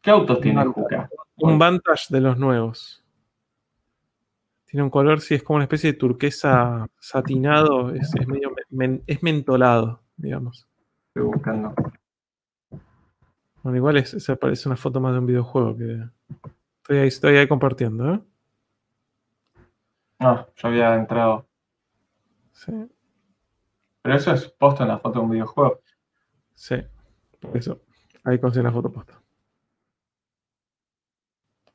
[0.00, 1.08] ¿Qué autos tiene Juca?
[1.36, 3.04] Un Vantage de los nuevos.
[4.64, 8.52] Tiene un color, sí, es como una especie de turquesa satinado, es, medio
[9.06, 10.66] es mentolado, digamos.
[11.08, 11.72] Estoy buscando.
[13.62, 16.02] Bueno, igual es, se parece una foto más de un videojuego que
[16.78, 18.20] estoy ahí, estoy ahí compartiendo, ¿eh?
[20.18, 21.46] Ah, yo había entrado.
[22.52, 22.72] Sí.
[24.02, 25.80] Pero eso es posta en la foto de un videojuego.
[26.54, 26.76] Sí,
[27.40, 27.85] por eso.
[28.26, 29.22] Ahí consigue la foto posta.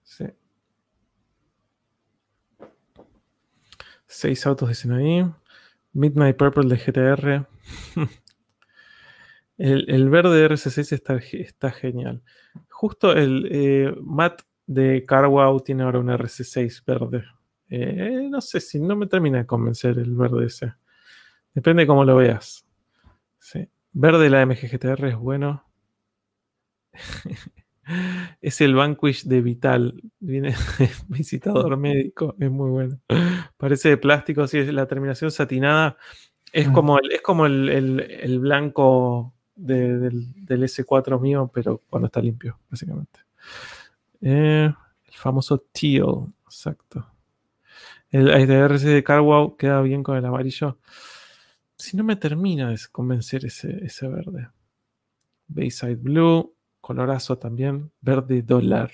[0.04, 0.26] Sí.
[4.06, 5.26] Seis autos dicen ahí.
[5.94, 7.48] Midnight Purple de GTR.
[9.58, 12.22] el, verde de RC6 está, está genial.
[12.70, 17.24] Justo el eh, Matt de CarWow tiene ahora un RC6 verde.
[17.70, 20.74] Eh, no sé si no me termina de convencer el verde ese.
[21.54, 22.66] Depende de cómo lo veas.
[23.40, 23.70] Sí.
[23.94, 25.71] Verde la MGGTR es bueno.
[28.42, 30.02] es el Vanquish de Vital.
[30.20, 30.56] Viene
[31.08, 32.36] visitador médico.
[32.40, 33.00] Es muy bueno.
[33.58, 35.98] Parece de plástico, sí, es la terminación satinada.
[36.54, 43.22] Es como el, es como el, blanco del, S4 mío, pero cuando está limpio, básicamente.
[44.22, 44.70] Eh,
[45.06, 47.08] el famoso teal, exacto.
[48.10, 50.78] El RC de Carwow queda bien con el amarillo.
[51.78, 54.50] Si no me termina de convencer ese, ese verde.
[55.48, 58.92] Bayside Blue, colorazo también, verde dólar.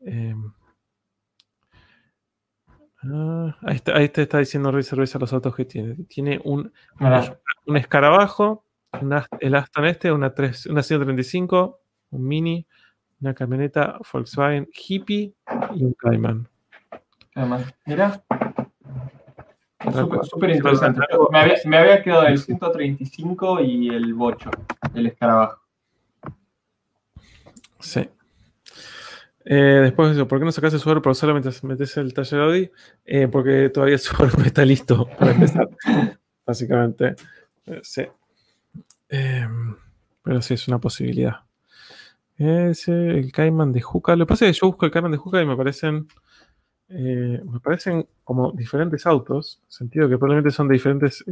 [0.00, 0.52] Em,
[3.02, 5.94] ah, ahí, te está diciendo Cerveza los autos que tiene.
[6.04, 6.72] Tiene un,
[7.66, 8.64] un escarabajo,
[9.40, 12.66] el Aston este, una, 3, una 135, un Mini,
[13.20, 15.34] una camioneta Volkswagen Hippie
[15.74, 16.48] y un Cayman.
[17.86, 18.22] Mira.
[20.22, 21.00] Súper interesante.
[21.30, 24.50] Me había, me había, quedado el 135 y el bocho,
[24.94, 25.63] el escarabajo.
[27.84, 28.08] Sí.
[29.44, 32.70] Eh, después ¿por qué no sacas el suero para mientras metes el taller Audi?
[33.04, 35.68] Eh, porque todavía el suero no está listo para empezar.
[36.46, 37.14] básicamente.
[37.66, 38.06] Eh, sí.
[40.22, 41.40] pero sí, es una posibilidad.
[42.38, 44.16] Ese, el Cayman de Juca.
[44.16, 46.08] Lo que pasa es que yo busco el Cayman de Juca y me parecen
[46.88, 51.24] me parecen como diferentes autos, en sentido que probablemente son de diferentes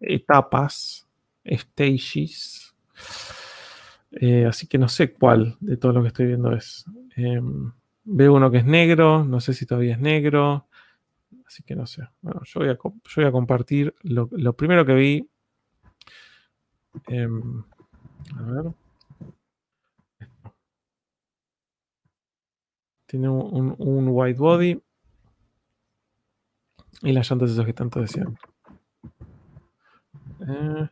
[0.00, 1.06] etapas,
[1.46, 2.74] stages.
[4.20, 6.84] Eh, así que no sé cuál de todo lo que estoy viendo es.
[7.16, 7.72] Em,
[8.04, 10.68] veo uno que es negro, no sé si todavía es negro.
[11.46, 12.02] Así que no sé.
[12.20, 15.28] Bueno, yo voy a, yo voy a compartir lo, primero que vi.
[17.08, 17.64] Em,
[18.36, 18.72] a ver.
[23.06, 24.80] Tiene un, white body.
[27.02, 28.38] Y las llantas esos que tanto decían.
[30.40, 30.88] Eh,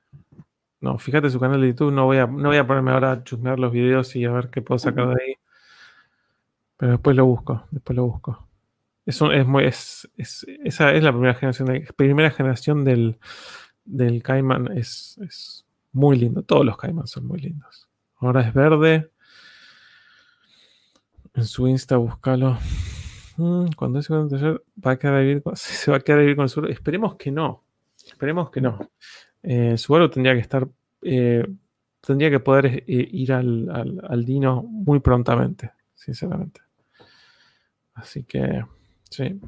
[0.82, 1.92] no, fíjate su canal de YouTube.
[1.92, 4.50] No voy a, no voy a ponerme ahora a chusmear los videos y a ver
[4.50, 5.34] qué puedo sacar de ahí.
[6.76, 7.64] Pero después lo busco.
[7.70, 8.48] Después lo busco.
[9.06, 11.68] Es, es muy, es, esa es la primera generación.
[11.68, 13.20] De, primera generación del,
[13.84, 14.76] del Cayman.
[14.76, 16.42] Es, es muy lindo.
[16.42, 17.88] Todos los Cayman son muy lindos.
[18.16, 19.08] Ahora es verde.
[21.34, 22.58] En su Insta, búscalo.
[23.36, 26.34] Mm, cuando ese taller va a quedar a vivir, se va a quedar a vivir
[26.34, 26.72] con el Subaru.
[26.72, 27.62] Esperemos que no.
[28.04, 28.80] Esperemos que no.
[29.42, 30.68] Eh, Subaru tendría que estar.
[31.02, 31.46] Eh,
[32.00, 36.60] tendría que poder eh, ir al, Dino muy prontamente, sinceramente.
[37.94, 38.64] Así que.
[39.10, 39.38] Sí.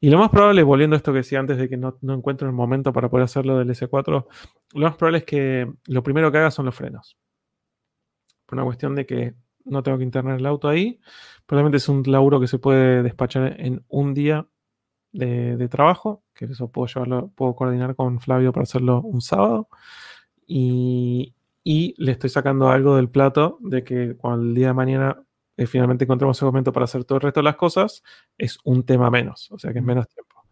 [0.00, 2.52] Y lo más probable, volviendo a esto que decía antes de que no, no el
[2.52, 4.26] momento para poder hacerlo del S4,
[4.74, 7.18] lo más probable es que lo primero que haga son los frenos.
[8.46, 11.00] Por una cuestión de que no tengo que internar el auto ahí.
[11.46, 14.46] Probablemente es un laburo que se puede despachar en un día
[15.12, 19.68] de, trabajo, que eso puedo llevarlo, puedo coordinar con Flavio para hacerlo un sábado.
[20.46, 25.22] Y, le estoy sacando algo del plato de que cuando el día de mañana
[25.58, 28.02] eh, finalmente encontremos el momento para hacer todo el resto de las cosas,
[28.38, 30.46] es un tema menos, o sea que es menos tiempo.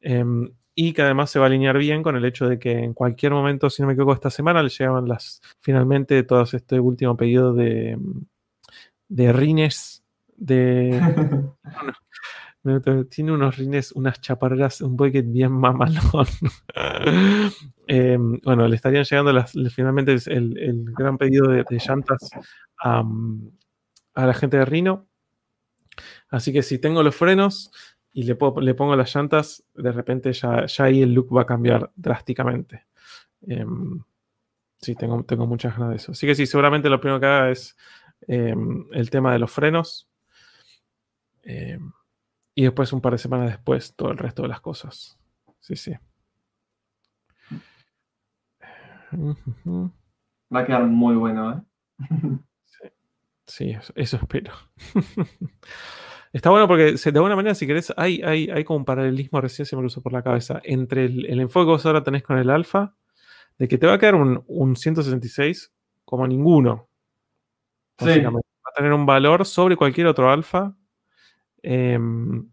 [0.00, 2.94] Em, y que además se va a alinear bien con el hecho de que en
[2.94, 7.16] cualquier momento, si no me equivoco, esta semana le llegaban las finalmente todo este último
[7.16, 7.98] pedido de,
[9.08, 10.02] de rines
[10.36, 11.00] de...
[13.10, 16.26] tiene unos rines, unas chaparras, un bucket bien mamalón.
[17.86, 22.30] Em, bueno, le estarían llegando finalmente el, gran pedido de, llantas
[22.82, 23.04] a,
[24.14, 25.06] la gente de Rino.
[26.30, 27.70] Así que si tengo los frenos
[28.10, 32.86] y le, pongo las llantas, de repente ya, ahí el look va a cambiar drásticamente.
[33.42, 34.02] Em,
[34.78, 36.12] sí, tengo, muchas ganas de eso.
[36.12, 37.76] Así que sí, seguramente lo primero que haga es
[38.26, 40.08] Em, el tema de los frenos.
[41.42, 41.92] Em,
[42.54, 45.18] y después, un par de semanas después, todo el resto de las cosas.
[45.60, 45.92] Sí, sí.
[50.54, 51.62] Va a quedar muy bueno, ¿eh?
[53.46, 54.52] sí, eso, eso espero.
[56.32, 59.66] Está bueno porque de alguna manera, si querés, hay, hay, hay como un paralelismo, recién
[59.66, 62.38] se me lo usó por la cabeza, entre el, enfoque que vos ahora tenés con
[62.38, 62.94] el alfa,
[63.56, 65.72] de que te va a quedar un, un 166
[66.04, 66.88] como ninguno.
[67.98, 68.20] Sí.
[68.20, 70.74] Va a tener un valor sobre cualquier otro alfa
[71.64, 72.48] em,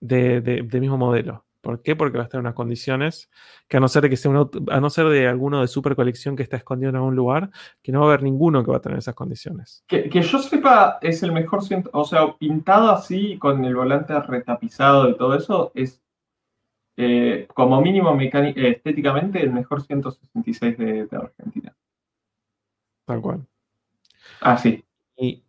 [0.00, 1.46] de, de, mismo modelo.
[1.60, 1.94] ¿Por qué?
[1.94, 3.30] Porque va a estar en unas condiciones
[3.68, 4.32] que a no ser de que sea
[4.70, 7.50] a no ser de alguno de super colección que está escondido en algún lugar,
[7.82, 9.84] que no va a haber ninguno que va a tener esas condiciones.
[9.86, 11.60] Que, yo sepa, es el mejor,
[11.92, 16.02] o sea, pintado así, con el volante retapizado y todo eso, es
[16.96, 21.74] eh, como mínimo estéticamente el mejor 166 de, Argentina.
[23.06, 23.46] Tal cual.
[24.40, 24.84] Ah, sí.
[25.16, 25.42] Y,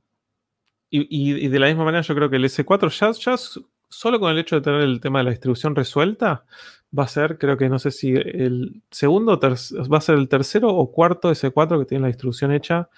[0.92, 3.38] y, de la misma manera yo creo que el S4 ya, ya
[3.90, 6.46] solo con el hecho de tener el tema de la distribución resuelta,
[6.98, 10.70] va a ser, creo que no sé si el segundo va a ser el tercero
[10.70, 12.90] o cuarto S4 que tiene la distribución hecha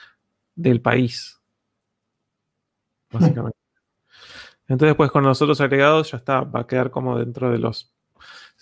[0.55, 1.39] del país.
[3.11, 3.57] Básicamente.
[4.67, 7.93] Entonces, pues con nosotros agregados ya está, va a quedar como dentro de los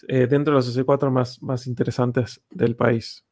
[0.08, 3.26] eh, dentro de los S4 más, más interesantes del país.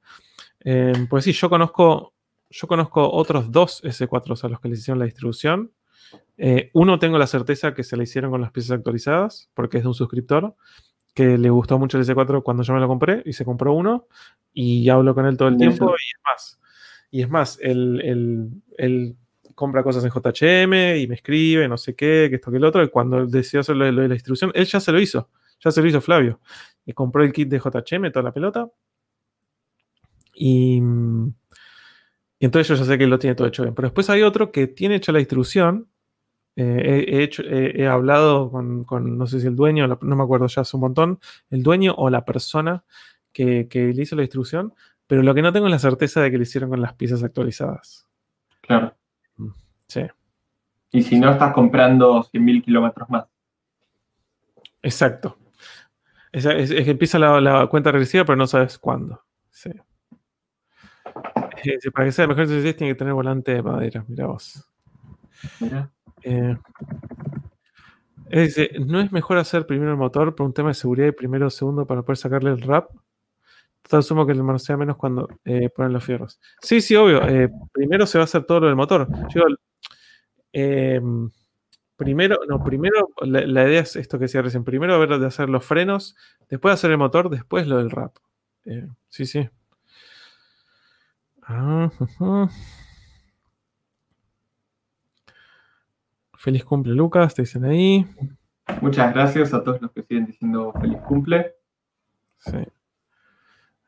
[0.59, 2.13] Em, pues sí, yo conozco,
[2.49, 5.71] yo conozco otros dos S4 a los que les hicieron la distribución.
[6.37, 9.83] Eh, uno tengo la certeza que se le hicieron con las piezas actualizadas, porque es
[9.83, 10.55] de un suscriptor
[11.13, 14.07] que le gustó mucho el S4 cuando yo me lo compré y se compró uno
[14.53, 16.59] y hablo con él todo el tiempo y es más.
[17.11, 19.15] Y es más, él,
[19.55, 22.81] compra cosas en JHM y me escribe, no sé qué, que esto que el otro,
[22.83, 25.29] y cuando decidió hacer lo de la distribución, él ya se lo hizo,
[25.59, 26.39] ya se lo hizo Flavio.
[26.85, 28.69] Y compró el kit de JHM, toda la pelota.
[30.33, 30.81] Y,
[32.39, 33.75] y entonces yo ya sé que él lo tiene todo hecho bien.
[33.75, 35.89] Pero después hay otro que tiene hecha la distribución,
[36.61, 40.63] eh, he, hecho, he, hablado con, no sé si el dueño, no me acuerdo ya
[40.63, 42.83] hace un montón, el dueño o la persona
[43.31, 44.73] que, le hizo la distribución,
[45.07, 47.23] pero lo que no tengo es la certeza de que lo hicieron con las piezas
[47.23, 48.05] actualizadas.
[48.59, 48.93] Claro.
[49.37, 49.51] Mm,
[49.87, 50.01] sí.
[50.91, 53.25] Y si no, estás comprando 100.000 kilómetros más.
[54.81, 55.37] Exacto.
[56.33, 59.23] Es, que empieza la, cuenta regresiva, pero no sabes cuándo.
[59.49, 59.71] Sí.
[61.63, 64.03] Eh, para que sea mejor, tiene que tener volante de madera.
[64.09, 64.69] Mira vos.
[65.61, 65.89] Mira.
[66.23, 66.57] Eh,
[68.79, 71.49] ¿no es mejor hacer primero el motor por un tema de seguridad y primero o
[71.49, 72.89] segundo para poder sacarle el rap?
[73.81, 76.39] Total, asumo que el sea menos cuando eh, ponen los fierros.
[76.61, 77.27] Sí, sí, obvio.
[77.27, 79.07] Eh, primero se va a hacer todo lo del motor.
[81.95, 84.63] primero, no, primero la, idea es esto que decía recién.
[84.63, 86.15] Primero ver de hacer los frenos,
[86.49, 88.15] después hacer el motor, después lo del rap.
[89.09, 89.49] sí, sí.
[91.43, 91.89] Ah,
[96.39, 98.07] Feliz cumple, Lucas, te dicen ahí.
[98.81, 101.55] Muchas gracias a todos los que siguen diciendo feliz cumple.
[102.37, 102.57] Sí.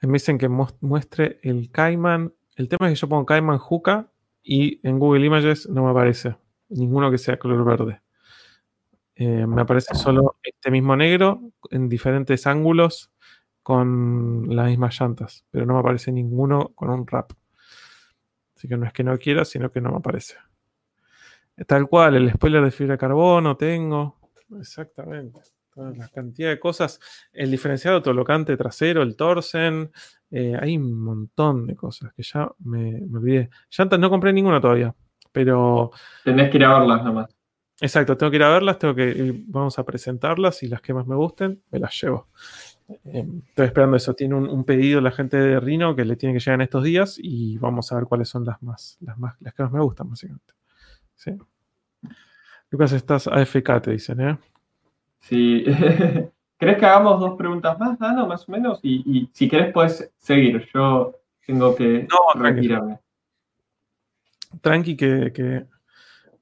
[0.02, 2.34] Me dicen que muestre el Cayman.
[2.58, 4.12] El tema es que yo pongo Cayman Juca
[4.44, 6.36] y en Google Images no me aparece
[6.68, 8.02] ninguno que sea color verde.
[9.16, 13.14] Eh, me aparece solo este mismo negro en diferentes ángulos
[13.64, 17.32] con las mismas llantas, pero no me aparece ninguno con un wrap.
[18.58, 20.36] Así que no es que no quiera, sino que no me aparece.
[21.68, 24.18] Tal cual, el spoiler de fibra de carbono tengo.
[24.60, 25.40] Exactamente.
[25.76, 27.00] la cantidad de cosas.
[27.32, 29.92] El diferenciado autolocante trasero, el Torsen.
[30.30, 33.50] Eh, hay un montón de cosas que ya me, olvidé.
[33.70, 34.94] Llantas no compré ninguna todavía.
[35.32, 35.92] Pero.
[36.24, 37.36] Tenés que ir a verlas nomás.
[37.80, 41.08] Exacto, tengo que ir a verlas, tengo que vamos a presentarlas y las que más
[41.08, 42.28] me gusten, me las llevo.
[43.06, 44.14] Eh, estoy esperando eso.
[44.14, 47.18] Tiene un, pedido la gente de Rino que le tiene que llegar en estos días
[47.18, 50.10] y vamos a ver cuáles son las más, las más, las que más me gustan,
[50.10, 50.54] básicamente.
[51.16, 51.32] Sí.
[52.72, 54.38] Lucas, estás AFK, te dicen, ¿eh?
[55.20, 55.66] Sí.
[56.58, 58.80] ¿Crees que hagamos dos preguntas más, Dano, más o menos?
[58.82, 60.70] Y, si querés, puedes seguir.
[60.74, 61.14] Yo
[61.46, 63.00] tengo que no, retirarme.
[64.62, 65.66] Tranqui, que, que,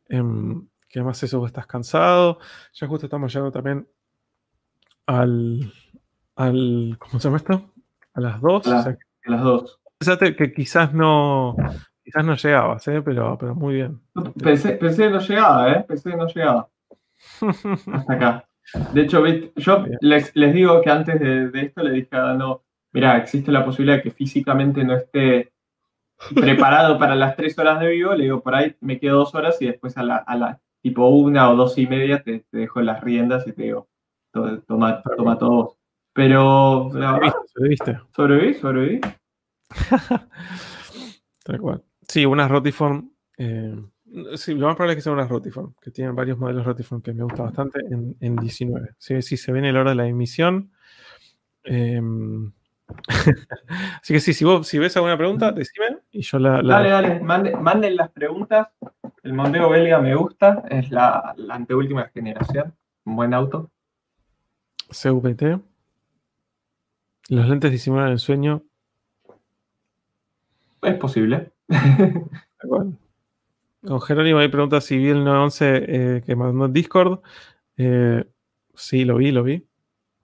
[0.10, 2.38] em, que además eso estás cansado.
[2.74, 3.88] Ya justo estamos llegando también
[5.08, 5.74] al,
[6.36, 7.72] al ¿cómo se llama esto?
[8.14, 8.68] A las dos.
[8.68, 9.80] A, las dos.
[10.00, 11.56] Fíjate que quizás no,
[12.12, 13.02] Quizás no llegabas, ¿eh?
[13.04, 14.02] pero, pero muy bien.
[14.42, 15.86] Pensé, pensé que no llegaba, ¿eh?
[15.88, 16.70] Pensé que no llegaba.
[17.94, 18.50] Hasta acá.
[18.94, 19.24] De hecho,
[19.56, 23.98] yo les, digo que antes de, esto le dije a Dano, mira, existe la posibilidad
[23.98, 25.54] de que físicamente no esté
[26.34, 29.62] preparado para las tres horas de vivo, le digo, por ahí me quedo dos horas
[29.62, 33.02] y después a la, a la tipo una o dos y media te, dejo las
[33.04, 33.88] riendas y te digo,
[34.32, 35.78] toma, toma todo
[36.14, 36.90] Pero,
[37.54, 38.00] sobreviviste.
[38.16, 39.02] Sobreviví, sobreviví.
[41.44, 41.84] Tal cual.
[42.10, 43.12] Sí, unas Rotiform.
[43.38, 43.76] Eh,
[44.36, 47.14] sí, lo más probable es que sean unas Rotiform, que tienen varios modelos Rotiform que
[47.14, 47.80] me gusta bastante
[48.20, 48.96] en, 19.
[48.98, 50.72] Sí, sí, se viene la hora de la emisión.
[51.64, 52.52] Em,
[54.02, 56.64] Así que sí, si vos si ves alguna pregunta, decime y yo la.
[56.64, 58.70] la- Dale, dale, mande- manden las preguntas.
[59.22, 62.74] El Mondeo belga me gusta, es la, la anteúltima generación.
[63.06, 63.70] Un buen auto.
[64.90, 65.60] CVT.
[67.30, 68.64] Los lentes disimulan el sueño.
[70.82, 71.52] Es posible.
[73.82, 75.86] Con Jerónimo hay pregunta si vi el 911
[76.18, 77.22] eh, que mandó en Discord.
[77.78, 78.26] Eh,
[78.74, 79.54] sí, lo vi, lo vi.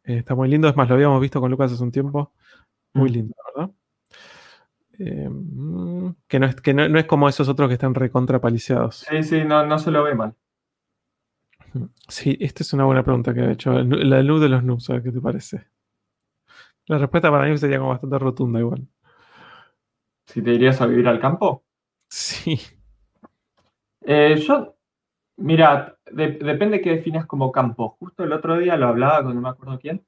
[0.03, 0.67] Eh, está muy lindo.
[0.67, 2.33] Es más, lo habíamos visto con Lucas hace un tiempo.
[2.93, 3.13] Muy Mm.
[3.13, 3.71] lindo, ¿verdad?
[4.99, 9.05] Eh, mm, que no es, que no, no es como esos otros que están recontrapaliciados.
[9.09, 10.33] Sí, sí, no, no se lo ve mal.
[12.07, 13.73] Sí, esta es una buena pregunta que ha hecho.
[13.83, 15.65] La luz de los noobs, a ver qué te parece.
[16.87, 18.87] La respuesta para mí sería como bastante rotunda igual.
[20.25, 21.63] Si te irías a vivir al campo.
[22.09, 22.59] Sí.
[24.01, 24.75] Eh, yo,
[25.37, 27.97] mira, de- depende que definas como campo.
[27.99, 30.05] Justo el otro día lo hablaba con no me acuerdo quién.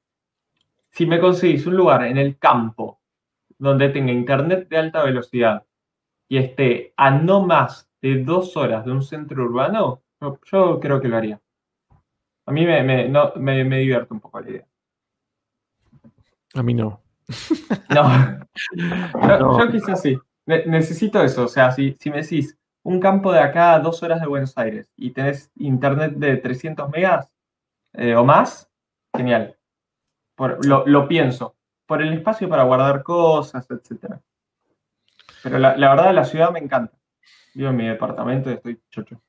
[0.90, 3.00] Si me conseguís un lugar en el campo
[3.58, 5.64] donde tenga internet de alta velocidad
[6.28, 11.00] y esté a no más de dos horas de un centro urbano, yo, yo creo
[11.00, 11.40] que lo haría.
[12.46, 14.66] A mí me, me, no, me, me divierte un poco la idea.
[16.54, 17.02] A mí no.
[17.90, 18.38] No,
[18.74, 19.58] yo, No.
[19.58, 20.18] yo quizás sí.
[20.46, 21.44] Ne- necesito eso.
[21.44, 24.56] O sea, si, si me decís un campo de acá a dos horas de Buenos
[24.56, 27.30] Aires y tenés internet de 300 megas
[27.92, 28.70] eh, o más,
[29.14, 29.56] genial.
[30.34, 31.54] Por- lo, lo pienso.
[31.86, 34.20] Por el espacio para guardar cosas, etcétera.
[35.42, 36.96] Pero la, la verdad, la ciudad me encanta.
[37.54, 39.20] Vivo en mi departamento y estoy chocho.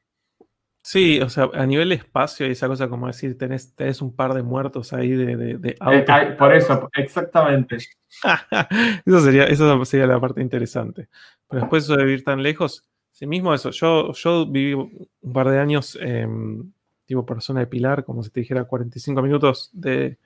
[0.92, 4.34] Sí, o sea, a nivel espacio y esa cosa como decir, tenés, tenés un par
[4.34, 7.78] de muertos ahí de, de, de Eh, por eso, exactamente.
[9.06, 11.08] eso sería, eso sería la parte interesante.
[11.48, 13.70] Pero después eso de vivir tan lejos, sí mismo eso.
[13.70, 16.72] Yo, yo viví un par de años, em,
[17.06, 20.18] tipo por zona de Pilar, como si te dijera 45 minutos de,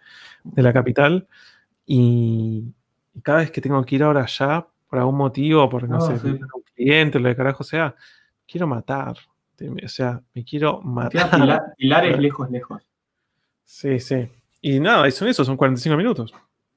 [0.46, 1.28] de la capital.
[1.86, 2.74] Y,
[3.14, 6.08] y cada vez que tengo que ir ahora allá, por algún motivo, porque no No,
[6.08, 6.28] sé, sí.
[6.28, 7.94] un cliente, lo que carajo sea,
[8.48, 9.18] quiero matar.
[9.70, 11.32] O sea, me quiero matar.
[11.32, 12.82] Pilar, Pilar es lejos, lejos.
[13.64, 14.28] Sí, sí.
[14.62, 16.34] Y nada, son eso, son 45 minutos.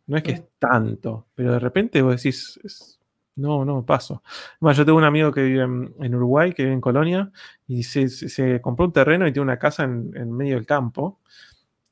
[0.06, 2.92] No es que es tanto, pero de repente vos decís, es-
[3.36, 4.22] no, no, paso.
[4.60, 7.30] Bueno, yo tengo un amigo que vive en, en Uruguay, que vive en Colonia,
[7.66, 10.64] y se, se- se compró un terreno y tiene una casa en, en medio del
[10.64, 11.20] campo.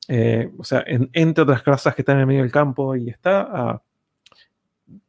[0.07, 3.09] Eh, o sea, en- entre otras casas que están en el medio del campo, y
[3.09, 3.81] está a,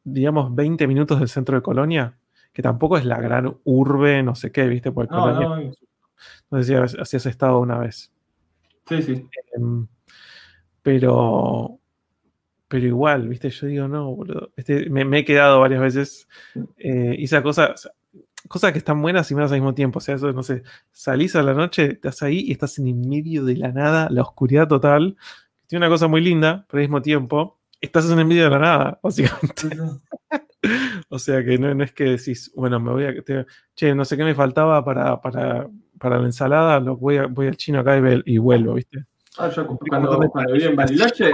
[0.05, 2.17] digamos, 20 minutos del centro de Colonia,
[2.57, 4.91] que tampoco es la gran urbe, no sé qué, ¿viste?
[4.91, 5.73] Porque No, Colonia, no,
[6.51, 8.11] no sé si has- si has estado una vez.
[8.89, 9.29] sí, sí.
[9.55, 9.87] Em,
[10.83, 11.79] pero,
[12.67, 13.51] pero igual, ¿viste?
[13.51, 14.53] Yo digo, no, boludo.
[14.57, 16.29] Este, me, me he quedado varias veces.
[16.79, 17.93] eh, y esa cosa, o sea,
[18.49, 19.99] cosas que están buenas y malas al mismo tiempo.
[19.99, 20.63] O sea, eso, no sé,
[20.93, 24.23] salís a la noche, estás ahí y estás en el medio de la nada, la
[24.23, 25.15] oscuridad total.
[25.67, 28.59] Tiene una cosa muy linda, pero al mismo tiempo, estás en el medio de la
[28.61, 29.69] nada, básicamente.
[31.09, 33.23] O sea que no, no es que decís, bueno, me voy a.
[33.23, 37.27] te- che, no sé qué me faltaba para, para, para la ensalada, lo, voy, a-
[37.27, 39.05] voy al chino acá y, vuelvo, ¿viste?
[39.39, 41.31] Ah, yo cuando, cuando viví en Bariloche,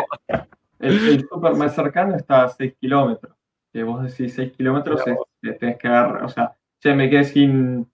[0.81, 3.35] el, el súper más cercano está a 6 kilómetros.
[3.73, 6.25] Que vos decís 6 kilómetros, es- te tenés que agarrar.
[6.25, 7.91] O sea, che, me quedé sin.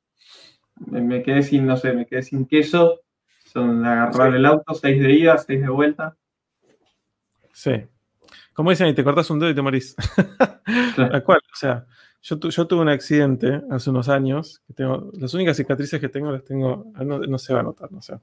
[0.87, 3.01] Me quedé sin, no sé, me quedé sin queso.
[3.45, 4.37] Son agarrar Sí.
[4.37, 6.17] el auto, 6 de ida, 6 de vuelta.
[7.53, 7.85] Sí.
[8.59, 9.95] Como dicen, y te cortas un dedo y te morís.
[10.97, 11.39] Tal cual.
[11.53, 11.87] O sea,
[12.21, 14.61] yo, tu- yo tuve un accidente hace unos años.
[14.67, 16.91] Que tengo, las únicas cicatrices que tengo las tengo.
[16.97, 18.15] ah, No, no se va a notar, no sé.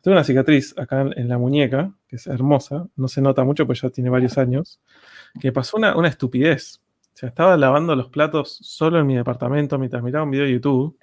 [0.00, 2.88] Tengo una cicatriz acá en, en la muñeca, que es hermosa.
[2.96, 4.80] No se nota mucho, pues ya tiene varios años.
[5.38, 6.80] Que pasó una, una estupidez.
[7.14, 10.52] O sea, estaba lavando los platos solo en mi departamento mientras miraba un video de
[10.52, 10.96] YouTube.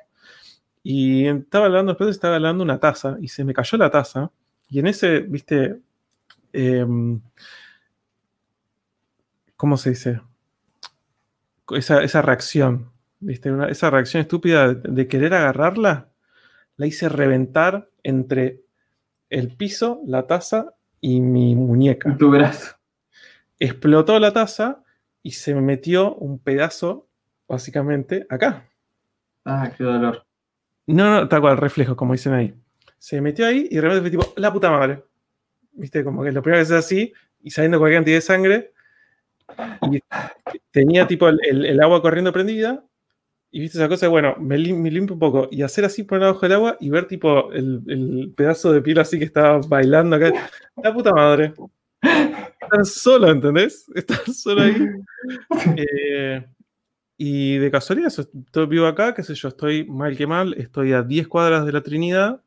[0.81, 3.17] Y estaba lavando los platos estaba lavando una taza.
[3.21, 4.31] Y se me cayó la taza.
[4.69, 5.77] Y en ese, viste.
[6.51, 7.21] em,
[9.61, 10.19] ¿cómo se dice?
[11.69, 13.51] Esa, esa reacción, ¿viste?
[13.51, 16.09] Una- esa reacción estúpida de, de querer agarrarla,
[16.77, 18.61] la hice reventar entre
[19.29, 22.17] el piso, la taza y mi muñeca.
[22.17, 22.75] Tu brazo.
[23.59, 24.83] Explotó la taza
[25.21, 27.07] y se me metió un pedazo,
[27.47, 28.67] básicamente, acá.
[29.45, 30.25] Ah, qué dolor.
[30.87, 32.55] No, no, tal cual, reflejo, como dicen ahí.
[32.97, 35.03] Se metió ahí y de repente fue tipo, la puta madre.
[35.73, 36.03] ¿Viste?
[36.03, 38.73] Como que lo primero que es así y saliendo cualquier cantidad de sangre.
[39.91, 39.99] Y
[40.71, 42.83] tenía tipo el, agua corriendo prendida.
[43.51, 45.47] Y viste esa cosa, bueno, me, lim- limpio un poco.
[45.51, 49.19] Y hacer así por abajo del agua y ver tipo el, pedazo de piel así
[49.19, 50.31] que estaba bailando acá.
[50.81, 51.53] La puta madre.
[52.01, 53.85] Están solo, ¿entendés?
[53.95, 54.87] Están solo ahí.
[55.75, 56.45] Eh,
[57.17, 61.03] y de casualidad, estoy vivo acá, qué sé yo, estoy mal que mal, estoy a
[61.03, 62.41] 10 cuadras de la Trinidad.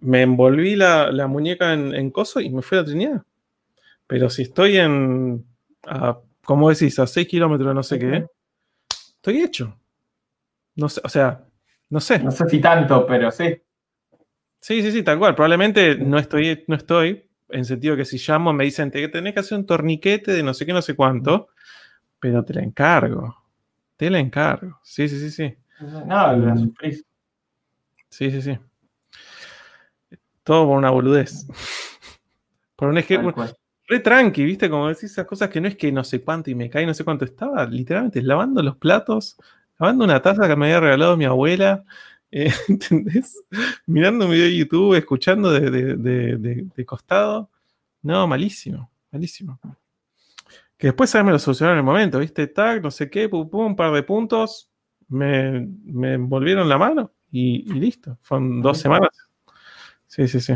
[0.00, 3.22] Me envolví la, la muñeca en, en coso y me fui a la Trinidad.
[4.06, 5.44] Pero si estoy en
[5.86, 8.26] a como decís, a 6 kilómetros no sé qué,
[8.88, 9.78] estoy hecho.
[10.74, 11.44] No sé, o sea,
[11.90, 12.18] no sé.
[12.18, 13.62] No sé si tanto, pero sí.
[14.60, 15.34] Sí, sí, sí, tal cual.
[15.34, 19.40] Probablemente no estoy, no estoy, en sentido que si llamo me dicen que tenés que
[19.40, 21.50] hacer un torniquete de no sé qué, no sé cuánto,
[22.18, 23.36] pero te la encargo.
[23.96, 24.80] Te la encargo.
[24.82, 25.54] Sí, sí, sí, sí.
[25.80, 27.04] No, la sufrís.
[28.08, 28.58] Sí, sí, sí.
[30.42, 31.46] Todo por una boludez.
[32.76, 33.34] Por un ejemplo.
[33.90, 34.70] Re tranqui, ¿viste?
[34.70, 36.94] Como decís esas cosas que no es que no sé cuánto y me cae, no
[36.94, 37.24] sé cuánto.
[37.24, 39.36] Estaba literalmente lavando los platos,
[39.80, 41.84] lavando una taza que me había regalado mi abuela.
[42.32, 43.42] Eh, ¿Entendés?
[43.86, 47.50] Mirando un video de YouTube, escuchando de, costado.
[48.02, 49.58] No, malísimo, malísimo.
[50.76, 52.46] Que después me lo solucionaron en el momento, ¿viste?
[52.46, 54.70] Tag, no sé qué, pum, pum, un par de puntos.
[55.08, 58.16] Me, me envolvieron la mano y, listo.
[58.22, 59.10] Fueron dos semanas.
[60.06, 60.54] Sí, sí, sí.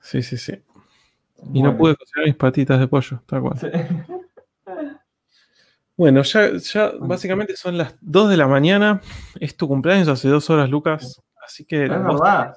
[0.00, 0.54] Sí, sí, sí.
[1.52, 3.58] Y no pude cocinar mis patitas de pollo, tal cual.
[5.96, 9.00] Bueno, ya, ya básicamente son las 2 de la mañana.
[9.40, 11.20] Es tu cumpleaños hace dos horas, Lucas.
[11.44, 11.86] Así que.
[11.86, 12.56] Es vos verdad.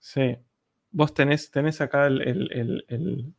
[0.00, 0.36] sí.
[0.90, 3.34] Vos tenés, tenés acá el,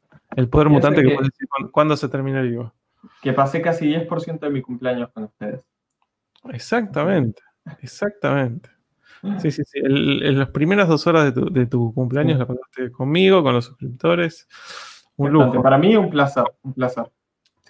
[0.50, 2.74] poder mutante que, puedes decir cuándo se termina el vivo.
[3.22, 5.68] Que pasé casi 10% de mi cumpleaños con ustedes.
[6.54, 7.42] Exactamente,
[7.82, 8.70] exactamente.
[9.40, 9.80] Sí, sí, sí.
[9.84, 14.48] en las primeras dos horas de tu, cumpleaños la pasaste conmigo, con los suscriptores.
[15.18, 15.62] Un lujo.
[15.62, 17.06] Para mí, un placer, un placer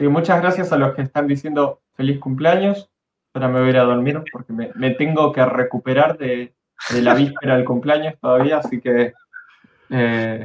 [0.07, 2.89] muchas gracias a los que están diciendo feliz cumpleaños.
[3.33, 6.53] Ahora me voy a ir a dormir porque me, tengo que recuperar de,
[7.01, 9.13] la víspera del cumpleaños todavía, así que
[9.89, 10.41] eh,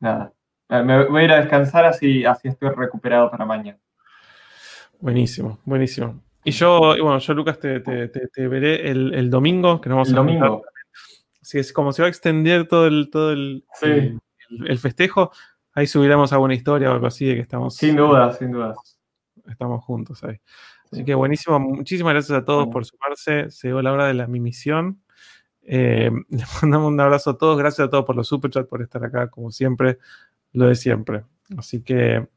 [0.00, 0.32] nada.
[0.68, 3.78] Eh, me voy a ir a descansar así, así estoy recuperado para mañana.
[5.00, 6.20] Buenísimo, buenísimo.
[6.44, 7.78] Y yo, bueno, yo Lucas te,
[8.48, 10.62] veré el, domingo, que nos vamos el domingo.
[11.40, 13.64] Así es como se va a extender todo el, todo el,
[14.66, 15.32] el festejo.
[15.74, 17.76] Ahí subiremos alguna historia o algo así de que estamos.
[17.76, 18.74] Sin duda, sin duda.
[19.46, 20.38] Estamos juntos ahí.
[20.92, 21.58] Así que buenísimo.
[21.58, 23.50] Muchísimas gracias a todos por sumarse.
[23.50, 25.02] Se llegó la hora de la, mi misión.
[25.62, 27.56] Eh, les mandamos un abrazo a todos.
[27.56, 29.98] Gracias a todos por los superchats, por estar acá, como siempre,
[30.52, 31.24] lo de siempre.
[31.56, 32.28] Así que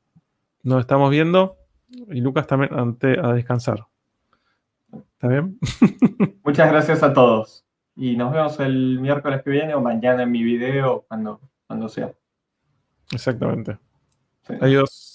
[0.64, 1.58] nos estamos viendo.
[1.90, 3.86] Y Lucas también ante, a descansar.
[5.26, 5.58] ¿Está bien?
[6.44, 7.66] Muchas gracias a todos.
[7.96, 12.14] Y nos vemos el miércoles que viene o mañana en mi video, cuando, cuando sea.
[13.12, 13.80] Exactamente.
[14.62, 15.15] Adiós.